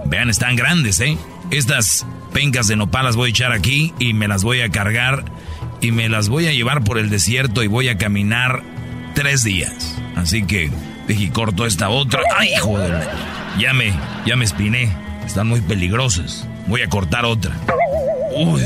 Vean, 0.05 0.29
están 0.29 0.55
grandes, 0.55 0.99
¿eh? 0.99 1.17
Estas 1.51 2.05
pencas 2.33 2.67
de 2.67 2.75
nopal 2.75 3.05
las 3.05 3.15
voy 3.15 3.27
a 3.27 3.31
echar 3.31 3.51
aquí 3.51 3.93
y 3.99 4.13
me 4.13 4.27
las 4.27 4.43
voy 4.43 4.61
a 4.61 4.69
cargar 4.69 5.25
y 5.81 5.91
me 5.91 6.09
las 6.09 6.29
voy 6.29 6.47
a 6.47 6.51
llevar 6.51 6.83
por 6.83 6.97
el 6.97 7.09
desierto 7.09 7.61
y 7.61 7.67
voy 7.67 7.89
a 7.89 7.97
caminar 7.97 8.63
tres 9.13 9.43
días. 9.43 9.95
Así 10.15 10.43
que 10.43 10.71
dije, 11.07 11.29
corto 11.31 11.65
esta 11.65 11.89
otra. 11.89 12.21
¡Ay, 12.37 12.55
joder! 12.59 13.07
Ya 13.59 13.73
me, 13.73 13.93
ya 14.25 14.35
me 14.35 14.45
espiné. 14.45 14.89
Están 15.25 15.47
muy 15.47 15.61
peligrosas. 15.61 16.47
Voy 16.67 16.81
a 16.81 16.89
cortar 16.89 17.25
otra. 17.25 17.55
Uy. 18.35 18.61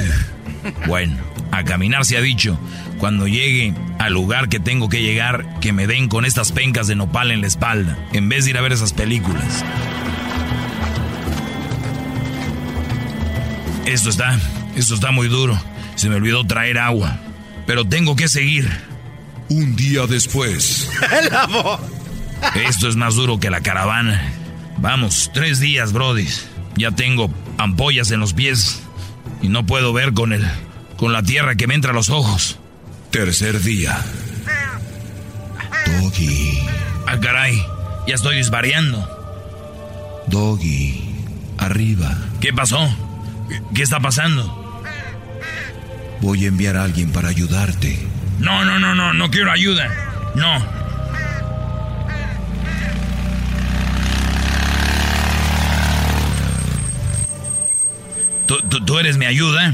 Bueno, 0.85 1.17
a 1.51 1.63
caminar 1.63 2.05
se 2.05 2.17
ha 2.17 2.21
dicho. 2.21 2.57
Cuando 2.99 3.27
llegue 3.27 3.73
al 3.99 4.13
lugar 4.13 4.49
que 4.49 4.59
tengo 4.59 4.89
que 4.89 5.01
llegar, 5.01 5.59
que 5.59 5.73
me 5.73 5.87
den 5.87 6.07
con 6.07 6.25
estas 6.25 6.51
pencas 6.51 6.87
de 6.87 6.95
nopal 6.95 7.31
en 7.31 7.41
la 7.41 7.47
espalda, 7.47 7.97
en 8.13 8.27
vez 8.29 8.45
de 8.45 8.51
ir 8.51 8.57
a 8.57 8.61
ver 8.61 8.73
esas 8.73 8.93
películas. 8.93 9.63
Esto 13.85 14.09
está, 14.09 14.37
esto 14.75 14.95
está 14.95 15.11
muy 15.11 15.27
duro. 15.27 15.57
Se 15.95 16.09
me 16.09 16.15
olvidó 16.15 16.43
traer 16.43 16.77
agua. 16.77 17.19
Pero 17.65 17.85
tengo 17.85 18.15
que 18.15 18.27
seguir. 18.27 18.69
Un 19.49 19.75
día 19.75 20.07
después. 20.07 20.89
Esto 22.55 22.87
es 22.87 22.95
más 22.95 23.15
duro 23.15 23.39
que 23.39 23.49
la 23.49 23.61
caravana. 23.61 24.33
Vamos, 24.77 25.31
tres 25.33 25.59
días, 25.59 25.93
Brody. 25.93 26.27
Ya 26.75 26.91
tengo 26.91 27.31
ampollas 27.57 28.11
en 28.11 28.19
los 28.19 28.33
pies 28.33 28.81
y 29.41 29.49
no 29.49 29.65
puedo 29.65 29.93
ver 29.93 30.13
con 30.13 30.33
el, 30.33 30.45
con 30.97 31.13
la 31.13 31.23
tierra 31.23 31.55
que 31.55 31.67
me 31.67 31.73
entra 31.73 31.91
a 31.91 31.95
los 31.95 32.09
ojos. 32.09 32.59
Tercer 33.11 33.61
día. 33.61 33.97
Doggy. 35.85 36.59
Ah, 37.07 37.17
caray. 37.19 37.55
Ya 38.07 38.15
estoy 38.15 38.37
desvariando. 38.37 39.07
Doggy. 40.27 41.03
Arriba. 41.57 42.17
¿Qué 42.41 42.53
pasó? 42.53 42.77
¿Qué 43.73 43.83
está 43.83 43.99
pasando? 43.99 44.83
Voy 46.21 46.45
a 46.45 46.47
enviar 46.47 46.75
a 46.77 46.83
alguien 46.83 47.11
para 47.11 47.29
ayudarte. 47.29 47.97
No, 48.39 48.65
no, 48.65 48.79
no, 48.79 48.93
no, 48.93 49.13
no 49.13 49.31
quiero 49.31 49.51
ayuda. 49.51 49.89
No. 50.35 50.77
¿Tú, 58.45 58.57
tú, 58.69 58.85
tú 58.85 58.99
eres 58.99 59.17
mi 59.17 59.25
ayuda? 59.25 59.73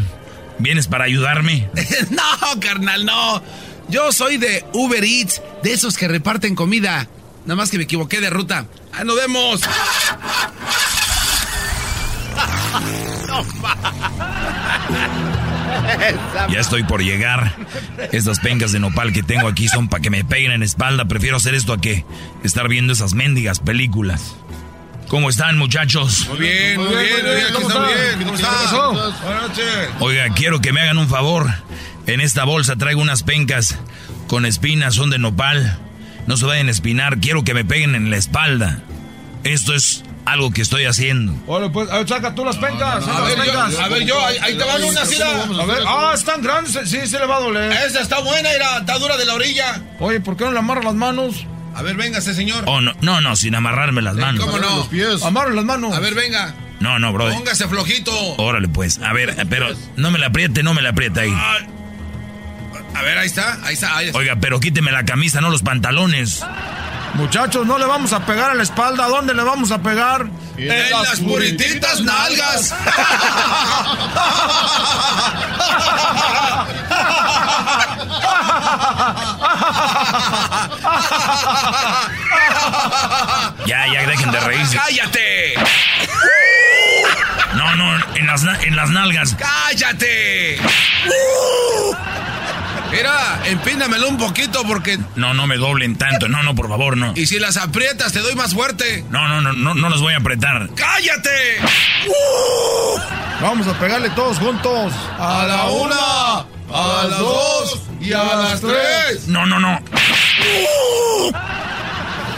¿Vienes 0.60 0.88
para 0.88 1.06
ayudarme? 1.06 1.70
no, 2.10 2.60
carnal, 2.60 3.06
no. 3.06 3.42
Yo 3.90 4.12
soy 4.12 4.38
de 4.38 4.66
Uber 4.74 5.04
Eats, 5.04 5.42
de 5.62 5.74
esos 5.74 5.98
que 5.98 6.08
reparten 6.08 6.56
comida. 6.56 7.08
Nada 7.46 7.56
más 7.56 7.70
que 7.70 7.78
me 7.78 7.84
equivoqué 7.84 8.22
de 8.22 8.30
ruta. 8.30 8.66
¡Ah, 8.94 9.04
nos 9.04 9.16
vemos! 9.16 9.62
Ya 16.50 16.60
estoy 16.60 16.84
por 16.84 17.02
llegar. 17.04 17.56
Estas 18.12 18.40
pencas 18.40 18.72
de 18.72 18.80
nopal 18.80 19.14
que 19.14 19.24
tengo 19.24 19.48
aquí 19.48 19.68
son 19.68 19.88
para 19.88 20.02
que 20.02 20.10
me 20.10 20.24
peguen 20.24 20.52
en 20.52 20.60
la 20.60 20.66
espalda. 20.66 21.06
Prefiero 21.06 21.38
hacer 21.38 21.56
esto 21.56 21.74
a 21.74 21.82
que 21.82 22.06
estar 22.44 22.68
viendo 22.68 22.94
esas 22.94 23.14
mendigas 23.14 23.60
películas. 23.60 24.36
¿Cómo 25.14 25.30
están, 25.30 25.60
muchachos? 25.60 26.28
Muy 26.28 26.40
bien, 26.40 26.76
muy 26.76 26.88
bien, 26.88 27.24
muy 27.24 27.36
bien. 27.36 27.48
¿Cómo 27.54 27.68
están? 27.68 28.20
¿Cómo 28.24 28.34
están? 28.34 28.94
Buenas 29.22 29.44
noches. 29.48 29.90
Oiga, 30.00 30.30
quiero 30.30 30.60
que 30.60 30.74
me 30.74 30.82
hagan 30.82 30.98
un 30.98 31.08
favor. 31.08 31.54
En 32.08 32.20
esta 32.20 32.46
bolsa 32.46 32.78
traigo 32.78 33.00
unas 33.00 33.22
pencas 33.22 33.78
con 34.26 34.48
espinas, 34.48 34.96
son 34.96 35.12
de 35.12 35.20
nopal. 35.20 35.78
No 36.26 36.36
se 36.36 36.48
vayan 36.48 36.68
a 36.68 36.72
espinar, 36.72 37.20
quiero 37.20 37.44
que 37.44 37.54
me 37.54 37.64
peguen 37.64 37.94
en 37.94 38.10
la 38.10 38.18
espalda. 38.18 38.80
Esto 39.44 39.76
es 39.76 40.04
algo 40.26 40.50
que 40.50 40.64
estoy 40.64 40.86
haciendo. 40.86 41.34
Bueno, 41.46 41.72
pues, 41.72 41.92
a 41.92 42.00
ver, 42.00 42.08
saca 42.08 42.34
tú 42.34 42.44
las 42.44 42.58
pencas. 42.58 43.08
A 43.08 43.22
ver, 43.22 43.38
yo, 43.46 43.62
a 43.84 43.90
ver, 43.90 44.06
yo, 44.06 44.26
ahí, 44.26 44.38
ahí 44.42 44.58
te 44.58 44.64
van 44.64 44.84
unas, 44.84 45.08
mira. 45.12 45.44
A 45.44 45.66
ver, 45.66 45.84
ah, 45.86 46.12
están 46.16 46.42
grandes, 46.42 46.90
sí, 46.90 47.06
se 47.06 47.20
le 47.20 47.28
va 47.28 47.36
a 47.36 47.40
doler. 47.40 47.72
Esa 47.72 48.02
está 48.02 48.20
buena, 48.22 48.50
era, 48.50 48.80
está 48.80 48.98
dura 48.98 49.16
de 49.16 49.26
la 49.26 49.36
orilla. 49.36 49.80
Oye, 50.00 50.22
¿por 50.22 50.36
qué 50.36 50.46
no 50.46 50.54
le 50.54 50.58
amarras 50.58 50.86
las 50.86 50.96
manos? 50.96 51.46
A 51.76 51.82
ver, 51.82 51.96
véngase, 51.96 52.34
señor. 52.34 52.64
Oh, 52.68 52.82
no, 52.82 52.94
no, 53.02 53.22
no, 53.22 53.36
sin 53.36 53.56
amarrarme 53.56 54.02
las 54.02 54.16
manos. 54.16 54.46
¿Cómo 54.46 54.60
no? 54.60 54.78
Los 54.78 54.88
pies. 54.88 55.24
Amarra 55.24 55.52
las 55.52 55.66
manos. 55.66 55.94
A 55.94 56.00
ver, 56.00 56.14
venga. 56.14 56.54
No, 56.80 57.00
no, 57.00 57.14
bro. 57.14 57.30
Póngase 57.30 57.68
flojito. 57.68 58.12
Órale, 58.38 58.68
pues. 58.68 59.00
A 59.00 59.14
ver, 59.14 59.48
pero 59.50 59.70
no 59.96 60.12
me 60.12 60.20
la 60.20 60.28
apriete, 60.28 60.64
no 60.64 60.74
me 60.74 60.82
la 60.82 60.90
apriete 60.90 61.22
ahí. 61.22 61.34
A 62.96 63.02
ver, 63.02 63.18
ahí 63.18 63.28
está, 63.28 63.60
ahí 63.64 63.74
está. 63.74 63.98
Ahí 63.98 64.08
está. 64.08 64.20
Oiga, 64.20 64.36
pero 64.40 64.60
quíteme 64.60 64.92
la 64.92 65.06
camisa, 65.06 65.42
no 65.42 65.50
los 65.50 65.64
pantalones. 65.64 66.44
Muchachos, 67.14 67.66
no 67.68 67.78
le 67.78 67.86
vamos 67.86 68.12
a 68.12 68.26
pegar 68.26 68.50
a 68.52 68.56
la 68.56 68.64
espalda. 68.64 69.06
¿A 69.06 69.08
dónde 69.08 69.34
le 69.34 69.44
vamos 69.44 69.72
a 69.72 69.82
pegar? 69.82 70.28
En 70.58 70.92
las 70.92 71.20
purititas 71.20 72.02
nalgas. 72.02 72.74
Ya, 83.66 83.88
ya, 83.88 84.08
dejen 84.08 84.32
de 84.32 84.40
reírse. 84.40 84.78
¡Cállate! 84.78 85.54
No, 87.56 87.76
no, 87.76 88.16
en 88.16 88.28
las, 88.28 88.44
en 88.44 88.76
las 88.76 88.90
nalgas. 88.90 89.36
¡Cállate! 89.36 90.60
Mira, 92.94 93.42
empínamelo 93.46 94.08
un 94.08 94.18
poquito 94.18 94.64
porque... 94.68 95.00
No, 95.16 95.34
no 95.34 95.48
me 95.48 95.58
doblen 95.58 95.96
tanto. 95.96 96.28
No, 96.28 96.44
no, 96.44 96.54
por 96.54 96.70
favor, 96.70 96.96
no. 96.96 97.14
Y 97.16 97.26
si 97.26 97.40
las 97.40 97.58
aprietas, 97.58 98.14
te 98.14 98.20
doy 98.20 98.36
más 98.36 98.54
fuerte. 98.54 99.04
No, 99.10 99.28
no, 99.28 99.42
no, 99.42 99.52
no, 99.54 99.74
no 99.74 99.90
los 99.90 100.00
voy 100.00 100.14
a 100.14 100.18
apretar. 100.18 100.70
¡Cállate! 100.76 101.58
Vamos 103.42 103.68
a 103.68 103.80
pegarle 103.80 104.12
todos 104.12 104.38
juntos. 104.38 104.94
A 105.18 105.44
la 105.48 105.66
una, 105.66 106.46
a 106.72 107.08
las 107.10 107.20
dos 107.20 107.82
y 108.00 108.14
a 108.14 108.24
las 108.24 108.62
tres. 108.62 109.28
No, 109.28 109.48
no, 109.48 109.60
no. 109.60 109.80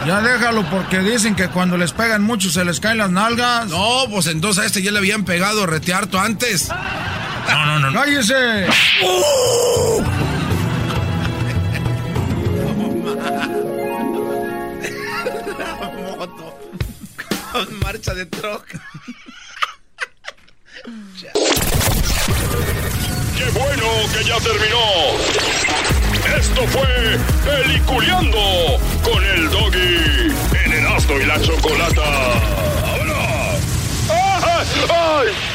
Ya 0.07 0.21
déjalo 0.21 0.63
porque 0.69 0.99
dicen 0.99 1.35
que 1.35 1.49
cuando 1.49 1.77
les 1.77 1.91
pegan 1.91 2.23
mucho 2.23 2.49
se 2.49 2.63
les 2.63 2.79
caen 2.79 2.99
las 2.99 3.09
nalgas. 3.09 3.67
No, 3.67 4.05
pues 4.09 4.27
entonces 4.27 4.63
a 4.63 4.67
este 4.67 4.81
ya 4.81 4.91
le 4.91 4.99
habían 4.99 5.25
pegado 5.25 5.65
retearto 5.65 6.19
antes. 6.19 6.69
No, 6.69 7.65
no, 7.65 7.79
no. 7.79 7.91
no. 7.91 7.99
¡Cállese! 7.99 8.67
moto. 9.01 10.34
Marcha 17.81 18.13
de 18.13 18.25
troca. 18.25 18.81
¡Qué 23.37 23.49
bueno 23.51 23.85
que 24.13 24.23
ya 24.25 24.37
terminó! 24.39 24.85
Esto 26.37 26.67
fue 26.67 27.17
Peliculeando 27.45 28.77
con 29.03 29.23
el 29.23 29.49
Doggy 29.49 30.33
en 30.65 30.73
Erasmo 30.73 31.17
y 31.17 31.25
la 31.25 31.41
Chocolata. 31.41 32.41
¡Vámonos! 32.81 33.61
¡Ay! 34.09 34.67
¡Ay! 34.89 35.54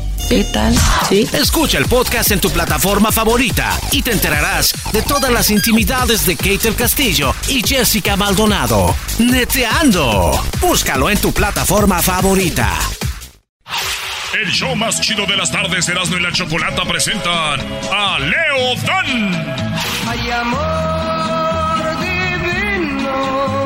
¿Qué 0.29 0.43
tal? 0.45 0.73
Sí. 1.09 1.27
Escucha 1.33 1.77
el 1.77 1.85
podcast 1.85 2.31
en 2.31 2.39
tu 2.39 2.49
plataforma 2.49 3.11
favorita 3.11 3.77
y 3.91 4.01
te 4.01 4.11
enterarás 4.11 4.73
de 4.93 5.01
todas 5.01 5.29
las 5.31 5.49
intimidades 5.49 6.25
de 6.25 6.35
Kate 6.37 6.59
del 6.59 6.75
Castillo 6.75 7.35
y 7.49 7.61
Jessica 7.65 8.15
Maldonado. 8.15 8.95
Neteando. 9.19 10.31
Búscalo 10.61 11.09
en 11.09 11.19
tu 11.19 11.33
plataforma 11.33 12.01
favorita. 12.01 12.71
El 14.41 14.49
show 14.49 14.73
más 14.77 15.01
chido 15.01 15.25
de 15.25 15.35
las 15.35 15.51
tardes, 15.51 15.89
Erasmo 15.89 16.15
y 16.17 16.21
la 16.21 16.31
Chocolata 16.31 16.83
presentan 16.85 17.59
a 17.91 18.17
Leo 18.19 18.75
Dan. 18.85 19.35
Hay 20.07 20.31
amor 20.31 21.99
divino, 21.99 23.60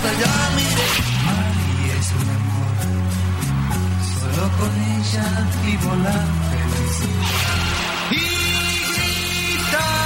hasta 0.00 0.08
allá 0.16 0.34
miré. 0.56 0.88
María 1.26 1.94
es 2.00 2.08
un 2.20 2.28
amor, 2.38 2.76
solo 4.14 4.44
con 4.58 4.72
ella 4.96 5.26
vivo 5.64 5.90
la 6.06 6.18
felicidad. 6.50 7.58
Y 8.10 8.24
gritaré, 8.94 9.98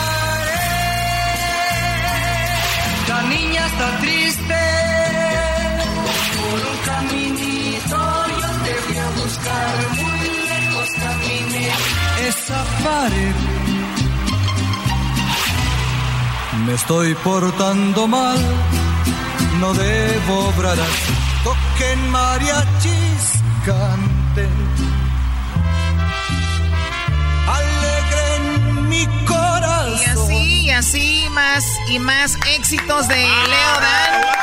la 3.09 3.21
niña 3.35 3.63
está 3.67 3.89
triste. 4.01 4.63
Por 6.35 6.61
un 6.71 6.79
caminito 6.91 7.99
yo 8.41 8.51
te 8.65 8.73
voy 8.87 8.99
a 8.99 9.09
buscar, 9.23 9.75
muy 10.01 10.27
lejos 10.49 10.91
caminé. 11.03 11.67
Esa 12.29 12.61
pared. 12.85 13.37
Me 16.67 16.73
estoy 16.75 17.15
portando 17.17 18.07
mal, 18.09 18.39
no 19.61 19.75
debo 19.75 20.49
obrar 20.49 20.79
así. 20.79 21.13
Toquen 21.45 22.11
mariachis, 22.11 23.43
canten. 23.65 24.51
Alegren 27.49 28.89
mi 28.89 29.07
corazón. 29.27 30.01
Y 30.01 30.05
así, 30.05 30.61
y 30.67 30.71
así, 30.71 31.27
más 31.31 31.65
y 31.89 31.99
más 31.99 32.37
éxitos 32.57 33.09
de 33.09 33.17
Leo 33.17 33.81
Dan. 33.81 34.35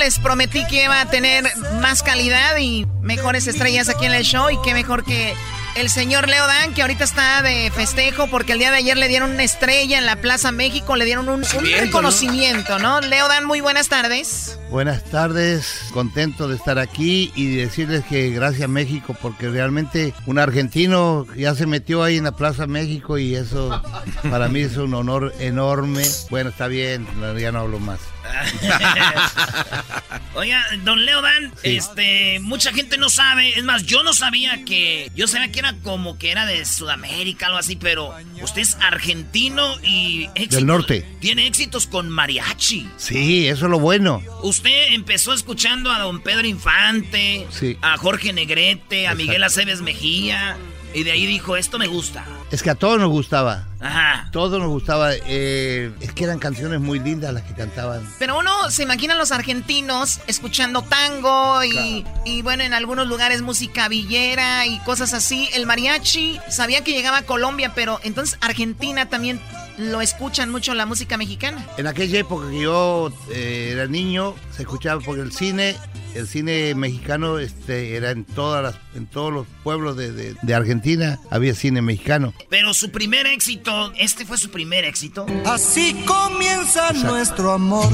les 0.00 0.18
prometí 0.18 0.66
que 0.66 0.84
iba 0.84 0.98
a 0.98 1.06
tener 1.10 1.44
más 1.82 2.02
calidad 2.02 2.56
y 2.56 2.86
mejores 3.02 3.46
estrellas 3.46 3.90
aquí 3.90 4.06
en 4.06 4.14
el 4.14 4.24
show 4.24 4.48
y 4.48 4.58
qué 4.62 4.72
mejor 4.72 5.04
que 5.04 5.34
el 5.76 5.88
señor 5.90 6.28
Leo 6.28 6.46
Dan, 6.46 6.74
que 6.74 6.82
ahorita 6.82 7.04
está 7.04 7.42
de 7.42 7.70
festejo 7.70 8.26
porque 8.28 8.52
el 8.52 8.58
día 8.58 8.70
de 8.70 8.78
ayer 8.78 8.96
le 8.96 9.08
dieron 9.08 9.30
una 9.30 9.44
estrella 9.44 9.98
en 9.98 10.06
la 10.06 10.16
Plaza 10.16 10.52
México, 10.52 10.96
le 10.96 11.04
dieron 11.04 11.28
un, 11.28 11.42
reconocimiento, 11.78 12.78
¿no? 12.78 13.00
Leo 13.00 13.28
Dan, 13.28 13.44
muy 13.44 13.60
buenas 13.60 13.88
tardes. 13.88 14.58
Buenas 14.70 15.04
tardes, 15.04 15.84
contento 15.92 16.48
de 16.48 16.56
estar 16.56 16.78
aquí 16.78 17.32
y 17.34 17.56
decirles 17.56 18.04
que 18.04 18.30
gracias 18.30 18.68
México 18.68 19.16
porque 19.20 19.48
realmente 19.48 20.14
un 20.26 20.38
argentino 20.38 21.26
ya 21.36 21.54
se 21.54 21.66
metió 21.66 22.02
ahí 22.02 22.18
en 22.18 22.24
la 22.24 22.32
Plaza 22.32 22.66
México 22.66 23.18
y 23.18 23.34
eso 23.34 23.82
para 24.30 24.48
mí 24.48 24.60
es 24.60 24.76
un 24.76 24.94
honor 24.94 25.34
enorme. 25.40 26.04
Bueno, 26.30 26.50
está 26.50 26.68
bien, 26.68 27.06
ya 27.38 27.52
no 27.52 27.60
hablo 27.60 27.78
más. 27.80 28.00
Oiga, 30.34 30.64
don 30.84 31.04
Leo 31.04 31.20
Dan, 31.22 31.52
este, 31.62 32.38
mucha 32.40 32.72
gente 32.72 32.96
no 32.96 33.10
sabe, 33.10 33.58
es 33.58 33.64
más, 33.64 33.84
yo 33.84 34.02
no 34.02 34.14
sabía 34.14 34.64
que, 34.64 35.10
yo 35.14 35.26
sabía 35.26 35.50
que 35.50 35.58
era 35.58 35.74
como 35.82 36.18
que 36.18 36.30
era 36.30 36.46
de 36.46 36.64
Sudamérica, 36.64 37.46
algo 37.46 37.58
así, 37.58 37.76
pero 37.76 38.14
usted 38.40 38.62
es 38.62 38.76
argentino 38.80 39.76
y 39.82 40.28
del 40.48 40.66
norte. 40.66 41.06
Tiene 41.20 41.46
éxitos 41.46 41.86
con 41.86 42.08
mariachi. 42.08 42.88
Sí, 42.96 43.48
eso 43.48 43.66
es 43.66 43.70
lo 43.70 43.80
bueno. 43.80 44.22
Usted 44.42 44.92
empezó 44.92 45.32
escuchando 45.32 45.90
a 45.90 45.98
don 45.98 46.20
Pedro 46.20 46.46
Infante, 46.46 47.46
a 47.82 47.96
Jorge 47.96 48.32
Negrete, 48.32 49.08
a 49.08 49.14
Miguel 49.14 49.42
Aceves 49.42 49.80
Mejía, 49.80 50.56
y 50.94 51.04
de 51.04 51.12
ahí 51.12 51.26
dijo, 51.26 51.56
esto 51.56 51.78
me 51.78 51.86
gusta. 51.86 52.24
Es 52.50 52.62
que 52.62 52.70
a 52.70 52.74
todos 52.74 52.98
nos 52.98 53.10
gustaba. 53.10 53.66
Ajá. 53.80 54.28
Todos 54.32 54.58
nos 54.58 54.68
gustaba. 54.68 55.12
Eh, 55.14 55.92
es 56.00 56.12
que 56.12 56.24
eran 56.24 56.38
canciones 56.38 56.80
muy 56.80 56.98
lindas 56.98 57.32
las 57.32 57.44
que 57.44 57.54
cantaban. 57.54 58.06
Pero 58.18 58.38
uno 58.38 58.70
se 58.70 58.82
imagina 58.82 59.14
a 59.14 59.16
los 59.16 59.32
argentinos 59.32 60.20
escuchando 60.26 60.82
tango 60.82 61.62
y, 61.64 62.04
y, 62.24 62.42
bueno, 62.42 62.62
en 62.62 62.74
algunos 62.74 63.06
lugares 63.06 63.42
música 63.42 63.88
villera 63.88 64.66
y 64.66 64.78
cosas 64.80 65.14
así. 65.14 65.48
El 65.54 65.66
mariachi 65.66 66.40
sabía 66.48 66.82
que 66.82 66.92
llegaba 66.92 67.18
a 67.18 67.22
Colombia, 67.22 67.72
pero 67.74 68.00
entonces 68.02 68.36
Argentina 68.40 69.08
también 69.08 69.40
lo 69.80 70.00
escuchan 70.00 70.50
mucho 70.50 70.74
la 70.74 70.86
música 70.86 71.16
mexicana. 71.16 71.66
En 71.76 71.86
aquella 71.86 72.18
época 72.18 72.50
que 72.50 72.60
yo 72.60 73.12
eh, 73.30 73.70
era 73.72 73.86
niño, 73.86 74.34
se 74.54 74.62
escuchaba 74.62 75.00
porque 75.00 75.22
el 75.22 75.32
cine, 75.32 75.76
el 76.14 76.26
cine 76.26 76.74
mexicano 76.74 77.38
este, 77.38 77.96
era 77.96 78.10
en 78.10 78.24
todas 78.24 78.62
las, 78.62 78.76
en 78.94 79.06
todos 79.06 79.32
los 79.32 79.46
pueblos 79.62 79.96
de, 79.96 80.34
de 80.34 80.54
Argentina, 80.54 81.18
había 81.30 81.54
cine 81.54 81.82
mexicano. 81.82 82.34
Pero 82.48 82.74
su 82.74 82.90
primer 82.90 83.26
éxito, 83.26 83.92
este 83.96 84.24
fue 84.24 84.38
su 84.38 84.50
primer 84.50 84.84
éxito. 84.84 85.26
Así 85.46 85.94
comienza 86.06 86.92
nuestro 86.92 87.52
amor. 87.52 87.90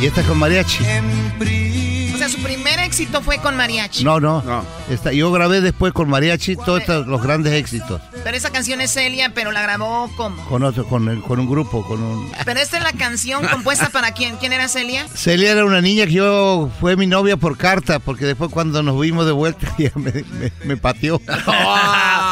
Y 0.00 0.06
esta 0.06 0.22
con 0.22 0.38
mariachi. 0.38 0.84
Sea, 2.20 2.28
su 2.28 2.42
primer 2.42 2.78
éxito 2.80 3.22
fue 3.22 3.38
con 3.38 3.56
mariachi. 3.56 4.04
No, 4.04 4.20
no. 4.20 4.42
Esta, 4.90 5.10
yo 5.12 5.32
grabé 5.32 5.62
después 5.62 5.94
con 5.94 6.10
mariachi 6.10 6.54
todos 6.54 6.80
estos, 6.80 7.06
los 7.06 7.22
grandes 7.22 7.54
éxitos. 7.54 8.00
Pero 8.22 8.36
esa 8.36 8.50
canción 8.50 8.82
es 8.82 8.92
Celia, 8.92 9.32
pero 9.34 9.52
la 9.52 9.62
grabó 9.62 10.10
como. 10.16 10.44
Con 10.44 10.62
otro, 10.62 10.86
con, 10.86 11.22
con 11.22 11.40
un 11.40 11.48
grupo, 11.48 11.82
con 11.86 12.02
un. 12.02 12.30
Pero 12.44 12.60
esta 12.60 12.76
es 12.76 12.82
la 12.82 12.92
canción 12.92 13.46
compuesta 13.46 13.88
para 13.88 14.12
quién. 14.12 14.36
¿Quién 14.36 14.52
era 14.52 14.68
Celia? 14.68 15.06
Celia 15.14 15.52
era 15.52 15.64
una 15.64 15.80
niña 15.80 16.04
que 16.04 16.12
yo 16.12 16.70
fue 16.78 16.96
mi 16.96 17.06
novia 17.06 17.38
por 17.38 17.56
carta, 17.56 18.00
porque 18.00 18.26
después 18.26 18.50
cuando 18.50 18.82
nos 18.82 19.00
vimos 19.00 19.24
de 19.24 19.32
vuelta 19.32 19.74
ya 19.78 19.92
me, 19.94 20.24
me, 20.64 20.76
pateó. 20.76 21.22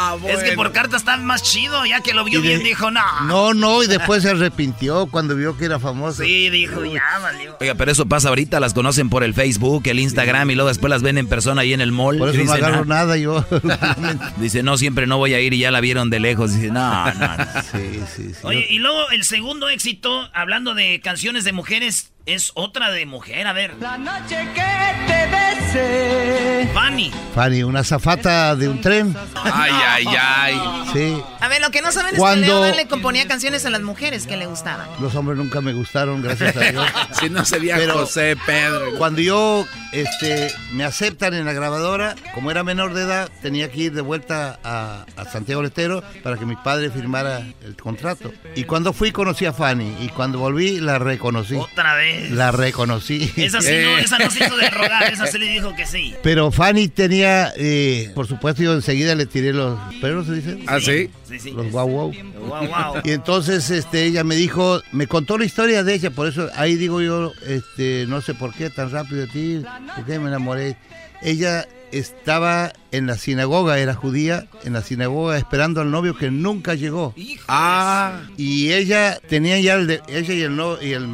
Ah, 0.09 0.16
es 0.28 0.43
que 0.43 0.52
por 0.52 0.72
carta 0.72 0.97
está 0.97 1.16
más 1.16 1.43
chido, 1.43 1.85
ya 1.85 2.01
que 2.01 2.14
lo 2.14 2.24
vio 2.24 2.40
bien 2.40 2.62
dijo, 2.62 2.90
no. 2.90 3.01
No, 3.26 3.55
no, 3.55 3.82
y 3.82 3.86
después 3.86 4.22
se 4.22 4.30
arrepintió 4.30 5.06
cuando 5.06 5.35
vio 5.35 5.56
que 5.56 5.66
era 5.66 5.78
famosa. 5.78 6.24
Sí, 6.24 6.51
dijo, 6.51 6.85
ya 6.85 7.02
valió. 7.20 7.56
Oiga, 7.60 7.74
pero 7.74 7.90
eso 7.90 8.06
pasa 8.06 8.28
ahorita, 8.28 8.60
las 8.60 8.74
conocen 8.74 9.10
por 9.10 9.24
el 9.24 9.35
Facebook, 9.35 9.82
el 9.86 9.98
Instagram 9.98 10.51
y 10.51 10.55
luego 10.55 10.68
después 10.68 10.90
las 10.90 11.02
ven 11.02 11.18
en 11.18 11.28
persona 11.28 11.62
ahí 11.62 11.72
en 11.72 11.80
el 11.80 11.93
mall. 11.93 12.18
Por 12.18 12.30
eso 12.30 12.43
no 12.44 12.52
agarro 12.52 12.85
nada 12.85 13.16
yo. 13.16 13.44
dice, 14.39 14.62
no, 14.62 14.78
siempre 14.78 15.06
no 15.06 15.18
voy 15.18 15.35
a 15.35 15.40
ir 15.40 15.55
y 15.55 15.59
ya 15.59 15.70
la 15.70 15.80
vieron 15.80 16.10
de 16.10 16.20
lejos. 16.20 16.55
Dice, 16.55 16.70
no, 16.70 17.12
no. 17.12 17.28
Sí, 17.72 18.01
sí, 18.14 18.35
sí. 18.35 18.40
Oye, 18.43 18.66
y 18.70 18.78
luego 18.78 19.10
el 19.10 19.24
segundo 19.24 19.68
éxito, 19.68 20.28
hablando 20.32 20.74
de 20.74 21.01
canciones 21.01 21.44
de 21.44 21.52
mujeres, 21.52 22.12
es 22.29 22.53
otra 22.55 22.91
de 22.91 23.07
mujer, 23.07 23.47
a 23.47 23.55
ver. 23.55 23.75
La 23.81 23.97
noche 23.97 24.37
que 24.55 25.07
te 25.07 25.27
besé. 25.31 26.69
Fanny. 26.75 27.11
Fanny, 27.35 27.63
una 27.63 27.83
zafata 27.83 28.55
de 28.55 28.69
un 28.69 28.83
tren. 28.83 29.17
Ay, 29.45 29.73
ay, 29.73 30.05
ay. 30.07 30.61
Sí. 30.93 31.23
A 31.41 31.49
ver, 31.49 31.63
lo 31.63 31.71
que 31.71 31.81
no 31.81 31.91
saben 31.91 32.15
es 32.15 32.23
que 32.23 32.37
Leo 32.37 32.75
le 32.75 32.87
componía 32.87 33.27
canciones 33.27 33.65
a 33.65 33.71
las 33.71 33.81
mujeres 33.81 34.27
que 34.27 34.37
le 34.37 34.45
gustaban. 34.45 34.87
Los 35.01 35.15
hombres 35.15 35.39
nunca 35.39 35.63
me 35.63 35.73
gustaron, 35.73 36.21
gracias 36.21 36.55
a 36.55 36.61
Dios. 36.61 36.87
si 37.19 37.31
no 37.31 37.47
sería 37.47 37.79
José 37.91 38.37
Pedro. 38.45 38.99
Cuando 38.99 39.23
yo 39.23 39.67
este, 39.93 40.53
me 40.73 40.85
aceptan 40.85 41.33
en 41.33 41.47
la 41.47 41.55
grabadora, 41.55 42.15
como 42.35 42.51
era 42.51 42.63
menor 42.63 42.93
de 42.93 43.05
edad, 43.05 43.31
tenía 43.41 43.71
que 43.71 43.81
ir 43.85 43.93
de 43.95 44.03
vuelta 44.03 44.59
a, 44.63 45.07
Santiago 45.33 45.63
del 45.63 45.69
Estero 45.69 46.03
para 46.23 46.37
que 46.37 46.45
mi 46.45 46.57
padre 46.57 46.91
firmara 46.91 47.43
el 47.63 47.77
contrato. 47.77 48.33
Y 48.55 48.65
cuando 48.65 48.93
fui 48.93 49.13
conocí 49.13 49.47
a 49.47 49.53
Fanny 49.53 49.97
y 50.01 50.09
cuando 50.09 50.39
volví 50.39 50.79
la 50.81 50.99
reconocí. 50.99 51.55
Otra 51.55 51.95
vez. 51.95 52.18
La 52.31 52.51
reconocí. 52.51 53.32
Esa 53.36 53.61
sí 53.61 53.73
no, 53.82 53.99
esa 53.99 54.19
no 54.19 54.31
se 54.31 54.45
hizo 54.45 54.57
de 54.57 54.70
rogar, 54.70 55.12
esa 55.12 55.27
se 55.27 55.39
le 55.39 55.47
dijo 55.47 55.74
que 55.74 55.86
sí. 55.86 56.15
Pero 56.23 56.51
Fanny 56.51 56.89
tenía, 56.89 57.53
eh, 57.57 58.11
por 58.15 58.27
supuesto, 58.27 58.62
yo 58.62 58.74
enseguida 58.74 59.15
le 59.15 59.27
tiré 59.27 59.53
los 59.53 59.78
perros, 60.01 60.27
¿se 60.27 60.35
dice? 60.35 60.59
¿Ah, 60.66 60.78
sí? 60.81 61.11
Sí, 61.28 61.39
sí. 61.39 61.51
Los 61.53 61.70
guau 61.70 61.89
guau. 61.89 62.12
Wow, 62.12 62.66
wow. 62.66 63.03
Y 63.05 63.11
entonces 63.12 63.70
este, 63.70 64.05
ella 64.05 64.24
me 64.24 64.36
dijo, 64.36 64.81
me 64.93 65.07
contó 65.07 65.39
la 65.39 65.45
historia 65.45 65.85
de 65.85 65.95
ella, 65.95 66.11
por 66.11 66.28
eso 66.28 66.49
ahí 66.57 66.77
digo 66.77 67.01
yo, 67.01 67.32
este, 67.47 68.07
no 68.09 68.20
sé 68.20 68.35
por 68.35 68.55
qué 68.55 68.70
tan 68.70 68.90
rápido 68.90 69.23
de 69.23 69.27
ti, 69.28 69.62
por 69.95 70.05
qué 70.05 70.19
me 70.19 70.28
enamoré. 70.28 70.77
Ella 71.23 71.66
estaba 71.93 72.73
en 72.90 73.06
la 73.06 73.16
sinagoga, 73.16 73.78
era 73.78 73.94
judía, 73.94 74.47
en 74.65 74.73
la 74.73 74.82
sinagoga 74.82 75.36
esperando 75.36 75.81
al 75.81 75.90
novio 75.90 76.16
que 76.16 76.31
nunca 76.31 76.74
llegó. 76.74 77.15
Ah. 77.48 78.23
Y 78.36 78.73
ella 78.73 79.19
tenía 79.28 79.59
ya 79.60 79.74
el 79.74 79.86
de, 79.86 80.02
ella 80.09 80.35
y 80.35 80.43
el, 80.43 80.56
no, 80.56 80.81
y 80.81 80.93
el 80.93 81.09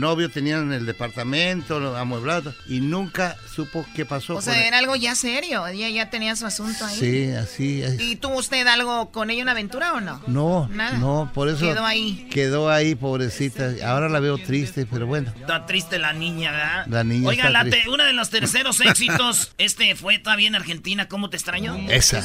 novio 0.00 0.30
tenían 0.30 0.72
el 0.72 0.86
departamento 0.86 1.96
amueblado 1.96 2.54
y 2.68 2.80
nunca 2.80 3.36
supo 3.54 3.84
qué 3.94 4.04
pasó. 4.04 4.36
O 4.36 4.42
sea, 4.42 4.66
era 4.66 4.78
algo 4.78 4.96
ya 4.96 5.14
serio, 5.14 5.66
ella 5.66 5.88
ya 5.88 6.10
tenía 6.10 6.36
su 6.36 6.46
asunto 6.46 6.84
ahí. 6.84 6.96
Sí, 6.98 7.30
así 7.32 7.82
es. 7.82 8.00
¿Y 8.00 8.16
tuvo 8.16 8.38
usted 8.38 8.66
algo 8.66 9.10
con 9.10 9.30
ella, 9.30 9.42
una 9.42 9.52
aventura 9.52 9.94
o 9.94 10.00
no? 10.00 10.22
No, 10.26 10.68
Nada. 10.68 10.98
no, 10.98 11.30
por 11.34 11.48
eso 11.48 11.60
quedó 11.60 11.84
ahí. 11.84 12.28
Quedó 12.30 12.70
ahí, 12.70 12.94
pobrecita. 12.94 13.72
Ahora 13.84 14.08
la 14.08 14.20
veo 14.20 14.38
triste, 14.38 14.86
pero 14.86 15.06
bueno. 15.06 15.32
Está 15.40 15.66
triste 15.66 15.98
la 15.98 16.12
niña, 16.12 16.52
¿verdad? 16.52 16.86
La 16.88 17.04
niña 17.04 17.28
Oiga, 17.28 17.46
está 17.46 17.64
la 17.64 17.70
triste. 17.70 17.88
uno 17.90 18.04
de 18.04 18.12
los 18.12 18.30
terceros 18.30 18.80
éxitos, 18.84 19.52
este 19.58 19.94
fue 19.96 20.18
todavía 20.18 20.48
en 20.48 20.54
Argentina, 20.54 21.08
¿cómo 21.16 21.30
te 21.30 21.38
extraño? 21.38 21.74
Esa. 21.88 22.18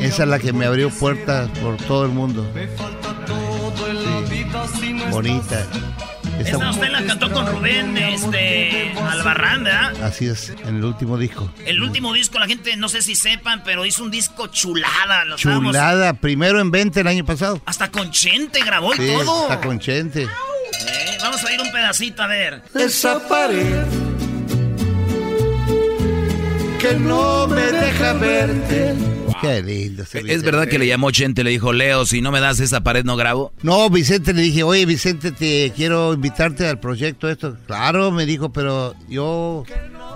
Esa 0.00 0.22
es 0.22 0.28
la 0.30 0.38
que 0.38 0.54
me 0.54 0.64
abrió 0.64 0.88
puertas 0.88 1.50
por 1.58 1.76
todo 1.76 2.06
el 2.06 2.12
mundo. 2.12 2.50
Sí. 2.54 2.60
Bonita. 5.10 5.66
Esa- 6.40 6.70
usted 6.70 6.88
la 6.88 7.04
cantó 7.04 7.30
con 7.30 7.46
Rubén 7.48 7.98
este, 7.98 8.94
Albarrán, 9.10 9.64
¿verdad? 9.64 9.92
Así 10.02 10.24
es, 10.26 10.54
en 10.66 10.76
el 10.76 10.84
último 10.84 11.18
disco. 11.18 11.50
El 11.66 11.82
último 11.82 12.14
disco, 12.14 12.38
la 12.38 12.46
gente 12.46 12.74
no 12.78 12.88
sé 12.88 13.02
si 13.02 13.14
sepan, 13.14 13.62
pero 13.62 13.84
hizo 13.84 14.02
un 14.04 14.10
disco 14.10 14.46
chulada. 14.46 15.26
Lo 15.26 15.34
estábamos- 15.36 15.72
Chulada, 15.72 16.14
primero 16.14 16.60
en 16.60 16.70
20 16.70 17.00
el 17.00 17.08
año 17.08 17.26
pasado. 17.26 17.60
Hasta 17.66 17.90
con 17.90 18.10
Chente 18.10 18.60
grabó 18.64 18.94
y 18.94 18.98
Sí, 18.98 19.06
todo. 19.18 19.42
está 19.42 19.60
con 19.60 19.78
Chente. 19.80 20.22
Eh, 20.22 21.18
vamos 21.20 21.44
a 21.44 21.52
ir 21.52 21.60
un 21.60 21.70
pedacito 21.72 22.22
a 22.22 22.26
ver. 22.26 22.62
Esa 22.74 23.18
pared 23.28 23.84
que 26.78 26.94
no 26.94 27.46
me 27.48 27.62
deja 27.72 28.12
verte. 28.14 28.94
Qué 29.40 29.62
lindo. 29.62 30.02
ese 30.02 30.20
¿Es 30.26 30.42
verdad 30.42 30.66
que 30.66 30.78
le 30.80 30.86
llamó 30.88 31.10
Chente? 31.12 31.44
Le 31.44 31.50
dijo, 31.50 31.72
Leo, 31.72 32.04
si 32.06 32.20
no 32.20 32.32
me 32.32 32.40
das 32.40 32.58
esa 32.58 32.80
pared 32.82 33.04
no 33.04 33.16
grabo. 33.16 33.52
No, 33.62 33.88
Vicente 33.88 34.32
le 34.34 34.42
dije, 34.42 34.64
oye 34.64 34.84
Vicente, 34.84 35.30
te 35.30 35.72
quiero 35.76 36.12
invitarte 36.12 36.66
al 36.66 36.80
proyecto 36.80 37.28
esto. 37.28 37.56
Claro, 37.66 38.10
me 38.10 38.26
dijo, 38.26 38.52
pero 38.52 38.94
yo 39.08 39.62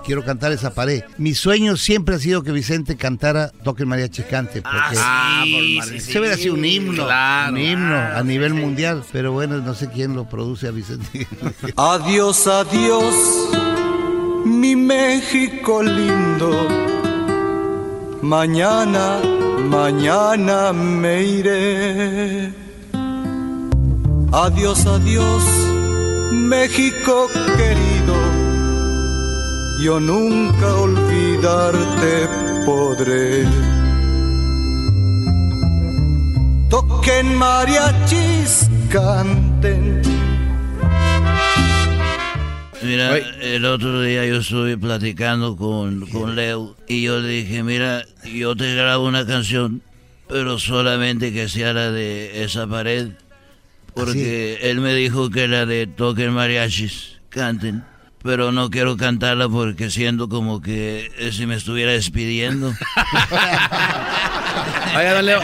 quiero 0.04 0.24
cantar 0.24 0.50
esa 0.50 0.74
pared. 0.74 1.04
Mi 1.18 1.34
sueño 1.34 1.76
siempre 1.76 2.16
ha 2.16 2.18
sido 2.18 2.42
que 2.42 2.50
Vicente 2.50 2.96
cantara 2.96 3.50
Toque 3.62 3.84
el 3.84 3.88
Mariachi 3.88 4.22
Cante, 4.24 4.60
porque 4.60 4.76
Ah, 4.98 5.42
sí, 5.44 5.78
sí, 5.88 6.00
sí. 6.00 6.12
se 6.12 6.18
hubiera 6.18 6.36
sido 6.36 6.54
un 6.54 6.64
himno, 6.64 7.04
Claro. 7.04 7.52
un 7.52 7.60
himno 7.60 7.94
a 7.96 8.22
nivel 8.24 8.54
mundial. 8.54 9.04
Pero 9.12 9.30
bueno, 9.30 9.58
no 9.58 9.74
sé 9.74 9.88
quién 9.88 10.16
lo 10.16 10.28
produce 10.28 10.66
a 10.66 10.72
Vicente. 10.72 11.28
Adiós, 11.76 12.48
adiós, 12.48 13.14
mi 14.44 14.74
México 14.76 15.82
lindo. 15.82 16.50
Mañana, 18.22 19.20
mañana 19.70 20.72
me 20.72 21.22
iré. 21.22 22.52
Adiós, 24.32 24.86
adiós, 24.86 25.44
México 26.32 27.28
querido. 27.56 28.14
Yo 29.82 29.98
nunca 29.98 30.74
olvidarte 30.76 32.28
podré. 32.64 33.44
Toquen 36.70 37.36
mariachis, 37.36 38.70
canten. 38.88 40.21
Mira, 42.82 43.16
el 43.16 43.64
otro 43.64 44.02
día 44.02 44.26
yo 44.26 44.36
estuve 44.36 44.76
platicando 44.76 45.56
con, 45.56 46.06
con 46.08 46.34
Leo 46.34 46.76
y 46.88 47.02
yo 47.02 47.20
le 47.20 47.28
dije, 47.28 47.62
mira, 47.62 48.04
yo 48.24 48.56
te 48.56 48.74
grabo 48.74 49.06
una 49.06 49.24
canción, 49.26 49.82
pero 50.28 50.58
solamente 50.58 51.32
que 51.32 51.48
sea 51.48 51.72
la 51.72 51.90
de 51.90 52.42
esa 52.44 52.66
pared. 52.66 53.12
Porque 53.94 54.58
él 54.62 54.80
me 54.80 54.94
dijo 54.94 55.30
que 55.30 55.46
la 55.48 55.66
de 55.66 55.86
toquen 55.86 56.32
mariachis, 56.32 57.20
canten. 57.28 57.84
Pero 58.22 58.52
no 58.52 58.70
quiero 58.70 58.96
cantarla 58.96 59.48
porque 59.48 59.90
siento 59.90 60.28
como 60.28 60.60
que 60.60 61.10
eh, 61.18 61.32
si 61.32 61.44
me 61.46 61.56
estuviera 61.56 61.90
despidiendo. 61.92 62.72
Oiga, 64.96 65.14
don 65.14 65.26
Leo. 65.26 65.40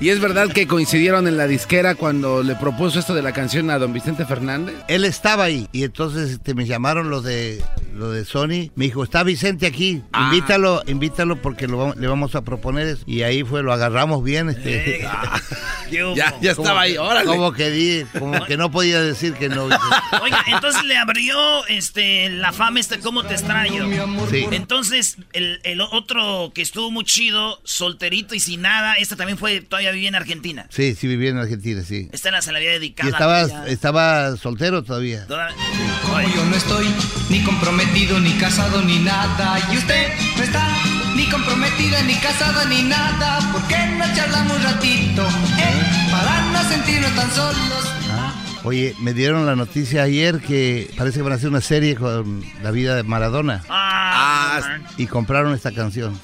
¿Y 0.00 0.08
es 0.08 0.20
verdad 0.20 0.48
que 0.48 0.66
coincidieron 0.66 1.28
en 1.28 1.36
la 1.36 1.46
disquera 1.46 1.94
cuando 1.94 2.42
le 2.42 2.54
propuso 2.56 2.98
esto 2.98 3.14
de 3.14 3.22
la 3.22 3.32
canción 3.32 3.70
a 3.70 3.78
don 3.78 3.92
Vicente 3.92 4.24
Fernández? 4.26 4.74
Él 4.88 5.04
estaba 5.04 5.44
ahí 5.44 5.68
y 5.72 5.84
entonces 5.84 6.30
este, 6.30 6.54
me 6.54 6.66
llamaron 6.66 7.08
los 7.10 7.22
de 7.24 7.62
lo 7.94 8.10
de 8.10 8.24
Sony. 8.24 8.70
Me 8.74 8.86
dijo, 8.86 9.04
está 9.04 9.22
Vicente 9.22 9.66
aquí, 9.66 10.02
Ah. 10.12 10.30
invítalo, 10.32 10.82
invítalo 10.86 11.40
porque 11.40 11.68
lo, 11.68 11.76
vamos- 11.76 11.96
le 11.96 12.06
vamos 12.08 12.34
a 12.34 12.42
proponer 12.42 12.86
eso. 12.88 13.02
Y 13.06 13.22
ahí 13.22 13.44
fue, 13.44 13.62
lo 13.62 13.72
agarramos 13.72 14.24
bien. 14.24 14.48
Este, 14.48 15.06
Ya, 16.16 16.34
estaba 16.40 16.80
ahí, 16.82 16.96
órale. 16.96 17.26
Como 17.26 17.52
que, 17.52 17.70
di, 17.70 18.04
como 18.18 18.44
que 18.46 18.56
no 18.56 18.70
podía 18.70 19.02
decir 19.02 19.34
que 19.34 19.50
no. 19.50 19.64
Oiga, 20.22 20.42
entonces 20.46 20.82
le 20.84 20.96
abrió 20.96 21.66
este 21.66 22.30
la 22.30 22.52
fama 22.52 22.80
este 22.80 22.98
cómo 23.00 23.22
te 23.24 23.34
extraño. 23.34 23.86
Sí. 24.30 24.46
Entonces, 24.52 25.18
el, 25.34 25.60
el 25.64 25.82
otro 25.82 26.50
que 26.54 26.62
estuvo 26.62 26.90
muy 26.90 27.04
chido, 27.04 27.60
solterito 27.64 28.34
y 28.34 28.40
sin 28.40 28.62
nada, 28.62 28.94
este 28.94 29.16
también 29.16 29.36
fue, 29.36 29.41
todavía 29.68 29.90
vivía 29.92 30.08
en 30.08 30.14
Argentina. 30.14 30.66
Sí, 30.70 30.94
sí 30.94 31.06
vivía 31.06 31.30
en 31.30 31.38
Argentina, 31.38 31.82
sí. 31.82 32.08
Esta 32.12 32.30
la 32.30 32.42
se 32.42 32.52
la 32.52 32.58
había 32.58 32.70
dedicado. 32.72 33.08
Y 33.10 33.12
a 33.14 33.42
ella. 33.42 33.66
estaba 33.68 34.36
soltero 34.36 34.82
todavía. 34.82 35.26
Toda- 35.26 35.48
Como 36.02 36.20
yo 36.20 36.44
no 36.46 36.56
estoy 36.56 36.86
ni 37.30 37.42
comprometido, 37.42 38.18
ni 38.20 38.32
casado, 38.34 38.82
ni 38.82 38.98
nada. 38.98 39.58
Y 39.72 39.76
usted 39.78 40.08
no 40.36 40.42
está 40.42 40.66
ni 41.16 41.26
comprometida, 41.28 42.02
ni 42.02 42.14
casada, 42.16 42.64
ni 42.66 42.82
nada. 42.82 43.52
¿Por 43.52 43.62
qué 43.68 43.76
no 43.98 44.04
charlamos 44.14 44.56
un 44.56 44.62
ratito? 44.62 45.22
Eh, 45.58 46.10
para 46.10 46.42
no 46.52 46.68
sentirnos 46.68 47.14
tan 47.14 47.30
solos. 47.32 47.88
Oye, 48.64 48.94
me 49.00 49.12
dieron 49.12 49.44
la 49.44 49.56
noticia 49.56 50.04
ayer 50.04 50.38
que 50.40 50.88
parece 50.96 51.16
que 51.18 51.22
van 51.22 51.32
a 51.32 51.34
hacer 51.36 51.48
una 51.48 51.60
serie 51.60 51.96
con 51.96 52.44
la 52.62 52.70
vida 52.70 52.94
de 52.94 53.02
Maradona. 53.02 53.64
Ah, 53.68 54.78
Y 54.96 55.06
compraron 55.06 55.52
esta 55.54 55.72
canción. 55.72 56.16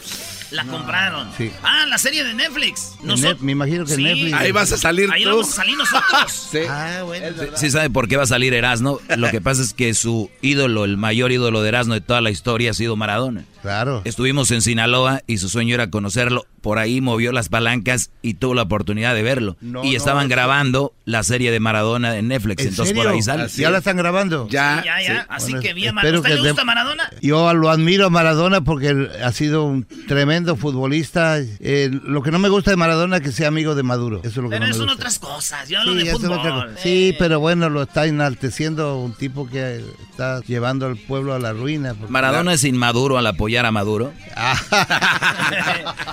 La 0.50 0.64
compraron. 0.64 1.28
Sí. 1.36 1.50
Ah, 1.62 1.84
la 1.88 1.98
serie 1.98 2.24
de 2.24 2.34
Netflix. 2.34 2.92
En 3.02 3.08
Noso- 3.08 3.22
Net- 3.34 3.38
me 3.40 3.52
imagino 3.52 3.84
que 3.84 3.94
Sí. 3.94 4.02
Netflix. 4.02 4.32
Ahí 4.34 4.52
vas 4.52 4.72
a 4.72 4.76
salir 4.78 5.10
Ahí 5.12 5.22
tú. 5.24 5.30
vamos 5.30 5.48
a 5.50 5.52
salir 5.52 5.76
nosotros. 5.76 6.48
Ah, 6.70 7.02
bueno. 7.04 7.26
Sí 7.56 7.70
sabe 7.70 7.90
por 7.90 8.08
qué 8.08 8.16
va 8.16 8.22
a 8.22 8.26
salir 8.26 8.54
Erasmo. 8.54 9.00
Lo 9.16 9.30
que 9.30 9.40
pasa 9.40 9.62
es 9.62 9.74
que 9.74 9.94
su 9.94 10.30
ídolo, 10.42 10.84
el 10.84 10.96
mayor 10.96 11.32
ídolo 11.32 11.62
de 11.62 11.68
Erasmo 11.68 11.94
de 11.94 12.00
toda 12.00 12.20
la 12.20 12.30
historia 12.30 12.70
ha 12.70 12.74
sido 12.74 12.96
Maradona. 12.96 13.44
Claro. 13.62 14.02
Estuvimos 14.04 14.50
en 14.50 14.62
Sinaloa 14.62 15.22
y 15.26 15.38
su 15.38 15.48
sueño 15.48 15.74
era 15.74 15.90
conocerlo. 15.90 16.46
Por 16.60 16.78
ahí 16.78 17.00
movió 17.00 17.32
las 17.32 17.48
palancas 17.48 18.10
y 18.20 18.34
tuvo 18.34 18.54
la 18.54 18.62
oportunidad 18.62 19.14
de 19.14 19.22
verlo. 19.22 19.56
No, 19.60 19.84
y 19.84 19.94
estaban 19.94 20.24
es- 20.24 20.28
grabando 20.30 20.92
la 21.04 21.22
serie 21.22 21.50
de 21.50 21.60
Maradona 21.60 22.16
en 22.18 22.28
Netflix. 22.28 22.62
¿En 22.62 22.68
entonces 22.70 22.88
serio? 22.94 23.04
por 23.04 23.12
ahí 23.14 23.22
sale. 23.22 23.48
¿Ya 23.56 23.70
la 23.70 23.78
están 23.78 23.96
grabando? 23.96 24.48
Ya. 24.48 24.82
Ya, 24.84 25.00
ya. 25.00 25.22
Sí. 25.22 25.26
Así 25.28 25.50
Bueno, 25.52 25.62
que 25.62 25.74
bien, 25.74 25.96
¿A 25.96 26.00
espero 26.00 26.18
usted 26.18 26.30
que 26.30 26.36
le 26.36 26.42
de- 26.42 26.48
gusta 26.50 26.64
Maradona? 26.64 27.10
Yo 27.22 27.54
lo 27.54 27.70
admiro 27.70 28.06
a 28.06 28.10
Maradona 28.10 28.60
porque 28.62 29.08
ha 29.24 29.32
sido 29.32 29.64
un 29.64 29.84
tremendo 30.08 30.56
futbolista. 30.56 31.38
Eh, 31.38 31.90
lo 32.04 32.22
que 32.22 32.30
no 32.30 32.38
me 32.38 32.48
gusta 32.48 32.70
de 32.70 32.76
Maradona 32.76 33.16
es 33.18 33.22
que 33.22 33.32
sea 33.32 33.48
amigo 33.48 33.74
de 33.74 33.82
Maduro. 33.84 34.18
Eso 34.18 34.28
es 34.28 34.36
lo 34.36 34.42
que 34.44 34.48
Pero 34.56 34.60
no 34.60 34.66
me 34.66 34.72
son 34.74 34.82
gusta. 34.86 34.94
otras 34.94 35.18
cosas. 35.18 35.68
Yo 35.68 35.80
hablo 35.80 35.92
Sí, 35.92 36.04
de 36.06 36.12
fútbol. 36.12 36.38
cosa. 36.38 36.66
Sí, 36.82 37.14
pero 37.18 37.40
bueno, 37.40 37.70
lo 37.70 37.82
está 37.82 38.06
enalteciendo 38.06 38.98
un 38.98 39.14
tipo 39.14 39.48
que 39.48 39.82
está 40.10 40.40
llevando 40.42 40.86
al 40.86 40.96
pueblo 40.96 41.34
a 41.34 41.38
la 41.38 41.52
ruina. 41.52 41.94
Maradona 42.08 42.52
es 42.52 42.64
inmaduro 42.64 43.16
al 43.18 43.26
apoyar 43.48 43.64
a 43.64 43.70
Maduro. 43.72 44.12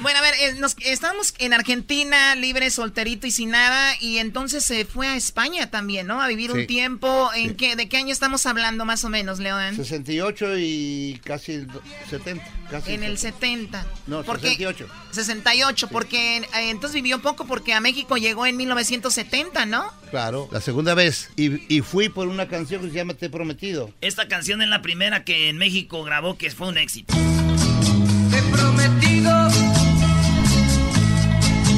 Bueno, 0.02 0.20
a 0.20 0.22
ver, 0.22 0.34
eh, 0.40 0.53
nos, 0.60 0.76
estábamos 0.82 1.34
en 1.40 1.53
Argentina, 1.53 2.36
libre, 2.36 2.70
solterito 2.70 3.26
y 3.28 3.32
sin 3.32 3.49
nada, 3.52 3.94
y 3.99 4.20
entonces 4.20 4.64
se 4.64 4.86
fue 4.86 5.07
a 5.07 5.16
España 5.16 5.70
también, 5.72 6.06
¿no? 6.07 6.22
A 6.22 6.28
vivir 6.28 6.52
un 6.52 6.60
Sí. 6.62 6.68
tiempo. 6.68 7.30
¿En 7.36 7.56
qué, 7.56 7.76
¿De 7.76 7.90
qué 7.90 7.98
año 7.98 8.14
estamos 8.14 8.45
hablando 8.45 8.86
más 8.86 9.03
o 9.03 9.10
menos, 9.10 9.40
León? 9.40 9.76
68 9.76 10.57
y 10.60 11.20
casi 11.24 11.57
do- 11.57 11.82
70. 12.10 12.44
Casi 12.70 12.94
En 12.94 13.03
el 13.03 13.18
70. 13.18 13.86
No, 14.07 14.24
Porque- 14.24 14.49
68. 14.49 14.88
68, 15.12 15.88
porque 15.90 16.38
eh, 16.38 16.44
entonces 16.70 16.94
vivió 17.02 17.22
poco 17.22 17.45
porque 17.45 17.74
a 17.74 17.80
México 17.80 18.18
llegó 18.18 18.45
en 18.45 18.57
1970, 18.57 19.66
¿no? 19.66 19.91
Claro, 20.12 20.48
la 20.52 20.62
segunda 20.62 20.94
vez. 20.94 21.30
Y, 21.36 21.74
y 21.76 21.82
fui 21.82 22.10
por 22.10 22.28
una 22.28 22.48
canción 22.48 22.82
que 22.82 22.90
se 22.90 22.95
llama 22.95 23.14
Te 23.16 23.26
he 23.28 23.30
prometido. 23.30 23.91
Esta 24.02 24.28
canción 24.28 24.62
es 24.62 24.70
la 24.70 24.82
primera 24.82 25.24
que 25.24 25.49
en 25.49 25.57
México 25.57 26.03
grabó 26.03 26.38
que 26.38 26.52
fue 26.52 26.68
un 26.68 26.78
éxito. 26.78 27.14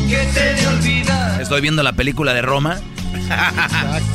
Que 0.07 0.25
te 0.33 0.53
de 0.55 0.67
olvidar. 0.67 1.41
Estoy 1.41 1.61
viendo 1.61 1.83
la 1.83 1.93
película 1.93 2.33
de 2.33 2.41
Roma. 2.41 2.79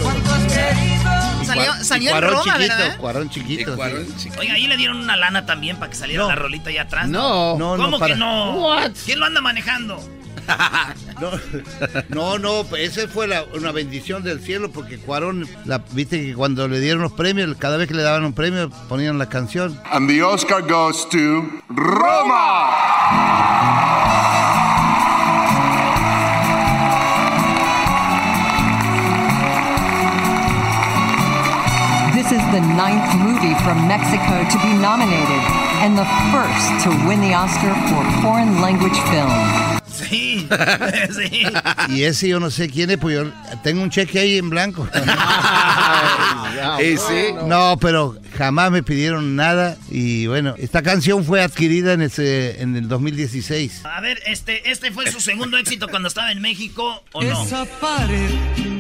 ¿Cuánto 0.03 0.33
has 0.33 0.45
querido? 0.53 1.03
Salió, 1.45 2.07
en 2.07 2.11
Cuarón 2.13 2.31
Roma, 2.31 2.43
chiquito, 2.45 2.59
¿verdad? 2.77 2.97
Cuarón 2.99 3.31
chiquito. 3.31 3.77
sí. 4.17 4.31
Oiga, 4.39 4.55
ahí 4.55 4.67
le 4.67 4.77
dieron 4.77 4.97
una 4.99 5.17
lana 5.17 5.45
también 5.45 5.77
para 5.77 5.91
que 5.91 5.97
saliera 5.97 6.25
la 6.27 6.35
rolita 6.37 6.71
allá 6.71 6.83
atrás. 6.83 7.09
No, 7.09 7.59
no, 7.59 7.77
no, 7.77 7.85
¿Cómo 7.85 7.99
para- 7.99 8.15
que 8.15 8.19
no? 8.21 8.53
What? 8.59 8.93
¿Quién 9.05 9.21
lo 9.21 9.27
anda 9.27 9.41
manejando? 9.41 10.03
No, 11.21 11.31
no, 12.09 12.39
no, 12.39 12.77
esa 12.77 13.07
fue 13.07 13.29
la- 13.29 13.45
una 13.55 13.71
bendición 13.71 14.25
del 14.25 14.41
cielo 14.41 14.73
porque 14.73 14.99
Cuarón, 14.99 15.47
la, 15.67 15.79
viste 15.93 16.21
que 16.21 16.35
cuando 16.35 16.67
le 16.67 16.81
dieron 16.81 17.01
los 17.03 17.13
premios, 17.13 17.55
cada 17.59 17.77
vez 17.77 17.87
que 17.87 17.95
le 17.95 18.03
daban 18.03 18.25
un 18.25 18.33
premio 18.33 18.69
ponían 18.89 19.19
la 19.19 19.29
canción. 19.29 19.79
And 19.93 20.09
the 20.09 20.21
Oscar 20.25 20.63
goes 20.63 21.09
to 21.11 21.49
Roma. 21.69 22.73
The 32.53 32.61
ninth 32.61 33.17
movie 33.17 33.55
from 33.65 33.89
Mexico 33.89 34.45
to 34.45 34.59
be 34.61 34.77
nominated 34.77 35.43
and 35.81 35.97
the 35.97 36.05
first 36.31 36.85
to 36.85 36.91
win 37.09 37.19
the 37.23 37.33
Oscar 37.33 37.73
for 37.89 38.05
foreign 38.21 38.61
language 38.61 38.99
film. 39.09 39.33
Sí, 39.91 40.47
sí. 41.17 41.47
Y 41.89 42.03
ese 42.03 42.29
yo 42.29 42.41
no 42.41 42.51
sé 42.51 42.69
quién 42.69 42.91
es, 42.91 42.99
pues 42.99 43.17
yo 43.17 43.33
tengo 43.63 43.83
un 43.83 43.89
cheque 43.89 44.19
ahí 44.19 44.37
en 44.37 44.51
blanco. 44.51 44.87
¿Y 46.83 46.99
sí? 46.99 47.33
No, 47.47 47.79
pero 47.81 48.19
jamás 48.37 48.71
me 48.71 48.83
pidieron 48.83 49.35
nada 49.35 49.79
y 49.91 50.27
bueno, 50.27 50.55
esta 50.59 50.83
canción 50.83 51.25
fue 51.25 51.41
adquirida 51.43 51.95
en, 51.95 52.03
ese, 52.03 52.61
en 52.61 52.77
el 52.77 52.87
2016. 52.87 53.87
A 53.87 54.03
ver, 54.03 54.21
este, 54.27 54.71
este 54.71 54.91
fue 54.91 55.11
su 55.11 55.21
segundo 55.21 55.57
éxito 55.57 55.89
cuando 55.89 56.09
estaba 56.09 56.31
en 56.31 56.43
México, 56.43 57.03
¿o 57.13 57.23
no? 57.23 57.45
Esa 57.45 57.65
pared. 57.65 58.72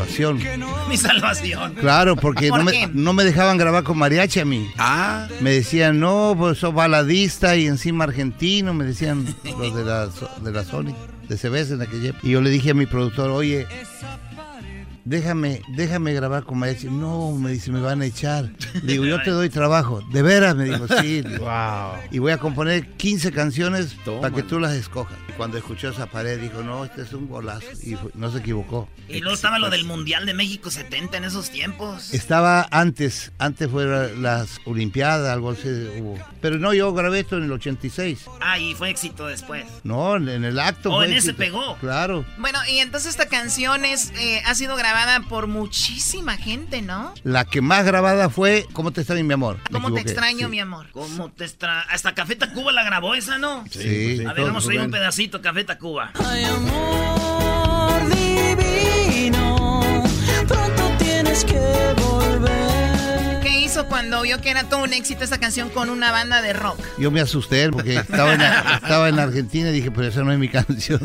Salvación. 0.00 0.40
Mi 0.88 0.96
salvación. 0.96 1.74
Claro, 1.74 2.16
porque 2.16 2.48
¿Por 2.48 2.58
no 2.58 2.64
me, 2.64 2.88
no 2.92 3.12
me 3.12 3.24
dejaban 3.24 3.58
grabar 3.58 3.84
con 3.84 3.98
mariachi 3.98 4.40
a 4.40 4.44
mí. 4.44 4.70
Ah. 4.78 5.28
Me 5.40 5.50
decían, 5.50 6.00
no, 6.00 6.34
pues 6.36 6.58
sos 6.58 6.74
baladista 6.74 7.56
y 7.56 7.66
encima 7.66 8.04
argentino, 8.04 8.74
me 8.74 8.84
decían 8.84 9.24
los 9.58 9.74
de 9.74 9.84
la, 9.84 10.06
de 10.06 10.52
la 10.52 10.64
Sony, 10.64 10.94
de 11.28 11.36
CBS 11.36 11.74
en 11.74 11.82
aquella 11.82 12.10
época. 12.10 12.26
Y 12.26 12.30
yo 12.30 12.40
le 12.40 12.50
dije 12.50 12.70
a 12.70 12.74
mi 12.74 12.86
productor, 12.86 13.30
oye, 13.30 13.66
déjame, 15.10 15.60
déjame 15.68 16.14
grabar 16.14 16.44
con 16.44 16.58
mariachi. 16.58 16.86
No, 16.86 17.32
me 17.32 17.50
dice, 17.50 17.72
me 17.72 17.80
van 17.80 18.00
a 18.00 18.06
echar. 18.06 18.48
Digo, 18.84 19.04
yo 19.04 19.20
te 19.22 19.30
doy 19.30 19.50
trabajo. 19.50 20.00
¿De 20.12 20.22
veras? 20.22 20.54
Me 20.54 20.64
dijo, 20.64 20.86
sí. 21.00 21.22
Digo, 21.22 21.50
Y 22.12 22.18
voy 22.20 22.30
a 22.32 22.38
componer 22.38 22.86
15 22.92 23.32
canciones 23.32 23.96
para 24.20 24.32
que 24.34 24.42
tú 24.44 24.60
las 24.60 24.72
escojas. 24.74 25.18
Y 25.28 25.32
cuando 25.32 25.58
escuchó 25.58 25.88
esa 25.88 26.06
pared, 26.06 26.40
dijo, 26.40 26.62
no, 26.62 26.84
este 26.84 27.02
es 27.02 27.12
un 27.12 27.28
golazo. 27.28 27.66
Y 27.82 27.96
fue- 27.96 28.10
no 28.14 28.30
se 28.30 28.38
equivocó. 28.38 28.88
Y 29.08 29.18
luego 29.20 29.34
estaba 29.34 29.58
lo 29.58 29.68
del 29.70 29.84
Mundial 29.84 30.24
de 30.26 30.34
México 30.34 30.70
70 30.70 31.16
en 31.16 31.24
esos 31.24 31.50
tiempos. 31.50 32.14
Estaba 32.14 32.68
antes, 32.70 33.32
antes 33.38 33.68
fueron 33.68 34.22
las 34.22 34.60
Olimpiadas, 34.64 35.28
algo 35.32 35.50
así 35.50 35.68
hubo. 35.98 36.18
Pero 36.40 36.58
no, 36.58 36.72
yo 36.72 36.92
grabé 36.94 37.20
esto 37.20 37.36
en 37.36 37.44
el 37.44 37.52
86. 37.52 38.26
Ah, 38.40 38.58
y 38.60 38.74
fue 38.74 38.90
éxito 38.90 39.26
después. 39.26 39.64
No, 39.82 40.16
en 40.16 40.44
el 40.44 40.58
acto. 40.60 40.90
Oh, 40.92 40.96
fue 40.98 41.06
en 41.06 41.10
ese 41.12 41.30
éxito. 41.30 41.38
pegó. 41.38 41.76
Claro. 41.78 42.24
Bueno, 42.38 42.58
y 42.70 42.78
entonces 42.78 43.10
esta 43.10 43.26
canción 43.26 43.84
es, 43.84 44.12
eh, 44.18 44.40
ha 44.46 44.54
sido 44.54 44.76
grabada 44.76 44.99
por 45.28 45.46
muchísima 45.46 46.36
gente, 46.36 46.82
¿no? 46.82 47.14
La 47.24 47.44
que 47.44 47.60
más 47.60 47.84
grabada 47.84 48.28
fue 48.28 48.66
¿Cómo 48.72 48.90
te 48.90 49.00
extraño, 49.00 49.24
mi 49.24 49.32
amor? 49.34 49.58
¿Cómo 49.70 49.92
te 49.94 50.00
extraño, 50.00 50.46
sí. 50.46 50.50
mi 50.50 50.60
amor? 50.60 50.88
¿Cómo 50.92 51.30
te 51.30 51.44
extra... 51.44 51.80
Hasta 51.82 52.14
Café 52.14 52.36
Tacuba 52.36 52.70
la 52.72 52.84
grabó 52.84 53.14
esa, 53.14 53.38
¿no? 53.38 53.64
Sí, 53.70 54.18
sí, 54.18 54.24
A 54.26 54.32
ver, 54.32 54.44
vamos 54.44 54.66
a 54.66 54.68
oír 54.68 54.80
un 54.80 54.90
pedacito, 54.90 55.40
Café 55.40 55.64
Tacuba. 55.64 56.12
Ay, 56.14 56.44
amor 56.44 58.08
divino, 58.14 59.80
pronto 60.46 60.82
tienes 60.98 61.44
que 61.44 61.54
volver. 61.54 61.99
¿Qué 61.99 61.99
hizo 63.80 63.88
cuando 63.88 64.22
vio 64.22 64.40
que 64.40 64.50
era 64.50 64.64
todo 64.64 64.82
un 64.82 64.92
éxito 64.92 65.24
esa 65.24 65.38
canción 65.38 65.68
con 65.70 65.90
una 65.90 66.10
banda 66.12 66.42
de 66.42 66.52
rock? 66.52 66.78
Yo 66.98 67.10
me 67.10 67.20
asusté 67.20 67.70
porque 67.70 67.96
estaba 67.96 68.34
en, 68.34 68.40
estaba 68.82 69.08
en 69.08 69.18
Argentina 69.18 69.70
y 69.70 69.72
dije, 69.72 69.90
pero 69.90 70.08
esa 70.08 70.22
no 70.22 70.32
es 70.32 70.38
mi 70.38 70.48
canción. 70.48 71.00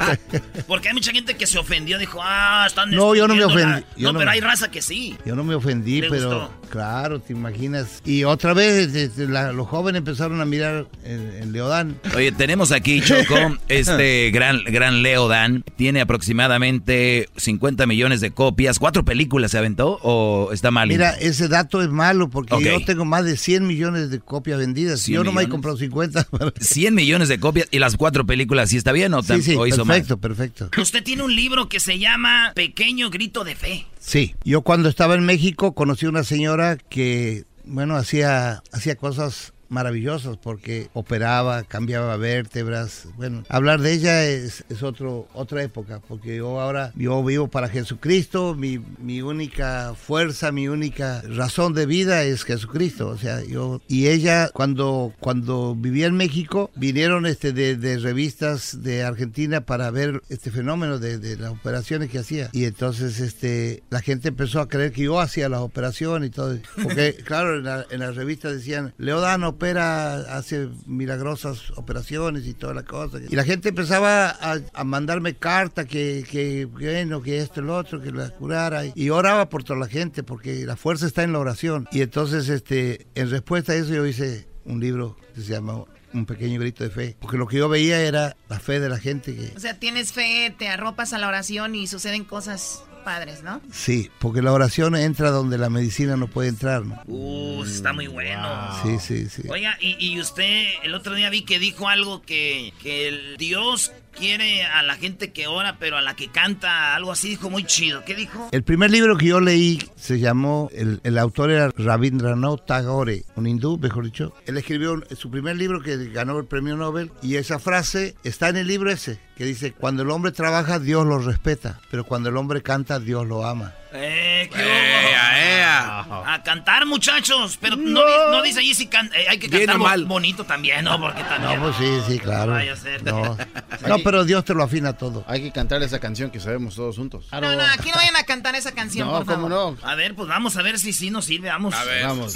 porque 0.66 0.88
hay 0.88 0.94
mucha 0.94 1.12
gente 1.12 1.34
que 1.34 1.46
se 1.46 1.58
ofendió, 1.58 1.98
dijo, 1.98 2.20
ah, 2.22 2.64
están 2.66 2.90
No, 2.90 3.14
yo 3.14 3.28
no 3.28 3.34
me 3.34 3.44
ofendí. 3.44 3.84
no, 3.98 4.14
pero 4.14 4.30
hay 4.30 4.40
raza 4.40 4.70
que 4.70 4.82
sí. 4.82 5.16
Yo 5.24 5.34
no 5.34 5.44
me 5.44 5.54
ofendí, 5.54 6.02
pero 6.02 6.50
claro, 6.70 7.20
te 7.20 7.32
imaginas. 7.32 8.00
Y 8.04 8.24
otra 8.24 8.54
vez 8.54 8.94
este, 8.94 9.26
los 9.26 9.66
jóvenes 9.68 9.98
empezaron 9.98 10.40
a 10.40 10.44
mirar 10.44 10.86
en, 11.04 11.52
Leodán. 11.52 11.98
Oye, 12.14 12.30
tenemos 12.32 12.70
aquí, 12.70 13.00
Choco, 13.00 13.34
este 13.68 14.30
gran, 14.30 14.62
gran 14.64 15.02
Leodán. 15.02 15.64
Tiene 15.76 16.00
aproximadamente 16.00 17.28
50 17.36 17.86
millones 17.86 18.20
de 18.20 18.30
copias. 18.30 18.78
¿Cuatro 18.78 19.04
películas 19.04 19.50
se 19.50 19.58
aventó 19.58 19.98
o 20.02 20.52
está 20.52 20.70
mal? 20.70 20.88
Mira, 20.88 21.10
ese 21.10 21.48
dato 21.48 21.82
es 21.82 21.88
malo 22.00 22.30
porque 22.30 22.58
yo 22.62 22.82
tengo 22.86 23.04
más 23.04 23.26
de 23.26 23.36
100 23.36 23.66
millones 23.66 24.10
de 24.10 24.20
copias 24.20 24.58
vendidas. 24.58 25.06
Yo 25.06 25.22
no 25.22 25.32
me 25.32 25.42
he 25.42 25.48
comprado 25.48 25.76
50. 25.76 26.26
100 26.58 26.94
millones 27.02 27.28
de 27.28 27.38
copias 27.38 27.68
y 27.70 27.78
las 27.78 27.98
cuatro 27.98 28.24
películas, 28.24 28.70
¿sí 28.70 28.78
está 28.78 28.92
bien 28.92 29.12
o, 29.12 29.22
sí, 29.22 29.42
sí, 29.42 29.56
perfecto, 29.56 30.16
perfecto. 30.18 30.70
Usted 30.80 31.04
tiene 31.04 31.22
un 31.24 31.36
libro 31.36 31.68
que 31.68 31.78
se 31.78 31.98
llama 31.98 32.52
Pequeño 32.54 33.10
Grito 33.10 33.44
de 33.44 33.54
Fe. 33.54 33.86
Sí, 33.98 34.34
yo 34.44 34.62
cuando 34.62 34.88
estaba 34.88 35.14
en 35.14 35.26
México 35.26 35.74
conocí 35.74 36.06
a 36.06 36.08
una 36.08 36.24
señora 36.24 36.78
que, 36.78 37.44
bueno, 37.64 37.96
hacía, 37.96 38.62
hacía 38.72 38.96
cosas 38.96 39.52
maravillosos 39.70 40.36
porque 40.36 40.88
operaba, 40.92 41.62
cambiaba 41.62 42.16
vértebras. 42.16 43.08
Bueno, 43.16 43.44
hablar 43.48 43.80
de 43.80 43.92
ella 43.92 44.26
es, 44.26 44.64
es 44.68 44.82
otro, 44.82 45.28
otra 45.32 45.62
época, 45.62 46.00
porque 46.06 46.36
yo 46.36 46.60
ahora 46.60 46.92
yo 46.96 47.22
vivo 47.24 47.48
para 47.48 47.68
Jesucristo, 47.68 48.54
mi, 48.54 48.78
mi 48.98 49.22
única 49.22 49.94
fuerza, 49.94 50.52
mi 50.52 50.68
única 50.68 51.22
razón 51.22 51.72
de 51.72 51.86
vida 51.86 52.24
es 52.24 52.44
Jesucristo. 52.44 53.08
O 53.08 53.16
sea, 53.16 53.42
yo 53.44 53.80
y 53.88 54.08
ella 54.08 54.50
cuando, 54.52 55.14
cuando 55.20 55.74
vivía 55.74 56.06
en 56.06 56.16
México, 56.16 56.70
vinieron 56.74 57.26
este 57.26 57.52
de, 57.52 57.76
de 57.76 57.98
revistas 57.98 58.82
de 58.82 59.04
Argentina 59.04 59.62
para 59.62 59.90
ver 59.90 60.22
este 60.28 60.50
fenómeno 60.50 60.98
de, 60.98 61.18
de, 61.18 61.36
las 61.36 61.52
operaciones 61.52 62.10
que 62.10 62.18
hacía. 62.18 62.50
Y 62.52 62.64
entonces 62.64 63.20
este 63.20 63.82
la 63.90 64.00
gente 64.00 64.28
empezó 64.28 64.60
a 64.60 64.68
creer 64.68 64.92
que 64.92 65.04
yo 65.04 65.20
hacía 65.20 65.48
las 65.48 65.60
operaciones 65.60 66.28
y 66.28 66.32
todo. 66.32 66.58
Porque 66.82 67.14
claro, 67.24 67.56
en 67.56 67.64
la, 67.64 67.86
en 67.90 68.00
la 68.00 68.10
revista 68.10 68.50
decían, 68.50 68.94
Leodano 68.98 69.56
opera, 69.60 70.14
hace 70.36 70.70
milagrosas 70.86 71.70
operaciones 71.76 72.46
y 72.46 72.54
toda 72.54 72.72
la 72.72 72.82
cosa. 72.82 73.18
Y 73.28 73.36
la 73.36 73.44
gente 73.44 73.68
empezaba 73.68 74.30
a, 74.30 74.84
mandarme 74.84 75.34
cartas 75.34 75.84
que, 75.84 76.24
que, 76.28 76.64
bueno, 76.64 77.20
que 77.20 77.38
esto, 77.38 77.60
lo 77.60 77.76
otro, 77.76 78.00
que 78.00 78.10
la 78.10 78.30
curara. 78.30 78.84
Y 78.94 79.10
oraba 79.10 79.50
por 79.50 79.62
toda 79.62 79.78
la 79.78 79.86
gente 79.86 80.22
porque 80.22 80.64
la 80.64 80.76
fuerza 80.76 81.06
está 81.06 81.24
en 81.24 81.34
la 81.34 81.40
oración. 81.40 81.86
Y 81.92 82.00
entonces, 82.00 82.48
este, 82.48 83.06
en 83.14 83.28
respuesta 83.28 83.72
a 83.72 83.76
eso, 83.76 83.92
yo 83.92 84.06
hice 84.06 84.48
un 84.64 84.80
libro 84.80 85.18
que 85.34 85.42
se 85.42 85.52
llama 85.52 85.84
un 86.14 86.24
pequeño 86.24 86.58
grito 86.58 86.82
de 86.82 86.90
fe. 86.90 87.16
Porque 87.20 87.36
lo 87.36 87.46
que 87.46 87.58
yo 87.58 87.68
veía 87.68 88.00
era 88.00 88.36
la 88.48 88.58
fe 88.58 88.80
de 88.80 88.88
la 88.88 88.98
gente. 88.98 89.36
Que... 89.36 89.52
O 89.54 89.60
sea, 89.60 89.78
tienes 89.78 90.12
fe, 90.12 90.54
te 90.58 90.68
arropas 90.68 91.12
a 91.12 91.18
la 91.18 91.28
oración 91.28 91.74
y 91.74 91.86
suceden 91.86 92.24
cosas 92.24 92.82
padres, 93.00 93.42
¿no? 93.42 93.60
Sí, 93.72 94.10
porque 94.18 94.42
la 94.42 94.52
oración 94.52 94.96
entra 94.96 95.30
donde 95.30 95.58
la 95.58 95.70
medicina 95.70 96.16
no 96.16 96.28
puede 96.28 96.48
entrar, 96.48 96.84
¿no? 96.84 97.00
Uh, 97.06 97.64
está 97.64 97.92
muy 97.92 98.06
bueno. 98.06 98.48
Sí, 98.82 98.98
sí, 98.98 99.28
sí. 99.28 99.42
Oiga, 99.48 99.76
y, 99.80 99.96
y, 99.98 100.20
usted 100.20 100.66
el 100.82 100.94
otro 100.94 101.14
día 101.14 101.30
vi 101.30 101.42
que 101.42 101.58
dijo 101.58 101.88
algo 101.88 102.22
que, 102.22 102.72
que 102.82 103.08
el 103.08 103.36
Dios 103.36 103.92
quiere 104.10 104.64
a 104.64 104.82
la 104.82 104.96
gente 104.96 105.32
que 105.32 105.46
ora, 105.46 105.76
pero 105.78 105.96
a 105.96 106.02
la 106.02 106.14
que 106.14 106.28
canta, 106.28 106.94
algo 106.94 107.12
así, 107.12 107.30
dijo 107.30 107.50
muy 107.50 107.64
chido. 107.64 108.04
¿Qué 108.04 108.14
dijo? 108.14 108.48
El 108.52 108.62
primer 108.62 108.90
libro 108.90 109.16
que 109.16 109.26
yo 109.26 109.40
leí 109.40 109.82
se 109.96 110.18
llamó, 110.18 110.70
el, 110.72 111.00
el 111.04 111.18
autor 111.18 111.50
era 111.50 111.70
Rabindranath 111.76 112.66
Tagore, 112.66 113.24
un 113.36 113.46
hindú, 113.46 113.78
mejor 113.78 114.04
dicho. 114.04 114.34
Él 114.46 114.56
escribió 114.56 115.02
su 115.16 115.30
primer 115.30 115.56
libro 115.56 115.82
que 115.82 115.96
ganó 116.10 116.38
el 116.38 116.46
premio 116.46 116.76
Nobel 116.76 117.10
y 117.22 117.36
esa 117.36 117.58
frase 117.58 118.14
está 118.24 118.48
en 118.48 118.56
el 118.56 118.66
libro 118.66 118.90
ese, 118.90 119.20
que 119.36 119.44
dice, 119.44 119.72
cuando 119.72 120.02
el 120.02 120.10
hombre 120.10 120.32
trabaja, 120.32 120.78
Dios 120.78 121.06
lo 121.06 121.18
respeta, 121.18 121.80
pero 121.90 122.04
cuando 122.04 122.28
el 122.28 122.36
hombre 122.36 122.62
canta, 122.62 123.00
Dios 123.00 123.26
lo 123.26 123.46
ama. 123.46 123.74
Eh, 123.92 124.48
¿qué 124.52 125.62
A 125.64 126.42
cantar, 126.44 126.86
muchachos. 126.86 127.58
Pero 127.60 127.76
no, 127.76 128.02
no 128.30 128.42
dice 128.42 128.60
ahí 128.60 128.74
si 128.74 128.84
eh, 128.84 129.26
hay 129.28 129.38
que 129.38 129.50
cantar 129.50 129.78
mal. 129.78 130.04
bonito 130.04 130.44
también, 130.44 130.84
¿no? 130.84 131.00
Porque 131.00 131.24
también. 131.24 131.60
No, 131.60 131.66
pues 131.66 131.76
sí, 131.76 132.00
sí, 132.06 132.18
claro. 132.18 132.56
No, 133.02 133.36
no, 133.88 133.98
pero 134.04 134.24
Dios 134.24 134.44
te 134.44 134.54
lo 134.54 134.62
afina 134.62 134.92
todo. 134.94 135.24
Hay 135.26 135.42
que 135.42 135.50
cantar 135.52 135.82
esa 135.82 135.98
canción 135.98 136.30
que 136.30 136.40
sabemos 136.40 136.74
todos 136.76 136.96
juntos. 136.96 137.26
No, 137.32 137.40
no, 137.40 137.62
aquí 137.62 137.90
no 137.90 137.96
vayan 137.96 138.16
a 138.16 138.24
cantar 138.24 138.54
esa 138.54 138.72
canción, 138.72 139.08
no, 139.08 139.24
por 139.24 139.34
¿cómo 139.34 139.48
no? 139.48 139.76
A 139.82 139.94
ver, 139.94 140.14
pues 140.14 140.28
vamos 140.28 140.56
a 140.56 140.62
ver 140.62 140.78
si 140.78 140.92
sí 140.92 141.10
nos 141.10 141.24
sirve. 141.24 141.48
Vamos. 141.48 141.74
A 141.74 141.84
ver. 141.84 142.06
Vamos. 142.06 142.34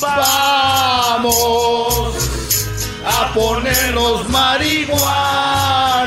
Vamos 0.00 1.34
a 3.06 3.32
poner 3.32 3.94
los 3.94 4.28
marihuanos 4.28 6.04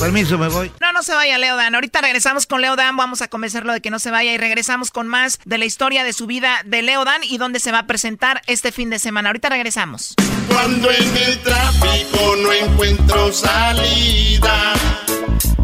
permiso, 0.00 0.38
me 0.38 0.48
voy. 0.48 0.72
No, 0.80 0.92
no 0.92 1.02
se 1.02 1.14
vaya, 1.14 1.38
Leo 1.38 1.56
Dan. 1.56 1.74
Ahorita 1.74 2.00
regresamos 2.00 2.46
con 2.46 2.62
Leo 2.62 2.74
Dan. 2.74 2.96
Vamos 2.96 3.20
a 3.22 3.28
convencerlo 3.28 3.72
de 3.72 3.80
que 3.80 3.90
no 3.90 3.98
se 3.98 4.10
vaya 4.10 4.32
y 4.32 4.38
regresamos 4.38 4.90
con 4.90 5.06
más 5.06 5.38
de 5.44 5.58
la 5.58 5.66
historia 5.66 6.02
de 6.02 6.12
su 6.12 6.26
vida 6.26 6.62
de 6.64 6.82
Leo 6.82 7.04
Dan 7.04 7.22
y 7.22 7.38
dónde 7.38 7.60
se 7.60 7.70
va 7.70 7.80
a 7.80 7.86
presentar 7.86 8.42
este 8.46 8.72
fin 8.72 8.90
de 8.90 8.98
semana. 8.98 9.28
Ahorita 9.28 9.50
regresamos. 9.50 10.14
Cuando 10.48 10.90
en 10.90 11.16
el 11.16 11.38
tráfico 11.40 12.36
no 12.42 12.52
encuentro 12.52 13.32
salida, 13.32 14.72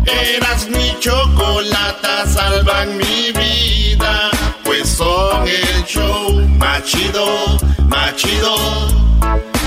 eras 0.05 0.69
mi 0.69 0.95
chocolata, 1.01 2.27
salvan 2.27 2.97
mi 2.99 3.33
vida. 3.33 4.31
Pues 4.65 4.89
son 4.89 5.49
el 5.49 5.85
show 5.85 6.47
machido, 6.59 7.59
machido 7.89 9.07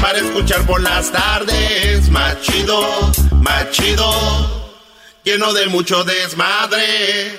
para 0.01 0.19
escuchar 0.19 0.65
por 0.65 0.81
las 0.81 1.11
tardes. 1.11 2.09
Más 2.09 2.41
chido, 2.41 3.11
más 3.41 3.69
chido, 3.71 4.79
lleno 5.23 5.53
de 5.53 5.67
mucho 5.67 6.03
desmadre. 6.03 7.37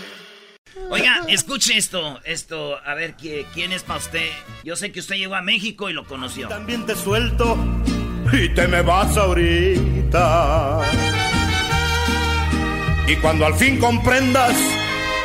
Oiga, 0.90 1.22
escuche 1.28 1.76
esto, 1.76 2.20
esto, 2.24 2.78
a 2.84 2.94
ver 2.94 3.14
quién 3.54 3.72
es 3.72 3.82
para 3.82 3.98
usted. 3.98 4.30
Yo 4.64 4.76
sé 4.76 4.92
que 4.92 5.00
usted 5.00 5.16
llegó 5.16 5.34
a 5.34 5.42
México 5.42 5.88
y 5.88 5.92
lo 5.92 6.04
conoció. 6.04 6.48
También 6.48 6.86
te 6.86 6.96
suelto 6.96 7.56
y 8.32 8.48
te 8.50 8.66
me 8.66 8.82
vas 8.82 9.16
ahorita. 9.16 10.80
Y 13.06 13.16
cuando 13.16 13.46
al 13.46 13.54
fin 13.54 13.78
comprendas 13.78 14.56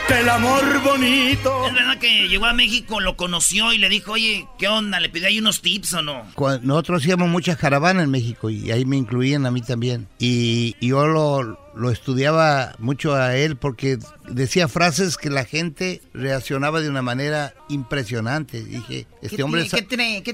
el 0.10 0.30
amor 0.30 0.84
bonito. 0.84 1.68
Es 1.68 1.74
verdad 1.74 1.98
que 1.98 2.28
llegó 2.28 2.46
a 2.46 2.54
México, 2.54 3.00
lo 3.00 3.18
conoció 3.18 3.74
y 3.74 3.78
le 3.78 3.90
dijo, 3.90 4.14
oye, 4.14 4.48
¿qué 4.58 4.68
onda? 4.68 5.00
¿Le 5.00 5.10
pidió 5.10 5.28
ahí 5.28 5.40
unos 5.40 5.62
tips 5.62 5.96
o 5.96 6.02
no? 6.02 6.24
Nosotros 6.62 7.02
hacíamos 7.02 7.30
muchas 7.30 7.58
caravanas 7.58 8.04
en 8.04 8.12
México 8.12 8.50
y 8.50 8.72
ahí 8.72 8.86
me 8.86 8.98
incluían 8.98 9.46
a 9.46 9.52
mí 9.52 9.62
también. 9.62 10.08
Y, 10.20 10.76
y 10.80 10.90
yo 10.90 11.06
lo, 11.08 11.60
lo 11.76 11.92
estudiaba 11.92 12.74
mucho 12.80 13.16
a 13.16 13.36
él 13.36 13.58
porque 13.58 14.00
decía 14.30 14.68
frases 14.68 15.18
que 15.18 15.30
la 15.30 15.44
gente 15.44 16.02
reaccionaba 16.14 16.82
de 16.82 16.90
una 16.90 17.02
manera 17.02 17.54
impresionante. 17.70 18.64
Dije, 18.64 19.08
este 19.22 19.44
hombre, 19.44 19.68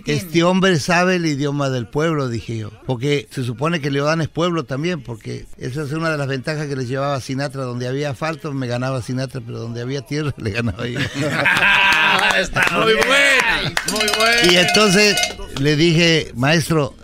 este 0.05 0.43
hombre 0.43 0.79
sabe 0.79 1.15
el 1.15 1.25
idioma 1.25 1.69
del 1.69 1.87
pueblo, 1.87 2.29
dije 2.29 2.57
yo. 2.57 2.71
Porque 2.85 3.27
se 3.31 3.43
supone 3.43 3.81
que 3.81 3.89
Leodán 3.89 4.21
es 4.21 4.29
pueblo 4.29 4.65
también, 4.65 5.01
porque 5.01 5.45
esa 5.57 5.83
es 5.83 5.91
una 5.91 6.11
de 6.11 6.17
las 6.17 6.27
ventajas 6.27 6.67
que 6.67 6.75
le 6.75 6.85
llevaba 6.85 7.15
a 7.15 7.21
Sinatra. 7.21 7.63
Donde 7.63 7.87
había 7.87 8.11
asfalto 8.11 8.51
me 8.53 8.67
ganaba 8.67 9.01
Sinatra, 9.01 9.41
pero 9.45 9.59
donde 9.59 9.81
había 9.81 10.01
tierra 10.01 10.33
le 10.37 10.51
ganaba 10.51 10.87
yo. 10.87 10.99
muy 12.71 12.93
bueno, 12.93 13.75
muy 13.91 14.07
bueno. 14.17 14.51
Y 14.51 14.57
entonces 14.57 15.17
le 15.59 15.75
dije, 15.75 16.31
maestro, 16.35 16.95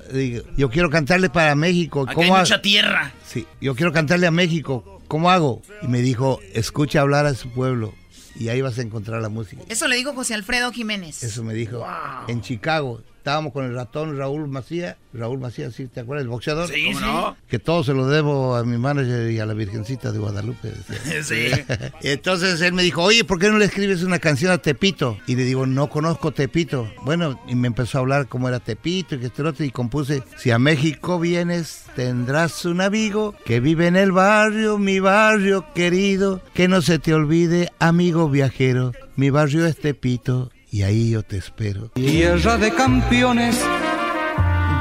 yo 0.55 0.69
quiero 0.69 0.89
cantarle 0.89 1.29
para 1.29 1.55
México. 1.55 2.05
¿Cómo 2.13 2.35
hay 2.35 2.41
mucha 2.41 2.61
tierra. 2.61 3.13
Sí, 3.37 3.45
yo 3.61 3.75
quiero 3.75 3.93
cantarle 3.93 4.25
a 4.25 4.31
México. 4.31 4.99
¿Cómo 5.07 5.29
hago? 5.29 5.61
Y 5.83 5.87
me 5.87 6.01
dijo, 6.01 6.39
escucha 6.55 7.01
hablar 7.01 7.27
a 7.27 7.35
su 7.35 7.51
pueblo 7.51 7.93
y 8.35 8.49
ahí 8.49 8.61
vas 8.61 8.79
a 8.79 8.81
encontrar 8.81 9.21
la 9.21 9.29
música. 9.29 9.61
Eso 9.69 9.87
le 9.87 9.95
dijo 9.95 10.11
José 10.13 10.33
Alfredo 10.33 10.71
Jiménez. 10.71 11.21
Eso 11.21 11.43
me 11.43 11.53
dijo. 11.53 11.85
En 12.27 12.41
Chicago 12.41 13.03
estábamos 13.27 13.51
con 13.51 13.65
el 13.65 13.75
ratón 13.75 14.17
Raúl 14.17 14.47
Macías. 14.47 14.95
Raúl 15.11 15.39
Macías, 15.39 15.75
¿sí 15.75 15.87
te 15.87 15.99
acuerdas? 15.99 16.23
El 16.23 16.29
boxeador. 16.29 16.69
Sí, 16.69 16.93
sí. 16.93 16.99
No? 17.01 17.35
Que 17.49 17.59
todo 17.59 17.83
se 17.83 17.93
lo 17.93 18.07
debo 18.07 18.55
a 18.55 18.63
mi 18.63 18.77
manager 18.77 19.29
y 19.29 19.39
a 19.39 19.45
la 19.45 19.53
Virgencita 19.53 20.13
de 20.13 20.19
Guadalupe. 20.19 20.71
sí. 21.23 21.47
Entonces 22.03 22.61
él 22.61 22.71
me 22.71 22.83
dijo, 22.83 23.03
oye, 23.03 23.25
¿por 23.25 23.37
qué 23.37 23.49
no 23.49 23.57
le 23.57 23.65
escribes 23.65 24.01
una 24.03 24.19
canción 24.19 24.53
a 24.53 24.59
Tepito? 24.59 25.17
Y 25.27 25.35
le 25.35 25.43
digo, 25.43 25.65
no 25.65 25.89
conozco 25.89 26.31
Tepito. 26.31 26.89
Bueno, 27.03 27.37
y 27.49 27.55
me 27.55 27.67
empezó 27.67 27.97
a 27.97 28.01
hablar 28.01 28.29
cómo 28.29 28.47
era 28.47 28.61
Tepito 28.61 29.15
y 29.15 29.19
que 29.19 29.25
este 29.25 29.43
otro, 29.43 29.65
y 29.65 29.71
compuse, 29.71 30.23
si 30.37 30.51
a 30.51 30.57
México 30.57 31.19
vienes, 31.19 31.83
tendrás 31.97 32.63
un 32.63 32.79
amigo 32.79 33.35
que 33.43 33.59
vive 33.59 33.87
en 33.87 33.97
el 33.97 34.13
barrio, 34.13 34.77
mi 34.77 35.01
barrio 35.01 35.65
querido, 35.75 36.41
que 36.53 36.69
no 36.69 36.81
se 36.81 36.97
te 36.97 37.13
olvide, 37.13 37.73
amigo 37.79 38.29
viajero, 38.29 38.93
mi 39.17 39.31
barrio 39.31 39.65
es 39.65 39.75
Tepito 39.75 40.49
y 40.71 40.83
ahí 40.83 41.11
yo 41.11 41.23
te 41.23 41.37
espero. 41.37 41.89
Tierra 41.93 42.57
de 42.57 42.71
campeones, 42.73 43.59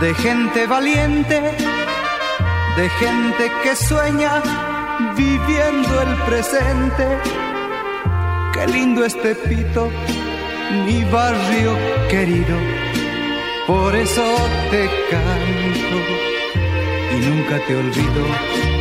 de 0.00 0.14
gente 0.14 0.66
valiente, 0.66 1.40
de 2.76 2.88
gente 2.90 3.52
que 3.62 3.76
sueña 3.76 4.42
viviendo 5.16 6.02
el 6.02 6.14
presente. 6.24 7.18
Qué 8.52 8.66
lindo 8.66 9.04
este 9.04 9.34
pito, 9.34 9.90
mi 10.86 11.04
barrio 11.04 11.76
querido, 12.08 12.56
por 13.66 13.94
eso 13.94 14.24
te 14.70 14.88
canto 15.10 15.96
y 17.12 17.26
nunca 17.26 17.64
te 17.66 17.76
olvido. 17.76 18.76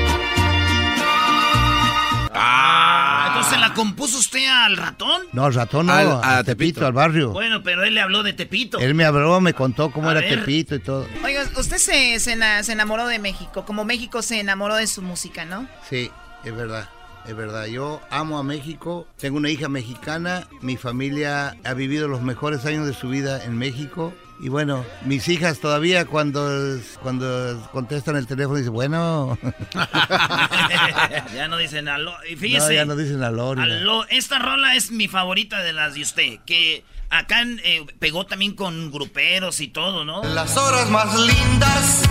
Compuso 3.75 4.17
usted 4.17 4.47
al 4.47 4.77
ratón. 4.77 5.21
No, 5.33 5.45
al 5.45 5.53
ratón 5.53 5.85
no, 5.87 5.93
Al- 5.93 6.11
a 6.23 6.37
a 6.37 6.43
Tepito, 6.43 6.85
al 6.85 6.93
barrio. 6.93 7.31
Bueno, 7.31 7.61
pero 7.61 7.83
él 7.83 7.93
le 7.93 8.01
habló 8.01 8.23
de 8.23 8.33
Tepito. 8.33 8.79
Él 8.79 8.95
me 8.95 9.05
habló, 9.05 9.39
me 9.41 9.53
contó 9.53 9.91
cómo 9.91 10.09
A 10.09 10.13
era 10.13 10.21
ver. 10.21 10.39
Tepito 10.39 10.73
y 10.75 10.79
todo. 10.79 11.05
Oiga, 11.23 11.43
usted 11.57 11.77
se, 11.77 12.19
se, 12.19 12.63
se 12.63 12.71
enamoró 12.71 13.07
de 13.07 13.19
México, 13.19 13.65
como 13.65 13.85
México 13.85 14.21
se 14.23 14.39
enamoró 14.39 14.75
de 14.75 14.87
su 14.87 15.01
música, 15.03 15.45
¿no? 15.45 15.67
Sí, 15.89 16.09
es 16.43 16.55
verdad, 16.55 16.89
es 17.27 17.35
verdad. 17.35 17.65
Yo 17.67 18.01
amo 18.09 18.39
a 18.39 18.43
México, 18.43 19.07
tengo 19.17 19.37
una 19.37 19.49
hija 19.49 19.67
mexicana, 19.69 20.47
mi 20.61 20.77
familia 20.77 21.55
ha 21.63 21.73
vivido 21.73 22.07
los 22.07 22.21
mejores 22.21 22.65
años 22.65 22.87
de 22.87 22.93
su 22.93 23.09
vida 23.09 23.43
en 23.43 23.57
México. 23.57 24.13
Y 24.39 24.49
bueno, 24.49 24.85
mis 25.05 25.27
hijas 25.29 25.59
todavía 25.59 26.05
cuando, 26.05 26.77
cuando 27.01 27.69
contestan 27.71 28.17
el 28.17 28.27
teléfono 28.27 28.57
dicen, 28.57 28.73
bueno, 28.73 29.37
ya 31.33 31.47
no 31.47 31.57
dicen 31.57 31.87
aló. 31.87 32.13
Y 32.29 32.33
no, 32.35 32.41
fíjese. 32.41 32.75
ya 32.75 32.85
no 32.85 32.95
dicen 32.95 33.23
aló. 33.23 33.51
aló. 33.51 34.05
Esta 34.09 34.39
rola 34.39 34.75
es 34.75 34.91
mi 34.91 35.07
favorita 35.07 35.63
de 35.63 35.71
las 35.71 35.93
de 35.93 36.01
usted. 36.01 36.39
Que 36.45 36.83
acá 37.09 37.43
eh, 37.63 37.85
pegó 37.99 38.25
también 38.25 38.55
con 38.55 38.91
gruperos 38.91 39.61
y 39.61 39.69
todo, 39.69 40.03
¿no? 40.03 40.21
Las 40.23 40.57
horas 40.57 40.89
más 40.89 41.17
lindas. 41.17 42.03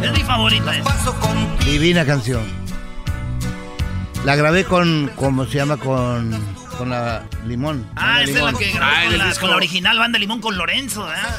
Es 0.00 0.12
mi 0.12 0.22
favorita. 0.22 0.76
esa. 0.76 0.94
Divina 1.64 2.06
canción. 2.06 2.42
La 4.24 4.36
grabé 4.36 4.64
con, 4.64 5.10
¿cómo 5.16 5.44
se 5.44 5.58
llama? 5.58 5.76
Con, 5.76 6.32
con 6.76 6.90
la 6.90 7.24
Limón. 7.46 7.86
Ah, 7.96 8.18
Banda 8.18 8.22
esa 8.24 8.38
es 8.38 8.52
la 8.52 8.58
que 8.58 8.70
grabó 8.72 9.08
con, 9.08 9.18
la, 9.18 9.34
con 9.34 9.50
la 9.50 9.56
original 9.56 9.98
banda 9.98 10.18
Limón 10.18 10.40
con 10.40 10.56
Lorenzo, 10.56 11.04
¿verdad? 11.06 11.38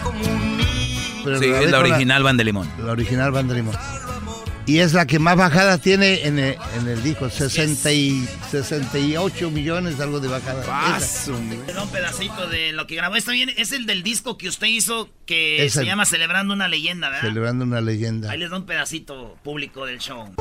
Pero 1.24 1.40
Sí, 1.40 1.45
es 1.45 1.72
la 1.72 1.80
original 1.80 2.24
Van 2.24 2.38
de 2.38 2.44
Limón. 2.44 2.70
La 2.84 2.91
original 2.91 3.32
Banda 3.32 3.53
Limón. 3.56 3.76
Y 4.68 4.80
es 4.80 4.94
la 4.94 5.06
que 5.06 5.20
más 5.20 5.38
bajada 5.38 5.78
tiene 5.78 6.26
en 6.26 6.40
el, 6.40 6.57
en 6.80 6.88
el 6.88 7.03
disco, 7.03 7.30
60 7.30 7.91
y, 7.91 8.28
68 8.49 9.52
millones, 9.52 9.99
algo 9.99 10.20
de 10.20 10.28
bajada. 10.28 10.64
Era 11.68 11.84
un 11.84 11.90
pedacito 11.90 12.48
de 12.48 12.72
lo 12.74 12.88
que 12.88 12.95
grabó. 12.95 13.16
Está 13.16 13.32
bien, 13.32 13.52
es 13.57 13.72
el 13.74 13.86
del 13.86 14.02
disco 14.02 14.40
que 14.40 14.48
usted 14.49 14.66
hizo 14.66 15.10
que 15.28 15.66
Es 15.66 15.74
se 15.74 15.82
el- 15.82 15.86
llama 15.86 16.06
Celebrando 16.06 16.53
una 16.56 16.68
leyenda, 16.68 17.10
¿verdad? 17.10 17.28
Celebrando 17.28 17.64
una 17.64 17.80
leyenda. 17.82 18.32
Ahí 18.32 18.40
les 18.40 18.49
da 18.49 18.57
un 18.57 18.66
pedacito 18.66 19.38
público 19.44 19.86
del 19.86 19.99
show. 19.99 20.34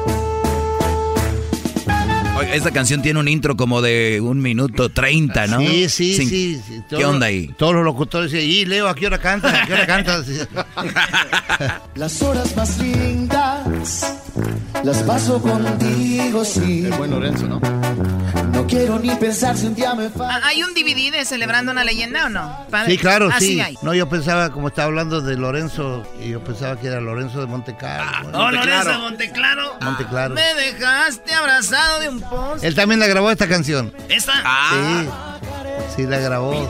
Esta 2.53 2.71
canción 2.71 3.03
tiene 3.03 3.19
un 3.21 3.29
intro 3.29 3.57
como 3.57 3.81
de 3.83 4.21
un 4.21 4.41
minuto 4.41 4.89
treinta, 4.91 5.47
¿no? 5.47 5.59
Sí, 5.61 5.89
sí, 5.89 6.15
Sin- 6.15 6.29
sí. 6.29 6.61
sí. 6.67 6.83
¿Qué 6.89 7.05
onda 7.05 7.27
ahí? 7.27 7.49
Todos 7.59 7.75
los 7.75 7.85
locutores 7.85 8.31
dicen, 8.31 8.49
y 8.49 8.65
Leo, 8.65 8.89
¿a 8.89 8.95
qué 8.95 9.07
hora 9.07 9.19
cantas? 9.19 9.53
¿A 9.55 9.67
qué 9.67 9.73
hora 9.73 9.87
cantas? 9.87 10.27
Las 11.95 12.23
horas 12.23 12.55
más 12.57 12.79
lindas 12.79 14.17
las 14.83 15.03
paso 15.05 15.41
contigo, 15.41 16.45
sí. 16.45 16.85
El 16.85 16.93
buen 16.95 17.11
Lorenzo, 17.11 17.47
¿no? 17.47 17.61
No 18.65 18.71
quiero 18.71 18.99
ni 18.99 19.15
pensar 19.17 19.59
si 19.59 19.67
un 19.67 19.75
día 19.75 19.95
me 19.95 20.09
Ah, 20.21 20.41
¿Hay 20.45 20.63
un 20.63 20.73
DVD 20.73 21.13
de 21.13 21.27
Celebrando 21.27 21.71
una 21.71 21.85
leyenda 21.85 22.25
o 22.25 22.29
no? 22.31 22.67
Padre. 22.71 22.93
Sí, 22.93 22.99
claro, 22.99 23.29
Ah, 23.31 23.39
sí. 23.39 23.61
hay. 23.61 23.77
No, 23.83 23.93
yo 23.93 24.09
pensaba, 24.09 24.49
como 24.53 24.69
estaba 24.69 24.87
hablando 24.87 25.21
de 25.21 25.37
Lorenzo, 25.37 26.03
y 26.19 26.31
yo 26.31 26.43
pensaba 26.43 26.81
que 26.81 26.87
era 26.87 26.99
Lorenzo 26.99 27.41
de 27.41 27.47
Montecarlo. 27.47 28.31
Oh, 28.33 28.51
Lorenzo 28.51 28.89
de 28.89 28.97
Monteclaro. 28.99 29.79
Monteclaro. 29.83 30.35
Me 30.35 30.55
dejaste 30.55 31.35
abrazado 31.35 32.01
de 32.01 32.09
un 32.09 32.21
poste. 32.23 32.67
Él 32.67 32.75
también 32.75 33.01
la 33.01 33.07
grabó 33.07 33.31
esta 33.31 33.47
canción. 33.49 33.93
¿Esta? 34.09 34.33
Sí, 34.71 35.09
sí 35.97 36.03
la 36.05 36.19
grabó. 36.21 36.67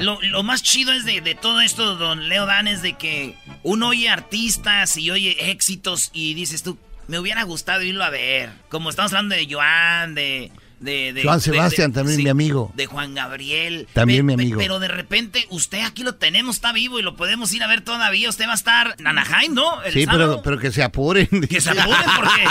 Lo, 0.00 0.18
lo 0.22 0.42
más 0.42 0.64
chido 0.64 0.92
es 0.92 1.04
de, 1.04 1.20
de 1.20 1.36
todo 1.36 1.60
esto, 1.60 1.94
don 1.94 2.28
Leo 2.28 2.46
Dan, 2.46 2.66
es 2.66 2.82
de 2.82 2.94
que 2.94 3.36
uno 3.62 3.88
oye 3.90 4.08
artistas 4.08 4.96
y 4.96 5.12
oye 5.12 5.50
éxitos 5.52 6.10
y 6.12 6.34
dices 6.34 6.64
tú, 6.64 6.76
me 7.08 7.18
hubiera 7.18 7.42
gustado 7.42 7.82
irlo 7.82 8.04
a 8.04 8.10
ver. 8.10 8.50
Como 8.68 8.90
estamos 8.90 9.12
hablando 9.12 9.34
de 9.34 9.48
Joan, 9.50 10.14
de... 10.14 10.52
de, 10.80 11.12
de- 11.12 11.22
Sebastián, 11.40 11.90
de- 11.90 11.94
también 11.94 12.16
sí, 12.18 12.22
mi 12.24 12.30
amigo. 12.30 12.72
De 12.74 12.86
Juan 12.86 13.14
Gabriel. 13.14 13.88
También 13.92 14.20
Pe- 14.20 14.22
mi 14.24 14.36
pe- 14.36 14.42
amigo. 14.42 14.58
Pero 14.58 14.78
de 14.78 14.88
repente, 14.88 15.46
usted 15.50 15.82
aquí 15.84 16.02
lo 16.04 16.14
tenemos, 16.14 16.56
está 16.56 16.72
vivo 16.72 16.98
y 16.98 17.02
lo 17.02 17.16
podemos 17.16 17.52
ir 17.52 17.62
a 17.62 17.66
ver 17.66 17.80
todavía. 17.82 18.28
Usted 18.28 18.46
va 18.46 18.52
a 18.52 18.56
estar 18.56 18.94
en 18.98 19.06
Anaheim, 19.06 19.54
¿no? 19.54 19.82
El 19.82 19.92
Sí, 19.92 20.06
pero, 20.10 20.42
pero 20.42 20.58
que 20.58 20.70
se 20.70 20.82
apuren. 20.82 21.26
Que 21.48 21.60
se 21.60 21.70
apuren 21.70 22.02
porque... 22.16 22.44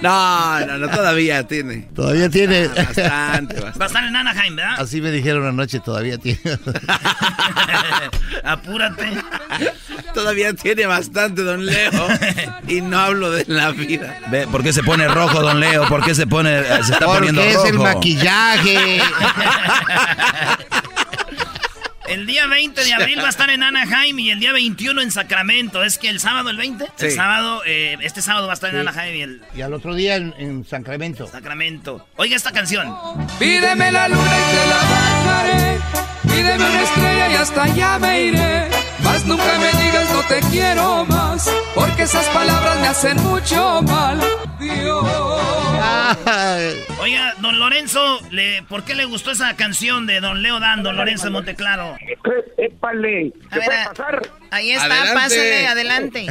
No, 0.00 0.60
no, 0.66 0.78
no, 0.78 0.88
todavía 0.88 1.46
tiene. 1.46 1.88
Todavía 1.94 2.28
tiene. 2.30 2.68
Bastante, 2.68 3.54
bastante. 3.54 3.78
Va 3.78 3.84
a 3.84 3.86
estar 3.86 4.04
en 4.04 4.16
Anaheim, 4.16 4.56
¿verdad? 4.56 4.80
Así 4.80 5.00
me 5.00 5.10
dijeron 5.10 5.46
anoche, 5.46 5.80
todavía 5.80 6.18
tiene. 6.18 6.40
Apúrate. 8.44 9.08
Todavía 10.14 10.52
tiene 10.54 10.86
bastante, 10.86 11.42
don 11.42 11.66
Leo. 11.66 11.90
Y 12.68 12.80
no 12.80 12.98
hablo 12.98 13.30
de 13.30 13.44
la 13.48 13.70
vida. 13.70 14.18
Ve, 14.30 14.46
¿Por 14.46 14.62
qué 14.62 14.72
se 14.72 14.82
pone 14.82 15.06
rojo, 15.08 15.40
don 15.42 15.60
Leo? 15.60 15.86
¿Por 15.88 16.04
qué 16.04 16.14
se 16.14 16.26
pone, 16.26 16.41
eh, 16.46 16.64
se 16.84 16.92
está 16.92 17.06
Porque 17.06 17.28
poniendo 17.28 17.42
es 17.42 17.54
rojo? 17.54 17.66
el 17.68 17.78
maquillaje. 17.78 19.00
El 22.08 22.26
día 22.26 22.46
20 22.46 22.84
de 22.84 22.92
abril 22.92 23.20
va 23.22 23.26
a 23.28 23.30
estar 23.30 23.48
en 23.48 23.62
Anaheim 23.62 24.18
y 24.18 24.30
el 24.30 24.40
día 24.40 24.52
21 24.52 25.00
en 25.00 25.10
Sacramento. 25.10 25.82
¿Es 25.82 25.96
que 25.98 26.08
el 26.10 26.20
sábado 26.20 26.50
el 26.50 26.56
20? 26.58 26.84
El 26.98 27.10
Sí. 27.10 27.16
sábado, 27.16 27.62
eh, 27.64 27.96
este 28.02 28.20
sábado 28.20 28.48
va 28.48 28.52
a 28.52 28.54
estar 28.54 28.68
en 28.74 28.82
Sí. 28.82 28.88
Anaheim 28.88 29.14
y 29.16 29.22
el 29.22 29.42
Y 29.54 29.62
al 29.62 29.72
otro 29.72 29.94
día 29.94 30.16
en, 30.16 30.34
en 30.36 30.64
Sacramento. 30.66 31.26
Sacramento. 31.28 32.06
Oiga 32.16 32.36
esta 32.36 32.50
canción. 32.52 32.92
Pídeme 33.38 33.92
la 33.92 34.08
luna 34.08 34.20
y 34.20 34.56
te 34.56 34.66
la 34.66 34.76
bajaré. 34.90 35.78
Pídeme 36.24 36.68
una 36.70 36.82
estrella 36.82 37.28
y 37.30 37.34
hasta 37.36 37.62
allá 37.62 37.98
me 37.98 38.20
iré. 38.22 38.68
Más 39.02 39.24
nunca 39.24 39.58
me 39.58 39.82
digas 39.82 40.10
no 40.12 40.20
te 40.24 40.40
quiero 40.50 41.06
más. 41.06 41.48
Porque 41.74 42.02
esas 42.02 42.26
palabras 42.26 42.78
me 42.80 42.88
hacen 42.88 43.16
mucho 43.22 43.80
mal. 43.82 44.20
Oiga, 47.00 47.34
don 47.40 47.58
Lorenzo, 47.58 48.00
le, 48.30 48.62
¿por 48.68 48.84
qué 48.84 48.94
le 48.94 49.04
gustó 49.06 49.30
esa 49.32 49.54
canción 49.56 50.06
de 50.06 50.20
don 50.20 50.42
Leo 50.42 50.60
Dan, 50.60 50.82
don 50.82 50.96
Lorenzo 50.96 51.24
de 51.24 51.30
Monteclaro? 51.30 51.96
¡Épale! 52.58 53.32
A 53.50 53.56
ver, 53.58 53.72
a- 53.72 54.20
ahí 54.56 54.70
está, 54.70 54.84
Adelante. 54.86 55.14
pásale, 55.14 55.66
adelante. 55.66 56.26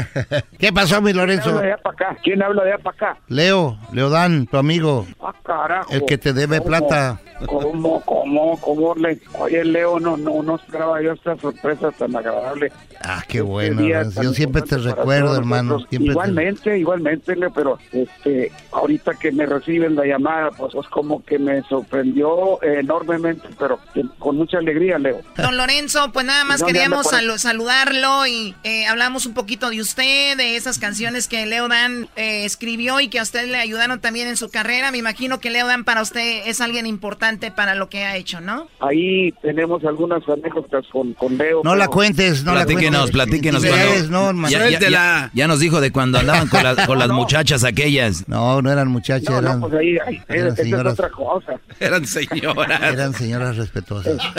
¿Qué 0.59 0.71
pasó, 0.71 1.01
mi 1.01 1.11
¿Quién 1.11 1.17
Lorenzo? 1.17 1.49
habla 1.49 1.61
de 1.61 1.67
allá 1.73 1.77
para 1.81 1.95
acá? 1.95 2.17
¿Quién 2.23 2.41
habla 2.43 2.63
de 2.63 2.73
allá 2.73 2.83
para 2.83 2.95
acá? 2.95 3.19
Leo, 3.27 3.77
Leodán, 3.91 4.45
tu 4.47 4.57
amigo. 4.57 5.07
Ah, 5.21 5.33
carajo. 5.43 5.91
El 5.91 6.05
que 6.05 6.17
te 6.17 6.31
debe 6.33 6.57
¿Cómo? 6.59 6.69
plata. 6.69 7.19
¿Cómo, 7.47 8.01
cómo, 8.01 8.55
cómo 8.61 8.93
le... 8.95 9.19
Oye, 9.39 9.65
Leo, 9.65 9.99
no, 9.99 10.15
no, 10.15 10.43
no 10.43 10.55
esperaba 10.57 11.01
yo 11.01 11.13
esta 11.13 11.35
sorpresa 11.37 11.91
tan 11.91 12.15
agradable. 12.15 12.71
Ah, 13.03 13.23
qué 13.27 13.41
bueno, 13.41 13.81
día 13.81 13.97
Lorenzo. 13.97 14.15
tan 14.21 14.23
Yo 14.25 14.33
siempre 14.33 14.61
te 14.61 14.77
recuerdo, 14.77 15.35
hermano. 15.35 15.79
Siempre 15.89 15.97
te- 15.97 16.11
igualmente, 16.11 16.77
igualmente, 16.77 17.35
Leo, 17.35 17.51
pero 17.51 17.79
este, 18.23 18.51
ahorita 18.71 19.13
que 19.19 19.31
me 19.31 19.45
reciben 19.45 19.95
la 19.95 20.05
llamada, 20.05 20.51
pues, 20.51 20.73
pues 20.73 20.87
como 20.89 21.23
que 21.25 21.39
me 21.39 21.61
sorprendió 21.63 22.61
enormemente, 22.63 23.47
pero 23.57 23.79
con 24.19 24.37
mucha 24.37 24.57
alegría, 24.59 24.97
Leo. 24.99 25.21
Don 25.37 25.57
Lorenzo, 25.57 26.11
pues 26.13 26.25
nada 26.25 26.43
más 26.43 26.59
¿Dónde 26.59 26.73
queríamos 26.73 27.07
salu- 27.07 27.37
saludarlo 27.37 28.25
y 28.27 28.55
eh, 28.63 28.85
hablamos 28.87 29.25
un 29.25 29.33
poquito 29.33 29.69
de 29.69 29.81
usted, 29.81 30.37
de 30.37 30.55
esas 30.55 30.77
canciones 30.79 31.27
que 31.27 31.45
Leo 31.45 31.67
Dan 31.67 32.09
eh, 32.15 32.45
escribió 32.45 32.99
y 32.99 33.07
que 33.09 33.19
a 33.19 33.23
usted 33.23 33.47
le 33.47 33.57
ayudaron 33.57 33.99
también 33.99 34.27
en 34.27 34.37
su 34.37 34.49
carrera. 34.49 34.91
Me 34.91 34.97
imagino 34.97 35.39
que 35.39 35.49
Leo 35.49 35.67
Dan 35.67 35.83
para 35.83 36.01
usted 36.01 36.43
es 36.45 36.61
alguien 36.61 36.85
importante 36.85 37.51
para 37.51 37.75
lo 37.75 37.89
que 37.89 38.03
ha 38.03 38.15
hecho, 38.17 38.41
¿no? 38.41 38.67
Ahí 38.79 39.31
tenemos 39.41 39.83
algunas 39.85 40.27
anécdotas 40.29 40.85
con, 40.91 41.13
con 41.13 41.37
Leo. 41.37 41.61
No 41.63 41.75
la 41.75 41.87
cuentes, 41.87 42.43
no 42.43 42.53
la 42.53 42.65
platíquenos, 42.65 43.01
cuentes. 43.11 43.11
platíquenos. 43.11 43.63
Infidelidades, 43.63 44.09
cuando- 44.09 44.33
no, 44.33 44.49
ya, 44.49 44.69
ya- 44.69 44.89
ya- 44.89 45.31
ya 45.33 45.47
nos 45.47 45.59
dijo 45.59 45.81
de 45.81 45.91
cuando 45.91 46.19
andaban 46.19 46.47
con, 46.47 46.63
las- 46.63 46.85
con 46.87 46.99
las 46.99 47.09
muchachas 47.21 47.63
aquellas. 47.63 48.10
No, 48.27 48.61
no 48.61 48.71
eran 48.71 48.87
muchachas, 48.89 49.29
No, 49.29 49.41
no, 49.41 49.47
eran, 49.47 49.61
pues 49.61 49.73
ahí, 49.73 49.97
ahí, 50.05 50.21
eran 50.29 50.47
esa 50.47 50.61
es 50.61 50.67
señoras. 50.69 50.93
otra 50.93 51.09
cosa. 51.09 51.53
Eran 51.79 52.05
señoras. 52.05 52.81
Eran 52.93 53.13
señoras 53.13 53.57
respetuosas. 53.57 54.17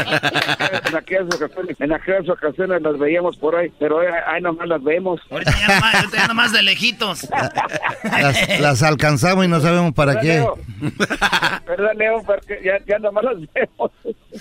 En 0.93 0.97
aquellas 0.97 1.24
ocasiones, 1.35 1.81
en 1.81 1.93
aquellas 1.93 2.28
ocasiones 2.28 2.82
las 2.82 2.99
veíamos 2.99 3.36
por 3.39 3.57
ahí, 3.57 3.73
pero 3.78 4.01
ahí, 4.01 4.07
ahí 4.27 4.43
nomás 4.43 4.69
las 4.69 4.82
vemos. 4.82 5.20
Ahorita 5.31 5.51
ya 5.59 5.74
nomás, 5.74 5.94
ahorita 5.94 6.16
ya 6.19 6.27
nomás 6.28 6.53
de 6.53 6.62
lejitos. 6.62 7.28
Las, 8.05 8.61
las 8.61 8.82
alcanzamos 8.82 9.44
y 9.44 9.49
no 9.49 9.61
sabemos 9.61 9.93
para 9.94 10.20
qué. 10.20 10.35
Leo? 10.35 10.59
¿Verdad, 11.66 11.93
Leo? 11.97 12.23
Porque 12.24 12.61
ya, 12.65 12.78
ya 12.86 12.99
nomás 12.99 13.24
las 13.24 13.36
vemos. 13.55 13.90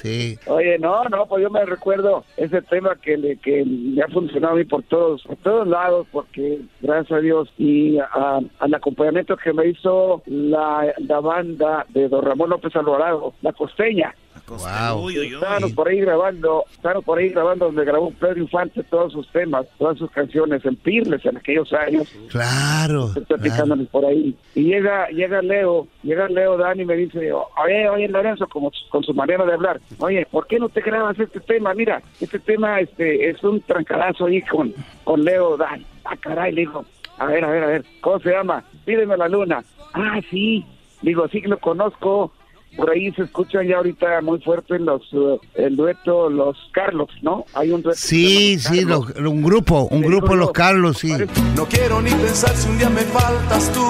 Sí. 0.01 0.37
Oye, 0.47 0.77
no, 0.79 1.03
no, 1.05 1.25
pues 1.27 1.43
yo 1.43 1.49
me 1.49 1.63
recuerdo 1.65 2.25
ese 2.37 2.61
tema 2.63 2.95
que 3.01 3.17
le, 3.17 3.37
que 3.37 3.63
me 3.65 4.01
ha 4.01 4.07
funcionado 4.07 4.53
a 4.53 4.57
mí 4.57 4.65
por 4.65 4.83
todos, 4.83 5.21
por 5.23 5.35
todos 5.37 5.67
lados, 5.67 6.07
porque 6.11 6.59
gracias 6.81 7.11
a 7.19 7.21
Dios 7.21 7.49
y 7.57 7.97
a- 7.99 8.39
al 8.59 8.73
acompañamiento 9.21 9.37
que 9.37 9.53
me 9.53 9.67
hizo 9.67 10.21
la, 10.25 10.93
la 10.97 11.19
banda 11.19 11.85
de 11.89 12.07
Don 12.09 12.23
Ramón 12.23 12.49
López 12.49 12.75
Alvarado, 12.75 13.33
La 13.41 13.53
Costeña. 13.53 14.13
Estábamos 14.51 15.71
por 15.73 15.87
ahí 15.87 16.01
grabando, 16.01 16.65
estábamos 16.71 17.05
por 17.05 17.19
ahí 17.19 17.29
grabando 17.29 17.65
donde 17.65 17.85
grabó 17.85 18.11
Pedro 18.11 18.39
Infante 18.39 18.83
todos 18.83 19.13
sus 19.13 19.29
temas, 19.31 19.65
todas 19.77 19.97
sus 19.97 20.11
canciones 20.11 20.65
en 20.65 20.75
Pirles 20.75 21.25
en 21.25 21.37
aquellos 21.37 21.71
años. 21.71 22.09
Claro. 22.29 23.11
Platicándoles 23.27 23.87
por 23.87 24.05
ahí. 24.05 24.35
Y 24.55 24.63
llega, 24.63 25.07
llega 25.07 25.41
Leo, 25.41 25.87
llega 26.03 26.27
Leo 26.27 26.57
Dani 26.57 26.81
y 26.81 26.85
me 26.85 26.95
dice, 26.95 27.31
oye, 27.31 27.89
oye 27.89 28.07
Lorenzo, 28.09 28.47
como 28.47 28.71
con 28.89 29.03
su 29.03 29.13
manera 29.13 29.45
de 29.45 29.53
hablar, 29.53 29.79
oye, 29.99 30.27
¿por 30.29 30.47
qué 30.47 30.59
no 30.59 30.67
te 30.67 30.81
grabas 30.81 31.17
este 31.17 31.39
tema? 31.39 31.73
Mira, 31.73 32.01
este 32.19 32.39
tema 32.39 32.79
este 32.81 33.29
es 33.29 33.41
un 33.43 33.61
trancadazo 33.61 34.25
ahí 34.25 34.41
con, 34.41 34.73
con 35.05 35.23
Leo 35.23 35.55
Dani. 35.55 35.85
Ah, 36.03 36.17
caray, 36.17 36.51
le 36.51 36.61
digo, 36.61 36.83
a 37.21 37.25
ver, 37.27 37.43
a 37.45 37.49
ver, 37.49 37.63
a 37.63 37.67
ver, 37.67 37.85
¿cómo 38.01 38.19
se 38.19 38.29
llama? 38.31 38.63
Pídeme 38.85 39.15
la 39.17 39.27
luna. 39.27 39.63
Ah, 39.93 40.19
sí. 40.29 40.65
Digo, 41.01 41.27
sí 41.29 41.41
que 41.41 41.47
lo 41.47 41.59
conozco. 41.59 42.31
Por 42.77 42.89
ahí 42.89 43.11
se 43.11 43.23
escuchan 43.23 43.67
ya 43.67 43.77
ahorita 43.77 44.21
muy 44.21 44.39
fuerte 44.39 44.79
los 44.79 45.11
uh, 45.13 45.37
el 45.55 45.75
dueto 45.75 46.29
Los 46.29 46.55
Carlos, 46.71 47.09
¿no? 47.21 47.43
Hay 47.53 47.69
un 47.71 47.81
dueto. 47.81 47.99
Sí, 47.99 48.57
sí, 48.59 48.85
lo- 48.85 49.01
un 49.29 49.41
grupo, 49.43 49.89
un 49.91 50.01
grupo 50.01 50.35
Los 50.37 50.51
Carlos, 50.53 50.97
sí. 50.99 51.11
No 51.57 51.65
quiero 51.65 52.01
ni 52.01 52.11
pensar 52.11 52.55
si 52.55 52.69
un 52.69 52.77
día 52.77 52.89
me 52.89 53.01
faltas 53.01 53.71
tú. 53.73 53.85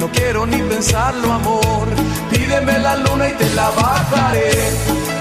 No 0.00 0.08
quiero 0.08 0.46
ni 0.46 0.56
pensarlo, 0.56 1.30
amor. 1.32 1.86
Pídeme 2.30 2.78
la 2.78 2.96
luna 2.96 3.28
y 3.28 3.32
te 3.34 3.48
la 3.54 3.68
bajaré. 3.70 4.50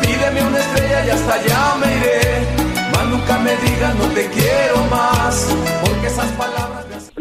Pídeme 0.01 0.47
una 0.47 0.59
estrella 0.59 1.05
y 1.05 1.09
hasta 1.09 1.33
allá 1.33 1.75
me 1.81 1.97
iré. 1.97 2.21
Más 2.93 3.05
nunca 3.09 3.37
me 3.39 3.51
digas 3.57 3.95
no 3.95 4.05
te 4.13 4.27
quiero 4.29 4.77
más. 4.89 5.53
Porque. 5.83 6.02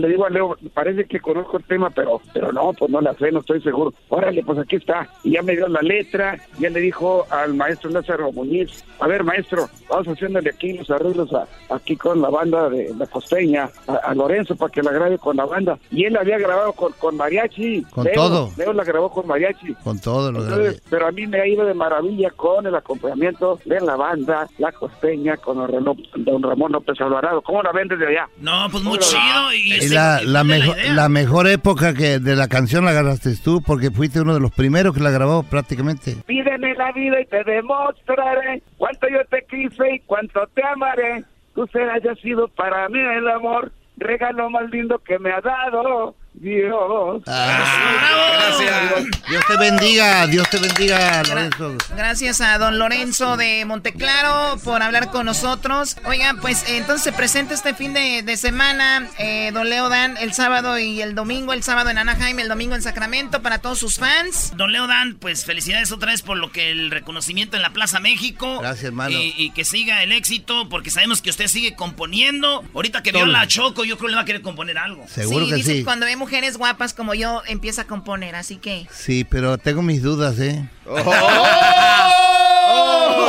Le 0.02 0.08
digo 0.08 0.26
a 0.26 0.30
Leo, 0.30 0.56
parece 0.74 1.04
que 1.04 1.20
conozco 1.20 1.58
el 1.58 1.64
tema, 1.64 1.88
pero 1.90 2.20
pero 2.34 2.52
no, 2.52 2.72
pues 2.72 2.90
no 2.90 3.00
la 3.00 3.14
sé, 3.14 3.30
no 3.30 3.38
estoy 3.40 3.62
seguro. 3.62 3.94
Órale, 4.08 4.42
pues 4.42 4.58
aquí 4.58 4.76
está. 4.76 5.08
Y 5.22 5.32
ya 5.32 5.42
me 5.42 5.54
dio 5.54 5.68
la 5.68 5.80
letra, 5.80 6.36
ya 6.58 6.70
le 6.70 6.80
dijo 6.80 7.24
al 7.30 7.54
maestro 7.54 7.90
Lázaro 7.90 8.32
Muñiz, 8.32 8.84
a 8.98 9.06
ver 9.06 9.22
maestro, 9.22 9.68
vamos 9.88 10.08
haciéndole 10.08 10.50
aquí 10.50 10.72
los 10.72 10.90
arreglos 10.90 11.32
a- 11.32 11.46
aquí 11.74 11.96
con 11.96 12.20
la 12.20 12.30
banda 12.30 12.68
de 12.68 12.92
la 12.98 13.06
costeña, 13.06 13.70
a, 13.86 13.94
a 14.10 14.14
Lorenzo 14.14 14.56
para 14.56 14.72
que 14.72 14.82
la 14.82 14.90
grabe 14.90 15.18
con 15.18 15.36
la 15.36 15.44
banda. 15.46 15.78
Y 15.90 16.04
él 16.04 16.14
la 16.14 16.20
había 16.20 16.38
grabado 16.38 16.72
con, 16.72 16.92
con 16.94 17.16
mariachi. 17.16 17.82
Con 17.92 18.04
Leo, 18.04 18.14
todo. 18.14 18.50
Leo 18.56 18.72
la 18.72 18.82
grabó 18.84 19.10
con 19.10 19.26
mariachi. 19.28 19.74
Con 19.84 20.00
todo 20.00 20.32
lo 20.32 20.42
Entonces, 20.42 20.82
pero 20.90 21.06
a 21.06 21.12
mí 21.12 21.26
me 21.28 21.40
ha 21.40 21.46
ido 21.46 21.64
de 21.64 21.74
maravilla 21.74 22.30
con 22.30 22.66
el 22.66 22.74
acompañamiento 22.74 23.60
de 23.64 23.80
la 23.80 23.94
banda, 23.96 24.48
la 24.58 24.72
costeña, 24.72 25.36
con 25.36 25.58
don 25.58 25.70
Ramón- 25.70 26.02
don 26.16 26.42
Ramón 26.42 26.72
López 26.72 27.00
Alvarado. 27.00 27.40
¿Cómo 27.42 27.62
la 27.62 27.70
ven 27.72 27.86
desde 27.88 28.08
allá? 28.08 28.28
No, 28.38 28.66
pues 28.70 28.82
muy 28.82 28.98
¿Cómo 28.98 29.10
la- 29.12 29.52
chido. 29.52 29.52
Y 29.54 29.88
la, 29.92 30.20
la, 30.22 30.44
mejor, 30.44 30.76
la 30.94 31.08
mejor 31.08 31.48
época 31.48 31.94
que 31.94 32.18
de 32.18 32.36
la 32.36 32.48
canción 32.48 32.84
la 32.84 32.90
agarraste 32.90 33.34
tú, 33.36 33.62
porque 33.62 33.90
fuiste 33.90 34.20
uno 34.20 34.34
de 34.34 34.40
los 34.40 34.50
primeros 34.52 34.94
que 34.94 35.00
la 35.00 35.10
grabó 35.10 35.42
prácticamente. 35.42 36.16
Pídeme 36.26 36.74
la 36.74 36.92
vida 36.92 37.20
y 37.20 37.26
te 37.26 37.44
demostraré 37.44 38.62
cuánto 38.78 39.08
yo 39.08 39.24
te 39.30 39.44
quise 39.48 39.94
y 39.94 40.00
cuánto 40.00 40.46
te 40.54 40.62
amaré. 40.64 41.24
Tú 41.54 41.66
serás 41.72 42.02
ya 42.02 42.14
sido 42.16 42.48
para 42.48 42.88
mí 42.88 42.98
el 42.98 43.28
amor, 43.28 43.72
regalo 43.96 44.50
más 44.50 44.70
lindo 44.70 44.98
que 44.98 45.18
me 45.18 45.30
ha 45.32 45.40
dado 45.40 46.14
Dios. 46.42 47.22
Gracias. 47.24 49.04
Dios 49.28 49.44
te 49.46 49.56
bendiga, 49.56 50.26
Dios 50.26 50.50
te 50.50 50.58
bendiga, 50.58 51.22
Lorenzo. 51.22 51.76
Gracias 51.96 52.40
a 52.40 52.58
don 52.58 52.80
Lorenzo 52.80 53.36
de 53.36 53.64
Monteclaro 53.64 54.58
por 54.64 54.82
hablar 54.82 55.12
con 55.12 55.26
nosotros. 55.26 55.96
Oigan, 56.04 56.40
pues 56.40 56.64
entonces 56.68 57.04
se 57.04 57.12
presenta 57.12 57.54
este 57.54 57.74
fin 57.74 57.94
de, 57.94 58.24
de 58.24 58.36
semana, 58.36 59.08
eh, 59.18 59.52
don 59.52 59.70
Leo 59.70 59.88
Dan, 59.88 60.16
el 60.16 60.32
sábado 60.32 60.80
y 60.80 61.00
el 61.00 61.14
domingo, 61.14 61.52
el 61.52 61.62
sábado 61.62 61.90
en 61.90 61.98
Anaheim, 61.98 62.40
el 62.40 62.48
domingo 62.48 62.74
en 62.74 62.82
Sacramento 62.82 63.40
para 63.40 63.58
todos 63.58 63.78
sus 63.78 64.00
fans. 64.00 64.52
Don 64.56 64.72
Leo 64.72 64.88
Dan, 64.88 65.14
pues 65.14 65.44
felicidades 65.44 65.92
otra 65.92 66.10
vez 66.10 66.22
por 66.22 66.38
lo 66.38 66.50
que 66.50 66.72
el 66.72 66.90
reconocimiento 66.90 67.56
en 67.56 67.62
la 67.62 67.70
Plaza 67.70 68.00
México. 68.00 68.58
Gracias, 68.58 68.86
hermano. 68.86 69.16
Y, 69.16 69.32
y 69.36 69.50
que 69.50 69.64
siga 69.64 70.02
el 70.02 70.10
éxito, 70.10 70.68
porque 70.68 70.90
sabemos 70.90 71.22
que 71.22 71.30
usted 71.30 71.46
sigue 71.46 71.76
componiendo. 71.76 72.64
Ahorita 72.74 73.04
que 73.04 73.12
vio 73.12 73.20
Todo. 73.20 73.32
la 73.32 73.46
Choco, 73.46 73.84
yo 73.84 73.96
creo 73.96 74.08
que 74.08 74.10
le 74.10 74.16
va 74.16 74.22
a 74.22 74.26
querer 74.26 74.42
componer 74.42 74.76
algo. 74.76 75.06
Seguro 75.06 75.46
que 75.46 75.54
dice 75.54 75.70
sí. 75.70 75.78
que 75.78 75.84
cuando 75.84 76.04
ve 76.04 76.16
mujeres 76.32 76.56
guapas 76.56 76.94
como 76.94 77.12
yo, 77.12 77.42
empieza 77.46 77.82
a 77.82 77.84
componer, 77.84 78.34
así 78.36 78.56
que... 78.56 78.88
Sí, 78.90 79.22
pero 79.22 79.58
tengo 79.58 79.82
mis 79.82 80.02
dudas, 80.02 80.38
¿eh? 80.38 80.66
Oy, 80.86 81.02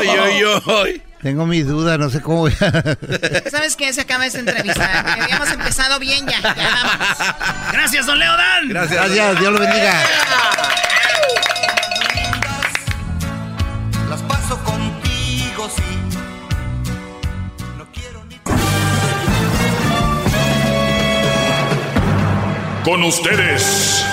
oy, 0.07 0.43
oy. 0.65 1.03
Tengo 1.21 1.45
mis 1.45 1.67
dudas, 1.67 1.99
no 1.99 2.09
sé 2.09 2.21
cómo 2.21 2.38
voy 2.38 2.53
a... 2.61 2.61
¿Sabes 3.51 3.75
qué? 3.75 3.91
Se 3.91 3.99
acaba 3.99 4.25
esta 4.25 4.39
entrevista. 4.39 5.15
Habíamos 5.21 5.51
empezado 5.51 5.99
bien 5.99 6.25
ya. 6.25 6.41
ya 6.41 6.55
vamos. 6.55 6.95
Gracias, 7.73 8.05
don 8.05 8.17
Leo 8.17 8.38
Dan. 8.38 8.69
Gracias, 8.69 9.11
Dios 9.11 9.51
lo 9.51 9.59
bendiga. 9.59 10.01
Con 22.84 23.03
ustedes. 23.03 24.05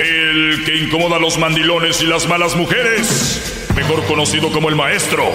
El 0.00 0.64
que 0.64 0.76
incomoda 0.76 1.16
a 1.16 1.20
los 1.20 1.38
mandilones 1.38 2.02
y 2.02 2.06
las 2.06 2.26
malas 2.26 2.56
mujeres. 2.56 3.68
Mejor 3.76 4.04
conocido 4.06 4.50
como 4.50 4.68
el 4.68 4.74
maestro. 4.74 5.30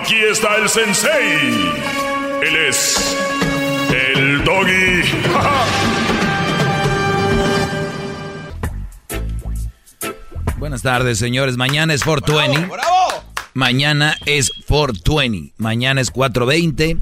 Aquí 0.00 0.16
está 0.16 0.56
el 0.56 0.68
sensei. 0.70 1.72
Él 2.42 2.56
es 2.68 3.16
el 3.90 4.42
doggy. 4.44 5.02
Buenas 10.56 10.80
tardes, 10.82 11.18
señores. 11.18 11.58
Mañana 11.58 11.92
es 11.92 12.02
420. 12.02 12.74
Mañana 13.56 14.18
es 14.26 14.50
420. 14.66 15.54
Mañana 15.56 16.02
es 16.02 16.10
420. 16.10 16.98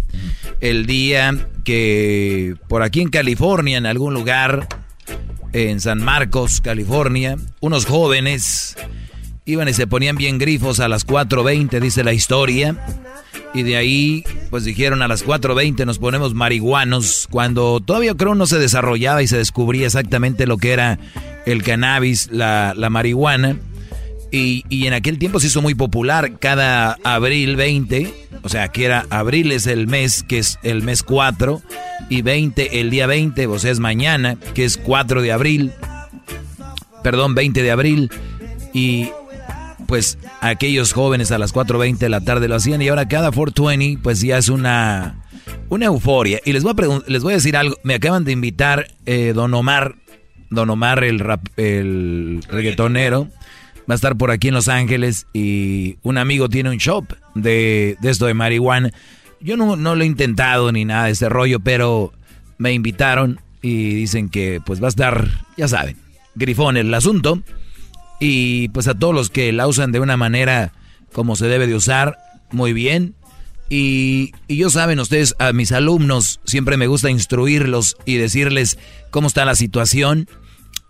El 0.60 0.86
día 0.86 1.48
que 1.64 2.54
por 2.68 2.84
aquí 2.84 3.00
en 3.00 3.08
California, 3.08 3.76
en 3.76 3.86
algún 3.86 4.14
lugar, 4.14 4.68
en 5.52 5.80
San 5.80 6.00
Marcos, 6.04 6.60
California, 6.60 7.36
unos 7.58 7.86
jóvenes 7.86 8.76
iban 9.46 9.68
y 9.68 9.72
se 9.72 9.88
ponían 9.88 10.14
bien 10.14 10.38
grifos 10.38 10.78
a 10.78 10.86
las 10.86 11.04
4.20, 11.04 11.80
dice 11.80 12.04
la 12.04 12.12
historia. 12.12 12.76
Y 13.52 13.64
de 13.64 13.76
ahí, 13.76 14.24
pues 14.50 14.62
dijeron 14.62 15.02
a 15.02 15.08
las 15.08 15.26
4.20 15.26 15.84
nos 15.84 15.98
ponemos 15.98 16.34
marihuanos, 16.34 17.26
cuando 17.32 17.80
todavía 17.80 18.14
creo 18.14 18.36
no 18.36 18.46
se 18.46 18.60
desarrollaba 18.60 19.24
y 19.24 19.26
se 19.26 19.38
descubría 19.38 19.86
exactamente 19.86 20.46
lo 20.46 20.58
que 20.58 20.72
era 20.72 21.00
el 21.46 21.64
cannabis, 21.64 22.28
la, 22.30 22.74
la 22.76 22.90
marihuana. 22.90 23.56
Y, 24.34 24.64
y 24.68 24.86
en 24.88 24.94
aquel 24.94 25.18
tiempo 25.18 25.38
se 25.38 25.46
hizo 25.46 25.62
muy 25.62 25.74
popular, 25.76 26.38
cada 26.40 26.96
abril 27.04 27.54
20, 27.54 28.12
o 28.42 28.48
sea, 28.48 28.66
que 28.68 28.84
era 28.84 29.06
abril 29.10 29.52
es 29.52 29.68
el 29.68 29.86
mes, 29.86 30.24
que 30.24 30.38
es 30.38 30.58
el 30.64 30.82
mes 30.82 31.04
4, 31.04 31.62
y 32.10 32.22
20 32.22 32.80
el 32.80 32.90
día 32.90 33.06
20, 33.06 33.46
o 33.46 33.58
sea, 33.60 33.70
es 33.70 33.78
mañana, 33.78 34.36
que 34.54 34.64
es 34.64 34.76
4 34.76 35.22
de 35.22 35.30
abril, 35.30 35.70
perdón, 37.02 37.34
20 37.36 37.62
de 37.62 37.70
abril, 37.70 38.10
y 38.72 39.10
pues 39.86 40.18
aquellos 40.40 40.92
jóvenes 40.92 41.30
a 41.30 41.38
las 41.38 41.54
4.20 41.54 41.98
de 41.98 42.08
la 42.08 42.20
tarde 42.20 42.48
lo 42.48 42.56
hacían 42.56 42.80
y 42.82 42.88
ahora 42.88 43.06
cada 43.06 43.30
420 43.30 44.02
pues 44.02 44.20
ya 44.20 44.38
es 44.38 44.48
una, 44.48 45.22
una 45.68 45.86
euforia. 45.86 46.40
Y 46.44 46.52
les 46.54 46.62
voy, 46.64 46.72
a 46.76 47.00
les 47.10 47.22
voy 47.22 47.34
a 47.34 47.36
decir 47.36 47.56
algo, 47.56 47.76
me 47.84 47.94
acaban 47.94 48.24
de 48.24 48.32
invitar 48.32 48.88
eh, 49.06 49.32
Don 49.34 49.52
Omar, 49.54 49.94
Don 50.50 50.70
Omar 50.70 51.04
el, 51.04 51.20
rap- 51.20 51.46
el 51.58 52.42
reggaetonero, 52.48 53.28
va 53.88 53.94
a 53.94 53.96
estar 53.96 54.16
por 54.16 54.30
aquí 54.30 54.48
en 54.48 54.54
Los 54.54 54.68
Ángeles 54.68 55.26
y 55.32 55.98
un 56.02 56.18
amigo 56.18 56.48
tiene 56.48 56.70
un 56.70 56.78
shop 56.78 57.06
de, 57.34 57.96
de 58.00 58.10
esto 58.10 58.26
de 58.26 58.34
marihuana. 58.34 58.92
Yo 59.40 59.56
no, 59.56 59.76
no 59.76 59.94
lo 59.94 60.02
he 60.04 60.06
intentado 60.06 60.72
ni 60.72 60.84
nada 60.84 61.06
de 61.06 61.12
ese 61.12 61.28
rollo, 61.28 61.60
pero 61.60 62.12
me 62.56 62.72
invitaron 62.72 63.40
y 63.60 63.94
dicen 63.94 64.28
que 64.28 64.60
pues 64.64 64.82
va 64.82 64.86
a 64.86 64.88
estar, 64.88 65.28
ya 65.56 65.68
saben, 65.68 65.96
grifón 66.34 66.76
el 66.76 66.92
asunto. 66.94 67.42
Y 68.20 68.68
pues 68.68 68.88
a 68.88 68.94
todos 68.94 69.14
los 69.14 69.28
que 69.28 69.52
la 69.52 69.66
usan 69.66 69.92
de 69.92 70.00
una 70.00 70.16
manera 70.16 70.72
como 71.12 71.36
se 71.36 71.46
debe 71.46 71.66
de 71.66 71.74
usar, 71.74 72.16
muy 72.50 72.72
bien. 72.72 73.14
Y, 73.68 74.32
y 74.46 74.56
yo 74.56 74.70
saben 74.70 75.00
ustedes, 75.00 75.34
a 75.38 75.52
mis 75.52 75.72
alumnos 75.72 76.40
siempre 76.44 76.76
me 76.76 76.86
gusta 76.86 77.10
instruirlos 77.10 77.96
y 78.04 78.16
decirles 78.16 78.78
cómo 79.10 79.26
está 79.28 79.44
la 79.44 79.54
situación. 79.56 80.28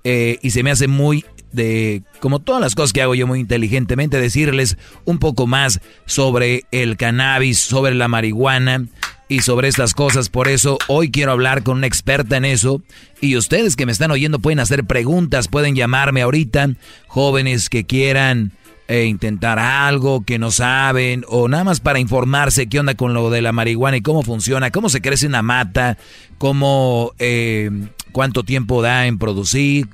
eh, 0.05 0.39
y 0.43 0.51
se 0.51 0.63
me 0.63 0.71
hace 0.71 0.87
muy 0.87 1.25
de, 1.55 2.03
como 2.21 2.41
todas 2.41 2.61
las 2.61 2.75
cosas 2.75 2.93
que 2.93 3.03
hago 3.03 3.15
yo 3.15 3.27
muy 3.27 3.41
inteligentemente, 3.41 4.21
decirles 4.21 4.77
un 5.05 5.19
poco 5.19 5.47
más 5.47 5.81
sobre 6.07 6.65
el 6.71 6.97
cannabis, 6.97 7.61
sobre 7.61 7.95
la 7.95 8.09
marihuana 8.09 8.87
y 9.29 9.41
sobre 9.41 9.69
estas 9.69 9.95
cosas. 9.95 10.29
Por 10.29 10.49
eso 10.49 10.79
hoy 10.89 11.11
quiero 11.11 11.33
hablar 11.33 11.63
con 11.63 11.79
una 11.79 11.87
experta 11.87 12.37
en 12.37 12.45
eso. 12.45 12.83
Y 13.21 13.37
ustedes 13.37 13.77
que 13.77 13.87
me 13.87 13.93
están 13.93 14.11
oyendo 14.11 14.39
pueden 14.39 14.61
hacer 14.61 14.85
preguntas, 14.85 15.49
pueden 15.49 15.75
llamarme 15.75 16.23
ahorita, 16.23 16.71
jóvenes 17.07 17.69
que 17.69 17.85
quieran 17.85 18.53
eh, 18.87 19.07
intentar 19.07 19.59
algo, 19.59 20.25
que 20.25 20.39
no 20.39 20.51
saben, 20.51 21.25
o 21.29 21.49
nada 21.49 21.65
más 21.65 21.81
para 21.81 22.01
informarse 22.01 22.69
qué 22.69 22.81
onda 22.81 22.95
con 22.95 23.15
lo 23.15 23.31
de 23.31 23.41
la 23.41 23.53
marihuana 23.53 23.97
y 23.97 24.03
cómo 24.03 24.23
funciona, 24.23 24.71
cómo 24.71 24.91
se 24.91 25.01
crece 25.01 25.27
una 25.27 25.41
mata, 25.41 25.97
cómo, 26.37 27.13
eh, 27.19 27.71
cuánto 28.13 28.43
tiempo 28.43 28.83
da 28.83 29.07
en 29.07 29.19
producir, 29.19 29.89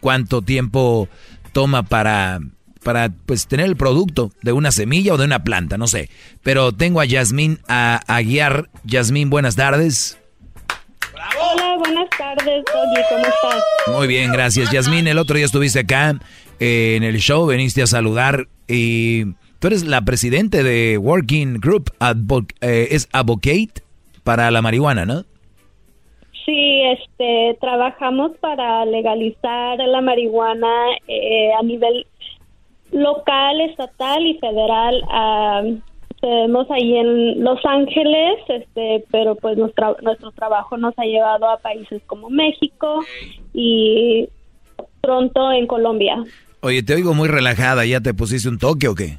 cuánto 0.00 0.42
tiempo 0.42 1.08
toma 1.52 1.82
para 1.82 2.40
para 2.82 3.08
pues 3.08 3.48
tener 3.48 3.66
el 3.66 3.74
producto 3.74 4.30
de 4.42 4.52
una 4.52 4.70
semilla 4.70 5.14
o 5.14 5.16
de 5.16 5.24
una 5.24 5.42
planta, 5.42 5.76
no 5.76 5.88
sé. 5.88 6.08
Pero 6.44 6.70
tengo 6.70 7.00
a 7.00 7.04
Yasmín 7.04 7.58
a, 7.66 8.00
a 8.06 8.22
guiar. 8.22 8.70
Yasmín, 8.84 9.28
buenas 9.28 9.56
tardes. 9.56 10.18
Hola, 11.40 11.76
buenas 11.78 12.08
tardes, 12.16 12.64
Doggy, 12.72 13.02
¿cómo 13.08 13.24
estás? 13.24 13.64
Muy 13.88 14.06
bien, 14.06 14.30
gracias. 14.32 14.70
Yasmín, 14.70 15.08
el 15.08 15.18
otro 15.18 15.36
día 15.36 15.46
estuviste 15.46 15.80
acá 15.80 16.20
eh, 16.60 16.94
en 16.96 17.02
el 17.02 17.18
show, 17.18 17.46
veniste 17.46 17.82
a 17.82 17.86
saludar 17.88 18.48
y 18.68 19.24
tú 19.58 19.66
eres 19.66 19.82
la 19.82 20.02
presidente 20.02 20.62
de 20.62 20.96
Working 20.98 21.58
Group, 21.60 21.92
eh, 22.60 22.88
es 22.90 23.08
Advocate 23.12 23.82
para 24.22 24.50
la 24.50 24.62
marihuana, 24.62 25.04
¿no? 25.04 25.24
Sí, 26.46 26.82
este, 26.82 27.58
trabajamos 27.60 28.32
para 28.38 28.84
legalizar 28.86 29.78
la 29.78 30.00
marihuana 30.00 30.72
eh, 31.08 31.52
a 31.52 31.62
nivel 31.62 32.06
local, 32.92 33.60
estatal 33.62 34.24
y 34.24 34.38
federal. 34.38 35.02
Uh, 35.04 35.80
tenemos 36.20 36.70
ahí 36.70 36.96
en 36.96 37.42
Los 37.42 37.58
Ángeles, 37.64 38.38
este, 38.48 39.04
pero 39.10 39.34
pues 39.34 39.58
nuestro, 39.58 39.96
nuestro 40.02 40.30
trabajo 40.30 40.76
nos 40.76 40.96
ha 40.98 41.04
llevado 41.04 41.48
a 41.48 41.58
países 41.58 42.00
como 42.06 42.30
México 42.30 43.04
y 43.52 44.28
pronto 45.00 45.50
en 45.52 45.66
Colombia. 45.66 46.22
Oye, 46.60 46.82
te 46.82 46.94
oigo 46.94 47.12
muy 47.12 47.28
relajada, 47.28 47.84
¿ya 47.84 48.00
te 48.00 48.14
pusiste 48.14 48.48
un 48.48 48.58
toque 48.58 48.88
o 48.88 48.94
qué? 48.94 49.18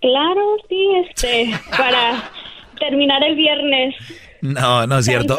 Claro, 0.00 0.42
sí, 0.68 0.88
este, 1.06 1.50
para 1.76 2.30
terminar 2.78 3.22
el 3.24 3.36
viernes. 3.36 3.94
No, 4.44 4.86
no 4.86 4.98
es 4.98 5.06
cierto. 5.06 5.38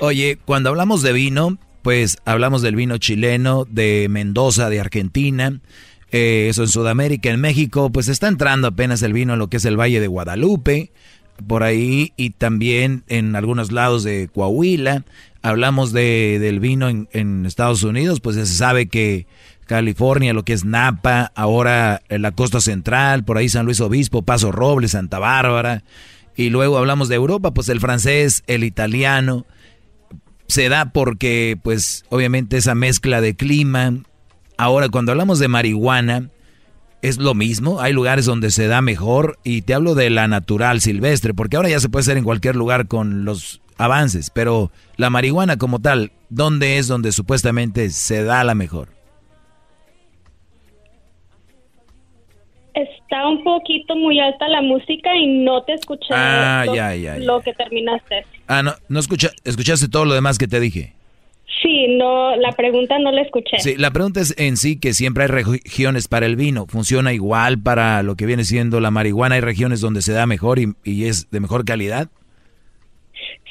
Oye, 0.00 0.38
cuando 0.44 0.70
hablamos 0.70 1.02
de 1.02 1.12
vino, 1.12 1.58
pues 1.82 2.16
hablamos 2.24 2.62
del 2.62 2.74
vino 2.74 2.96
chileno, 2.96 3.66
de 3.68 4.06
Mendoza, 4.08 4.70
de 4.70 4.80
Argentina, 4.80 5.60
eh, 6.10 6.46
eso 6.48 6.62
en 6.62 6.68
Sudamérica, 6.68 7.28
en 7.28 7.40
México, 7.40 7.90
pues 7.90 8.08
está 8.08 8.28
entrando 8.28 8.68
apenas 8.68 9.02
el 9.02 9.12
vino 9.12 9.34
en 9.34 9.40
lo 9.40 9.48
que 9.48 9.58
es 9.58 9.64
el 9.66 9.78
Valle 9.78 10.00
de 10.00 10.06
Guadalupe, 10.06 10.90
por 11.46 11.64
ahí, 11.64 12.14
y 12.16 12.30
también 12.30 13.04
en 13.08 13.36
algunos 13.36 13.72
lados 13.72 14.04
de 14.04 14.30
Coahuila. 14.32 15.04
Hablamos 15.42 15.92
de, 15.92 16.38
del 16.40 16.58
vino 16.58 16.88
en, 16.88 17.10
en 17.12 17.44
Estados 17.44 17.82
Unidos, 17.82 18.20
pues 18.20 18.36
ya 18.36 18.46
se 18.46 18.54
sabe 18.54 18.86
que 18.86 19.26
California, 19.66 20.32
lo 20.32 20.44
que 20.44 20.54
es 20.54 20.64
Napa, 20.64 21.30
ahora 21.34 22.00
en 22.08 22.22
la 22.22 22.32
costa 22.32 22.62
central, 22.62 23.22
por 23.24 23.36
ahí 23.36 23.50
San 23.50 23.66
Luis 23.66 23.82
Obispo, 23.82 24.22
Paso 24.22 24.50
Robles, 24.50 24.92
Santa 24.92 25.18
Bárbara. 25.18 25.82
Y 26.36 26.50
luego 26.50 26.78
hablamos 26.78 27.08
de 27.08 27.16
Europa, 27.16 27.52
pues 27.52 27.68
el 27.68 27.80
francés, 27.80 28.44
el 28.46 28.62
italiano. 28.62 29.46
Se 30.48 30.68
da 30.68 30.92
porque, 30.92 31.58
pues, 31.62 32.04
obviamente 32.10 32.56
esa 32.56 32.74
mezcla 32.74 33.20
de 33.20 33.34
clima, 33.34 33.94
Ahora, 34.58 34.88
cuando 34.88 35.12
hablamos 35.12 35.38
de 35.38 35.48
marihuana, 35.48 36.30
es 37.02 37.18
lo 37.18 37.34
mismo. 37.34 37.80
Hay 37.80 37.92
lugares 37.92 38.24
donde 38.24 38.50
se 38.50 38.68
da 38.68 38.80
mejor 38.80 39.38
y 39.44 39.62
te 39.62 39.74
hablo 39.74 39.94
de 39.94 40.08
la 40.08 40.28
natural 40.28 40.80
silvestre, 40.80 41.34
porque 41.34 41.56
ahora 41.56 41.68
ya 41.68 41.80
se 41.80 41.88
puede 41.88 42.02
hacer 42.02 42.16
en 42.16 42.24
cualquier 42.24 42.56
lugar 42.56 42.88
con 42.88 43.24
los 43.24 43.60
avances, 43.76 44.30
pero 44.30 44.72
la 44.96 45.10
marihuana 45.10 45.58
como 45.58 45.80
tal, 45.80 46.12
¿dónde 46.30 46.78
es 46.78 46.86
donde 46.86 47.12
supuestamente 47.12 47.90
se 47.90 48.24
da 48.24 48.42
la 48.44 48.54
mejor? 48.54 48.95
Está 52.76 53.26
un 53.26 53.42
poquito 53.42 53.96
muy 53.96 54.20
alta 54.20 54.46
la 54.48 54.60
música 54.60 55.16
y 55.16 55.26
no 55.26 55.62
te 55.62 55.72
escuché 55.72 56.12
ah, 56.12 56.64
lo, 57.18 57.40
que 57.40 57.54
terminaste. 57.54 58.26
Ah, 58.48 58.62
no, 58.62 58.72
no 58.90 59.00
escucha, 59.00 59.30
escuchaste 59.44 59.88
todo 59.88 60.04
lo 60.04 60.12
demás 60.12 60.36
que 60.36 60.46
te 60.46 60.60
dije. 60.60 60.92
Sí, 61.62 61.96
no, 61.96 62.36
la 62.36 62.52
pregunta 62.52 62.98
no 62.98 63.12
la 63.12 63.22
escuché. 63.22 63.58
Sí, 63.60 63.76
la 63.78 63.90
pregunta 63.92 64.20
es 64.20 64.38
en 64.38 64.58
sí 64.58 64.78
que 64.78 64.92
siempre 64.92 65.24
hay 65.24 65.30
regiones 65.30 66.06
para 66.06 66.26
el 66.26 66.36
vino. 66.36 66.66
¿Funciona 66.66 67.14
igual 67.14 67.58
para 67.62 68.02
lo 68.02 68.14
que 68.14 68.26
viene 68.26 68.44
siendo 68.44 68.78
la 68.80 68.90
marihuana? 68.90 69.36
¿Hay 69.36 69.40
regiones 69.40 69.80
donde 69.80 70.02
se 70.02 70.12
da 70.12 70.26
mejor 70.26 70.58
y, 70.58 70.74
y 70.84 71.06
es 71.06 71.30
de 71.30 71.40
mejor 71.40 71.64
calidad? 71.64 72.08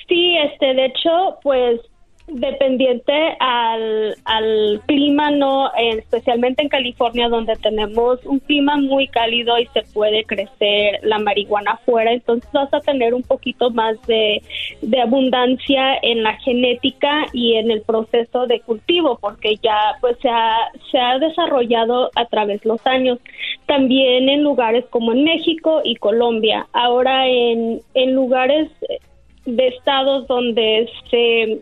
Sí, 0.08 0.38
este, 0.38 0.68
de 0.76 0.86
hecho, 0.86 1.40
pues 1.42 1.82
dependiente 2.28 3.14
al, 3.40 4.16
al 4.26 4.82
clima, 4.88 5.32
no, 5.32 5.72
especialmente 5.76 6.64
en 6.64 6.70
California, 6.70 7.30
donde 7.30 7.56
tenemos 7.56 8.26
un 8.26 8.40
clima 8.40 8.78
muy 8.78 9.08
cálido 9.08 9.58
y 9.60 9.68
se 9.68 9.84
puede 9.94 10.24
crecer 10.24 11.00
la 11.04 11.20
marihuana 11.20 11.74
afuera, 11.74 12.12
entonces 12.12 12.50
vas 12.52 12.74
a 12.74 12.82
tener 12.82 13.14
un 13.14 13.24
poquito 13.24 13.70
más 13.70 14.02
de, 14.08 14.42
de 14.82 15.02
abundancia 15.02 15.98
en 16.02 16.24
la 16.24 16.34
genética 16.38 17.26
y 17.32 17.56
en 17.56 17.70
el 17.70 17.82
proceso 17.82 18.48
de 18.48 18.60
cultivo, 18.62 19.18
porque 19.22 19.58
ya 19.62 19.96
pues 20.02 20.18
se 20.22 20.30
ha, 20.30 20.72
se 20.92 20.98
ha 20.98 21.20
desarrollado 21.20 22.10
a 22.16 22.26
través 22.26 22.62
de 22.62 22.70
los 22.70 22.86
años. 22.88 23.20
También 23.68 24.30
en 24.30 24.44
lugares 24.44 24.86
como 24.90 25.12
en 25.14 25.24
México 25.24 25.82
y 25.84 25.96
Colombia. 25.96 26.68
Ahora 26.74 27.28
en, 27.28 27.82
en 27.94 28.14
lugares 28.14 28.70
de 29.46 29.68
estados 29.68 30.28
donde 30.28 30.90
se 31.10 31.62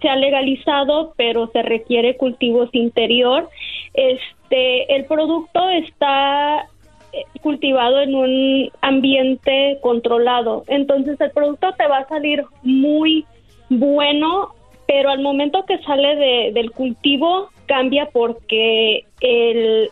se 0.00 0.08
ha 0.08 0.16
legalizado, 0.16 1.14
pero 1.16 1.48
se 1.52 1.62
requiere 1.62 2.16
cultivos 2.16 2.70
interior. 2.72 3.48
Este, 3.94 4.94
el 4.94 5.04
producto 5.04 5.68
está 5.68 6.66
eh, 7.12 7.24
cultivado 7.42 8.00
en 8.00 8.14
un 8.14 8.70
ambiente 8.80 9.78
controlado. 9.82 10.64
Entonces 10.68 11.20
el 11.20 11.30
producto 11.32 11.72
te 11.76 11.86
va 11.86 11.98
a 11.98 12.08
salir 12.08 12.44
muy 12.62 13.24
bueno, 13.68 14.54
pero 14.86 15.10
al 15.10 15.20
momento 15.20 15.64
que 15.66 15.78
sale 15.78 16.16
de, 16.16 16.52
del 16.52 16.70
cultivo 16.72 17.50
cambia 17.66 18.08
porque 18.12 19.04
el... 19.20 19.88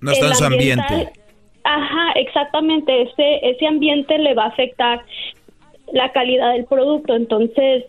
No 0.00 0.12
está 0.12 0.26
en 0.26 0.34
su 0.34 0.44
ambiente. 0.44 1.12
Ajá, 1.64 2.12
exactamente. 2.14 3.02
Ese, 3.02 3.50
ese 3.50 3.66
ambiente 3.66 4.16
le 4.18 4.34
va 4.34 4.44
a 4.44 4.48
afectar 4.48 5.04
la 5.92 6.12
calidad 6.12 6.52
del 6.52 6.64
producto. 6.64 7.14
Entonces, 7.14 7.84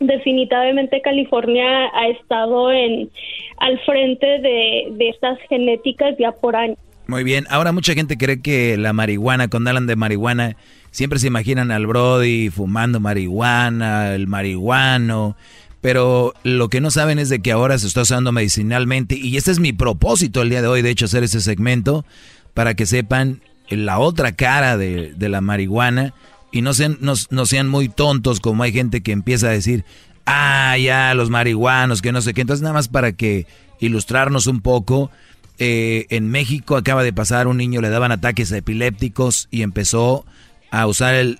definitivamente 0.00 1.00
California 1.02 1.90
ha 1.94 2.08
estado 2.08 2.72
en 2.72 3.10
al 3.58 3.78
frente 3.80 4.26
de, 4.26 5.08
estas 5.10 5.38
genéticas 5.48 6.14
ya 6.18 6.32
por 6.32 6.56
años. 6.56 6.78
Muy 7.06 7.24
bien, 7.24 7.46
ahora 7.50 7.72
mucha 7.72 7.92
gente 7.94 8.16
cree 8.16 8.40
que 8.40 8.76
la 8.76 8.92
marihuana, 8.92 9.48
cuando 9.48 9.70
hablan 9.70 9.86
de 9.86 9.96
marihuana, 9.96 10.56
siempre 10.90 11.18
se 11.18 11.26
imaginan 11.26 11.70
al 11.70 11.86
Brody 11.86 12.50
fumando 12.50 13.00
marihuana, 13.00 14.14
el 14.14 14.26
marihuano, 14.26 15.36
pero 15.80 16.32
lo 16.44 16.68
que 16.68 16.80
no 16.80 16.90
saben 16.90 17.18
es 17.18 17.28
de 17.28 17.40
que 17.40 17.52
ahora 17.52 17.78
se 17.78 17.86
está 17.86 18.02
usando 18.02 18.32
medicinalmente 18.32 19.16
y 19.16 19.36
este 19.36 19.50
es 19.50 19.60
mi 19.60 19.72
propósito 19.72 20.42
el 20.42 20.50
día 20.50 20.62
de 20.62 20.68
hoy, 20.68 20.82
de 20.82 20.90
hecho, 20.90 21.06
hacer 21.06 21.24
ese 21.24 21.40
segmento 21.40 22.04
para 22.54 22.74
que 22.74 22.86
sepan 22.86 23.40
la 23.68 23.98
otra 23.98 24.32
cara 24.32 24.76
de, 24.76 25.12
de 25.14 25.28
la 25.28 25.40
marihuana 25.40 26.14
y 26.52 26.62
no 26.62 26.72
sean, 26.74 26.98
no, 27.00 27.16
sean 27.46 27.68
muy 27.68 27.88
tontos 27.88 28.40
como 28.40 28.62
hay 28.62 28.72
gente 28.72 29.02
que 29.02 29.12
empieza 29.12 29.48
a 29.48 29.52
decir, 29.52 29.84
ah, 30.26 30.76
ya, 30.78 31.14
los 31.14 31.30
marihuanos, 31.30 32.02
que 32.02 32.12
no 32.12 32.20
sé 32.20 32.34
qué. 32.34 32.40
Entonces, 32.40 32.62
nada 32.62 32.74
más 32.74 32.88
para 32.88 33.12
que 33.12 33.46
ilustrarnos 33.78 34.46
un 34.46 34.60
poco, 34.60 35.10
eh, 35.58 36.06
en 36.10 36.28
México 36.28 36.76
acaba 36.76 37.02
de 37.02 37.12
pasar, 37.12 37.46
un 37.46 37.56
niño 37.56 37.80
le 37.80 37.90
daban 37.90 38.12
ataques 38.12 38.50
epilépticos 38.52 39.48
y 39.50 39.62
empezó 39.62 40.24
a 40.70 40.86
usar 40.86 41.14
el... 41.14 41.38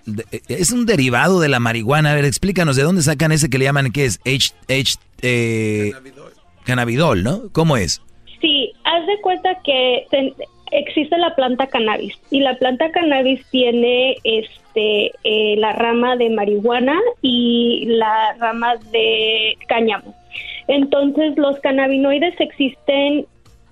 Es 0.48 0.72
un 0.72 0.86
derivado 0.86 1.40
de 1.40 1.48
la 1.48 1.60
marihuana. 1.60 2.12
A 2.12 2.14
ver, 2.14 2.24
explícanos, 2.24 2.76
¿de 2.76 2.82
dónde 2.82 3.02
sacan 3.02 3.32
ese 3.32 3.48
que 3.48 3.58
le 3.58 3.64
llaman, 3.64 3.92
qué 3.92 4.04
es? 4.04 4.20
H, 4.26 4.52
H, 4.68 4.96
eh, 5.22 5.92
cannabidol, 6.64 7.22
¿no? 7.22 7.42
¿Cómo 7.52 7.76
es? 7.76 8.02
Sí, 8.40 8.72
haz 8.84 9.06
de 9.06 9.20
cuenta 9.22 9.50
que 9.64 10.06
existe 10.72 11.16
la 11.18 11.34
planta 11.34 11.66
cannabis 11.66 12.14
y 12.30 12.40
la 12.40 12.56
planta 12.58 12.90
cannabis 12.90 13.44
tiene 13.50 14.16
este 14.70 15.12
eh, 15.24 15.56
la 15.56 15.72
rama 15.72 16.16
de 16.16 16.30
marihuana 16.30 16.98
y 17.22 17.84
la 17.86 18.34
rama 18.38 18.76
de 18.92 19.56
cáñamo. 19.68 20.14
Entonces 20.68 21.36
los 21.36 21.58
cannabinoides 21.60 22.40
existen 22.40 23.26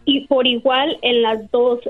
y 0.04 0.26
por 0.26 0.46
igual 0.46 0.98
en 1.02 1.22
las 1.22 1.50
dos 1.50 1.80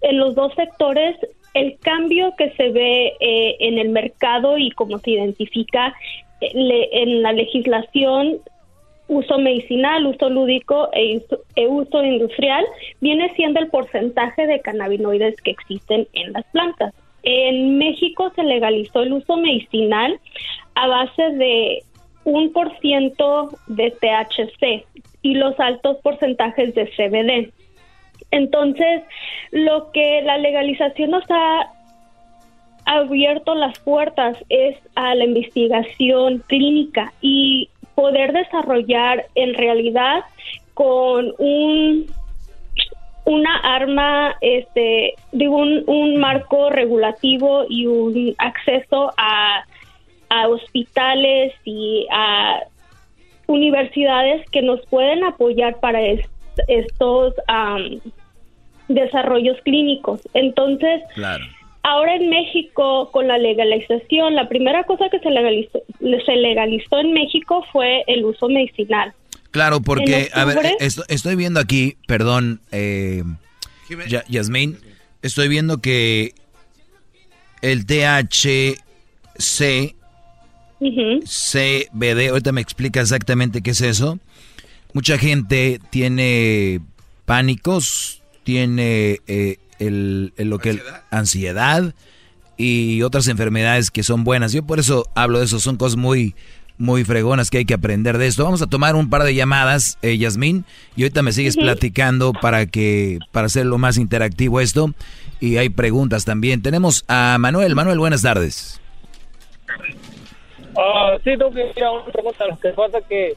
en 0.00 0.18
los 0.18 0.34
dos 0.34 0.52
sectores 0.54 1.16
el 1.54 1.78
cambio 1.78 2.34
que 2.36 2.50
se 2.52 2.70
ve 2.70 3.12
eh, 3.20 3.56
en 3.60 3.78
el 3.78 3.90
mercado 3.90 4.58
y 4.58 4.70
cómo 4.70 4.98
se 4.98 5.12
identifica 5.12 5.94
eh, 6.40 6.88
en 6.92 7.22
la 7.22 7.32
legislación 7.32 8.38
uso 9.08 9.38
medicinal, 9.38 10.06
uso 10.06 10.30
lúdico 10.30 10.88
e, 10.94 11.20
e, 11.56 11.66
uso 11.66 12.02
industrial, 12.02 12.64
viene 13.00 13.32
siendo 13.34 13.60
el 13.60 13.68
porcentaje 13.68 14.46
de 14.46 14.60
cannabinoides 14.60 15.40
que 15.42 15.50
existen 15.50 16.08
en 16.14 16.32
las 16.32 16.44
plantas. 16.46 16.94
En 17.22 17.78
México 17.78 18.32
se 18.34 18.42
legalizó 18.42 19.02
el 19.02 19.12
uso 19.12 19.36
medicinal 19.36 20.18
a 20.74 20.86
base 20.86 21.22
de 21.30 21.82
un 22.24 22.52
por 22.52 22.76
ciento 22.80 23.50
de 23.66 23.90
THC 23.90 24.86
y 25.22 25.34
los 25.34 25.58
altos 25.60 25.98
porcentajes 26.02 26.74
de 26.74 26.86
CBD. 26.86 27.52
Entonces, 28.30 29.02
lo 29.50 29.90
que 29.92 30.22
la 30.22 30.38
legalización 30.38 31.10
nos 31.10 31.24
ha 31.30 31.70
abierto 32.84 33.54
las 33.54 33.78
puertas 33.80 34.36
es 34.48 34.76
a 34.94 35.14
la 35.14 35.24
investigación 35.24 36.42
clínica 36.46 37.12
y 37.20 37.68
poder 37.94 38.32
desarrollar 38.32 39.26
en 39.34 39.54
realidad 39.54 40.24
con 40.74 41.32
un 41.38 42.06
una 43.24 43.56
arma, 43.58 44.36
este, 44.40 45.14
digo, 45.32 45.56
un, 45.56 45.84
un 45.86 46.16
marco 46.16 46.70
regulativo 46.70 47.64
y 47.68 47.86
un 47.86 48.34
acceso 48.38 49.12
a, 49.16 49.64
a 50.28 50.48
hospitales 50.48 51.52
y 51.64 52.06
a 52.10 52.60
universidades 53.46 54.48
que 54.50 54.62
nos 54.62 54.84
pueden 54.86 55.24
apoyar 55.24 55.78
para 55.78 56.00
estos 56.66 57.34
am, 57.46 58.00
desarrollos 58.88 59.58
clínicos. 59.62 60.20
Entonces, 60.34 61.02
Claro. 61.14 61.44
ahora 61.82 62.16
en 62.16 62.28
México, 62.28 63.10
con 63.12 63.28
la 63.28 63.38
legalización, 63.38 64.34
la 64.34 64.48
primera 64.48 64.84
cosa 64.84 65.08
que 65.10 65.18
se 65.20 65.30
legalizó, 65.30 65.80
se 66.00 66.36
legalizó 66.36 66.98
en 66.98 67.12
México 67.12 67.64
fue 67.72 68.04
el 68.06 68.24
uso 68.24 68.48
medicinal. 68.48 69.12
Claro, 69.52 69.80
porque, 69.80 70.28
a 70.34 70.44
ver, 70.44 70.56
octubre- 70.58 70.76
esto- 70.80 71.04
estoy 71.08 71.36
viendo 71.36 71.60
aquí, 71.60 71.96
perdón, 72.08 72.60
eh, 72.72 73.22
Ya- 74.08 74.24
Yasmín, 74.28 74.78
estoy 75.22 75.46
viendo 75.48 75.80
que 75.80 76.34
el 77.60 77.86
THC, 77.86 78.76
CBD, 81.24 82.28
ahorita 82.30 82.52
me 82.52 82.60
explica 82.60 83.00
exactamente 83.00 83.62
qué 83.62 83.70
es 83.70 83.80
eso. 83.82 84.18
Mucha 84.94 85.18
gente 85.18 85.80
tiene 85.90 86.80
pánicos, 87.24 88.22
tiene 88.44 89.20
eh, 89.26 89.58
el, 89.78 90.32
el- 90.36 90.48
lo 90.50 90.58
que 90.58 90.80
ansiedad 91.10 91.94
y 92.56 93.02
otras 93.02 93.28
enfermedades 93.28 93.90
que 93.90 94.02
son 94.02 94.24
buenas. 94.24 94.52
Yo 94.52 94.64
por 94.64 94.80
eso 94.80 95.08
hablo 95.14 95.38
de 95.38 95.44
eso, 95.44 95.60
son 95.60 95.76
cosas 95.76 95.96
muy 95.96 96.34
muy 96.82 97.04
fregonas 97.04 97.48
que 97.48 97.58
hay 97.58 97.64
que 97.64 97.74
aprender 97.74 98.18
de 98.18 98.26
esto. 98.26 98.44
Vamos 98.44 98.60
a 98.60 98.66
tomar 98.66 98.94
un 98.96 99.08
par 99.08 99.22
de 99.22 99.34
llamadas, 99.34 99.96
eh, 100.02 100.18
Yasmín, 100.18 100.64
y 100.96 101.02
ahorita 101.04 101.22
me 101.22 101.32
sigues 101.32 101.56
platicando 101.56 102.32
para 102.32 102.66
que 102.66 103.18
para 103.30 103.46
hacerlo 103.46 103.78
más 103.78 103.96
interactivo 103.96 104.60
esto 104.60 104.92
y 105.40 105.56
hay 105.56 105.68
preguntas 105.70 106.24
también. 106.24 106.60
Tenemos 106.62 107.04
a 107.08 107.36
Manuel. 107.40 107.74
Manuel, 107.74 107.98
buenas 107.98 108.22
tardes. 108.22 108.80
Ah, 110.76 111.16
sí, 111.22 111.30
tengo 111.38 111.50
que 111.52 111.72
ir 111.76 111.84
a 111.84 111.92
una 111.92 112.04
pregunta. 112.06 112.46
Lo 112.46 112.58
que 112.58 112.68
pasa 112.70 112.98
que 113.08 113.34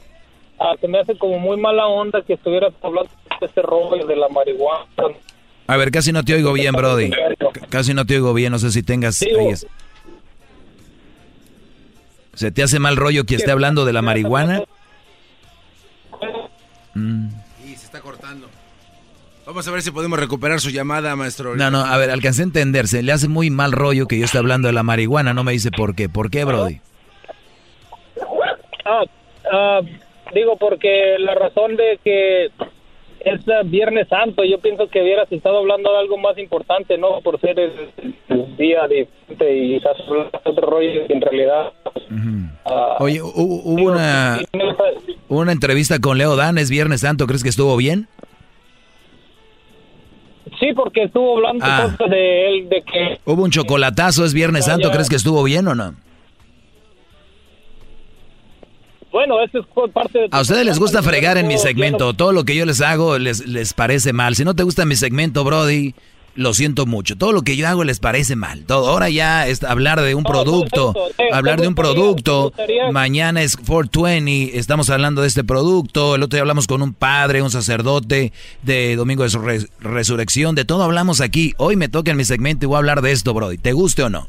ah, 0.58 0.74
se 0.80 0.88
me 0.88 0.98
hace 1.00 1.16
como 1.18 1.38
muy 1.38 1.56
mala 1.56 1.86
onda 1.86 2.22
que 2.22 2.34
estuvieras 2.34 2.72
hablando 2.82 3.10
de 3.40 3.46
ese 3.46 3.62
rollo 3.62 4.06
de 4.06 4.16
la 4.16 4.28
marihuana. 4.28 4.86
A 5.68 5.76
ver, 5.76 5.90
casi 5.90 6.12
no 6.12 6.22
te 6.24 6.34
oigo 6.34 6.52
bien, 6.52 6.72
Brody. 6.74 7.10
C- 7.10 7.66
Casi 7.68 7.92
no 7.92 8.06
te 8.06 8.14
oigo 8.14 8.32
bien, 8.34 8.52
no 8.52 8.58
sé 8.58 8.70
si 8.70 8.82
tengas... 8.82 9.18
Digo- 9.20 9.40
ahí 9.40 9.48
es- 9.48 9.66
¿Se 12.36 12.52
te 12.52 12.62
hace 12.62 12.78
mal 12.78 12.96
rollo 12.96 13.24
que 13.24 13.34
esté 13.34 13.50
hablando 13.50 13.86
de 13.86 13.94
la 13.94 14.02
marihuana? 14.02 14.62
Mm. 16.94 17.28
Y 17.64 17.68
se 17.76 17.86
está 17.86 18.00
cortando. 18.00 18.46
Vamos 19.46 19.66
a 19.66 19.70
ver 19.70 19.80
si 19.80 19.90
podemos 19.90 20.18
recuperar 20.18 20.60
su 20.60 20.68
llamada, 20.68 21.16
maestro. 21.16 21.56
No, 21.56 21.70
no, 21.70 21.80
a 21.80 21.96
ver, 21.96 22.10
alcancé 22.10 22.42
a 22.42 22.44
entenderse. 22.44 23.02
Le 23.02 23.12
hace 23.12 23.28
muy 23.28 23.48
mal 23.48 23.72
rollo 23.72 24.06
que 24.06 24.18
yo 24.18 24.26
esté 24.26 24.36
hablando 24.36 24.68
de 24.68 24.74
la 24.74 24.82
marihuana. 24.82 25.32
No 25.32 25.44
me 25.44 25.52
dice 25.52 25.70
por 25.70 25.94
qué. 25.94 26.10
¿Por 26.10 26.30
qué, 26.30 26.44
Brody? 26.44 26.80
Ah, 28.84 29.04
ah, 29.50 29.80
digo 30.34 30.58
porque 30.58 31.16
la 31.18 31.34
razón 31.36 31.76
de 31.76 31.98
que 32.04 32.50
es 33.20 33.40
ah, 33.48 33.62
Viernes 33.64 34.08
Santo, 34.08 34.44
yo 34.44 34.58
pienso 34.60 34.88
que 34.88 35.02
hubieras 35.02 35.30
estado 35.32 35.58
hablando 35.58 35.90
de 35.92 35.98
algo 35.98 36.16
más 36.18 36.36
importante, 36.38 36.96
¿no? 36.98 37.20
Por 37.22 37.40
ser 37.40 37.58
el, 37.58 37.72
el 38.28 38.56
día 38.56 38.86
diferente 38.88 39.56
y 39.56 39.78
de 39.80 39.82
otro 40.44 40.70
rollo 40.70 41.06
que 41.06 41.12
en 41.12 41.20
realidad... 41.20 41.72
ah, 42.64 42.96
Oye, 43.00 43.20
hu- 43.20 43.32
hubo 43.64 43.82
una, 43.92 44.38
hubo 45.28 45.40
una 45.40 45.52
entrevista 45.52 45.98
con 46.00 46.18
Leo 46.18 46.36
Dan, 46.36 46.58
es 46.58 46.70
Viernes 46.70 47.00
Santo, 47.00 47.26
¿crees 47.26 47.42
que 47.42 47.48
estuvo 47.48 47.76
bien? 47.76 48.08
Sí, 50.60 50.72
porque 50.74 51.02
estuvo 51.04 51.36
hablando 51.36 51.64
Ah. 51.66 51.94
de 52.08 52.48
él, 52.48 52.68
de 52.68 52.82
que... 52.82 53.18
Hubo 53.26 53.42
un 53.44 53.50
chocolatazo, 53.50 54.24
es 54.24 54.32
Viernes 54.32 54.64
Santo, 54.66 54.90
¿crees 54.90 55.08
que 55.08 55.16
estuvo 55.16 55.42
bien 55.42 55.66
o 55.68 55.74
no? 55.74 55.94
Bueno, 59.16 59.42
eso 59.42 59.60
es 59.60 59.92
parte 59.92 60.18
de... 60.18 60.28
A 60.30 60.42
ustedes 60.42 60.66
les 60.66 60.78
gusta 60.78 61.02
fregar 61.02 61.38
en 61.38 61.46
mi 61.48 61.56
segmento, 61.56 62.12
todo 62.12 62.32
lo 62.32 62.44
que 62.44 62.54
yo 62.54 62.66
les 62.66 62.82
hago 62.82 63.18
les, 63.18 63.46
les 63.46 63.72
parece 63.72 64.12
mal. 64.12 64.36
Si 64.36 64.44
no 64.44 64.54
te 64.54 64.62
gusta 64.62 64.84
mi 64.84 64.94
segmento, 64.94 65.42
Brody, 65.42 65.94
lo 66.34 66.52
siento 66.52 66.84
mucho. 66.84 67.16
Todo 67.16 67.32
lo 67.32 67.40
que 67.40 67.56
yo 67.56 67.66
hago 67.66 67.82
les 67.82 67.98
parece 67.98 68.36
mal. 68.36 68.66
Todo. 68.66 68.90
Ahora 68.90 69.08
ya 69.08 69.46
es 69.48 69.64
hablar 69.64 70.02
de 70.02 70.14
un 70.14 70.22
producto, 70.22 70.92
hablar 71.32 71.62
de 71.62 71.66
un 71.68 71.74
producto. 71.74 72.52
Mañana 72.92 73.40
es 73.42 73.56
420, 73.56 74.58
estamos 74.58 74.90
hablando 74.90 75.22
de 75.22 75.28
este 75.28 75.44
producto. 75.44 76.14
El 76.16 76.22
otro 76.22 76.36
día 76.36 76.42
hablamos 76.42 76.66
con 76.66 76.82
un 76.82 76.92
padre, 76.92 77.40
un 77.40 77.50
sacerdote 77.50 78.34
de 78.64 78.96
Domingo 78.96 79.26
de 79.26 79.30
Res- 79.38 79.68
Resurrección. 79.80 80.54
De 80.54 80.66
todo 80.66 80.82
hablamos 80.82 81.22
aquí. 81.22 81.54
Hoy 81.56 81.76
me 81.76 81.88
toca 81.88 82.10
en 82.10 82.18
mi 82.18 82.24
segmento 82.26 82.66
y 82.66 82.68
voy 82.68 82.74
a 82.74 82.78
hablar 82.80 83.00
de 83.00 83.12
esto, 83.12 83.32
Brody. 83.32 83.56
¿Te 83.56 83.72
guste 83.72 84.02
o 84.02 84.10
no? 84.10 84.28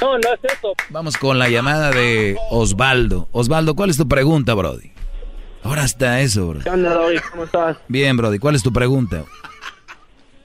No, 0.00 0.12
no 0.18 0.28
es 0.34 0.52
eso. 0.52 0.72
Vamos 0.88 1.16
con 1.16 1.38
la 1.38 1.48
llamada 1.48 1.90
de 1.90 2.36
Osvaldo. 2.50 3.28
Osvaldo, 3.32 3.74
¿cuál 3.74 3.90
es 3.90 3.96
tu 3.96 4.08
pregunta, 4.08 4.54
Brody? 4.54 4.90
Ahora 5.62 5.84
está 5.84 6.20
eso, 6.20 6.48
Brody. 6.48 6.64
¿Qué 6.64 6.70
onda, 6.70 6.94
Doggy? 6.94 7.18
¿Cómo 7.30 7.44
estás? 7.44 7.76
Bien, 7.88 8.16
Brody, 8.16 8.38
¿cuál 8.38 8.54
es 8.54 8.62
tu 8.62 8.72
pregunta? 8.72 9.24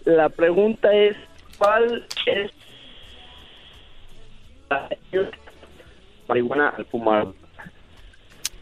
La 0.04 0.30
pregunta 0.30 0.94
es, 0.94 1.16
¿cuál 1.58 2.06
es 2.28 2.52
la 4.70 4.90
marihuana 6.28 6.70
al 6.78 6.86
fumar? 6.86 7.28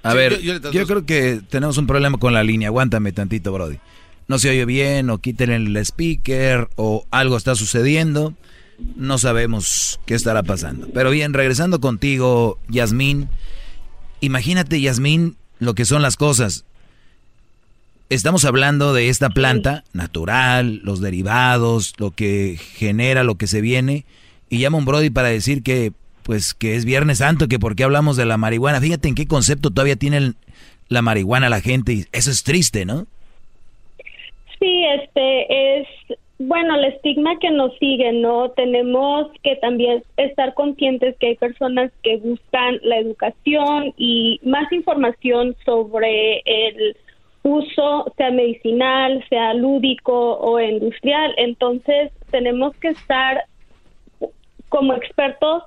A 0.04 0.12
Sí, 0.12 0.18
ver, 0.18 0.40
yo- 0.42 0.72
yo, 0.72 0.86
creo 0.86 1.06
que 1.06 1.42
tenemos 1.50 1.78
un 1.78 1.88
problema 1.88 2.18
con 2.18 2.34
la 2.34 2.44
línea. 2.44 2.68
Aguántame 2.68 3.14
tantito, 3.14 3.52
Brody. 3.54 3.80
No 4.28 4.38
se 4.38 4.50
oye 4.50 4.66
bien, 4.66 5.10
o 5.10 5.18
quiten 5.20 5.50
el 5.52 5.76
speaker, 5.78 6.68
o 6.76 7.06
algo 7.12 7.36
está 7.38 7.56
sucediendo. 7.56 8.34
No 8.96 9.18
sabemos 9.18 10.00
qué 10.06 10.16
estará 10.16 10.44
pasando. 10.44 10.88
Pero 10.94 11.12
bien, 11.12 11.34
regresando 11.34 11.80
contigo, 11.80 12.60
Yasmín. 12.70 13.30
Imagínate, 14.22 14.80
Yasmín, 14.80 15.36
lo 15.60 15.74
que 15.74 15.86
son 15.86 16.02
las 16.02 16.18
cosas. 16.18 16.66
Estamos 18.10 18.46
hablando 18.46 18.94
de 18.94 19.10
esta 19.10 19.30
planta 19.30 19.84
natural, 19.94 20.82
los 20.84 21.02
derivados, 21.02 21.94
lo 21.98 22.12
que 22.12 22.60
genera, 22.76 23.24
lo 23.24 23.36
que 23.36 23.48
se 23.48 23.62
viene. 23.62 24.06
Y 24.50 24.60
llama 24.60 24.78
un 24.78 24.86
Brody 24.86 25.10
para 25.10 25.30
decir 25.30 25.64
que, 25.64 25.94
pues, 26.22 26.54
que 26.54 26.76
es 26.76 26.86
Viernes 26.86 27.20
Santo, 27.20 27.48
que 27.48 27.60
por 27.60 27.76
qué 27.76 27.84
hablamos 27.84 28.16
de 28.18 28.26
la 28.26 28.38
marihuana. 28.38 28.80
Fíjate 28.80 29.08
en 29.08 29.16
qué 29.16 29.26
concepto 29.26 29.72
todavía 29.72 29.96
tiene 29.96 30.34
la 30.90 31.02
marihuana 31.02 31.50
la 31.50 31.62
gente. 31.62 31.94
Y 31.94 32.06
eso 32.12 32.30
es 32.30 32.44
triste, 32.44 32.86
¿no? 32.86 33.08
Sí, 34.60 34.86
este 35.02 35.80
es, 35.80 35.88
bueno, 36.40 36.76
el 36.76 36.86
estigma 36.86 37.38
que 37.40 37.52
nos 37.52 37.78
sigue, 37.78 38.12
¿no? 38.12 38.50
Tenemos 38.52 39.28
que 39.44 39.56
también 39.58 40.04
estar 40.18 40.54
conscientes 40.56 41.16
que 41.18 41.28
hay 41.28 41.36
personas 41.36 41.92
que 42.02 42.18
buscan 42.18 42.80
la 42.84 42.98
educación 42.98 43.94
y 43.98 44.40
más 44.44 44.72
información 44.72 45.56
sobre 45.64 46.42
el 46.46 46.98
uso, 47.44 48.12
sea 48.18 48.32
medicinal, 48.32 49.24
sea 49.30 49.54
lúdico 49.54 50.38
o 50.40 50.60
industrial. 50.60 51.34
Entonces, 51.38 52.12
tenemos 52.32 52.76
que 52.78 52.90
estar 52.90 53.46
como 54.70 54.94
expertos 54.94 55.64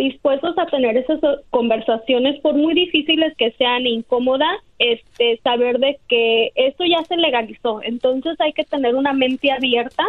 dispuestos 0.00 0.56
a 0.56 0.66
tener 0.66 0.96
esas 0.96 1.20
conversaciones 1.50 2.40
por 2.40 2.54
muy 2.54 2.74
difíciles 2.74 3.34
que 3.36 3.52
sean 3.52 3.84
e 3.84 3.90
incómodas, 3.90 4.58
este 4.78 5.38
saber 5.44 5.78
de 5.78 5.98
que 6.08 6.50
esto 6.54 6.84
ya 6.84 7.04
se 7.04 7.16
legalizó, 7.16 7.82
entonces 7.82 8.40
hay 8.40 8.52
que 8.52 8.64
tener 8.64 8.94
una 8.94 9.12
mente 9.12 9.52
abierta 9.52 10.04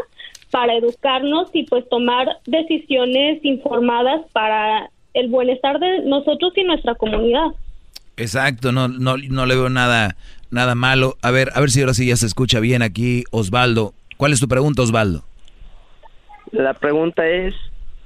para 0.49 0.76
educarnos 0.76 1.49
y 1.53 1.63
pues 1.63 1.88
tomar 1.89 2.27
decisiones 2.45 3.43
informadas 3.43 4.22
para 4.31 4.89
el 5.13 5.27
bienestar 5.27 5.80
de 5.80 6.03
nosotros 6.05 6.53
y 6.55 6.63
nuestra 6.63 6.95
comunidad. 6.95 7.47
Exacto, 8.15 8.72
no, 8.72 8.88
no, 8.88 9.18
no 9.18 9.45
le 9.45 9.55
veo 9.55 9.69
nada, 9.69 10.15
nada 10.51 10.76
malo. 10.76 11.18
A 11.22 11.31
ver, 11.31 11.49
a 11.53 11.59
ver 11.59 11.69
si 11.69 11.81
ahora 11.81 11.93
sí 11.93 12.07
ya 12.07 12.15
se 12.15 12.27
escucha 12.27 12.59
bien 12.59 12.81
aquí, 12.81 13.23
Osvaldo. 13.31 13.93
¿Cuál 14.15 14.31
es 14.31 14.39
tu 14.39 14.47
pregunta, 14.47 14.84
Osvaldo? 14.84 15.23
La 16.51 16.73
pregunta 16.73 17.27
es, 17.27 17.55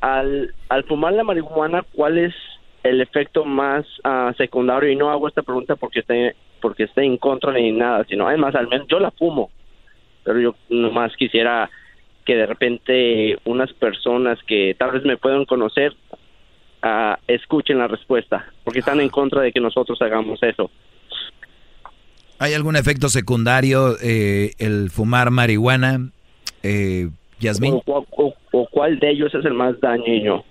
al, 0.01 0.53
al 0.69 0.83
fumar 0.85 1.13
la 1.13 1.23
marihuana, 1.23 1.83
¿cuál 1.93 2.17
es 2.17 2.33
el 2.83 3.01
efecto 3.01 3.45
más 3.45 3.85
ah, 4.03 4.33
secundario? 4.37 4.89
Y 4.89 4.95
no 4.95 5.09
hago 5.09 5.27
esta 5.27 5.41
pregunta 5.41 5.75
porque 5.75 5.99
esté, 5.99 6.35
porque 6.61 6.83
esté 6.83 7.03
en 7.03 7.17
contra 7.17 7.51
ni 7.53 7.71
nada, 7.71 8.05
sino 8.07 8.27
además, 8.27 8.55
al 8.55 8.67
menos 8.67 8.87
yo 8.87 8.99
la 8.99 9.11
fumo, 9.11 9.49
pero 10.23 10.39
yo 10.39 10.55
nomás 10.69 11.15
quisiera 11.15 11.69
que 12.25 12.35
de 12.35 12.45
repente 12.45 13.37
unas 13.45 13.71
personas 13.73 14.39
que 14.47 14.75
tal 14.77 14.91
vez 14.91 15.05
me 15.05 15.17
puedan 15.17 15.45
conocer 15.45 15.93
ah, 16.81 17.19
escuchen 17.27 17.77
la 17.77 17.87
respuesta, 17.87 18.51
porque 18.63 18.79
están 18.79 18.99
en 18.99 19.09
contra 19.09 19.41
de 19.41 19.51
que 19.51 19.59
nosotros 19.59 20.01
hagamos 20.01 20.41
eso. 20.43 20.69
¿Hay 22.37 22.53
algún 22.53 22.75
efecto 22.75 23.09
secundario 23.09 23.95
eh, 24.01 24.51
el 24.59 24.89
fumar 24.91 25.31
marihuana, 25.31 26.11
eh, 26.63 27.09
Yasmín? 27.39 27.81
O, 27.85 28.05
o- 28.17 28.33
o 28.51 28.67
cuál 28.71 28.99
de 28.99 29.11
ellos 29.11 29.33
es 29.33 29.45
el 29.45 29.53
más 29.53 29.79
dañino. 29.79 30.43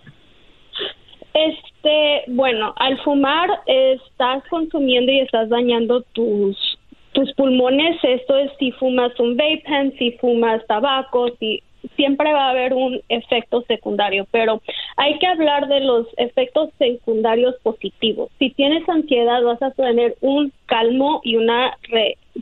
Este, 1.33 2.23
bueno, 2.29 2.73
al 2.77 2.99
fumar 3.03 3.51
eh, 3.67 3.99
estás 4.07 4.45
consumiendo 4.49 5.11
y 5.11 5.21
estás 5.21 5.49
dañando 5.49 6.03
tus 6.13 6.79
tus 7.13 7.33
pulmones, 7.35 7.97
esto 8.03 8.37
es 8.37 8.51
si 8.59 8.73
fumas 8.73 9.19
un 9.21 9.37
vape 9.37 9.63
pen, 9.65 9.95
si 9.99 10.11
fumas 10.13 10.67
tabaco, 10.67 11.29
si 11.39 11.63
siempre 11.95 12.33
va 12.33 12.47
a 12.47 12.51
haber 12.51 12.75
un 12.75 13.01
efecto 13.09 13.63
secundario, 13.69 14.27
pero 14.33 14.61
hay 14.97 15.17
que 15.21 15.27
hablar 15.29 15.69
de 15.69 15.79
los 15.79 16.09
efectos 16.17 16.71
secundarios 16.77 17.55
positivos. 17.63 18.31
Si 18.41 18.51
tienes 18.51 18.89
ansiedad, 18.89 19.43
vas 19.43 19.63
a 19.63 19.71
tener 19.71 20.17
un 20.23 20.53
calmo 20.67 21.21
y 21.23 21.37
una 21.37 21.77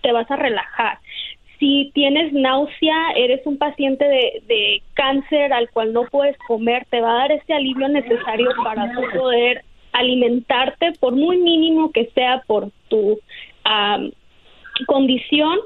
te 0.00 0.12
vas 0.12 0.30
a 0.30 0.36
relajar. 0.36 0.98
Si 1.62 1.92
tienes 1.94 2.32
náusea, 2.32 3.12
eres 3.14 3.46
un 3.46 3.56
paciente 3.56 4.04
de, 4.04 4.82
cáncer 4.94 5.52
al 5.52 5.70
cual 5.70 5.92
no 5.92 6.08
puedes 6.10 6.36
comer, 6.48 6.84
te 6.90 7.00
va 7.00 7.12
a 7.12 7.18
dar 7.18 7.30
ese 7.30 7.52
alivio 7.52 7.88
necesario 7.88 8.48
para 8.64 8.90
poder 9.16 9.62
alimentarte, 9.92 10.90
por 10.98 11.14
muy 11.14 11.36
mínimo 11.36 11.92
que 11.92 12.06
sea 12.16 12.42
por 12.48 12.72
tu 12.88 13.20
condición, 14.88 15.56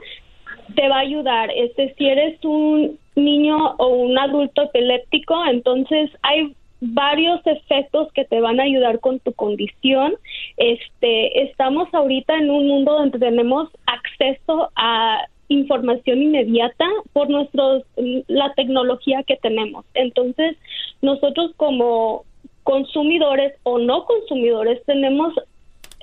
te 0.75 0.87
va 0.87 0.97
a 0.97 1.01
ayudar. 1.01 1.51
Este, 1.57 1.95
si 1.97 2.07
eres 2.07 2.45
un 2.45 2.99
niño 3.15 3.57
o 3.79 3.87
un 3.87 4.19
adulto 4.19 4.65
epiléptico, 4.65 5.47
entonces 5.47 6.11
hay 6.21 6.55
varios 6.83 7.41
efectos 7.47 8.13
que 8.13 8.27
te 8.27 8.43
van 8.43 8.61
a 8.61 8.65
ayudar 8.65 9.01
con 9.01 9.19
tu 9.21 9.33
condición. 9.33 10.15
Este, 10.59 11.45
estamos 11.45 11.89
ahorita 11.95 12.37
en 12.37 12.51
un 12.51 12.69
mundo 12.69 12.93
donde 12.93 13.19
tenemos 13.19 13.71
acceso 13.87 14.71
a 14.77 15.25
información 15.49 16.23
inmediata 16.23 16.87
por 17.13 17.31
nuestros 17.31 17.85
la 18.29 18.53
tecnología 18.55 19.23
que 19.23 19.37
tenemos. 19.37 19.85
Entonces, 19.95 20.57
nosotros 21.03 21.53
como 21.57 22.25
consumidores 22.65 23.55
o 23.63 23.79
no 23.79 24.05
consumidores 24.05 24.83
tenemos 24.87 25.35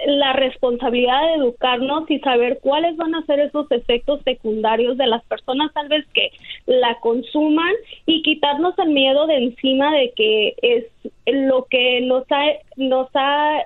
la 0.06 0.34
responsabilidad 0.34 1.22
de 1.22 1.34
educarnos 1.36 2.10
y 2.10 2.20
saber 2.20 2.60
cuáles 2.62 2.98
van 2.98 3.16
a 3.16 3.26
ser 3.26 3.40
esos 3.40 3.70
efectos 3.72 4.22
secundarios 4.24 4.98
de 4.98 5.08
las 5.08 5.24
personas 5.26 5.72
tal 5.74 5.88
vez 5.88 6.06
que 6.14 6.32
la 6.66 7.00
consuman 7.00 7.74
y 8.06 8.22
quitarnos 8.24 8.78
el 8.80 8.90
miedo 8.90 9.28
de 9.28 9.38
encima 9.38 9.94
de 9.94 10.12
que 10.16 10.56
es 10.62 10.86
lo 11.26 11.66
que 11.66 12.02
nos 12.02 12.24
ha 12.32 12.44
nos 12.76 13.08
ha 13.14 13.62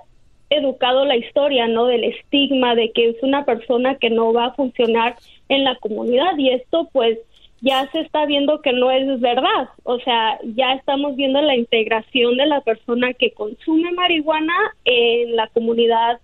educado 0.49 1.06
la 1.06 1.18
historia, 1.18 1.68
¿no? 1.68 1.86
Del 1.86 2.03
estigma 2.03 2.76
de 2.76 2.91
que 2.91 3.10
es 3.10 3.15
una 3.22 3.45
persona 3.45 3.95
que 3.95 4.10
no 4.10 4.34
va 4.34 4.45
a 4.45 4.53
funcionar 4.53 5.15
en 5.49 5.64
la 5.64 5.76
comunidad 5.76 6.38
y 6.38 6.49
esto 6.49 6.90
pues 6.91 7.18
ya 7.61 7.90
se 7.91 8.02
está 8.02 8.26
viendo 8.26 8.61
que 8.61 8.72
no 8.72 8.91
es 8.91 9.19
verdad. 9.19 9.69
O 9.84 9.99
sea, 9.99 10.40
ya 10.56 10.74
estamos 10.74 11.15
viendo 11.15 11.41
la 11.41 11.56
integración 11.56 12.38
de 12.38 12.45
la 12.45 12.61
persona 12.61 13.14
que 13.14 13.32
consume 13.32 13.91
marihuana 13.94 14.53
en 14.86 15.36
la 15.36 15.48
comunidad 15.48 16.19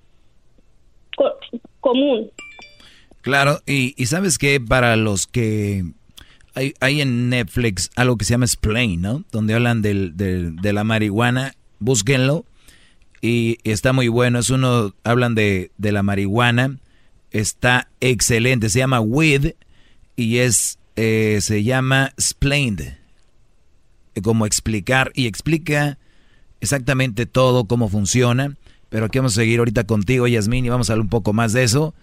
común. 1.80 2.32
Claro, 3.22 3.60
y, 3.66 3.92
sabes 4.06 4.38
que 4.38 4.60
para 4.60 4.96
los 4.96 5.28
que 5.28 5.84
hay, 6.56 6.74
hay, 6.82 7.02
en 7.02 7.30
Netflix 7.30 7.90
algo 7.96 8.18
que 8.18 8.26
se 8.26 8.34
llama 8.34 8.46
Explain, 8.46 9.02
¿no? 9.02 9.24
Donde 9.32 9.54
hablan 9.54 9.82
del, 9.82 10.16
de 10.16 10.74
la 10.74 10.84
marihuana, 10.84 11.54
búsquenlo 11.80 12.46
y 13.24 13.58
está 13.64 13.94
muy 13.94 14.10
bueno. 14.10 14.38
Es 14.38 14.50
uno, 14.50 14.94
hablan 15.06 15.34
de, 15.34 15.72
de 15.78 15.94
la 15.94 16.04
marihuana, 16.04 16.78
está 17.32 17.88
excelente, 18.02 18.70
se 18.70 18.80
llama 18.80 19.00
Weed 19.00 19.54
y 20.18 20.40
es 20.40 20.78
eh, 20.98 21.40
se 21.42 21.64
llama 21.64 22.12
Explained, 22.18 22.98
como 24.22 24.46
explicar, 24.46 25.12
y 25.16 25.26
explica 25.26 25.98
exactamente 26.60 27.26
todo, 27.26 27.66
cómo 27.66 27.88
funciona. 27.88 28.56
Pero 28.90 29.06
aquí 29.06 29.18
vamos 29.18 29.32
a 29.32 29.42
seguir 29.42 29.60
ahorita 29.60 29.86
contigo, 29.86 30.28
Yasmín, 30.28 30.66
y 30.66 30.70
vamos 30.70 30.90
a 30.90 30.94
hablar 30.94 31.06
un 31.06 31.10
poco 31.10 31.32
más 31.32 31.54
de 31.54 31.64
eso. 31.64 31.96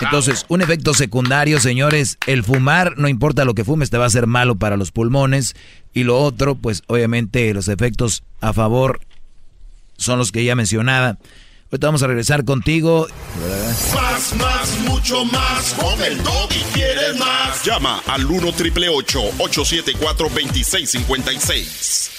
Entonces, 0.00 0.46
un 0.48 0.62
efecto 0.62 0.94
secundario, 0.94 1.58
señores, 1.58 2.18
el 2.28 2.44
fumar, 2.44 2.96
no 2.98 3.08
importa 3.08 3.44
lo 3.44 3.54
que 3.54 3.64
fumes, 3.64 3.90
te 3.90 3.98
va 3.98 4.04
a 4.04 4.06
hacer 4.06 4.28
malo 4.28 4.54
para 4.54 4.76
los 4.76 4.92
pulmones. 4.92 5.56
Y 5.92 6.04
lo 6.04 6.18
otro, 6.18 6.54
pues 6.54 6.84
obviamente 6.86 7.52
los 7.52 7.66
efectos 7.66 8.22
a 8.40 8.52
favor 8.52 9.00
son 9.98 10.18
los 10.18 10.32
que 10.32 10.42
ya 10.44 10.54
mencionaba. 10.54 11.18
Ahorita 11.70 11.86
vamos 11.86 12.02
a 12.02 12.06
regresar 12.06 12.46
contigo. 12.46 13.06
Más, 13.94 14.34
más, 14.36 14.78
mucho 14.88 15.26
más. 15.26 15.74
Con 15.74 16.02
el 16.02 16.14
y 16.14 16.62
quieres 16.72 17.18
más. 17.18 17.62
Llama 17.62 18.00
al 18.06 18.24
1 18.24 18.52
triple 18.52 18.88
874 18.88 20.28
2656. 20.30 22.10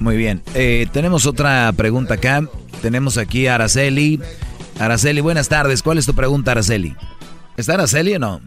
Muy 0.00 0.16
bien. 0.18 0.42
Eh, 0.54 0.86
tenemos 0.92 1.24
otra 1.24 1.72
pregunta 1.74 2.14
acá. 2.14 2.46
Tenemos 2.82 3.16
aquí 3.16 3.46
a 3.46 3.54
Araceli. 3.54 4.20
Araceli, 4.78 5.22
buenas 5.22 5.48
tardes. 5.48 5.82
¿Cuál 5.82 5.96
es 5.96 6.04
tu 6.04 6.14
pregunta, 6.14 6.50
Araceli? 6.50 6.94
¿Está 7.56 7.74
Araceli 7.74 8.16
o 8.16 8.18
no? 8.18 8.42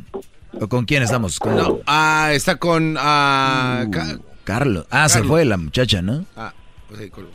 ¿O 0.62 0.68
con 0.68 0.86
quién 0.86 1.04
estamos? 1.04 1.40
No, 1.46 1.80
ah, 1.86 2.30
está 2.34 2.58
con... 2.58 2.98
Uh, 2.98 4.20
Carlos. 4.44 4.86
Ah, 4.90 5.10
se 5.10 5.24
fue 5.24 5.44
la 5.44 5.58
muchacha, 5.58 6.02
¿no? 6.02 6.26
Ah, 6.36 6.54
pues 6.88 7.12
Carlos. 7.12 7.32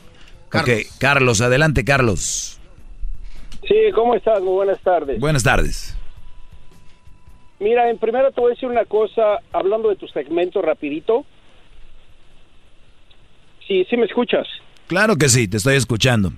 Ok, 0.53 0.99
Carlos, 0.99 1.41
adelante, 1.41 1.85
Carlos. 1.85 2.59
Sí, 3.67 3.77
¿cómo 3.95 4.15
estás? 4.15 4.41
Muy 4.41 4.53
buenas 4.53 4.81
tardes. 4.81 5.21
Buenas 5.21 5.43
tardes. 5.43 5.97
Mira, 7.59 7.91
en 7.91 7.99
primero 7.99 8.33
te 8.33 8.41
voy 8.41 8.53
a 8.53 8.55
decir 8.55 8.69
una 8.69 8.85
cosa, 8.87 9.39
hablando 9.53 9.91
de 9.91 9.97
tu 9.97 10.09
segmento 10.09 10.63
rapidito. 10.63 11.27
Sí, 13.69 13.87
sí 13.89 13.97
me 13.97 14.07
escuchas. 14.07 14.49
Claro 14.87 15.17
que 15.17 15.29
sí, 15.29 15.47
te 15.47 15.59
estoy 15.59 15.77
escuchando. 15.77 16.33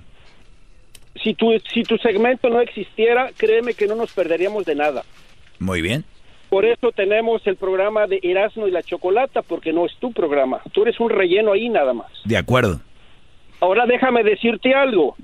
Si 1.23 1.33
tu, 1.33 1.51
si 1.73 1.83
tu 1.83 1.97
segmento 1.97 2.49
no 2.49 2.59
existiera, 2.59 3.31
créeme 3.37 3.73
que 3.73 3.87
no 3.87 3.95
nos 3.95 4.11
perderíamos 4.11 4.65
de 4.65 4.75
nada. 4.75 5.03
Muy 5.59 5.81
bien. 5.81 6.03
Por 6.53 6.65
eso 6.65 6.91
tenemos 6.91 7.41
el 7.47 7.55
programa 7.55 8.05
de 8.05 8.19
Erasmo 8.21 8.67
y 8.67 8.71
la 8.71 8.83
Chocolata, 8.83 9.41
porque 9.41 9.73
no 9.73 9.87
es 9.87 9.95
tu 9.97 10.13
programa. 10.13 10.61
Tú 10.71 10.83
eres 10.83 10.99
un 10.99 11.09
relleno 11.09 11.53
ahí 11.53 11.67
nada 11.67 11.93
más. 11.93 12.11
De 12.25 12.37
acuerdo. 12.37 12.79
Ahora 13.59 13.87
déjame 13.87 14.23
decirte 14.23 14.75
algo. 14.75 15.15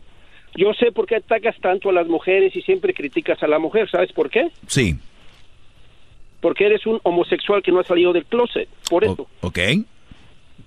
Yo 0.55 0.73
sé 0.73 0.91
por 0.91 1.05
qué 1.05 1.17
atacas 1.17 1.55
tanto 1.61 1.89
a 1.89 1.93
las 1.93 2.07
mujeres 2.07 2.55
y 2.55 2.63
siempre 2.63 2.95
criticas 2.95 3.43
a 3.43 3.47
la 3.47 3.59
mujer. 3.59 3.87
¿Sabes 3.91 4.11
por 4.11 4.31
qué? 4.31 4.49
Sí. 4.65 4.95
Porque 6.41 6.65
eres 6.65 6.87
un 6.87 6.99
homosexual 7.03 7.61
que 7.61 7.71
no 7.71 7.79
ha 7.79 7.83
salido 7.83 8.11
del 8.11 8.25
closet. 8.25 8.67
Por 8.89 9.03
eso. 9.03 9.27
ok. 9.41 9.59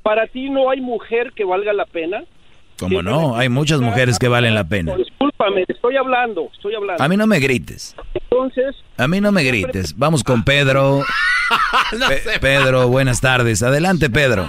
Para 0.04 0.28
ti 0.28 0.48
no 0.48 0.70
hay 0.70 0.80
mujer 0.80 1.32
que 1.34 1.42
valga 1.42 1.72
la 1.72 1.86
pena 1.86 2.22
¿Cómo 2.82 3.00
no? 3.00 3.36
Hay 3.36 3.48
muchas 3.48 3.80
mujeres 3.80 4.18
que 4.18 4.26
valen 4.26 4.54
la 4.54 4.64
pena. 4.64 4.96
Discúlpame, 4.96 5.64
estoy 5.68 5.96
hablando, 5.96 6.48
estoy 6.52 6.74
hablando. 6.74 7.02
A 7.02 7.08
mí 7.08 7.16
no 7.16 7.28
me 7.28 7.38
grites. 7.38 7.94
Entonces... 8.14 8.74
A 8.96 9.06
mí 9.06 9.20
no 9.20 9.30
me 9.30 9.44
grites. 9.44 9.96
Vamos 9.96 10.24
con 10.24 10.42
Pedro. 10.42 11.02
Pedro, 12.40 12.88
buenas 12.88 13.20
tardes. 13.20 13.62
Adelante, 13.62 14.10
Pedro. 14.10 14.48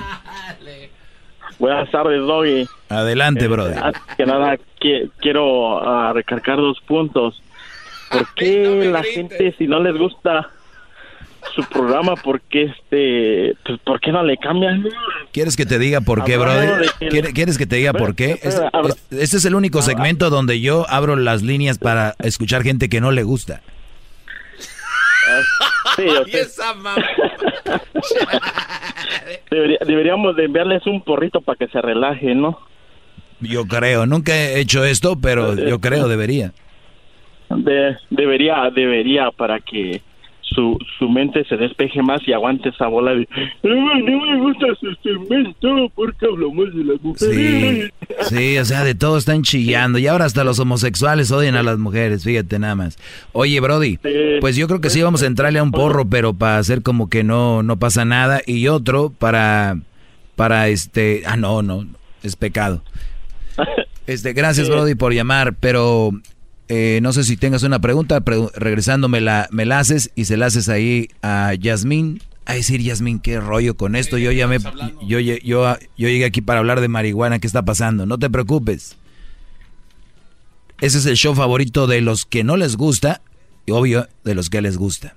Buenas 1.59 1.91
tardes, 1.91 2.21
Doggy. 2.21 2.67
Adelante, 2.89 3.47
brother. 3.47 3.93
que 4.17 4.25
nada, 4.25 4.57
quiero 5.19 5.77
uh, 5.77 6.13
recargar 6.13 6.57
dos 6.57 6.79
puntos. 6.81 7.41
¿Por 8.11 8.33
qué 8.35 8.89
la 8.91 9.03
gente, 9.03 9.53
si 9.57 9.67
no 9.67 9.79
les 9.79 9.95
gusta 9.95 10.49
su 11.55 11.63
programa 11.65 12.15
porque 12.15 12.63
este 12.63 13.55
pues 13.65 13.79
por 13.81 13.99
qué 13.99 14.11
no 14.11 14.23
le 14.23 14.37
cambian 14.37 14.87
quieres 15.31 15.55
que 15.55 15.65
te 15.65 15.77
diga 15.77 16.01
por 16.01 16.23
qué 16.23 16.37
brother 16.37 16.85
quieres 17.33 17.57
que 17.57 17.65
te 17.65 17.75
diga 17.75 17.93
por 17.93 18.15
qué 18.15 18.39
este, 18.41 18.61
este, 19.11 19.37
es 19.37 19.45
el 19.45 19.55
único 19.55 19.81
segmento 19.81 20.29
donde 20.29 20.61
yo 20.61 20.85
abro 20.89 21.15
las 21.15 21.43
líneas 21.43 21.77
para 21.77 22.15
escuchar 22.19 22.63
gente 22.63 22.89
que 22.89 23.01
no 23.01 23.11
le 23.11 23.23
gusta. 23.23 23.61
Sí, 25.95 26.05
deberíamos 29.85 30.35
de 30.35 30.45
enviarles 30.45 30.85
un 30.87 31.01
porrito 31.01 31.41
para 31.41 31.57
que 31.57 31.67
se 31.67 31.81
relaje 31.81 32.33
no 32.35 32.59
yo 33.39 33.65
creo 33.65 34.05
nunca 34.05 34.35
he 34.35 34.59
hecho 34.59 34.83
esto 34.83 35.17
pero 35.21 35.55
yo 35.55 35.79
creo 35.79 36.07
debería. 36.07 36.51
Debería 38.09 38.69
debería 38.73 39.29
para 39.31 39.59
que 39.59 40.01
su, 40.53 40.77
su 40.97 41.09
mente 41.09 41.43
se 41.45 41.57
despeje 41.57 42.01
más 42.01 42.21
y 42.27 42.33
aguante 42.33 42.69
esa 42.69 42.87
bola 42.87 43.13
de 43.13 43.27
no, 43.63 43.95
me 43.95 44.39
gusta 44.39 44.67
su 44.79 44.93
segmento 45.01 45.91
porque 45.95 46.25
hablamos 46.25 46.73
de 46.75 46.83
las 46.83 47.01
mujeres. 47.01 47.91
Sí, 48.27 48.35
sí, 48.35 48.57
o 48.57 48.65
sea, 48.65 48.83
de 48.83 48.95
todo 48.95 49.17
están 49.17 49.43
chillando 49.43 49.99
y 49.99 50.07
ahora 50.07 50.25
hasta 50.25 50.43
los 50.43 50.59
homosexuales 50.59 51.31
odian 51.31 51.55
a 51.55 51.63
las 51.63 51.77
mujeres, 51.77 52.23
fíjate 52.23 52.59
nada 52.59 52.75
más. 52.75 52.97
Oye, 53.31 53.59
Brody, 53.59 53.99
pues 54.41 54.55
yo 54.55 54.67
creo 54.67 54.81
que 54.81 54.89
sí 54.89 55.01
vamos 55.01 55.23
a 55.23 55.27
entrarle 55.27 55.59
a 55.59 55.63
un 55.63 55.71
porro, 55.71 56.05
pero 56.05 56.33
para 56.33 56.57
hacer 56.57 56.81
como 56.81 57.09
que 57.09 57.23
no, 57.23 57.63
no 57.63 57.77
pasa 57.77 58.05
nada 58.05 58.41
y 58.45 58.67
otro 58.67 59.11
para, 59.11 59.77
para 60.35 60.67
este, 60.69 61.23
ah, 61.25 61.37
no, 61.37 61.61
no, 61.61 61.85
es 62.23 62.35
pecado. 62.35 62.81
Este, 64.05 64.33
gracias, 64.33 64.67
Brody, 64.67 64.95
por 64.95 65.13
llamar, 65.13 65.55
pero 65.57 66.11
eh, 66.69 66.99
no 67.01 67.11
sé 67.13 67.23
si 67.23 67.37
tengas 67.37 67.63
una 67.63 67.79
pregunta, 67.79 68.23
regresando 68.55 69.09
me 69.09 69.21
la, 69.21 69.47
me 69.51 69.65
la 69.65 69.79
haces 69.79 70.11
y 70.15 70.25
se 70.25 70.37
la 70.37 70.47
haces 70.47 70.69
ahí 70.69 71.09
a 71.21 71.53
Yasmín. 71.53 72.21
A 72.45 72.53
decir, 72.55 72.81
Yasmín, 72.81 73.19
qué 73.19 73.39
rollo 73.39 73.77
con 73.77 73.95
esto. 73.95 74.17
Yo 74.17 74.31
ya 74.31 74.49
yo, 75.07 75.19
yo, 75.19 75.35
yo, 75.43 75.77
llegué 75.95 76.25
aquí 76.25 76.41
para 76.41 76.59
hablar 76.59 76.81
de 76.81 76.89
marihuana, 76.89 77.39
¿qué 77.39 77.47
está 77.47 77.63
pasando? 77.63 78.05
No 78.05 78.17
te 78.17 78.29
preocupes. 78.29 78.97
Ese 80.81 80.97
es 80.97 81.05
el 81.05 81.15
show 81.15 81.33
favorito 81.35 81.87
de 81.87 82.01
los 82.01 82.25
que 82.25 82.43
no 82.43 82.57
les 82.57 82.75
gusta 82.75 83.21
y 83.65 83.71
obvio 83.71 84.09
de 84.25 84.35
los 84.35 84.49
que 84.49 84.61
les 84.61 84.77
gusta. 84.77 85.15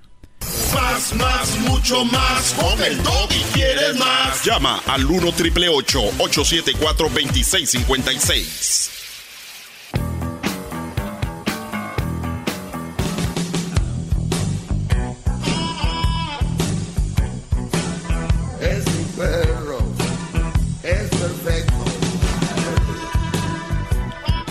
Más, 0.73 1.13
más, 1.15 1.59
mucho 1.67 2.05
más. 2.05 2.53
Con 2.53 2.81
el 2.81 2.97
y 2.97 3.43
quieres 3.53 3.97
más. 3.97 4.45
Llama 4.45 4.81
al 4.87 5.05
1 5.05 5.31
triple 5.33 5.67
874 5.67 7.09
2656. 7.09 8.96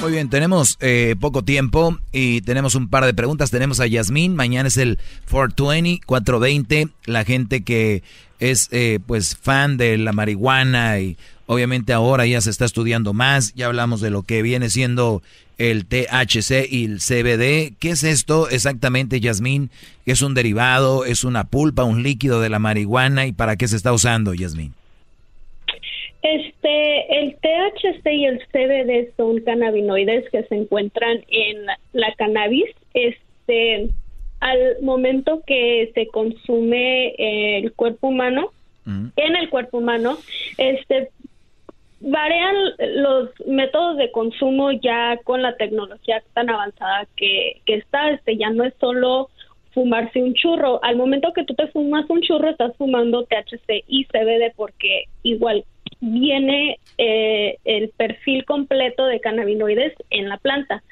Muy 0.07 0.12
bien, 0.12 0.31
tenemos 0.31 0.78
eh, 0.78 1.16
poco 1.19 1.43
tiempo 1.43 1.99
y 2.12 2.41
tenemos 2.43 2.77
un 2.77 2.89
par 2.89 3.05
de 3.05 3.12
preguntas. 3.12 3.51
Tenemos 3.51 3.81
a 3.81 3.89
Yasmín, 3.89 4.37
mañana 4.37 4.69
es 4.69 4.77
el 4.77 5.01
420, 5.28 6.07
420. 6.07 6.91
La 7.07 7.24
gente 7.24 7.65
que 7.65 8.05
es 8.39 8.69
eh, 8.70 9.01
pues 9.05 9.37
fan 9.37 9.77
de 9.77 9.99
la 9.99 10.12
marihuana 10.12 11.01
y 11.01 11.16
obviamente 11.47 11.93
ahora 11.93 12.24
ya 12.24 12.41
se 12.41 12.51
está 12.51 12.66
estudiando 12.66 13.15
más. 13.15 13.53
Ya 13.55 13.66
hablamos 13.66 14.01
de 14.01 14.11
lo 14.11 14.23
que 14.23 14.43
viene 14.43 14.70
siendo 14.70 15.24
el 15.59 15.87
THC 15.87 16.70
y 16.70 16.85
el 16.85 17.01
CBD. 17.01 17.74
¿Qué 17.77 17.91
es 17.91 18.05
esto 18.05 18.49
exactamente, 18.49 19.19
Yasmín? 19.19 19.73
¿Es 20.05 20.23
un 20.23 20.35
derivado? 20.35 21.05
¿Es 21.05 21.24
una 21.24 21.43
pulpa, 21.43 21.83
un 21.83 22.05
líquido 22.05 22.41
de 22.41 22.49
la 22.49 22.61
marihuana? 22.61 23.27
¿Y 23.27 23.33
para 23.33 23.57
qué 23.57 23.66
se 23.66 23.74
está 23.74 23.93
usando, 23.93 24.35
Yasmín? 24.35 24.73
Este, 26.27 27.20
el 27.20 27.36
THC 27.36 28.05
y 28.12 28.24
el 28.24 28.40
CBD 28.48 29.15
son 29.16 29.40
cannabinoides 29.43 30.28
que 30.31 30.43
se 30.43 30.57
encuentran 30.57 31.24
en 31.28 31.66
la 31.93 32.12
cannabis. 32.16 32.66
Este, 32.94 33.89
al 34.40 34.82
momento 34.82 35.43
que 35.47 35.93
se 35.94 36.09
consume 36.09 37.15
el 37.19 37.73
cuerpo 37.74 38.09
humano, 38.09 38.51
en 38.86 39.36
el 39.36 39.51
cuerpo 39.51 39.78
humano, 39.78 40.19
este, 40.59 41.11
varían 42.01 42.57
los 42.97 43.31
métodos 43.47 43.97
de 43.97 44.11
consumo 44.11 44.73
ya 44.73 45.19
con 45.23 45.43
la 45.43 45.57
tecnología 45.57 46.23
tan 46.35 46.51
avanzada 46.51 47.07
que, 47.15 47.61
que 47.66 47.74
está. 47.74 48.11
Este, 48.11 48.36
ya 48.36 48.51
no 48.51 48.65
es 48.65 48.74
solo 48.81 49.31
fumarse 49.73 50.20
un 50.20 50.35
churro. 50.35 50.82
Al 50.82 50.97
momento 50.97 51.32
que 51.32 51.44
tú 51.44 51.55
te 51.55 51.69
fumas 51.69 52.11
un 52.11 52.20
churro, 52.23 52.51
estás 52.51 52.77
fumando 52.77 53.27
THC 53.27 53.85
y 53.86 54.07
CBD 54.07 54.53
porque 54.57 55.05
igual 55.23 55.65
viene 56.01 56.78
eh, 56.98 57.59
el 57.64 57.90
perfil 57.90 58.44
completo 58.44 59.06
de 59.06 59.20
cannabinoides 59.20 59.94
en 60.10 60.28
la 60.28 60.39
planta. 60.39 60.82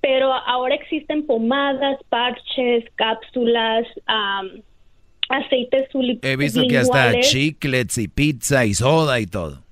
Pero 0.00 0.32
ahora 0.32 0.74
existen 0.74 1.26
pomadas, 1.26 1.98
parches, 2.08 2.84
cápsulas, 2.96 3.86
am, 4.06 4.62
aceites 5.30 5.88
He 6.22 6.36
visto 6.36 6.62
que 6.68 6.78
hasta 6.78 7.20
chiclets 7.20 7.98
y 7.98 8.08
pizza 8.08 8.66
y 8.66 8.74
soda 8.74 9.18
y 9.20 9.26
todo. 9.26 9.62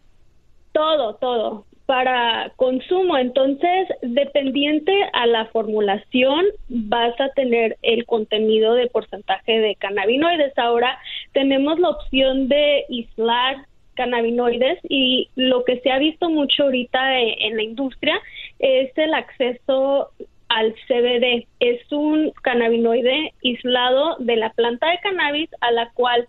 todo, 0.73 1.15
todo 1.17 1.67
para 1.93 2.51
consumo. 2.57 3.19
Entonces, 3.19 3.89
dependiente 4.01 4.93
a 5.13 5.27
la 5.27 5.45
formulación, 5.47 6.47
vas 6.69 7.19
a 7.21 7.29
tener 7.31 7.77
el 7.83 8.07
contenido 8.07 8.73
de 8.75 8.87
porcentaje 8.87 9.59
de 9.59 9.75
cannabinoides. 9.75 10.57
Ahora 10.57 10.99
tenemos 11.33 11.79
la 11.79 11.91
opción 11.91 12.49
de 12.49 12.87
aislar 12.89 13.67
cannabinoides 13.95 14.79
y 14.89 15.29
lo 15.37 15.65
que 15.65 15.81
se 15.81 15.91
ha 15.91 15.99
visto 15.99 16.31
mucho 16.31 16.65
ahorita 16.65 17.21
e- 17.21 17.47
en 17.47 17.57
la 17.57 17.63
industria 17.63 18.21
es 18.59 18.97
el 18.97 19.15
acceso 19.15 20.11
al 20.49 20.75
CBD. 20.87 21.47
Es 21.61 21.81
un 21.93 22.33
cannabinoide 22.43 23.33
aislado 23.45 24.17
de 24.19 24.37
la 24.37 24.51
planta 24.51 24.91
de 24.91 24.99
cannabis 24.99 25.51
a 25.61 25.71
la 25.73 25.91
cual 25.91 26.29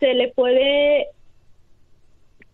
se 0.00 0.14
le 0.14 0.28
puede 0.28 1.08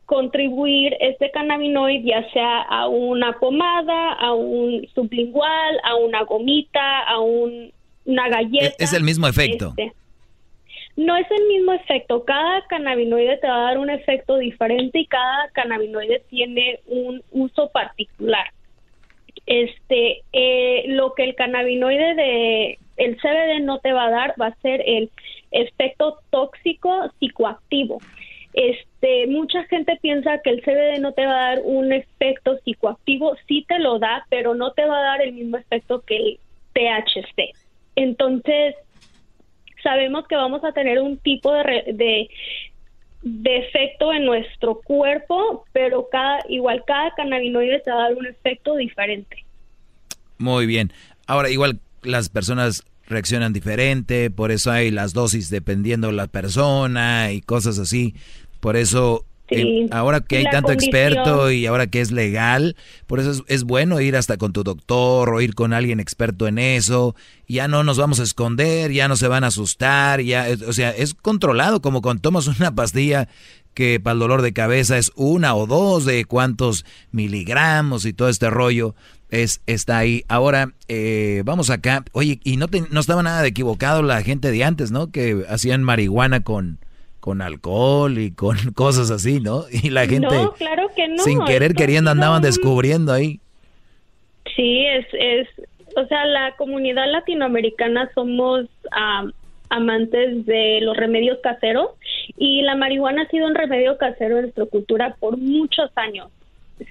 contribuir 0.06 0.96
este 1.00 1.30
cannabinoide 1.30 2.04
ya 2.04 2.30
sea 2.32 2.62
a 2.62 2.88
una 2.88 3.38
pomada, 3.38 4.12
a 4.12 4.34
un 4.34 4.86
sublingual, 4.94 5.80
a 5.82 5.96
una 5.96 6.24
gomita, 6.24 7.00
a 7.00 7.20
un, 7.20 7.72
una 8.04 8.28
galleta. 8.28 8.74
Es 8.78 8.92
el 8.92 9.02
mismo 9.02 9.26
efecto. 9.26 9.74
Este, 9.76 9.92
no 10.96 11.16
es 11.16 11.26
el 11.30 11.46
mismo 11.48 11.72
efecto. 11.72 12.24
Cada 12.24 12.66
cannabinoide 12.68 13.38
te 13.38 13.48
va 13.48 13.56
a 13.56 13.70
dar 13.70 13.78
un 13.78 13.90
efecto 13.90 14.38
diferente 14.38 15.00
y 15.00 15.06
cada 15.06 15.48
cannabinoide 15.52 16.22
tiene 16.30 16.80
un 16.86 17.22
uso 17.32 17.70
particular. 17.70 18.46
Este, 19.46 20.22
eh, 20.32 20.84
lo 20.88 21.14
que 21.14 21.24
el 21.24 21.34
cannabinoide 21.34 22.14
de 22.14 22.78
el 22.96 23.16
CBD 23.16 23.60
no 23.62 23.78
te 23.80 23.92
va 23.92 24.06
a 24.06 24.10
dar 24.10 24.34
va 24.40 24.48
a 24.48 24.56
ser 24.62 24.82
el 24.86 25.10
efecto 25.50 26.18
tóxico 26.30 27.10
psicoactivo. 27.18 28.00
Este, 28.52 29.26
mucha 29.26 29.64
gente 29.64 29.98
piensa 30.00 30.38
que 30.38 30.50
el 30.50 30.62
CBD 30.62 31.00
no 31.00 31.12
te 31.12 31.26
va 31.26 31.32
a 31.32 31.48
dar 31.50 31.62
un 31.64 31.92
efecto 31.92 32.56
psicoactivo, 32.64 33.36
sí 33.48 33.64
te 33.66 33.80
lo 33.80 33.98
da, 33.98 34.24
pero 34.30 34.54
no 34.54 34.72
te 34.72 34.86
va 34.86 34.98
a 34.98 35.02
dar 35.02 35.22
el 35.22 35.32
mismo 35.32 35.56
efecto 35.56 36.02
que 36.02 36.16
el 36.16 36.38
THC. 36.72 37.52
Entonces, 37.96 38.76
sabemos 39.84 40.26
que 40.26 40.34
vamos 40.34 40.64
a 40.64 40.72
tener 40.72 40.98
un 41.00 41.18
tipo 41.18 41.52
de, 41.52 41.62
re- 41.62 41.84
de, 41.94 42.28
efecto 43.44 44.12
en 44.12 44.24
nuestro 44.24 44.80
cuerpo, 44.82 45.64
pero 45.72 46.08
cada, 46.10 46.40
igual 46.48 46.82
cada 46.84 47.12
cannabinoide 47.14 47.78
te 47.80 47.92
va 47.92 47.98
a 47.98 48.08
dar 48.08 48.14
un 48.16 48.26
efecto 48.26 48.74
diferente. 48.74 49.44
Muy 50.38 50.66
bien. 50.66 50.92
Ahora, 51.28 51.50
igual 51.50 51.78
las 52.02 52.28
personas 52.28 52.82
reaccionan 53.06 53.52
diferente, 53.52 54.30
por 54.30 54.50
eso 54.50 54.72
hay 54.72 54.90
las 54.90 55.12
dosis 55.12 55.50
dependiendo 55.50 56.08
de 56.08 56.14
la 56.14 56.26
persona 56.26 57.30
y 57.30 57.40
cosas 57.40 57.78
así. 57.78 58.14
Por 58.60 58.76
eso, 58.76 59.24
Sí. 59.48 59.88
ahora 59.90 60.20
que 60.20 60.38
hay 60.38 60.44
tanto 60.44 60.68
condición. 60.68 60.94
experto 60.94 61.50
y 61.50 61.66
ahora 61.66 61.86
que 61.86 62.00
es 62.00 62.10
legal, 62.10 62.76
por 63.06 63.20
eso 63.20 63.30
es, 63.30 63.42
es 63.48 63.64
bueno 63.64 64.00
ir 64.00 64.16
hasta 64.16 64.36
con 64.38 64.52
tu 64.54 64.62
doctor 64.64 65.28
o 65.34 65.40
ir 65.42 65.54
con 65.54 65.72
alguien 65.74 66.00
experto 66.00 66.46
en 66.48 66.58
eso. 66.58 67.14
Ya 67.46 67.68
no 67.68 67.84
nos 67.84 67.98
vamos 67.98 68.20
a 68.20 68.22
esconder, 68.22 68.90
ya 68.90 69.06
no 69.06 69.16
se 69.16 69.28
van 69.28 69.44
a 69.44 69.48
asustar, 69.48 70.22
ya, 70.22 70.46
o 70.66 70.72
sea, 70.72 70.90
es 70.90 71.12
controlado 71.14 71.82
como 71.82 72.00
cuando 72.00 72.22
tomas 72.22 72.46
una 72.46 72.74
pastilla 72.74 73.28
que 73.74 73.98
para 74.00 74.14
el 74.14 74.20
dolor 74.20 74.40
de 74.42 74.52
cabeza 74.52 74.96
es 74.98 75.10
una 75.16 75.54
o 75.54 75.66
dos 75.66 76.04
de 76.06 76.24
cuántos 76.24 76.84
miligramos 77.34 78.04
y 78.06 78.12
todo 78.12 78.28
este 78.28 78.48
rollo 78.50 78.94
es 79.30 79.60
está 79.66 79.98
ahí. 79.98 80.24
Ahora 80.28 80.72
eh, 80.88 81.42
vamos 81.44 81.70
acá. 81.70 82.04
Oye, 82.12 82.38
y 82.44 82.56
no, 82.56 82.68
te- 82.68 82.84
no 82.90 83.00
estaba 83.00 83.22
nada 83.22 83.42
de 83.42 83.48
equivocado 83.48 84.02
la 84.02 84.22
gente 84.22 84.50
de 84.52 84.62
antes, 84.64 84.90
¿no? 84.92 85.10
Que 85.10 85.44
hacían 85.48 85.82
marihuana 85.82 86.40
con, 86.44 86.78
con 87.24 87.40
alcohol 87.40 88.18
y 88.18 88.32
con 88.32 88.58
cosas 88.74 89.10
así, 89.10 89.40
¿no? 89.40 89.62
Y 89.72 89.88
la 89.88 90.06
gente 90.06 90.36
no, 90.36 90.52
claro 90.52 90.90
que 90.94 91.08
no. 91.08 91.16
sin 91.22 91.42
querer 91.46 91.72
queriendo 91.72 92.10
andaban 92.10 92.42
descubriendo 92.42 93.14
ahí. 93.14 93.40
Sí, 94.54 94.84
es, 94.84 95.06
es, 95.14 95.48
o 95.96 96.04
sea, 96.06 96.26
la 96.26 96.54
comunidad 96.56 97.10
latinoamericana 97.10 98.10
somos 98.14 98.66
am, 98.90 99.32
amantes 99.70 100.44
de 100.44 100.80
los 100.82 100.98
remedios 100.98 101.38
caseros 101.42 101.92
y 102.36 102.60
la 102.60 102.76
marihuana 102.76 103.22
ha 103.22 103.28
sido 103.28 103.46
un 103.46 103.54
remedio 103.54 103.96
casero 103.96 104.36
en 104.36 104.42
nuestra 104.42 104.66
cultura 104.66 105.16
por 105.18 105.38
muchos 105.38 105.90
años. 105.94 106.30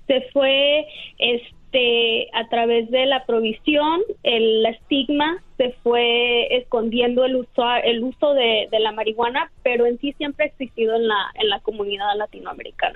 Se 0.08 0.22
fue, 0.34 0.88
este, 1.20 2.28
a 2.34 2.50
través 2.50 2.90
de 2.90 3.06
la 3.06 3.24
provisión, 3.26 4.02
el 4.24 4.66
estigma 4.66 5.44
se 5.64 5.76
fue 5.84 6.56
escondiendo 6.58 7.24
el 7.26 7.36
uso, 7.36 7.64
el 7.84 8.04
uso 8.04 8.34
de, 8.34 8.68
de 8.72 8.80
la 8.80 8.92
marihuana, 8.92 9.52
pero 9.64 9.86
en 9.86 9.98
sí 10.00 10.14
siempre 10.18 10.46
ha 10.46 10.48
existido 10.48 10.96
en 10.96 11.08
la, 11.08 11.32
en 11.36 11.50
la 11.50 11.60
comunidad 11.60 12.16
latinoamericana. 12.18 12.96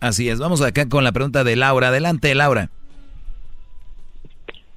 Así 0.00 0.28
es. 0.28 0.38
Vamos 0.38 0.62
acá 0.62 0.88
con 0.88 1.04
la 1.04 1.12
pregunta 1.12 1.44
de 1.44 1.56
Laura. 1.56 1.88
Adelante, 1.88 2.34
Laura. 2.34 2.70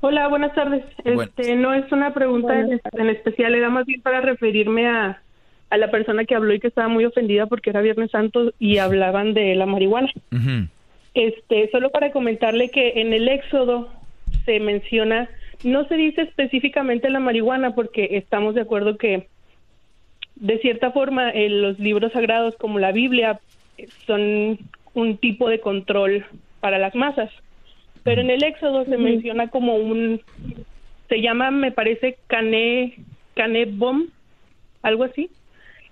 Hola, 0.02 0.28
buenas 0.30 0.54
tardes. 0.56 0.84
Este, 1.04 1.56
no 1.56 1.74
es 1.74 1.92
una 1.92 2.14
pregunta 2.14 2.60
en, 2.60 2.82
en 2.94 3.10
especial, 3.10 3.54
era 3.54 3.70
más 3.70 3.86
bien 3.86 4.02
para 4.02 4.20
referirme 4.20 4.88
a, 4.88 5.22
a 5.70 5.78
la 5.78 5.92
persona 5.92 6.26
que 6.26 6.34
habló 6.34 6.54
y 6.54 6.60
que 6.60 6.68
estaba 6.68 6.88
muy 6.88 7.06
ofendida 7.06 7.46
porque 7.46 7.70
era 7.70 7.82
Viernes 7.82 8.10
Santo 8.10 8.52
y 8.58 8.80
hablaban 8.80 9.34
de 9.36 9.54
la 9.56 9.68
marihuana. 9.68 10.12
Este, 11.14 11.70
solo 11.72 11.92
para 11.92 12.12
comentarle 12.12 12.70
que 12.70 13.02
en 13.02 13.14
el 13.14 13.28
Éxodo 13.28 13.90
se 14.46 14.60
menciona, 14.60 15.30
no 15.64 15.86
se 15.88 15.96
dice 15.96 16.22
específicamente 16.22 17.10
la 17.10 17.20
marihuana 17.20 17.76
porque 17.76 18.10
estamos 18.18 18.56
de 18.56 18.62
acuerdo 18.62 18.98
que 18.98 19.28
de 20.36 20.58
cierta 20.60 20.92
forma 20.92 21.30
eh, 21.30 21.50
los 21.50 21.80
libros 21.80 22.12
sagrados 22.14 22.56
como 22.56 22.80
la 22.80 22.92
Biblia 22.92 23.40
eh, 23.78 23.88
son 24.08 24.60
un 24.94 25.18
tipo 25.18 25.50
de 25.50 25.60
control 25.60 26.26
para 26.60 26.78
las 26.80 26.96
masas. 26.96 27.30
Pero 28.04 28.22
en 28.22 28.32
el 28.32 28.44
Éxodo 28.44 28.86
se 28.86 28.98
menciona 28.98 29.50
como 29.50 29.76
un, 29.76 30.22
se 31.08 31.22
llama, 31.22 31.52
me 31.52 31.72
parece, 31.72 32.18
cané, 32.28 32.96
cané 33.36 33.66
bomb, 33.66 34.08
algo 34.82 35.04
así. 35.04 35.30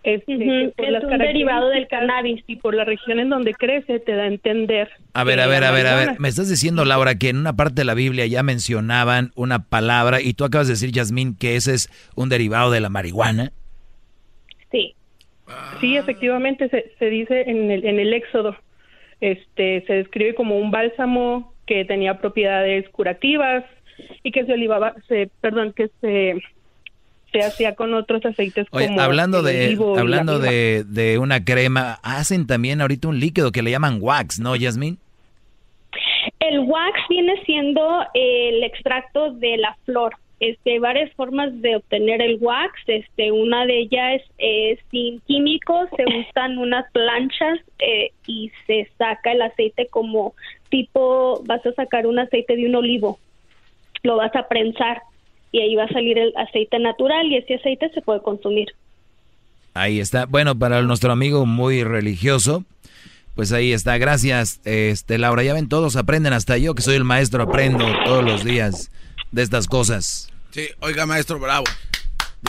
Este, 0.03 0.34
es 0.77 1.03
un 1.03 1.17
derivado 1.17 1.69
del 1.69 1.88
cannabis 1.88 2.41
y 2.47 2.55
por 2.55 2.73
la 2.73 2.85
región 2.85 3.19
en 3.19 3.30
donde 3.30 3.53
crece 3.53 3.99
te 3.99 4.13
da 4.13 4.23
a 4.23 4.27
entender. 4.27 4.89
A 5.13 5.26
ver, 5.26 5.41
a 5.41 5.47
ver, 5.47 5.65
a 5.65 5.71
ver, 5.71 5.88
a 5.88 5.95
ver. 5.95 6.19
Me 6.19 6.30
estás 6.30 6.49
diciendo, 6.49 6.85
Laura, 6.85 7.15
que 7.15 7.30
en 7.30 7.38
una 7.38 7.53
parte 7.53 7.81
de 7.81 7.85
la 7.85 7.95
Biblia 7.95 8.26
ya 8.26 8.41
mencionaban 8.41 9.31
una 9.35 9.65
palabra 9.65 10.21
y 10.21 10.34
tú 10.34 10.45
acabas 10.45 10.67
de 10.67 10.73
decir, 10.73 10.91
Yasmín, 10.91 11.35
que 11.35 11.57
ese 11.57 11.73
es 11.73 11.89
un 12.15 12.30
derivado 12.30 12.71
de 12.71 12.80
la 12.80 12.89
marihuana. 12.89 13.51
Sí. 14.71 14.95
Sí, 15.81 15.97
efectivamente 15.97 16.69
se, 16.69 16.93
se 16.97 17.09
dice 17.09 17.49
en 17.49 17.69
el, 17.69 17.85
en 17.85 17.99
el 17.99 18.13
Éxodo. 18.13 18.55
Este, 19.19 19.84
se 19.85 19.93
describe 19.93 20.34
como 20.34 20.57
un 20.57 20.71
bálsamo 20.71 21.53
que 21.65 21.84
tenía 21.84 22.19
propiedades 22.19 22.88
curativas 22.89 23.65
y 24.23 24.31
que 24.31 24.45
se 24.45 24.53
olivaba, 24.53 24.95
se, 25.09 25.30
perdón, 25.41 25.73
que 25.73 25.89
se 25.99 26.41
se 27.31 27.41
hacía 27.41 27.76
con 27.76 27.93
otros 27.93 28.26
aceites 28.26 28.68
como 28.69 29.01
hablando 29.01 29.41
de 29.41 29.77
hablando 29.97 30.39
de, 30.39 30.84
de, 30.84 31.18
una 31.18 31.43
crema 31.43 31.99
hacen 32.03 32.47
también 32.47 32.81
ahorita 32.81 33.07
un 33.07 33.19
líquido 33.19 33.51
que 33.51 33.61
le 33.61 33.72
llaman 33.72 33.99
wax 34.01 34.39
no 34.39 34.56
Yasmin 34.56 34.97
el 36.39 36.60
wax 36.60 36.99
viene 37.10 37.41
siendo 37.45 38.06
el 38.14 38.64
extracto 38.64 39.31
de 39.31 39.57
la 39.57 39.76
flor. 39.85 40.15
Este 40.39 40.72
hay 40.72 40.80
varias 40.80 41.11
formas 41.14 41.61
de 41.61 41.76
obtener 41.76 42.22
el 42.22 42.38
wax. 42.39 42.73
Este 42.88 43.31
una 43.31 43.65
de 43.65 43.80
ellas 43.80 44.22
es 44.38 44.80
sin 44.89 45.19
químicos 45.22 45.89
se 45.95 46.06
usan 46.30 46.57
unas 46.57 46.89
planchas 46.91 47.60
eh, 47.80 48.11
y 48.26 48.51
se 48.65 48.89
saca 48.97 49.34
el 49.34 49.41
aceite 49.41 49.88
como 49.88 50.34
tipo 50.69 51.43
vas 51.45 51.65
a 51.65 51.73
sacar 51.73 52.07
un 52.07 52.19
aceite 52.19 52.56
de 52.56 52.68
un 52.68 52.76
olivo 52.76 53.19
lo 54.03 54.18
vas 54.18 54.34
a 54.35 54.47
prensar 54.47 55.01
y 55.51 55.61
ahí 55.61 55.76
va 55.76 55.85
a 55.85 55.89
salir 55.89 56.17
el 56.17 56.34
aceite 56.38 56.80
natural 56.80 57.27
y 57.27 57.38
ese 57.38 57.55
aceite 57.55 57.89
se 57.93 58.01
puede 58.01 58.21
consumir. 58.21 58.67
Ahí 59.73 59.99
está. 59.99 60.26
Bueno, 60.26 60.57
para 60.57 60.81
nuestro 60.81 61.11
amigo 61.11 61.45
muy 61.45 61.84
religioso, 61.84 62.65
pues 63.35 63.51
ahí 63.51 63.71
está. 63.71 63.97
Gracias, 63.97 64.59
este 64.65 65.17
Laura. 65.17 65.43
Ya 65.43 65.53
ven, 65.53 65.69
todos 65.69 65.95
aprenden, 65.95 66.34
hasta 66.34 66.57
yo 66.57 66.76
que 66.76 66.81
soy 66.81 66.95
el 66.95 67.03
maestro 67.03 67.43
aprendo 67.43 67.85
todos 68.03 68.23
los 68.23 68.43
días 68.43 68.91
de 69.31 69.43
estas 69.43 69.67
cosas. 69.67 70.31
Sí, 70.51 70.67
oiga, 70.81 71.05
maestro, 71.05 71.39
bravo. 71.39 71.65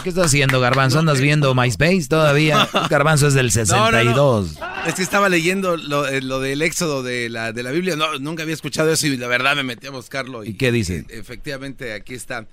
¿Qué 0.03 0.09
estás 0.09 0.27
haciendo, 0.27 0.61
Garbanzo? 0.61 1.01
¿Andas 1.01 1.21
viendo 1.21 1.55
MySpace 1.55 2.07
todavía? 2.09 2.69
Garbanzo 2.91 3.27
es 3.27 3.35
del 3.35 3.51
62. 3.51 4.59
Es 4.87 4.95
que 4.95 5.03
estaba 5.03 5.29
leyendo 5.29 5.75
eh, 5.75 6.23
lo, 6.23 6.41
del 6.41 6.63
éxodo 6.63 7.03
de 7.03 7.29
la, 7.29 7.53
de 7.53 7.63
la 7.63 7.71
Biblia. 7.71 7.97
No, 7.97 8.19
nunca 8.19 8.45
había 8.45 8.55
escuchado 8.55 8.91
eso 8.93 9.07
y 9.09 9.17
la 9.17 9.27
verdad 9.27 9.57
me 9.57 9.65
metí 9.65 9.89
a 9.89 9.91
buscarlo. 9.91 10.45
¿Y, 10.45 10.55
qué 10.55 10.73
dice? 10.73 11.05
Efectivamente, 11.11 11.93
aquí 11.93 12.15
está. 12.15 12.47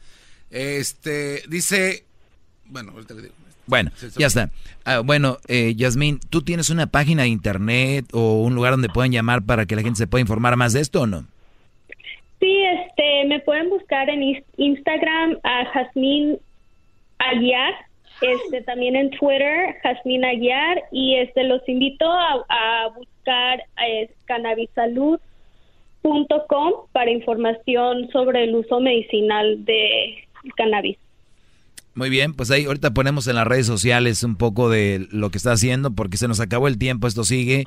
Este, 0.52 1.42
dice, 1.50 2.06
bueno, 2.66 2.92
ahorita 2.94 3.14
le 3.14 3.24
digo. 3.24 3.34
Bueno, 3.68 3.92
ya 4.18 4.28
está. 4.28 4.50
Ah, 4.86 5.02
bueno, 5.04 5.38
eh, 5.50 5.74
Yasmín, 5.76 6.22
¿tú 6.30 6.42
tienes 6.42 6.70
una 6.70 6.88
página 6.88 7.24
de 7.24 7.30
internet 7.30 8.06
o 8.14 8.42
un 8.42 8.56
lugar 8.56 8.72
donde 8.72 8.88
puedan 8.88 9.12
llamar 9.12 9.46
para 9.46 9.66
que 9.66 9.76
la 9.76 9.82
gente 9.82 9.98
se 9.98 10.08
pueda 10.08 10.22
informar 10.22 10.56
más 10.56 10.72
de 10.72 10.80
esto 10.80 11.02
o 11.02 11.08
no? 11.08 11.26
Sí, 12.40 12.64
este, 12.64 13.26
me 13.26 13.42
pueden 13.42 13.70
buscar 13.70 14.10
en 14.10 14.42
Instagram 14.58 15.38
a 15.44 15.66
Jazmín 15.66 16.38
Aguiar, 17.18 17.74
este, 18.22 18.62
también 18.62 18.96
en 18.96 19.10
Twitter, 19.10 19.76
Jazmín 19.84 20.24
Aguiar, 20.24 20.84
y 20.92 21.16
este, 21.16 21.44
los 21.44 21.68
invito 21.68 22.10
a, 22.10 22.88
buscar 22.96 23.62
eh, 23.86 24.10
cannabisalud.com 24.26 26.74
para 26.94 27.12
información 27.12 28.10
sobre 28.12 28.46
el 28.46 28.56
uso 28.56 28.80
medicinal 28.80 29.66
de 29.66 30.24
cannabis. 30.56 30.98
Muy 31.98 32.12
bien, 32.12 32.36
pues 32.36 32.52
ahí 32.52 32.66
ahorita 32.66 32.92
ponemos 32.92 33.26
en 33.26 33.38
las 33.38 33.48
redes 33.48 33.66
sociales 33.66 34.22
un 34.22 34.36
poco 34.36 34.70
de 34.70 35.08
lo 35.10 35.32
que 35.32 35.40
está 35.40 35.54
haciendo 35.54 35.96
porque 35.96 36.18
se 36.18 36.28
nos 36.28 36.40
acabó 36.40 36.68
el 36.68 36.78
tiempo, 36.78 37.08
esto 37.08 37.24
sigue. 37.24 37.64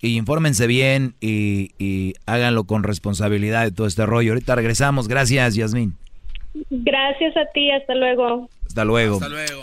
Y 0.00 0.16
infórmense 0.16 0.66
bien 0.66 1.16
y, 1.20 2.14
háganlo 2.24 2.64
con 2.64 2.82
responsabilidad 2.82 3.62
de 3.62 3.72
todo 3.72 3.86
este 3.86 4.06
rollo. 4.06 4.32
Ahorita 4.32 4.54
regresamos. 4.54 5.06
Gracias, 5.06 5.54
Yasmín. 5.54 5.98
Gracias 6.70 7.36
a 7.36 7.44
ti, 7.52 7.70
hasta 7.72 7.94
luego. 7.94 8.48
Hasta 8.66 8.86
luego. 8.86 9.16
Hasta 9.16 9.28
luego. 9.28 9.60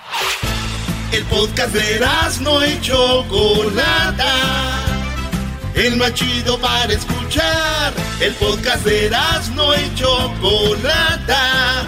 El 1.12 1.24
podcast 1.24 1.74
de 1.74 2.00
no 2.44 2.62
hecho 2.62 3.26
Chocolata. 3.28 4.36
El 5.74 5.96
más 5.98 6.14
chido 6.14 6.60
para 6.60 6.94
escuchar. 6.94 7.92
El 8.22 8.34
podcast 8.36 8.86
de 8.86 9.10
no 9.56 9.74
hecho 9.74 10.32
Chocolata 10.40 11.88